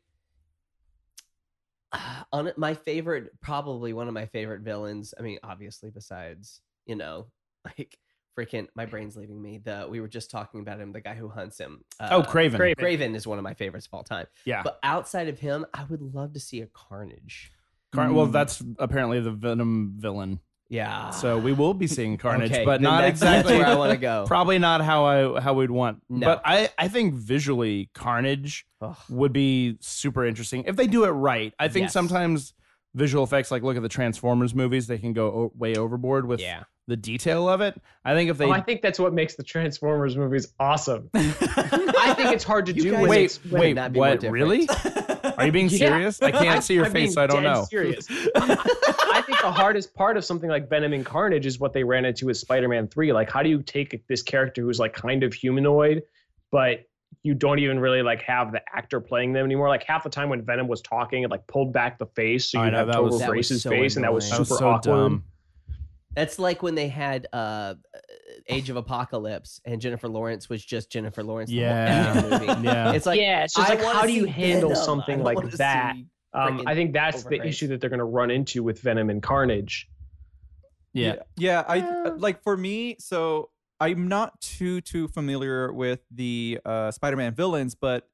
On 2.32 2.50
my 2.57 2.74
favorite, 2.74 3.30
probably 3.40 3.92
one 3.92 4.09
of 4.09 4.14
my 4.14 4.26
favorite 4.26 4.62
villains. 4.62 5.14
I 5.18 5.22
mean, 5.22 5.38
obviously, 5.42 5.90
besides 5.90 6.61
you 6.86 6.96
know, 6.96 7.26
like 7.64 7.98
freaking, 8.38 8.68
my 8.74 8.84
brain's 8.86 9.16
leaving 9.16 9.40
me. 9.40 9.59
The 9.59 9.86
we 9.88 10.00
were 10.00 10.09
just 10.09 10.30
talking 10.30 10.61
about 10.61 10.80
him, 10.80 10.92
the 10.92 11.00
guy 11.00 11.14
who 11.14 11.28
hunts 11.28 11.59
him. 11.59 11.84
Uh, 11.98 12.09
oh, 12.12 12.22
Kraven. 12.22 12.57
Kraven. 12.59 12.74
Kraven 12.76 13.14
is 13.16 13.26
one 13.26 13.38
of 13.38 13.44
my 13.44 13.54
favorites 13.54 13.86
of 13.86 13.94
all 13.94 14.04
time. 14.04 14.26
Yeah. 14.44 14.62
But 14.62 14.78
outside 14.82 15.28
of 15.28 15.38
him, 15.38 15.64
I 15.72 15.84
would 15.84 16.02
love 16.14 16.32
to 16.34 16.40
see 16.40 16.61
a 16.61 16.66
Carnage. 16.66 17.52
Car- 17.92 18.12
Well, 18.12 18.26
Mm. 18.26 18.32
that's 18.32 18.62
apparently 18.78 19.20
the 19.20 19.30
Venom 19.32 19.94
villain. 19.96 20.40
Yeah. 20.68 21.10
So 21.10 21.38
we 21.38 21.52
will 21.52 21.74
be 21.74 21.86
seeing 21.86 22.16
Carnage, 22.16 22.50
Okay, 22.50 22.64
but 22.64 22.74
then 22.80 22.82
not 22.82 22.96
that's- 23.02 23.12
exactly 23.12 23.54
that's 23.58 23.66
where 23.66 23.74
I 23.74 23.78
want 23.78 23.92
to 23.92 23.96
go. 23.98 24.24
Probably 24.28 24.58
not 24.58 24.80
how 24.80 25.04
I 25.04 25.40
how 25.40 25.54
we'd 25.54 25.70
want. 25.70 26.02
No. 26.08 26.26
But 26.26 26.42
I 26.44 26.70
I 26.76 26.88
think 26.88 27.14
visually 27.14 27.88
Carnage 27.94 28.66
Ugh. 28.80 28.96
would 29.08 29.32
be 29.32 29.76
super 29.80 30.24
interesting 30.26 30.64
if 30.66 30.74
they 30.76 30.86
do 30.88 31.04
it 31.04 31.10
right. 31.10 31.54
I 31.58 31.68
think 31.68 31.84
Yes. 31.84 31.92
sometimes 31.92 32.52
visual 32.94 33.22
effects. 33.22 33.50
Like 33.50 33.62
look 33.62 33.76
at 33.76 33.82
the 33.82 33.88
Transformers 33.88 34.54
movies; 34.54 34.86
they 34.88 34.98
can 34.98 35.12
go 35.12 35.26
o- 35.28 35.52
way 35.56 35.76
overboard 35.76 36.26
with 36.26 36.40
Yeah. 36.40 36.64
the 36.88 36.96
detail 36.96 37.48
of 37.48 37.60
it. 37.60 37.80
I 38.04 38.14
think 38.14 38.30
if 38.30 38.36
they 38.38 38.46
Oh, 38.46 38.50
I 38.50 38.60
think 38.60 38.82
that's 38.82 38.98
what 38.98 39.12
makes 39.14 39.36
the 39.36 39.44
Transformers 39.44 40.16
movies 40.16 40.52
awesome. 40.58 41.10
I 41.14 42.14
think 42.16 42.32
it's 42.32 42.44
hard 42.44 42.66
to 42.66 42.72
You 42.72 42.82
do 42.82 42.90
guys 42.92 43.00
when 43.02 43.10
wait, 43.10 43.24
it's 43.26 43.38
could 43.38 43.52
wait, 43.52 43.74
not 43.74 43.92
be 43.92 43.98
more 44.00 44.08
what? 44.08 44.20
different. 44.20 44.32
Really? 44.32 44.68
Are 45.38 45.46
you 45.46 45.52
being 45.52 45.68
Yeah. 45.68 45.78
serious? 45.78 46.22
I 46.22 46.30
can't 46.32 46.64
see 46.64 46.74
your 46.74 46.86
I'm 46.86 46.92
face, 46.92 47.00
being 47.02 47.12
so 47.12 47.22
I 47.22 47.26
don't 47.26 47.42
dead 47.42 47.52
know. 47.52 47.64
Serious. 47.68 48.08
I 49.26 49.32
think 49.32 49.40
the 49.40 49.50
hardest 49.50 49.92
part 49.94 50.16
of 50.16 50.24
something 50.24 50.48
like 50.48 50.68
Venom 50.70 50.92
and 50.92 51.04
Carnage 51.04 51.46
is 51.46 51.58
what 51.58 51.72
they 51.72 51.82
ran 51.82 52.04
into 52.04 52.26
with 52.26 52.36
Spider-Man 52.36 52.86
3. 52.86 53.12
Like, 53.12 53.28
how 53.28 53.42
do 53.42 53.48
you 53.48 53.60
take 53.60 54.06
this 54.06 54.22
character 54.22 54.62
who's 54.62 54.78
like 54.78 54.92
kind 54.92 55.24
of 55.24 55.34
humanoid, 55.34 56.02
but 56.52 56.84
you 57.24 57.34
don't 57.34 57.58
even 57.58 57.80
really 57.80 58.02
like 58.02 58.22
have 58.22 58.52
the 58.52 58.60
actor 58.72 59.00
playing 59.00 59.32
them 59.32 59.44
anymore? 59.44 59.68
Like 59.68 59.82
half 59.82 60.04
the 60.04 60.10
time 60.10 60.28
when 60.28 60.42
Venom 60.42 60.68
was 60.68 60.80
talking, 60.80 61.24
it 61.24 61.30
like 61.30 61.44
pulled 61.48 61.72
back 61.72 61.98
the 61.98 62.06
face, 62.06 62.50
so 62.50 62.60
I 62.60 62.66
you 62.66 62.70
know, 62.70 62.78
have 62.78 62.86
that 62.86 62.92
total 62.94 63.18
was- 63.18 63.26
Grace's 63.26 63.62
so 63.64 63.70
face, 63.70 63.96
and 63.96 64.04
that 64.04 64.12
was 64.14 64.26
annoying. 64.30 64.44
super 64.44 64.58
That 64.60 64.66
was 64.66 64.84
so 64.84 64.90
awkward. 64.92 65.02
dumb. 65.10 65.24
That's 66.14 66.38
like 66.38 66.62
when 66.62 66.74
they 66.76 66.88
had 66.88 67.26
uh, 67.34 67.74
Age 68.48 68.70
of 68.70 68.76
Apocalypse 68.76 69.60
and 69.66 69.82
Jennifer 69.82 70.08
Lawrence 70.08 70.48
was 70.48 70.64
just 70.64 70.90
Jennifer 70.90 71.22
Lawrence. 71.22 71.50
the 71.50 71.56
whole 71.58 71.66
Yeah. 71.66 72.28
movie. 72.30 72.46
Yeah. 72.66 72.92
It's 72.92 73.04
like 73.04 73.20
yeah, 73.20 73.44
it's 73.44 73.52
just 73.54 73.70
I 73.70 73.74
like 73.74 73.84
how 73.84 74.06
do 74.06 74.12
you 74.12 74.24
handle 74.24 74.70
Venom. 74.70 74.84
Something 74.84 75.22
like 75.22 75.42
that? 75.58 75.94
see 75.96 76.06
Um, 76.37 76.62
I 76.66 76.74
think 76.74 76.93
that's 76.93 77.24
the 77.24 77.37
overpraised. 77.37 77.47
issue 77.49 77.66
that 77.68 77.80
they're 77.80 77.91
going 77.91 77.99
to 77.99 78.05
run 78.05 78.30
into 78.30 78.62
with 78.62 78.80
Venom 78.80 79.11
and 79.11 79.22
Carnage. 79.22 79.89
yeah. 80.93 81.16
yeah 81.37 81.62
i 81.68 82.09
like 82.16 82.43
for 82.43 82.57
me 82.57 82.97
so 82.99 83.51
i'm 83.80 84.09
not 84.09 84.41
too 84.41 84.80
too 84.80 85.09
familiar 85.09 85.70
with 85.72 86.01
the 86.11 86.59
uh 86.64 86.91
spider-man 86.91 87.34
villains 87.34 87.74
but 87.74 88.09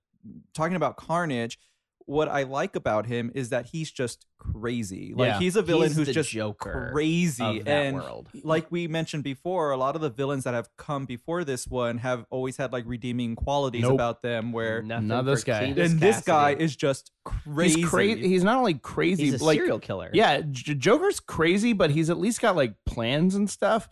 talking 0.52 0.74
about 0.74 0.96
carnage 0.96 1.58
what 2.06 2.28
i 2.28 2.42
like 2.42 2.74
about 2.76 3.06
him 3.06 3.30
is 3.34 3.50
that 3.50 3.66
he's 3.66 3.90
just 3.90 4.26
crazy 4.38 5.12
like 5.14 5.28
Yeah. 5.28 5.38
he's 5.38 5.54
a 5.56 5.62
villain 5.62 5.88
He's 5.88 5.96
who's 5.96 6.06
the 6.08 6.12
just 6.12 6.30
Joker 6.30 6.90
crazy 6.92 7.60
of 7.60 7.64
that 7.64 7.70
and 7.86 7.96
world. 7.96 8.28
like 8.42 8.70
we 8.70 8.88
mentioned 8.88 9.22
before 9.22 9.70
a 9.70 9.76
lot 9.76 9.94
of 9.94 10.00
the 10.02 10.10
villains 10.10 10.44
that 10.44 10.52
have 10.54 10.68
come 10.76 11.04
before 11.06 11.44
this 11.44 11.66
one 11.68 11.98
have 11.98 12.26
always 12.30 12.56
had 12.56 12.72
like 12.72 12.84
redeeming 12.86 13.36
qualities 13.36 13.82
Nope. 13.82 13.92
about 13.94 14.22
them 14.22 14.52
where 14.52 14.82
Nothing 14.82 15.06
Not 15.08 15.24
for 15.24 15.30
this 15.30 15.44
guy. 15.44 15.64
Cletus 15.72 15.84
and 15.90 16.00
this 16.00 16.20
guy 16.22 16.54
is 16.54 16.74
just 16.74 17.12
crazy 17.24 17.80
He's 17.82 17.88
crazy. 17.88 18.28
He's 18.28 18.42
not 18.44 18.56
only 18.58 18.74
crazy, 18.74 19.24
he's 19.26 19.40
a 19.40 19.44
like 19.44 19.58
serial 19.58 19.78
killer. 19.78 20.10
yeah, 20.12 20.40
J- 20.50 20.74
Joker's 20.74 21.20
crazy, 21.20 21.72
but 21.72 21.90
he's 21.90 22.10
at 22.10 22.18
least 22.18 22.40
got 22.40 22.56
like 22.56 22.74
plans 22.84 23.36
and 23.36 23.48
stuff. 23.48 23.88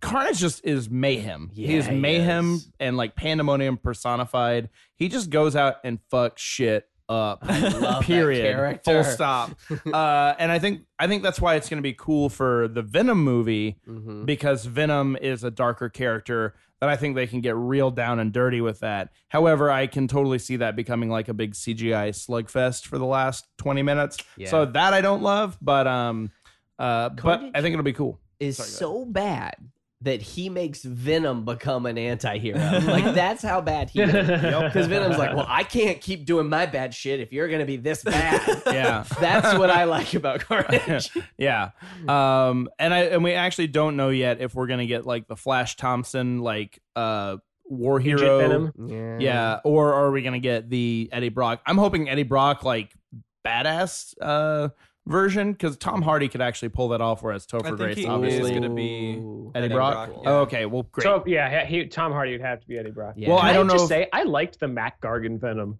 Carnage 0.00 0.38
just 0.38 0.64
is 0.64 0.88
mayhem. 0.88 1.50
he 1.52 1.74
is 1.74 1.86
Yeah, 1.86 1.92
he 1.94 1.98
mayhem 1.98 2.54
is. 2.54 2.68
and 2.78 2.96
like 2.96 3.16
pandemonium 3.16 3.78
personified. 3.78 4.68
He 4.94 5.08
just 5.08 5.28
goes 5.30 5.56
out 5.56 5.76
and 5.82 5.98
fucks 6.12 6.38
shit 6.38 6.86
up. 7.12 7.40
I 7.42 7.60
love 7.60 7.80
that 7.80 8.02
Period. 8.04 8.42
character. 8.54 9.02
Full 9.02 9.12
stop. 9.12 9.50
uh, 9.92 10.34
and 10.38 10.50
I 10.50 10.58
think 10.58 10.82
I 10.98 11.06
think 11.06 11.22
that's 11.22 11.40
why 11.40 11.54
it's 11.56 11.68
going 11.68 11.78
to 11.78 11.82
be 11.82 11.94
cool 11.94 12.28
for 12.28 12.68
the 12.68 12.82
Venom 12.82 13.22
movie 13.22 13.76
Mhm. 13.88 14.26
because 14.26 14.64
Venom 14.64 15.16
is 15.20 15.44
a 15.44 15.50
darker 15.50 15.88
character 15.88 16.54
that 16.80 16.88
I 16.88 16.96
think 16.96 17.14
they 17.14 17.28
can 17.28 17.40
get 17.40 17.54
real 17.54 17.92
down 17.92 18.18
and 18.18 18.32
dirty 18.32 18.60
with 18.60 18.80
that. 18.80 19.10
However, 19.28 19.70
I 19.70 19.86
can 19.86 20.08
totally 20.08 20.40
see 20.40 20.56
that 20.56 20.74
becoming 20.74 21.08
like 21.10 21.28
a 21.28 21.34
big 21.34 21.54
CGI 21.54 22.08
slugfest 22.10 22.86
for 22.86 22.98
the 22.98 23.04
last 23.04 23.46
20 23.58 23.82
minutes. 23.82 24.16
Yeah. 24.36 24.48
So 24.48 24.64
that 24.64 24.92
I 24.92 25.00
don't 25.00 25.22
love, 25.22 25.56
but 25.62 25.86
um 25.86 26.30
uh 26.78 27.10
but 27.10 27.40
I 27.54 27.60
think 27.62 27.74
it'll 27.74 27.84
be 27.84 27.92
cool. 27.92 28.18
is 28.40 28.56
Sorry, 28.56 28.68
so 28.68 29.04
bad 29.04 29.54
that 30.02 30.20
he 30.20 30.48
makes 30.48 30.82
Venom 30.82 31.44
become 31.44 31.86
an 31.86 31.96
anti-hero. 31.96 32.58
like 32.86 33.04
that's 33.14 33.42
how 33.42 33.60
bad 33.60 33.88
he 33.90 34.00
is. 34.02 34.10
Because 34.12 34.86
Venom's 34.88 35.16
like, 35.18 35.34
well, 35.34 35.46
I 35.48 35.62
can't 35.64 36.00
keep 36.00 36.26
doing 36.26 36.48
my 36.48 36.66
bad 36.66 36.92
shit 36.92 37.20
if 37.20 37.32
you're 37.32 37.48
gonna 37.48 37.64
be 37.64 37.76
this 37.76 38.02
bad. 38.04 38.62
Yeah. 38.66 39.04
That's 39.20 39.56
what 39.58 39.70
I 39.70 39.84
like 39.84 40.14
about 40.14 40.40
Carnage. 40.46 41.10
yeah. 41.38 41.70
Um 42.08 42.68
and 42.78 42.92
I 42.92 43.00
and 43.04 43.22
we 43.24 43.32
actually 43.34 43.68
don't 43.68 43.96
know 43.96 44.08
yet 44.10 44.40
if 44.40 44.54
we're 44.54 44.66
going 44.66 44.80
to 44.80 44.86
get 44.86 45.06
like 45.06 45.28
the 45.28 45.36
Flash 45.36 45.76
Thompson 45.76 46.40
like 46.40 46.80
uh 46.96 47.36
war 47.64 48.00
hero 48.00 48.38
Venom. 48.38 48.72
Yeah. 48.88 49.18
Yeah, 49.18 49.60
or 49.64 49.94
are 49.94 50.10
we 50.10 50.22
gonna 50.22 50.40
get 50.40 50.68
the 50.68 51.08
Eddie 51.12 51.28
Brock? 51.28 51.60
I'm 51.64 51.78
hoping 51.78 52.08
Eddie 52.08 52.22
Brock 52.24 52.64
like 52.64 52.92
badass 53.46 54.14
uh 54.20 54.68
version 55.06 55.52
because 55.52 55.76
Tom 55.76 56.02
Hardy 56.02 56.28
could 56.28 56.40
actually 56.40 56.68
pull 56.70 56.88
that 56.90 57.00
off. 57.00 57.22
Whereas 57.22 57.46
Topher 57.46 57.76
Grace, 57.76 57.96
he 57.96 58.06
obviously, 58.06 58.50
is 58.50 58.50
gonna 58.50 58.70
be 58.74 59.12
Eddie, 59.54 59.66
Eddie 59.66 59.74
Brock. 59.74 60.08
Brock, 60.08 60.22
Oh, 60.26 60.38
okay, 60.40 60.66
well, 60.66 60.84
great. 60.92 61.02
So 61.04 61.24
yeah, 61.26 61.64
he, 61.64 61.86
Tom 61.86 62.12
Hardy 62.12 62.32
would 62.32 62.40
have 62.40 62.60
to 62.60 62.68
be 62.68 62.78
Eddie 62.78 62.90
Brock. 62.92 63.14
Yeah. 63.16 63.30
Well, 63.30 63.40
Can 63.40 63.48
I 63.48 63.52
don't 63.52 63.66
know 63.66 63.74
Just 63.74 63.84
if- 63.84 63.88
say 63.90 64.08
I 64.12 64.22
liked 64.24 64.60
the 64.60 64.68
Mac 64.68 65.00
Gargan 65.00 65.40
Venom. 65.40 65.78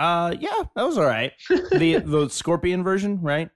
uh, 0.00 0.34
yeah, 0.40 0.50
that 0.74 0.82
was 0.84 0.98
all 0.98 1.04
right. 1.04 1.32
the 1.48 1.98
the 2.04 2.28
Scorpion 2.28 2.82
version, 2.82 3.20
right? 3.22 3.50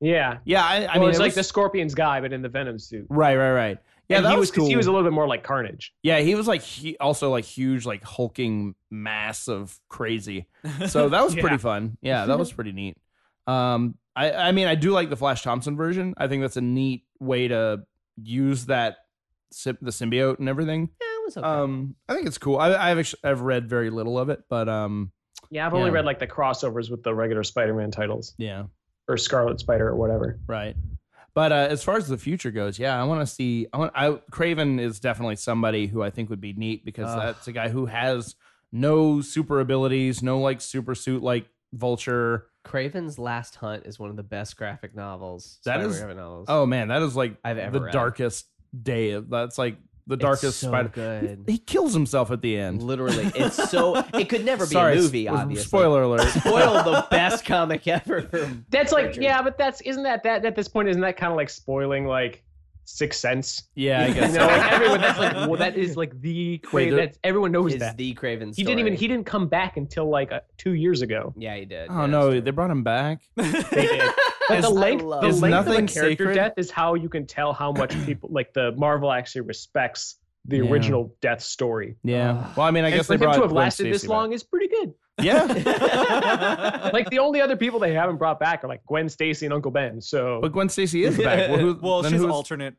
Yeah, 0.00 0.38
Yeah, 0.44 0.62
I, 0.64 0.84
I 0.84 0.86
well, 0.94 1.00
mean, 1.00 1.08
it's 1.10 1.18
it 1.18 1.22
like 1.22 1.28
was- 1.28 1.34
the 1.36 1.44
Scorpions 1.44 1.94
guy, 1.94 2.20
but 2.20 2.32
in 2.32 2.42
the 2.42 2.48
Venom 2.48 2.78
suit. 2.78 3.06
right, 3.08 3.36
right, 3.36 3.52
right. 3.52 3.78
Yeah, 4.08 4.18
And 4.18 4.26
that 4.26 4.30
he 4.32 4.36
was, 4.36 4.42
was 4.42 4.50
'cause 4.50 4.58
cool. 4.58 4.66
he 4.68 4.76
was 4.76 4.86
a 4.86 4.92
little 4.92 5.06
bit 5.06 5.14
more 5.14 5.26
like 5.26 5.42
Carnage. 5.44 5.94
yeah, 6.02 6.18
he 6.20 6.34
was 6.34 6.46
like 6.46 6.60
he 6.60 6.94
also 6.98 7.30
like 7.30 7.44
huge, 7.46 7.86
like 7.86 8.04
hulking 8.04 8.74
mass 8.90 9.48
of 9.48 9.78
crazy. 9.88 10.46
So 10.88 11.08
that 11.08 11.24
was 11.24 11.34
Yeah. 11.36 11.40
pretty 11.40 11.56
fun. 11.56 11.96
Yeah, 12.02 12.26
that 12.26 12.38
was 12.38 12.52
pretty 12.52 12.72
neat. 12.72 12.98
Um, 13.46 13.94
I 14.16 14.32
I 14.32 14.52
mean, 14.52 14.66
I 14.66 14.74
do 14.74 14.90
like 14.90 15.10
the 15.10 15.16
Flash 15.16 15.42
Thompson 15.42 15.76
version. 15.76 16.14
I 16.16 16.28
think 16.28 16.42
that's 16.42 16.56
a 16.56 16.60
neat 16.60 17.04
way 17.20 17.48
to 17.48 17.84
use 18.22 18.66
that 18.66 18.98
the 19.64 19.90
symbiote 19.90 20.38
and 20.40 20.48
everything. 20.48 20.90
Yeah, 21.00 21.06
it 21.06 21.24
was 21.24 21.36
okay. 21.36 21.46
Um, 21.46 21.94
I 22.08 22.14
think 22.14 22.26
it's 22.26 22.38
cool. 22.38 22.58
I, 22.58 22.74
I've 22.74 22.98
actually, 22.98 23.20
I've 23.24 23.40
read 23.40 23.68
very 23.68 23.88
little 23.90 24.18
of 24.18 24.30
it, 24.30 24.42
but 24.48 24.68
um, 24.68 25.12
Yeah, 25.50 25.66
I've 25.66 25.74
only 25.74 25.90
Yeah. 25.90 25.94
read 25.94 26.04
like 26.04 26.18
the 26.18 26.26
crossovers 26.26 26.90
with 26.90 27.02
the 27.04 27.14
regular 27.14 27.44
Spider-Man 27.44 27.90
titles 27.92 28.34
yeah, 28.36 28.64
or 29.08 29.16
Scarlet 29.16 29.60
Spider 29.60 29.88
or 29.88 29.96
whatever. 29.96 30.40
right. 30.46 30.76
But 31.34 31.50
uh, 31.50 31.66
as 31.68 31.82
far 31.82 31.96
as 31.96 32.06
the 32.06 32.16
future 32.18 32.52
goes, 32.52 32.78
yeah, 32.78 33.00
I 33.00 33.04
want 33.04 33.20
to 33.20 33.26
see. 33.26 33.66
I 33.72 33.78
want. 33.78 33.92
I 33.96 34.10
Kraven 34.30 34.78
is 34.78 35.00
definitely 35.00 35.34
somebody 35.34 35.88
who 35.88 36.00
I 36.00 36.10
think 36.10 36.30
would 36.30 36.40
be 36.40 36.52
neat 36.52 36.84
because 36.84 37.08
Ugh. 37.10 37.18
that's 37.20 37.48
a 37.48 37.52
guy 37.52 37.70
who 37.70 37.86
has 37.86 38.36
no 38.70 39.20
super 39.20 39.58
abilities, 39.58 40.22
no 40.22 40.38
like 40.38 40.60
super 40.60 40.94
suit 40.94 41.24
like 41.24 41.46
Vulture. 41.72 42.46
Kraven's 42.64 43.18
Last 43.18 43.54
Hunt 43.56 43.84
is 43.86 43.98
one 43.98 44.10
of 44.10 44.16
the 44.16 44.22
best 44.22 44.56
graphic 44.56 44.94
novels. 44.96 45.58
That 45.64 45.74
Spider 45.74 45.88
is- 45.90 45.98
graphic 45.98 46.16
novels. 46.16 46.46
Oh 46.48 46.66
man, 46.66 46.88
that 46.88 47.02
is 47.02 47.14
like 47.16 47.36
I've 47.44 47.58
ever 47.58 47.78
the 47.78 47.84
read. 47.86 47.92
darkest 47.92 48.46
day. 48.82 49.12
Of, 49.12 49.28
that's 49.30 49.58
like 49.58 49.76
the 50.06 50.14
It's 50.16 50.22
darkest 50.22 50.60
so 50.60 50.68
spider. 50.68 50.88
good. 50.88 51.44
He 51.46 51.58
kills 51.58 51.94
himself 51.94 52.30
at 52.30 52.42
the 52.42 52.56
end. 52.58 52.82
Literally, 52.82 53.30
it's 53.34 53.70
so. 53.70 54.04
It 54.14 54.28
could 54.28 54.44
never 54.44 54.64
be 54.66 54.72
Sorry, 54.72 54.94
a 54.94 54.96
movie. 55.00 55.28
s- 55.28 55.34
Obviously, 55.34 55.64
Spoiler 55.64 56.02
alert. 56.02 56.20
Spoil 56.28 56.82
the 56.84 57.06
best 57.10 57.44
comic 57.44 57.86
ever. 57.88 58.22
from 58.22 58.64
That's 58.70 58.92
like 58.92 59.06
Richard. 59.06 59.22
yeah, 59.22 59.42
but 59.42 59.56
that's 59.58 59.80
isn't 59.82 60.02
that 60.02 60.22
that 60.24 60.44
at 60.44 60.56
this 60.56 60.68
point 60.68 60.88
isn't 60.88 61.02
that 61.02 61.16
kind 61.16 61.32
of 61.32 61.36
like 61.36 61.50
spoiling 61.50 62.06
like 62.06 62.42
Sixth 62.86 63.20
Sense? 63.20 63.64
yeah, 63.74 64.02
I 64.02 64.06
You 64.08 64.14
guess. 64.14 64.34
know, 64.34 64.46
like 64.46 64.72
everyone 64.72 65.00
that's 65.00 65.18
like 65.18 65.32
well, 65.48 65.56
that 65.56 65.76
is 65.76 65.96
like 65.96 66.20
the 66.20 66.58
Kraven. 66.64 66.90
there- 66.90 67.06
That's 67.06 67.18
everyone 67.24 67.52
knows 67.52 67.72
Is 67.74 67.80
that. 67.80 67.96
the 67.96 68.14
Kraven. 68.14 68.54
He 68.54 68.62
didn't 68.62 68.80
even 68.80 68.94
he 68.94 69.08
didn't 69.08 69.26
come 69.26 69.48
back 69.48 69.76
until 69.76 70.08
like 70.08 70.32
uh, 70.32 70.40
two 70.58 70.74
years 70.74 71.02
ago. 71.02 71.32
Yeah, 71.36 71.56
he 71.56 71.64
did. 71.64 71.88
Oh 71.90 72.00
Yeah, 72.00 72.06
no, 72.06 72.40
they 72.40 72.50
brought 72.50 72.70
him 72.70 72.82
back. 72.82 73.22
They 73.36 73.50
did. 73.86 74.02
But 74.48 74.60
the 74.60 74.68
length, 74.70 75.02
love 75.04 75.22
the 75.22 75.28
Is 75.28 75.40
length 75.40 75.54
of 75.56 75.66
nothing 75.66 75.86
character 75.86 76.24
sacred? 76.24 76.34
death 76.34 76.52
is 76.58 76.70
how 76.70 76.94
you 76.94 77.08
can 77.08 77.26
tell 77.26 77.52
how 77.54 77.72
much 77.72 77.92
people 78.06 78.28
like 78.32 78.52
the 78.52 78.72
Marvel 78.72 79.10
actually 79.10 79.40
respects 79.42 80.16
the 80.46 80.58
Yeah. 80.58 80.70
original 80.70 81.14
death 81.22 81.40
story. 81.40 81.96
Yeah. 82.04 82.32
Ugh. 82.32 82.56
Well, 82.58 82.66
I 82.66 82.70
mean, 82.70 82.84
I 82.84 82.88
and 82.88 82.96
guess 82.96 83.06
for 83.06 83.12
they 83.12 83.14
him 83.14 83.20
brought 83.30 83.34
to 83.36 83.40
have 83.42 83.50
Gwen 83.50 83.64
lasted 83.64 83.84
this 83.86 84.00
Stacy 84.02 84.08
back. 84.08 84.14
long 84.16 84.32
is 84.34 84.42
pretty 84.42 84.68
good. 84.68 84.92
Yeah. 85.22 86.90
like 86.92 87.08
the 87.10 87.18
only 87.20 87.40
other 87.40 87.56
people 87.56 87.78
they 87.78 87.94
haven't 87.94 88.16
brought 88.16 88.40
back 88.40 88.64
are 88.64 88.68
like 88.68 88.84
Gwen 88.86 89.08
Stacy 89.08 89.46
and 89.46 89.52
Uncle 89.52 89.70
Ben. 89.70 90.00
So 90.00 90.40
but 90.40 90.52
Gwen 90.52 90.68
Stacy 90.68 91.04
is 91.04 91.16
back. 91.18 91.50
Well, 91.50 91.58
who, 91.58 91.78
well 91.80 92.02
she's 92.02 92.12
who's- 92.20 92.30
alternate 92.32 92.74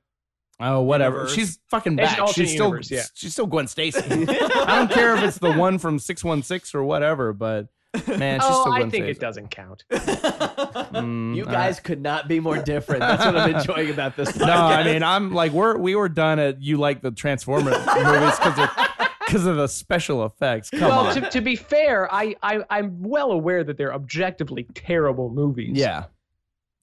Oh, 0.60 0.82
whatever. 0.84 1.16
universe. 1.18 1.34
She's 1.36 1.60
fucking 1.70 1.98
Yeah, 1.98 2.08
she's 2.08 2.18
back. 2.18 2.28
She's 2.36 2.52
still 2.52 2.66
universe, 2.68 2.90
yeah. 2.92 3.04
she's 3.14 3.34
still 3.34 3.46
Gwen 3.46 3.68
Stacy. 3.68 4.00
I 4.10 4.76
don't 4.78 4.90
care 4.92 5.14
if 5.16 5.24
it's 5.24 5.38
the 5.38 5.52
one 5.54 5.78
from 5.80 6.00
616 6.00 6.80
or 6.80 6.84
whatever, 6.86 7.34
but 7.34 7.68
man, 8.08 8.40
she's 8.40 8.50
oh, 8.50 8.62
still 8.62 8.74
I 8.74 8.80
think 8.82 8.94
Stacy. 8.94 9.10
it 9.12 9.20
doesn't 9.20 9.52
count. 9.52 9.84
Mm, 9.92 11.36
You 11.36 11.44
all 11.46 11.52
guys 11.52 11.80
could 11.82 12.02
not 12.02 12.28
be 12.30 12.40
more 12.40 12.58
different. 12.58 13.02
That's 13.02 13.26
what 13.26 13.36
I'm 13.36 13.56
enjoying 13.56 13.90
about 13.90 14.16
this. 14.16 14.32
Podcast. 14.32 14.48
No, 14.48 14.54
I 14.54 14.84
mean, 14.86 15.04
I'm 15.04 15.34
like 15.34 15.52
we're 15.52 15.78
we 15.78 15.94
were 15.96 16.08
done 16.10 16.40
at 16.40 16.62
you 16.62 16.78
like 16.78 17.02
the 17.02 17.12
Transformers 17.12 17.76
movies 17.78 18.38
because 18.40 18.70
because 19.36 19.48
of 19.48 19.58
the 19.58 19.68
special 19.68 20.26
effects. 20.26 20.70
Come 20.70 20.82
well, 20.82 21.08
on. 21.08 21.16
to, 21.16 21.30
to 21.30 21.42
be 21.42 21.56
fair, 21.56 22.12
I, 22.14 22.36
I 22.42 22.64
I'm 22.70 23.02
well 23.04 23.32
aware 23.32 23.64
that 23.64 23.78
they're 23.78 23.94
objectively 23.94 24.64
terrible 24.74 25.30
movies. 25.30 25.78
yeah. 25.78 26.06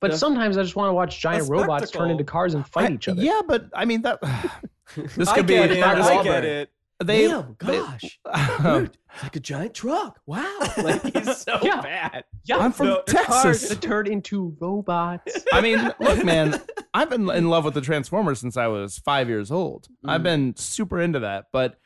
But 0.01 0.11
The- 0.13 0.19
sometimes 0.19 0.57
I 0.59 0.63
just 0.63 0.75
want 0.77 0.89
to 0.91 0.95
watch 0.95 1.21
giant 1.21 1.49
robots 1.49 1.85
spectacle. 1.85 2.01
turn 2.01 2.11
into 2.11 2.25
cars 2.25 2.55
and 2.55 2.67
fight 2.67 2.91
I- 2.91 2.95
each 2.95 3.09
other. 3.09 3.23
Yeah, 3.23 3.41
but 3.47 3.67
I 3.75 3.85
mean 3.85 4.03
that 4.03 4.21
this 5.17 5.29
I 5.29 5.37
could 5.37 5.47
be 5.47 5.55
get 5.55 5.71
it 5.71 5.81
Mark 5.81 5.99
I 5.99 6.17
Wahlberg. 6.17 6.25
get 6.25 6.45
it 6.45 6.71
they 7.05 7.27
Damn, 7.27 7.57
they- 7.59 7.79
gosh, 7.79 8.19
Dude, 8.63 8.97
it's 9.15 9.23
like 9.25 9.35
a 9.37 9.41
giant 9.41 9.75
truck. 9.75 10.21
Wow, 10.27 10.57
like 10.85 11.03
he's 11.03 11.37
so 11.39 11.59
Yeah. 11.63 11.81
bad. 11.81 12.25
Yeah, 12.45 12.59
I'm 12.59 12.71
from 12.73 12.89
the- 12.89 13.03
the 13.07 13.15
cars 13.27 13.69
that 13.69 13.81
turn 13.81 14.07
into 14.07 14.57
robots. 14.61 15.45
I 15.53 15.61
mean, 15.61 15.93
look, 15.99 16.25
man, 16.25 16.61
I've 16.95 17.11
been 17.11 17.29
in 17.31 17.49
love 17.49 17.65
with 17.65 17.75
the 17.75 17.81
Transformers 17.81 18.39
since 18.41 18.57
I 18.57 18.69
was 18.69 18.99
five 18.99 19.29
years 19.29 19.51
old. 19.51 19.89
I've 20.05 20.21
Mm. 20.21 20.25
been 20.25 20.57
super 20.57 21.01
into 21.01 21.19
that, 21.21 21.47
but 21.53 21.77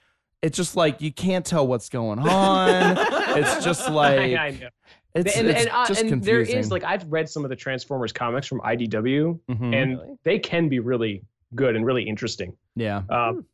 it's 0.42 0.56
just 0.56 0.76
like 0.76 1.00
you 1.00 1.12
can't 1.12 1.44
tell 1.44 1.66
what's 1.66 1.88
going 1.88 2.18
on. 2.18 2.96
it's 3.38 3.64
just 3.64 3.90
like 3.90 4.18
I, 4.18 4.36
I 4.46 4.50
know. 4.50 4.68
It's, 5.14 5.34
and 5.36 5.48
it's 5.48 5.60
and, 5.62 5.70
uh, 5.70 5.86
just 5.86 6.00
and 6.02 6.10
confusing. 6.10 6.52
there 6.52 6.58
is 6.60 6.70
like 6.70 6.84
I've 6.84 7.10
read 7.10 7.28
some 7.28 7.42
of 7.44 7.48
the 7.50 7.56
Transformers 7.56 8.12
comics 8.12 8.46
from 8.46 8.60
IDW, 8.60 9.40
Mhm. 9.50 9.74
and 9.74 9.90
Really? 9.98 10.14
they 10.24 10.38
can 10.38 10.68
be 10.68 10.78
really 10.78 11.22
good 11.54 11.74
and 11.74 11.86
really 11.86 12.02
interesting. 12.02 12.54
yeah, 12.74 13.02
Um, 13.08 13.46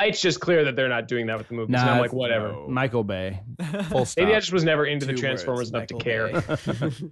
it's 0.00 0.20
just 0.20 0.40
clear 0.40 0.64
that 0.64 0.76
they're 0.76 0.88
not 0.90 1.08
doing 1.08 1.26
that 1.28 1.38
with 1.38 1.48
the 1.48 1.54
movies. 1.54 1.76
and 1.76 1.86
Nah, 1.86 1.92
I'm 1.94 2.00
like, 2.00 2.12
whatever. 2.12 2.48
no. 2.48 2.66
Michael 2.68 3.04
Bay. 3.04 3.40
Full 3.84 4.04
stop. 4.04 4.22
Maybe 4.24 4.34
I 4.36 4.40
just 4.40 4.52
was 4.52 4.64
never 4.64 4.84
into 4.84 5.06
the 5.06 5.14
Transformers 5.14 5.70
words, 5.70 5.70
enough 5.70 5.86
to 5.86 5.94
care. 5.98 6.28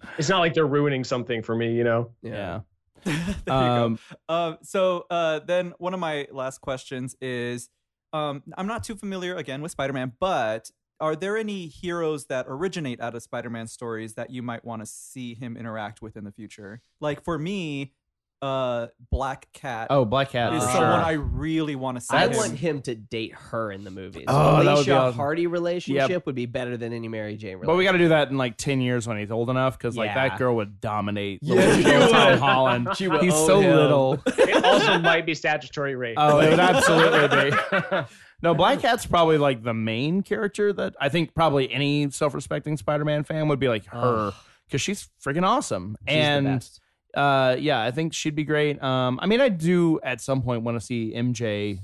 It's 0.19 0.29
not 0.29 0.41
like 0.41 0.53
they're 0.55 0.67
ruining 0.67 1.05
something 1.05 1.43
for 1.43 1.55
me, 1.55 1.73
you 1.75 1.85
know. 1.85 2.11
yeah. 2.23 2.61
there 3.05 3.15
you 3.47 3.53
Um, 3.55 3.99
go. 4.29 4.35
Um, 4.35 4.59
so 4.63 5.07
uh, 5.09 5.39
then 5.47 5.73
one 5.79 5.95
of 5.95 6.01
my 6.01 6.27
last 6.33 6.59
questions 6.61 7.17
is 7.23 7.71
um, 8.13 8.43
I'm 8.57 8.67
not 8.67 8.85
too 8.85 8.97
familiar 8.97 9.37
again 9.37 9.63
with 9.63 9.73
Spider 9.73 9.93
Man, 9.93 10.13
but 10.19 10.71
are 11.01 11.17
there 11.17 11.37
any 11.37 11.67
heroes 11.67 12.27
that 12.27 12.45
originate 12.49 13.01
out 13.01 13.15
of 13.15 13.23
Spider 13.23 13.51
Man 13.51 13.67
stories 13.67 14.15
that 14.15 14.31
you 14.31 14.43
might 14.43 14.65
want 14.65 14.83
to 14.83 14.87
see 14.87 15.35
him 15.35 15.57
interact 15.57 16.03
with 16.03 16.17
in 16.17 16.25
the 16.25 16.33
future? 16.33 16.83
Like 17.01 17.25
for 17.25 17.39
me, 17.39 17.95
uh, 18.43 18.87
Black 19.11 19.53
Cat 19.53 19.89
Oh, 19.91 20.05
Black 20.05 20.31
Cat. 20.31 20.55
is 20.55 20.65
for 20.65 20.71
someone 20.71 21.01
sure. 21.01 21.05
I 21.05 21.13
really 21.13 21.77
want 21.77 21.99
to 21.99 22.01
see. 22.01 22.17
I 22.17 22.27
him. 22.29 22.37
want 22.37 22.53
him 22.59 22.81
to 22.83 22.95
date 22.95 23.35
her 23.35 23.71
in 23.71 23.85
the 23.85 23.91
movies. 23.91 24.25
Oh, 24.29 24.35
that 24.35 24.57
would 24.57 24.65
Felicia 24.73 24.85
be 24.91 24.93
awesome. 24.93 25.17
Hardy 25.17 25.47
relationship 25.47 26.25
would 26.27 26.35
be 26.35 26.47
better 26.47 26.77
than 26.77 26.93
any 26.93 27.09
Mary 27.09 27.37
Jane 27.37 27.51
relationship. 27.59 27.67
But 27.67 27.77
we 27.77 27.85
got 27.85 27.93
to 27.93 27.99
do 27.99 28.09
that 28.09 28.31
in 28.31 28.39
like 28.39 28.57
ten 28.57 28.81
years 28.81 29.07
when 29.07 29.19
he's 29.19 29.31
old 29.31 29.51
enough, 29.51 29.77
because 29.77 29.97
like 29.97 30.09
Yeah. 30.09 30.29
that 30.29 30.39
girl 30.39 30.57
would 30.57 30.81
dominate. 30.81 31.41
the 31.43 31.55
Yeah, 31.55 31.77
she 31.77 31.83
Tom 31.83 32.31
would. 32.31 32.39
Holland. 32.39 32.89
She 32.97 33.09
would 33.09 33.23
He's 33.23 33.35
own 33.35 33.47
so 33.47 33.61
him. 33.61 33.77
little. 33.77 34.23
It 34.51 34.65
also 34.65 34.99
might 34.99 35.27
be 35.27 35.35
statutory 35.35 35.95
rape. 35.95 36.17
Oh, 36.19 36.41
it 36.41 36.51
would 36.51 36.61
absolutely 36.61 37.51
be. 37.51 38.05
no, 38.43 38.55
Black 38.55 38.81
Cat's 38.81 39.07
probably 39.07 39.39
like 39.39 39.63
the 39.63 39.75
main 39.75 40.23
character 40.23 40.73
that 40.73 40.95
I 41.01 41.09
think 41.09 41.35
probably 41.35 41.71
any 41.73 42.11
self-respecting 42.11 42.77
Spider-Man 42.79 43.25
fan 43.25 43.49
would 43.49 43.59
be 43.61 43.69
like 43.69 43.85
her 43.87 44.33
because 44.67 44.81
she's 44.81 45.09
freaking 45.25 45.47
awesome. 45.47 45.97
She's 46.07 46.15
the 46.15 46.21
and 46.21 46.47
best. 46.47 46.81
Uh, 47.15 47.57
yeah, 47.59 47.83
I 47.83 47.91
think 47.91 48.15
she'd 48.15 48.35
be 48.35 48.45
great. 48.45 48.83
Um, 48.83 49.19
I 49.23 49.27
mean, 49.27 49.41
I 49.41 49.49
do 49.49 50.01
at 50.03 50.21
some 50.21 50.43
point 50.43 50.63
want 50.63 50.79
to 50.79 50.85
see 50.85 51.13
MJ 51.15 51.81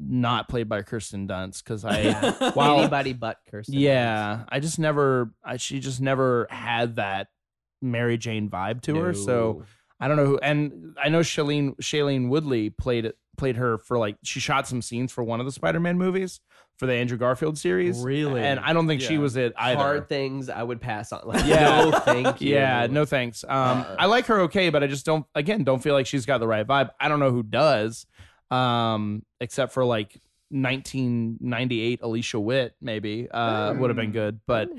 not 0.00 0.48
played 0.48 0.68
by 0.68 0.82
Kirsten 0.82 1.26
Dunst 1.26 1.64
because 1.64 1.84
I, 1.84 2.00
Yeah. 2.00 2.50
while 2.54 2.78
anybody 2.78 3.12
but 3.12 3.38
Kirsten. 3.50 3.74
yeah, 3.74 4.44
I 4.48 4.60
just 4.60 4.78
never, 4.78 5.32
I, 5.44 5.56
she 5.56 5.80
just 5.80 6.00
never 6.00 6.46
had 6.50 6.96
that 6.96 7.28
Mary 7.82 8.16
Jane 8.16 8.48
vibe 8.48 8.82
to 8.82 8.96
her. 8.96 9.14
So 9.14 9.64
I 10.00 10.06
don't 10.08 10.16
know 10.16 10.26
who, 10.26 10.38
and 10.38 10.96
I 11.02 11.08
know 11.08 11.20
Shailene 11.20 11.76
Shailene 11.76 12.28
Woodley 12.28 12.70
played 12.70 13.04
it, 13.06 13.16
played 13.36 13.56
her 13.56 13.78
for 13.78 13.98
like 13.98 14.16
she 14.24 14.40
shot 14.40 14.68
some 14.68 14.82
scenes 14.82 15.12
for 15.12 15.22
one 15.24 15.40
of 15.40 15.46
the 15.46 15.52
Spider-Man 15.52 15.96
movies 15.98 16.40
for 16.78 16.86
the 16.86 16.94
Andrew 16.94 17.18
Garfield 17.18 17.58
series. 17.58 18.00
Really? 18.02 18.40
And 18.40 18.58
I 18.60 18.72
don't 18.72 18.86
think 18.86 19.00
she 19.02 19.14
Yeah. 19.14 19.18
was 19.20 19.36
it 19.36 19.52
either. 19.56 19.78
hard 19.80 20.08
things 20.08 20.48
I 20.48 20.62
would 20.62 20.80
pass 20.80 21.12
on. 21.12 21.22
Like, 21.26 21.44
Yeah. 21.44 21.84
no, 21.90 21.98
thank 22.00 22.40
you. 22.40 22.54
Yeah, 22.54 22.86
no 22.88 23.04
thanks. 23.04 23.44
Um, 23.44 23.50
Uh. 23.80 23.96
I 23.98 24.06
like 24.06 24.26
her 24.26 24.40
okay, 24.42 24.70
but 24.70 24.82
I 24.82 24.86
just 24.86 25.04
don't. 25.04 25.26
Again, 25.34 25.64
don't 25.64 25.82
feel 25.82 25.94
like 25.94 26.06
she's 26.06 26.24
got 26.24 26.38
the 26.38 26.46
right 26.46 26.66
vibe. 26.66 26.90
I 27.00 27.08
don't 27.08 27.18
know 27.20 27.30
who 27.32 27.42
does, 27.42 28.06
um, 28.50 29.24
except 29.40 29.72
for 29.72 29.84
like 29.84 30.20
1998 30.50 32.00
Alicia 32.02 32.40
Witt, 32.40 32.74
maybe 32.80 33.28
uh, 33.30 33.74
would 33.74 33.90
have 33.90 33.96
been 33.96 34.12
good. 34.12 34.40
But 34.46 34.70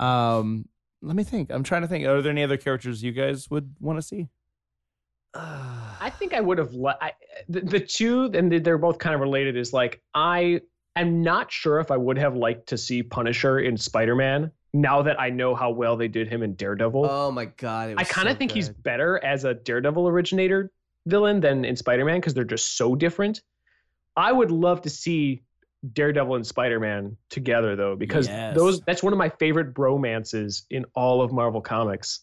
um, 0.00 0.68
let 1.02 1.16
me 1.16 1.24
think. 1.24 1.50
I'm 1.50 1.62
trying 1.64 1.82
to 1.82 1.88
think. 1.88 2.06
Are 2.06 2.22
there 2.22 2.30
any 2.32 2.42
other 2.44 2.56
characters 2.56 3.02
you 3.02 3.12
guys 3.12 3.50
would 3.50 3.74
want 3.80 3.98
to 3.98 4.02
see? 4.02 4.28
I 5.34 6.10
think 6.18 6.32
I 6.32 6.40
would 6.40 6.58
have 6.58 6.72
let 6.72 6.96
I, 7.02 7.12
the, 7.48 7.60
the 7.60 7.80
two, 7.80 8.30
and 8.32 8.50
they're 8.64 8.78
both 8.78 8.98
kind 8.98 9.14
of 9.14 9.20
related. 9.20 9.56
Is 9.56 9.72
like 9.72 10.00
I 10.14 10.60
am 11.00 11.22
not 11.22 11.50
sure 11.52 11.80
if 11.80 11.90
I 11.90 11.96
would 11.96 12.18
have 12.18 12.36
liked 12.36 12.68
to 12.68 12.78
see 12.78 13.02
Punisher 13.02 13.58
in 13.60 13.76
Spider 13.76 14.14
Man. 14.16 14.50
Now 14.74 15.02
that 15.02 15.18
I 15.20 15.30
know 15.30 15.54
how 15.54 15.70
well 15.70 15.96
they 15.96 16.08
did 16.08 16.28
him 16.28 16.42
in 16.42 16.54
Daredevil, 16.54 17.06
Oh 17.08 17.30
my 17.30 17.46
god! 17.46 17.90
it 17.90 17.98
I 17.98 18.04
kind 18.04 18.28
of 18.28 18.34
so 18.34 18.38
think 18.38 18.52
he's 18.52 18.68
better 18.68 19.22
as 19.24 19.44
a 19.44 19.54
Daredevil 19.54 20.06
originator 20.08 20.70
villain 21.06 21.40
than 21.40 21.64
in 21.64 21.74
Spider 21.76 22.04
Man 22.04 22.20
because 22.20 22.34
they're 22.34 22.44
just 22.44 22.76
so 22.76 22.94
different. 22.94 23.40
I 24.16 24.30
would 24.32 24.50
love 24.50 24.82
to 24.82 24.90
see 24.90 25.42
Daredevil 25.94 26.34
and 26.34 26.46
Spider 26.46 26.78
Man 26.80 27.16
together 27.30 27.76
though, 27.76 27.96
because 27.96 28.26
Yes. 28.28 28.54
those 28.56 28.80
that's 28.82 29.02
one 29.02 29.12
of 29.14 29.18
my 29.18 29.28
favorite 29.30 29.72
bromances 29.74 30.62
in 30.70 30.84
all 30.94 31.22
of 31.22 31.32
Marvel 31.32 31.60
Comics. 31.62 32.20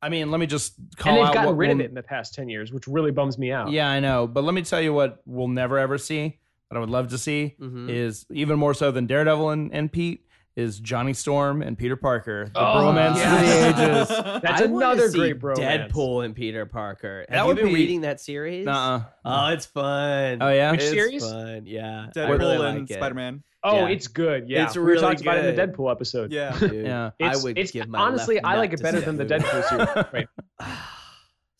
I 0.00 0.08
mean, 0.08 0.30
let 0.30 0.40
me 0.40 0.46
just 0.46 0.74
call 0.96 1.12
and 1.12 1.18
they've 1.20 1.28
out 1.28 1.34
gotten 1.34 1.50
what 1.50 1.56
rid 1.58 1.70
of 1.72 1.76
we'll- 1.76 1.84
it 1.84 1.88
in 1.90 1.94
the 1.94 2.02
past 2.02 2.32
ten 2.34 2.48
years, 2.48 2.72
which 2.72 2.88
really 2.88 3.10
bums 3.10 3.38
me 3.38 3.52
out. 3.52 3.70
Yeah, 3.70 3.88
I 3.88 4.00
know, 4.00 4.26
but 4.26 4.44
let 4.44 4.54
me 4.54 4.62
tell 4.62 4.80
you 4.80 4.92
what 4.94 5.20
we'll 5.26 5.48
never 5.48 5.78
ever 5.78 5.98
see. 5.98 6.38
What 6.72 6.78
I 6.78 6.80
would 6.80 6.88
love 6.88 7.08
to 7.08 7.18
see 7.18 7.54
Mhm. 7.60 7.90
is 7.90 8.24
even 8.32 8.58
more 8.58 8.72
so 8.72 8.90
than 8.90 9.04
Daredevil 9.06 9.50
and, 9.50 9.70
and 9.74 9.92
Pete 9.92 10.24
is 10.56 10.80
Johnny 10.80 11.12
Storm 11.12 11.60
and 11.60 11.76
Peter 11.76 11.96
Parker, 11.96 12.46
the 12.54 12.58
Oh, 12.60 12.76
bromance 12.76 13.16
yes. 13.16 13.70
of 13.70 13.76
the 13.76 13.82
ages. 14.24 14.40
That's 14.42 14.62
I 14.62 14.64
wanna 14.64 14.86
another 14.86 15.08
see 15.10 15.18
great 15.18 15.38
bromance. 15.38 15.90
Deadpool 15.90 16.24
and 16.24 16.34
Peter 16.34 16.64
Parker. 16.64 17.26
That 17.28 17.36
Have 17.36 17.46
would 17.48 17.58
you 17.58 17.64
been 17.64 17.74
be- 17.74 17.78
reading 17.80 18.00
that 18.02 18.20
series? 18.22 18.64
Nuh-uh. 18.64 19.02
Oh, 19.22 19.48
it's 19.48 19.66
fun. 19.66 20.38
Oh 20.40 20.48
yeah. 20.48 20.70
Which 20.70 20.80
it's 20.80 20.90
series? 20.90 21.30
Fun. 21.30 21.64
Yeah. 21.66 22.06
I 22.08 22.18
Deadpool 22.18 22.38
really 22.38 22.66
and 22.66 22.80
like 22.80 22.90
it. 22.90 22.94
Spider 22.94 23.14
Man. 23.16 23.42
Oh, 23.62 23.76
Yeah. 23.76 23.88
it's 23.88 24.08
good. 24.08 24.48
Yeah, 24.48 24.64
It's 24.64 24.74
we 24.74 24.82
really 24.82 25.02
talked 25.02 25.20
about 25.20 25.36
it 25.36 25.44
in 25.44 25.54
the. 25.54 25.66
Deadpool 25.66 25.90
episode. 25.92 26.32
Yeah. 26.32 26.58
Dude, 26.58 26.86
Yeah. 26.86 27.10
It's, 27.18 27.38
I 27.38 27.44
would 27.44 27.58
it's 27.58 27.70
give 27.70 27.86
my 27.86 27.98
honestly, 27.98 28.36
left 28.36 28.46
I 28.46 28.56
like 28.56 28.72
it 28.72 28.80
better 28.82 29.00
than 29.02 29.18
the. 29.18 29.26
Deadpool 29.26 29.68
series. 29.68 30.06
Right. 30.10 30.28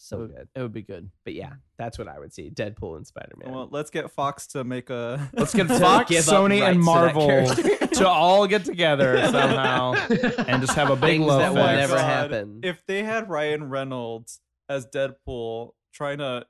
so 0.03 0.27
good. 0.27 0.49
It 0.55 0.61
would 0.61 0.73
be 0.73 0.83
good. 0.83 1.11
But 1.25 1.35
yeah, 1.35 1.53
that's 1.79 1.99
what 1.99 2.09
I 2.09 2.19
would 2.19 2.33
see. 2.35 2.51
Deadpool 2.51 2.97
and 2.97 3.07
Spider 3.07 3.35
Man. 3.37 3.53
Well, 3.53 3.69
let's 3.71 3.91
get 3.91 4.11
Fox 4.11 4.47
to 4.49 4.65
make 4.65 4.91
a. 4.91 5.31
Let's 5.35 5.55
get 5.55 5.69
To 5.69 5.79
Fox, 5.81 6.11
give 6.11 6.25
Sony, 6.25 6.61
and 6.63 6.77
rights 6.77 6.79
to 6.79 6.83
Marvel 6.85 7.89
to 7.89 8.09
all 8.09 8.47
get 8.47 8.65
together 8.65 9.17
somehow 9.31 9.93
and 9.95 10.61
just 10.61 10.75
have 10.75 10.91
a 10.91 10.97
big 10.97 11.21
Things 11.21 11.27
love 11.27 11.41
that 11.41 11.55
will 11.55 11.63
fest. 11.63 11.77
never 11.79 11.95
God. 11.97 12.05
happen. 12.05 12.61
If 12.63 12.85
they 12.87 13.03
had 13.03 13.29
Ryan 13.29 13.69
Reynolds 13.71 14.41
as 14.69 14.87
Deadpool 14.87 15.71
trying 15.93 16.19
to 16.19 16.47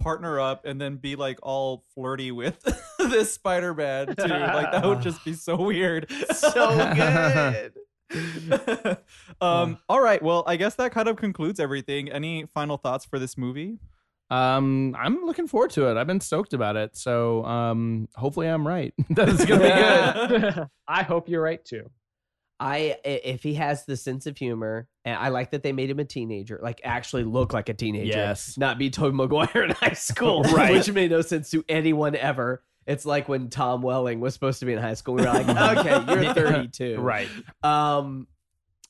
partner 0.00 0.40
up 0.40 0.64
and 0.64 0.80
then 0.80 0.96
be 0.96 1.14
like 1.16 1.38
all 1.42 1.84
flirty 1.94 2.30
with 2.32 2.58
this 2.98 3.32
Spider 3.34 3.74
Man 3.74 4.08
too, 4.08 4.26
like 4.26 4.72
that 4.72 4.84
would 4.84 5.00
just 5.02 5.24
be 5.24 5.34
so 5.34 5.56
weird. 5.56 6.10
so 6.34 6.92
good. 6.94 7.72
um, 9.40 9.78
all 9.88 10.00
right. 10.00 10.22
Well, 10.22 10.44
I 10.46 10.56
guess 10.56 10.74
that 10.76 10.92
kind 10.92 11.08
of 11.08 11.16
concludes 11.16 11.60
everything. 11.60 12.10
Any 12.10 12.46
final 12.54 12.76
thoughts 12.76 13.04
for 13.04 13.18
this 13.18 13.36
movie? 13.38 13.78
Um, 14.30 14.94
I'm 14.98 15.24
looking 15.24 15.48
forward 15.48 15.70
to 15.70 15.90
it. 15.90 15.96
I've 15.96 16.06
been 16.06 16.20
stoked 16.20 16.52
about 16.52 16.76
it. 16.76 16.96
So 16.96 17.44
um, 17.44 18.08
hopefully 18.14 18.46
I'm 18.46 18.66
right. 18.66 18.94
That's 19.10 19.44
gonna 19.44 19.60
be 19.62 20.40
good. 20.40 20.66
I 20.88 21.02
hope 21.02 21.28
you're 21.28 21.42
right 21.42 21.64
too. 21.64 21.90
I 22.60 22.96
i- 23.04 23.20
if 23.24 23.42
he 23.42 23.54
has 23.54 23.86
the 23.86 23.96
sense 23.96 24.26
of 24.26 24.36
humor, 24.36 24.86
and 25.04 25.16
I 25.18 25.30
like 25.30 25.50
that 25.52 25.62
they 25.62 25.72
made 25.72 25.90
him 25.90 25.98
a 25.98 26.04
teenager, 26.04 26.60
like 26.62 26.80
actually 26.84 27.24
look 27.24 27.52
like 27.52 27.68
a 27.70 27.74
teenager, 27.74 28.06
Yes. 28.18 28.56
not 28.58 28.78
be 28.78 28.90
Tobey 28.90 29.16
Maguire 29.16 29.64
in 29.64 29.70
high 29.70 29.94
school, 29.94 30.42
Right. 30.42 30.72
Which 30.72 30.92
made 30.92 31.10
no 31.10 31.22
sense 31.22 31.50
to 31.50 31.64
anyone 31.68 32.14
ever. 32.14 32.62
It's 32.90 33.06
like 33.06 33.28
when 33.28 33.48
Tom 33.50 33.82
Welling 33.82 34.20
was 34.20 34.34
supposed 34.34 34.60
to 34.60 34.66
be 34.66 34.72
in 34.72 34.78
high 34.80 34.94
school. 34.94 35.14
We 35.14 35.22
were 35.22 35.28
like, 35.28 35.48
okay, 35.78 36.24
you're 36.24 36.34
32, 36.34 37.00
Right. 37.00 37.28
Um, 37.62 38.26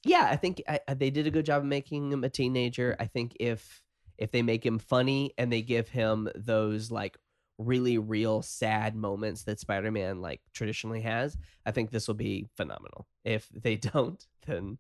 yeah, 0.05 0.27
I 0.31 0.37
think 0.37 0.63
I, 0.67 0.81
I- 0.89 0.95
they 0.95 1.11
did 1.11 1.27
a 1.27 1.31
good 1.31 1.45
job 1.45 1.63
of 1.63 1.67
making 1.69 2.11
him 2.13 2.25
a 2.25 2.31
teenager. 2.31 2.97
I 2.99 3.07
think 3.07 3.37
if 3.39 3.83
if 4.17 4.31
they 4.33 4.43
make 4.43 4.65
him 4.65 4.79
funny 4.79 5.33
and 5.39 5.53
they 5.53 5.63
give 5.63 5.89
him 5.89 6.29
those 6.35 6.91
like 6.91 7.17
really 7.61 7.99
real 7.99 8.43
sad 8.43 8.95
moments 8.97 9.43
that 9.45 9.61
Spider-Man 9.61 10.21
like 10.21 10.41
traditionally 10.55 11.03
has, 11.03 11.37
I 11.67 11.71
think 11.71 11.91
this 11.91 12.09
will 12.09 12.15
be 12.15 12.47
phenomenal. 12.57 13.07
If 13.25 13.49
they 13.51 13.77
don't, 13.93 14.25
then, 14.47 14.79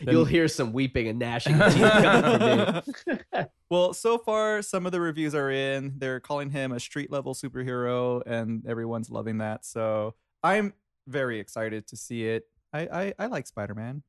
you'll 0.00 0.24
hear 0.24 0.46
some 0.48 0.72
weeping 0.72 1.08
and 1.08 1.18
gnashing 1.18 1.60
of 1.60 1.72
teeth 1.74 1.82
coming 1.82 2.82
from 2.94 3.18
me. 3.34 3.44
Well, 3.70 3.92
so 3.92 4.18
far, 4.18 4.62
some 4.62 4.84
of 4.84 4.90
the 4.90 5.00
reviews 5.00 5.32
are 5.32 5.48
in. 5.50 5.92
They're 5.98 6.18
calling 6.18 6.50
him 6.50 6.72
a 6.72 6.80
street 6.80 7.10
level 7.12 7.34
superhero, 7.34 8.20
and 8.26 8.66
everyone's 8.66 9.10
loving 9.10 9.38
that. 9.38 9.64
So 9.64 10.14
I'm 10.42 10.72
very 11.06 11.38
excited 11.38 11.86
to 11.88 11.96
see 11.96 12.26
it. 12.26 12.44
I 12.72 12.80
I, 12.80 13.14
I 13.16 13.26
like 13.26 13.46
Spider 13.46 13.74
Man. 13.76 14.02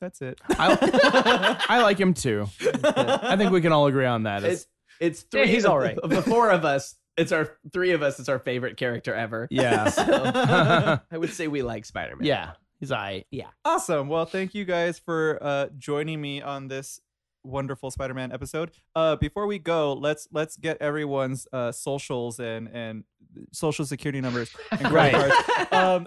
That's 0.00 0.20
it. 0.20 0.40
I, 0.50 1.58
I 1.68 1.82
like 1.82 1.98
him 1.98 2.12
too. 2.14 2.48
I 2.84 3.36
think 3.36 3.52
we 3.52 3.60
can 3.60 3.72
all 3.72 3.86
agree 3.86 4.06
on 4.06 4.24
that. 4.24 4.42
It's 4.44 4.66
it's 5.00 5.24
Yeah, 5.32 5.42
three. 5.44 5.52
he's 5.52 5.64
all 5.64 5.78
right. 5.78 5.98
Of 5.98 6.10
the 6.10 6.22
four 6.22 6.50
of 6.50 6.64
us, 6.64 6.96
it's 7.18 7.32
our 7.32 7.58
three 7.72 7.90
of 7.92 8.02
us. 8.02 8.18
It's 8.20 8.28
our 8.28 8.38
favorite 8.38 8.76
character 8.76 9.14
ever. 9.14 9.48
yeah. 9.50 9.88
So, 9.90 10.02
I 11.10 11.18
would 11.18 11.32
say 11.32 11.48
we 11.48 11.62
like 11.62 11.84
Spider-Man. 11.84 12.26
yeah. 12.26 12.52
He's 12.80 12.92
I. 12.92 13.24
Yeah. 13.30 13.48
Awesome. 13.64 14.08
Well, 14.08 14.24
thank 14.24 14.54
you 14.54 14.64
guys 14.64 14.98
for 15.00 15.38
uh, 15.42 15.66
joining 15.76 16.20
me 16.20 16.40
on 16.40 16.68
this 16.68 17.00
wonderful 17.42 17.90
Spider-Man 17.90 18.30
episode. 18.32 18.70
Uh, 18.94 19.16
before 19.16 19.46
we 19.48 19.58
go, 19.58 19.94
let's 19.94 20.28
let's 20.32 20.56
get 20.56 20.76
everyone's 20.80 21.46
uh, 21.52 21.72
socials 21.72 22.38
and 22.38 22.68
and 22.72 23.04
social 23.52 23.84
security 23.84 24.20
numbers 24.20 24.54
and 24.70 24.80
credit 24.80 24.92
Right. 24.94 25.12
cards. 25.32 25.34
Um, 25.72 26.06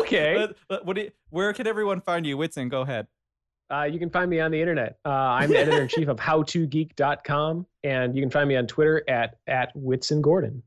Okay. 0.00 0.36
let- 0.38 0.50
let- 0.70 0.84
what 0.84 0.96
do 0.96 1.02
you, 1.02 1.10
where 1.30 1.52
can 1.52 1.66
everyone 1.66 2.00
find 2.00 2.26
you? 2.26 2.36
Whitson, 2.36 2.68
go 2.68 2.80
ahead. 2.82 3.06
Uh, 3.72 3.82
you 3.84 3.98
can 3.98 4.10
find 4.10 4.30
me 4.30 4.38
on 4.40 4.50
the 4.50 4.60
internet. 4.60 4.98
Uh, 5.04 5.08
I'm 5.10 5.50
the 5.50 5.58
editor 5.58 5.82
in 5.82 5.88
chief 5.88 6.08
of 6.08 6.16
howtogeek.com, 6.20 7.66
and 7.84 8.14
you 8.14 8.22
can 8.22 8.30
find 8.30 8.48
me 8.48 8.56
on 8.56 8.66
Twitter 8.66 9.02
at 9.08 9.36
at 9.46 9.70
Whitson 9.74 10.22
Gordon. 10.22 10.62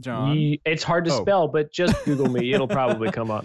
John. 0.00 0.34
Ye- 0.36 0.60
It's 0.64 0.82
hard 0.82 1.04
to 1.04 1.12
Oh. 1.12 1.20
spell, 1.20 1.48
but 1.48 1.70
just 1.72 2.02
Google 2.04 2.28
me; 2.28 2.52
it'll 2.52 2.68
probably 2.68 3.10
come 3.12 3.30
up. 3.30 3.44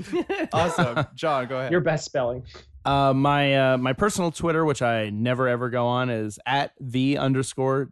awesome. 0.53 1.05
John, 1.15 1.47
go 1.47 1.57
ahead. 1.59 1.71
Your 1.71 1.81
best 1.81 2.05
spelling. 2.05 2.43
Uh, 2.85 3.13
my 3.13 3.73
uh, 3.73 3.77
my 3.77 3.93
personal 3.93 4.31
Twitter, 4.31 4.63
which 4.63 4.81
I 4.81 5.09
never 5.09 5.47
ever 5.49 5.69
go 5.69 5.87
on, 5.87 6.09
is 6.09 6.39
at 6.45 6.71
the 6.79 7.17
underscore 7.17 7.91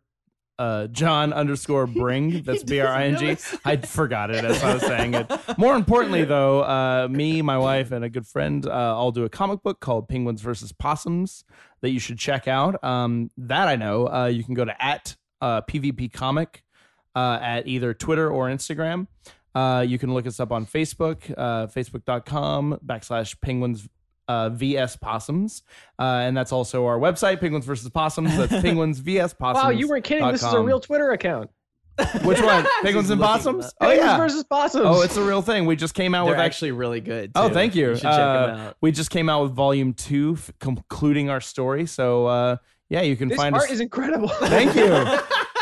uh, 0.60 0.88
John 0.88 1.34
underscore 1.34 1.88
Bring. 1.88 2.44
That's 2.44 2.64
B 2.64 2.80
R 2.80 2.88
I 2.88 3.06
N 3.06 3.18
G. 3.18 3.38
I 3.66 3.78
forgot 3.78 4.30
it 4.30 4.44
as 4.44 4.64
I 4.64 4.74
was 4.74 4.84
saying 4.84 5.14
it. 5.14 5.32
More 5.58 5.76
importantly, 5.76 6.24
though, 6.26 6.64
uh, 6.64 7.08
me, 7.10 7.42
my 7.42 7.58
wife, 7.58 7.92
and 7.92 8.04
a 8.04 8.10
good 8.10 8.28
friend 8.28 8.66
uh, 8.66 8.96
all 8.96 9.12
do 9.12 9.26
a 9.26 9.30
comic 9.30 9.64
book 9.64 9.80
called 9.80 10.08
Penguins 10.08 10.42
versus 10.42 10.72
Possums 10.72 11.44
that 11.82 11.90
you 11.90 12.00
should 12.00 12.18
check 12.18 12.48
out. 12.48 12.82
Um, 12.84 13.32
that 13.38 13.68
I 13.68 13.76
know. 13.76 14.08
Uh, 14.08 14.26
you 14.28 14.44
can 14.44 14.54
go 14.54 14.66
to 14.66 14.84
at 14.84 15.16
uh, 15.42 15.62
PvP 15.62 16.12
Comic 16.14 16.64
uh, 17.16 17.40
at 17.42 17.68
either 17.68 17.94
Twitter 17.94 18.30
or 18.30 18.48
Instagram. 18.48 19.08
Uh, 19.56 19.86
you 19.88 20.00
can 20.00 20.14
look 20.14 20.26
us 20.26 20.40
up 20.40 20.52
on 20.52 20.66
Facebook, 20.66 21.32
uh, 21.38 21.68
facebook.com 21.68 22.80
backslash 22.86 23.40
penguins 23.40 23.88
uh, 24.28 24.50
vs 24.50 24.96
possums. 24.98 25.64
Uh, 26.00 26.04
and 26.24 26.36
that's 26.36 26.52
also 26.52 26.86
our 26.86 27.00
website, 27.00 27.40
penguins 27.40 27.66
versus 27.66 27.90
possums. 27.90 28.36
That's 28.36 28.52
penguins 28.62 29.00
vs 29.00 29.34
possums. 29.34 29.64
Wow, 29.64 29.70
you 29.70 29.88
weren't 29.88 30.04
kidding. 30.06 30.28
This 30.32 30.44
is 30.44 30.54
a 30.54 30.62
real 30.62 30.80
Twitter 30.80 31.12
account. 31.12 31.50
Which 32.24 32.42
one? 32.42 32.66
Penguins 32.82 33.12
and 33.12 33.22
possums? 33.22 33.66
up. 33.66 33.74
Oh, 33.82 33.86
Penguins 33.88 34.08
yeah. 34.10 34.18
versus 34.18 34.44
possums. 34.46 34.84
Oh, 34.88 35.02
it's 35.04 35.16
a 35.16 35.24
real 35.24 35.44
thing. 35.44 35.66
We 35.68 35.76
just 35.76 35.94
came 35.94 36.16
out 36.16 36.26
They're 36.26 36.34
with 36.34 36.40
actually 36.44 36.72
really 36.72 37.02
good. 37.02 37.32
Oh, 37.36 37.50
thank 37.50 37.76
you. 37.76 37.90
You 37.90 37.96
should 37.96 38.02
check 38.02 38.14
Uh, 38.14 38.48
them 38.48 38.60
out. 38.62 38.78
We 38.82 38.92
just 38.92 39.12
came 39.12 39.30
out 39.30 39.44
with 39.44 39.52
volume 39.52 39.94
two, 39.94 40.34
f- 40.36 40.52
concluding 40.60 41.30
our 41.30 41.40
story. 41.40 41.86
So, 41.86 42.26
uh, 42.26 42.56
yeah, 42.90 43.02
you 43.02 43.16
can 43.16 43.30
find 43.30 43.32
this 43.32 43.38
find 43.38 43.56
art 43.56 43.64
us. 43.66 43.72
is 43.72 43.80
incredible. 43.80 44.28
Thank 44.40 44.76
you. 44.76 44.92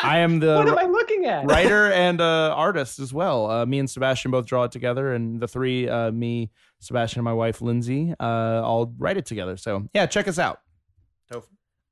I 0.03 0.19
am 0.19 0.39
the 0.39 0.55
what 0.55 0.69
am 0.69 0.77
I 0.79 0.85
looking 0.85 1.25
at? 1.25 1.45
writer 1.47 1.91
and 1.91 2.21
uh, 2.21 2.53
artist 2.55 2.99
as 2.99 3.13
well. 3.13 3.51
Uh, 3.51 3.65
me 3.65 3.79
and 3.79 3.89
Sebastian 3.89 4.31
both 4.31 4.45
draw 4.45 4.63
it 4.63 4.71
together, 4.71 5.13
and 5.13 5.37
the 5.39 5.49
three, 5.49 5.89
uh, 5.89 6.11
me, 6.11 6.49
Sebastian, 6.81 7.19
and 7.19 7.25
my 7.25 7.33
wife 7.33 7.61
Lindsay, 7.61 8.13
uh, 8.19 8.61
all 8.63 8.93
write 8.97 9.15
it 9.15 9.25
together. 9.25 9.55
So 9.55 9.87
yeah, 9.93 10.05
check 10.05 10.27
us 10.27 10.37
out. 10.37 10.59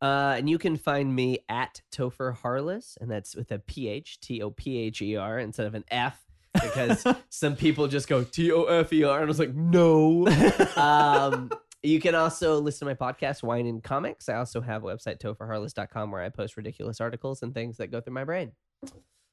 Uh, 0.01 0.35
and 0.37 0.49
you 0.49 0.57
can 0.57 0.77
find 0.77 1.13
me 1.13 1.39
at 1.49 1.81
Topher 1.91 2.33
Harless, 2.33 2.97
and 3.01 3.11
that's 3.11 3.35
with 3.35 3.51
a 3.51 3.59
P 3.59 3.89
H 3.89 4.19
T 4.21 4.41
O 4.41 4.49
P 4.49 4.77
H 4.77 5.01
E 5.01 5.15
R 5.17 5.39
instead 5.39 5.67
of 5.67 5.75
an 5.75 5.83
F, 5.91 6.17
because 6.53 7.05
some 7.29 7.55
people 7.55 7.87
just 7.87 8.07
go 8.07 8.23
T 8.23 8.51
O 8.51 8.63
F 8.63 8.93
E 8.93 9.03
R, 9.03 9.17
and 9.17 9.25
I 9.25 9.27
was 9.27 9.39
like, 9.39 9.53
no. 9.53 10.25
um, 10.77 11.49
you 11.83 11.99
can 11.99 12.15
also 12.15 12.59
listen 12.59 12.87
to 12.87 12.93
my 12.93 13.11
podcast, 13.11 13.43
Wine 13.43 13.65
and 13.65 13.83
Comics. 13.83 14.29
I 14.29 14.35
also 14.35 14.61
have 14.61 14.83
a 14.83 14.87
website, 14.87 15.19
topherharless.com, 15.19 16.11
where 16.11 16.21
I 16.21 16.29
post 16.29 16.55
ridiculous 16.55 17.01
articles 17.01 17.43
and 17.43 17.53
things 17.53 17.77
that 17.77 17.87
go 17.87 17.99
through 17.99 18.13
my 18.13 18.23
brain. 18.23 18.53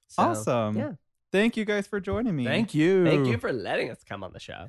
So, 0.08 0.22
awesome. 0.22 0.76
Yeah. 0.76 0.92
Thank 1.32 1.56
you 1.56 1.64
guys 1.64 1.86
for 1.86 2.00
joining 2.00 2.34
me. 2.34 2.44
Thank 2.44 2.74
you. 2.74 3.04
Thank 3.04 3.26
you 3.26 3.38
for 3.38 3.52
letting 3.52 3.90
us 3.90 3.98
come 4.04 4.24
on 4.24 4.32
the 4.32 4.40
show. 4.40 4.66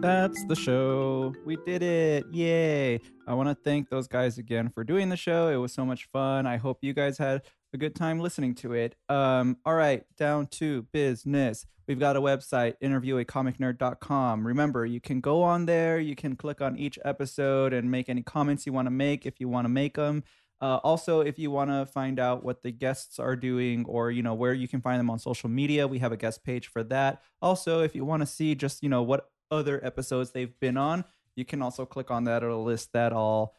That's 0.00 0.44
the 0.44 0.54
show. 0.54 1.34
We 1.44 1.56
did 1.66 1.82
it. 1.82 2.24
Yay. 2.30 3.00
I 3.26 3.34
want 3.34 3.48
to 3.48 3.56
thank 3.56 3.90
those 3.90 4.06
guys 4.06 4.38
again 4.38 4.70
for 4.70 4.84
doing 4.84 5.08
the 5.08 5.16
show. 5.16 5.48
It 5.48 5.56
was 5.56 5.72
so 5.72 5.84
much 5.84 6.08
fun. 6.12 6.46
I 6.46 6.56
hope 6.56 6.78
you 6.82 6.94
guys 6.94 7.18
had 7.18 7.42
a 7.74 7.78
good 7.78 7.96
time 7.96 8.20
listening 8.20 8.54
to 8.56 8.74
it. 8.74 8.94
Um, 9.08 9.56
all 9.66 9.74
right, 9.74 10.04
down 10.16 10.46
to 10.52 10.82
business. 10.92 11.66
We've 11.88 11.98
got 11.98 12.16
a 12.16 12.20
website, 12.20 12.74
interviewacomicnerd.com. 12.80 14.46
Remember, 14.46 14.86
you 14.86 15.00
can 15.00 15.20
go 15.20 15.42
on 15.42 15.66
there, 15.66 15.98
you 15.98 16.14
can 16.14 16.36
click 16.36 16.60
on 16.60 16.78
each 16.78 16.98
episode 17.04 17.72
and 17.72 17.90
make 17.90 18.08
any 18.08 18.22
comments 18.22 18.66
you 18.66 18.72
want 18.72 18.86
to 18.86 18.90
make 18.90 19.26
if 19.26 19.40
you 19.40 19.48
want 19.48 19.64
to 19.64 19.70
make 19.70 19.94
them. 19.94 20.22
Uh, 20.60 20.76
also, 20.84 21.20
if 21.20 21.38
you 21.38 21.50
want 21.50 21.70
to 21.70 21.86
find 21.86 22.20
out 22.20 22.44
what 22.44 22.62
the 22.62 22.70
guests 22.70 23.18
are 23.18 23.36
doing 23.36 23.84
or, 23.86 24.10
you 24.10 24.22
know, 24.22 24.34
where 24.34 24.52
you 24.52 24.68
can 24.68 24.80
find 24.80 25.00
them 25.00 25.10
on 25.10 25.18
social 25.18 25.48
media, 25.48 25.88
we 25.88 25.98
have 25.98 26.12
a 26.12 26.16
guest 26.16 26.44
page 26.44 26.68
for 26.68 26.84
that. 26.84 27.22
Also, 27.42 27.82
if 27.82 27.94
you 27.96 28.04
want 28.04 28.22
to 28.22 28.26
see 28.26 28.54
just, 28.54 28.82
you 28.82 28.88
know, 28.88 29.02
what 29.02 29.30
other 29.50 29.84
episodes 29.84 30.30
they've 30.30 30.58
been 30.60 30.76
on, 30.76 31.04
you 31.36 31.44
can 31.44 31.62
also 31.62 31.86
click 31.86 32.10
on 32.10 32.24
that. 32.24 32.42
It'll 32.42 32.64
list 32.64 32.92
that 32.92 33.12
all, 33.12 33.54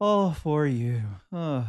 all 0.00 0.32
for 0.32 0.66
you. 0.66 1.02
Ugh. 1.32 1.64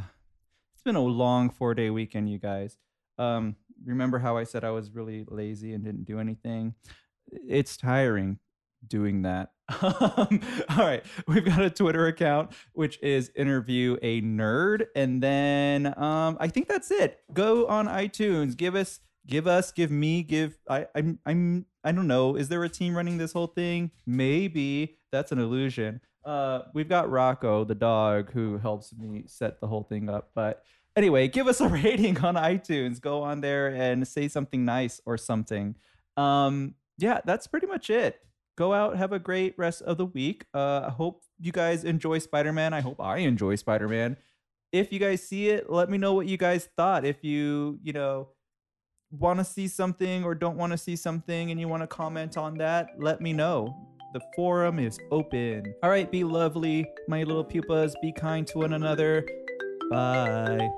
it's 0.73 0.83
been 0.83 0.95
a 0.95 1.01
long 1.01 1.49
four 1.49 1.73
day 1.73 1.89
weekend, 1.89 2.29
you 2.29 2.39
guys. 2.39 2.77
Um, 3.17 3.55
remember 3.85 4.19
how 4.19 4.37
I 4.37 4.43
said 4.43 4.63
I 4.63 4.71
was 4.71 4.91
really 4.91 5.25
lazy 5.27 5.73
and 5.73 5.83
didn't 5.83 6.05
do 6.05 6.19
anything? 6.19 6.75
It's 7.31 7.77
tiring 7.77 8.39
doing 8.87 9.23
that. 9.23 9.51
Um, 9.81 10.41
all 10.69 10.85
right, 10.85 11.03
we've 11.27 11.45
got 11.45 11.61
a 11.61 11.69
Twitter 11.69 12.07
account 12.07 12.51
which 12.73 12.99
is 13.01 13.31
interview 13.35 13.95
a 14.01 14.21
nerd, 14.21 14.87
and 14.95 15.23
then 15.23 15.97
um, 15.97 16.35
I 16.41 16.49
think 16.49 16.67
that's 16.67 16.91
it. 16.91 17.19
Go 17.31 17.67
on 17.67 17.87
iTunes, 17.87 18.57
give 18.57 18.75
us, 18.75 18.99
give 19.25 19.47
us, 19.47 19.71
give 19.71 19.89
me, 19.89 20.23
give. 20.23 20.57
I, 20.69 20.87
I'm, 20.93 21.19
I'm, 21.25 21.65
I 21.83 21.91
don't 21.91 22.07
know. 22.07 22.35
Is 22.35 22.49
there 22.49 22.63
a 22.63 22.69
team 22.69 22.95
running 22.95 23.17
this 23.17 23.33
whole 23.33 23.47
thing? 23.47 23.91
Maybe 24.05 24.97
that's 25.11 25.31
an 25.31 25.39
illusion. 25.39 26.01
Uh, 26.23 26.61
we've 26.73 26.89
got 26.89 27.09
Rocco, 27.09 27.63
the 27.63 27.75
dog, 27.75 28.31
who 28.31 28.57
helps 28.57 28.93
me 28.93 29.23
set 29.25 29.59
the 29.59 29.67
whole 29.67 29.83
thing 29.83 30.09
up, 30.09 30.31
but. 30.35 30.63
Anyway, 30.97 31.25
give 31.29 31.47
us 31.47 31.61
a 31.61 31.67
rating 31.69 32.17
on 32.19 32.35
iTunes. 32.35 32.99
Go 32.99 33.23
on 33.23 33.39
there 33.39 33.69
and 33.69 34.05
say 34.05 34.27
something 34.27 34.65
nice 34.65 34.99
or 35.05 35.17
something. 35.17 35.75
Um, 36.17 36.75
yeah, 36.97 37.21
that's 37.23 37.47
pretty 37.47 37.65
much 37.65 37.89
it 37.89 38.19
go 38.61 38.73
out 38.73 38.97
have 38.97 39.11
a 39.11 39.19
great 39.19 39.53
rest 39.57 39.81
of 39.83 39.97
the 39.97 40.05
week 40.05 40.45
uh 40.53 40.81
i 40.85 40.89
hope 40.89 41.23
you 41.39 41.51
guys 41.51 41.83
enjoy 41.83 42.19
spider-man 42.19 42.73
i 42.73 42.81
hope 42.81 42.99
i 42.99 43.17
enjoy 43.17 43.55
spider-man 43.55 44.17
if 44.71 44.91
you 44.91 44.99
guys 44.99 45.25
see 45.25 45.49
it 45.49 45.69
let 45.69 45.89
me 45.89 45.97
know 45.97 46.13
what 46.13 46.27
you 46.27 46.37
guys 46.37 46.69
thought 46.77 47.05
if 47.05 47.23
you 47.23 47.79
you 47.81 47.93
know 47.93 48.27
want 49.19 49.39
to 49.39 49.45
see 49.45 49.67
something 49.67 50.23
or 50.23 50.33
don't 50.33 50.57
want 50.57 50.71
to 50.71 50.77
see 50.77 50.95
something 50.95 51.51
and 51.51 51.59
you 51.59 51.67
want 51.67 51.83
to 51.83 51.87
comment 51.87 52.37
on 52.37 52.57
that 52.57 52.87
let 52.97 53.21
me 53.21 53.33
know. 53.33 53.87
The 54.13 54.21
forum 54.35 54.79
is 54.79 54.99
open. 55.11 55.73
All 55.83 55.89
right 55.89 56.09
be 56.09 56.23
lovely 56.23 56.85
my 57.07 57.23
little 57.23 57.45
pupas 57.45 57.93
be 58.01 58.11
kind 58.11 58.47
to 58.47 58.59
one 58.59 58.73
another. 58.73 59.25
Bye 59.89 60.69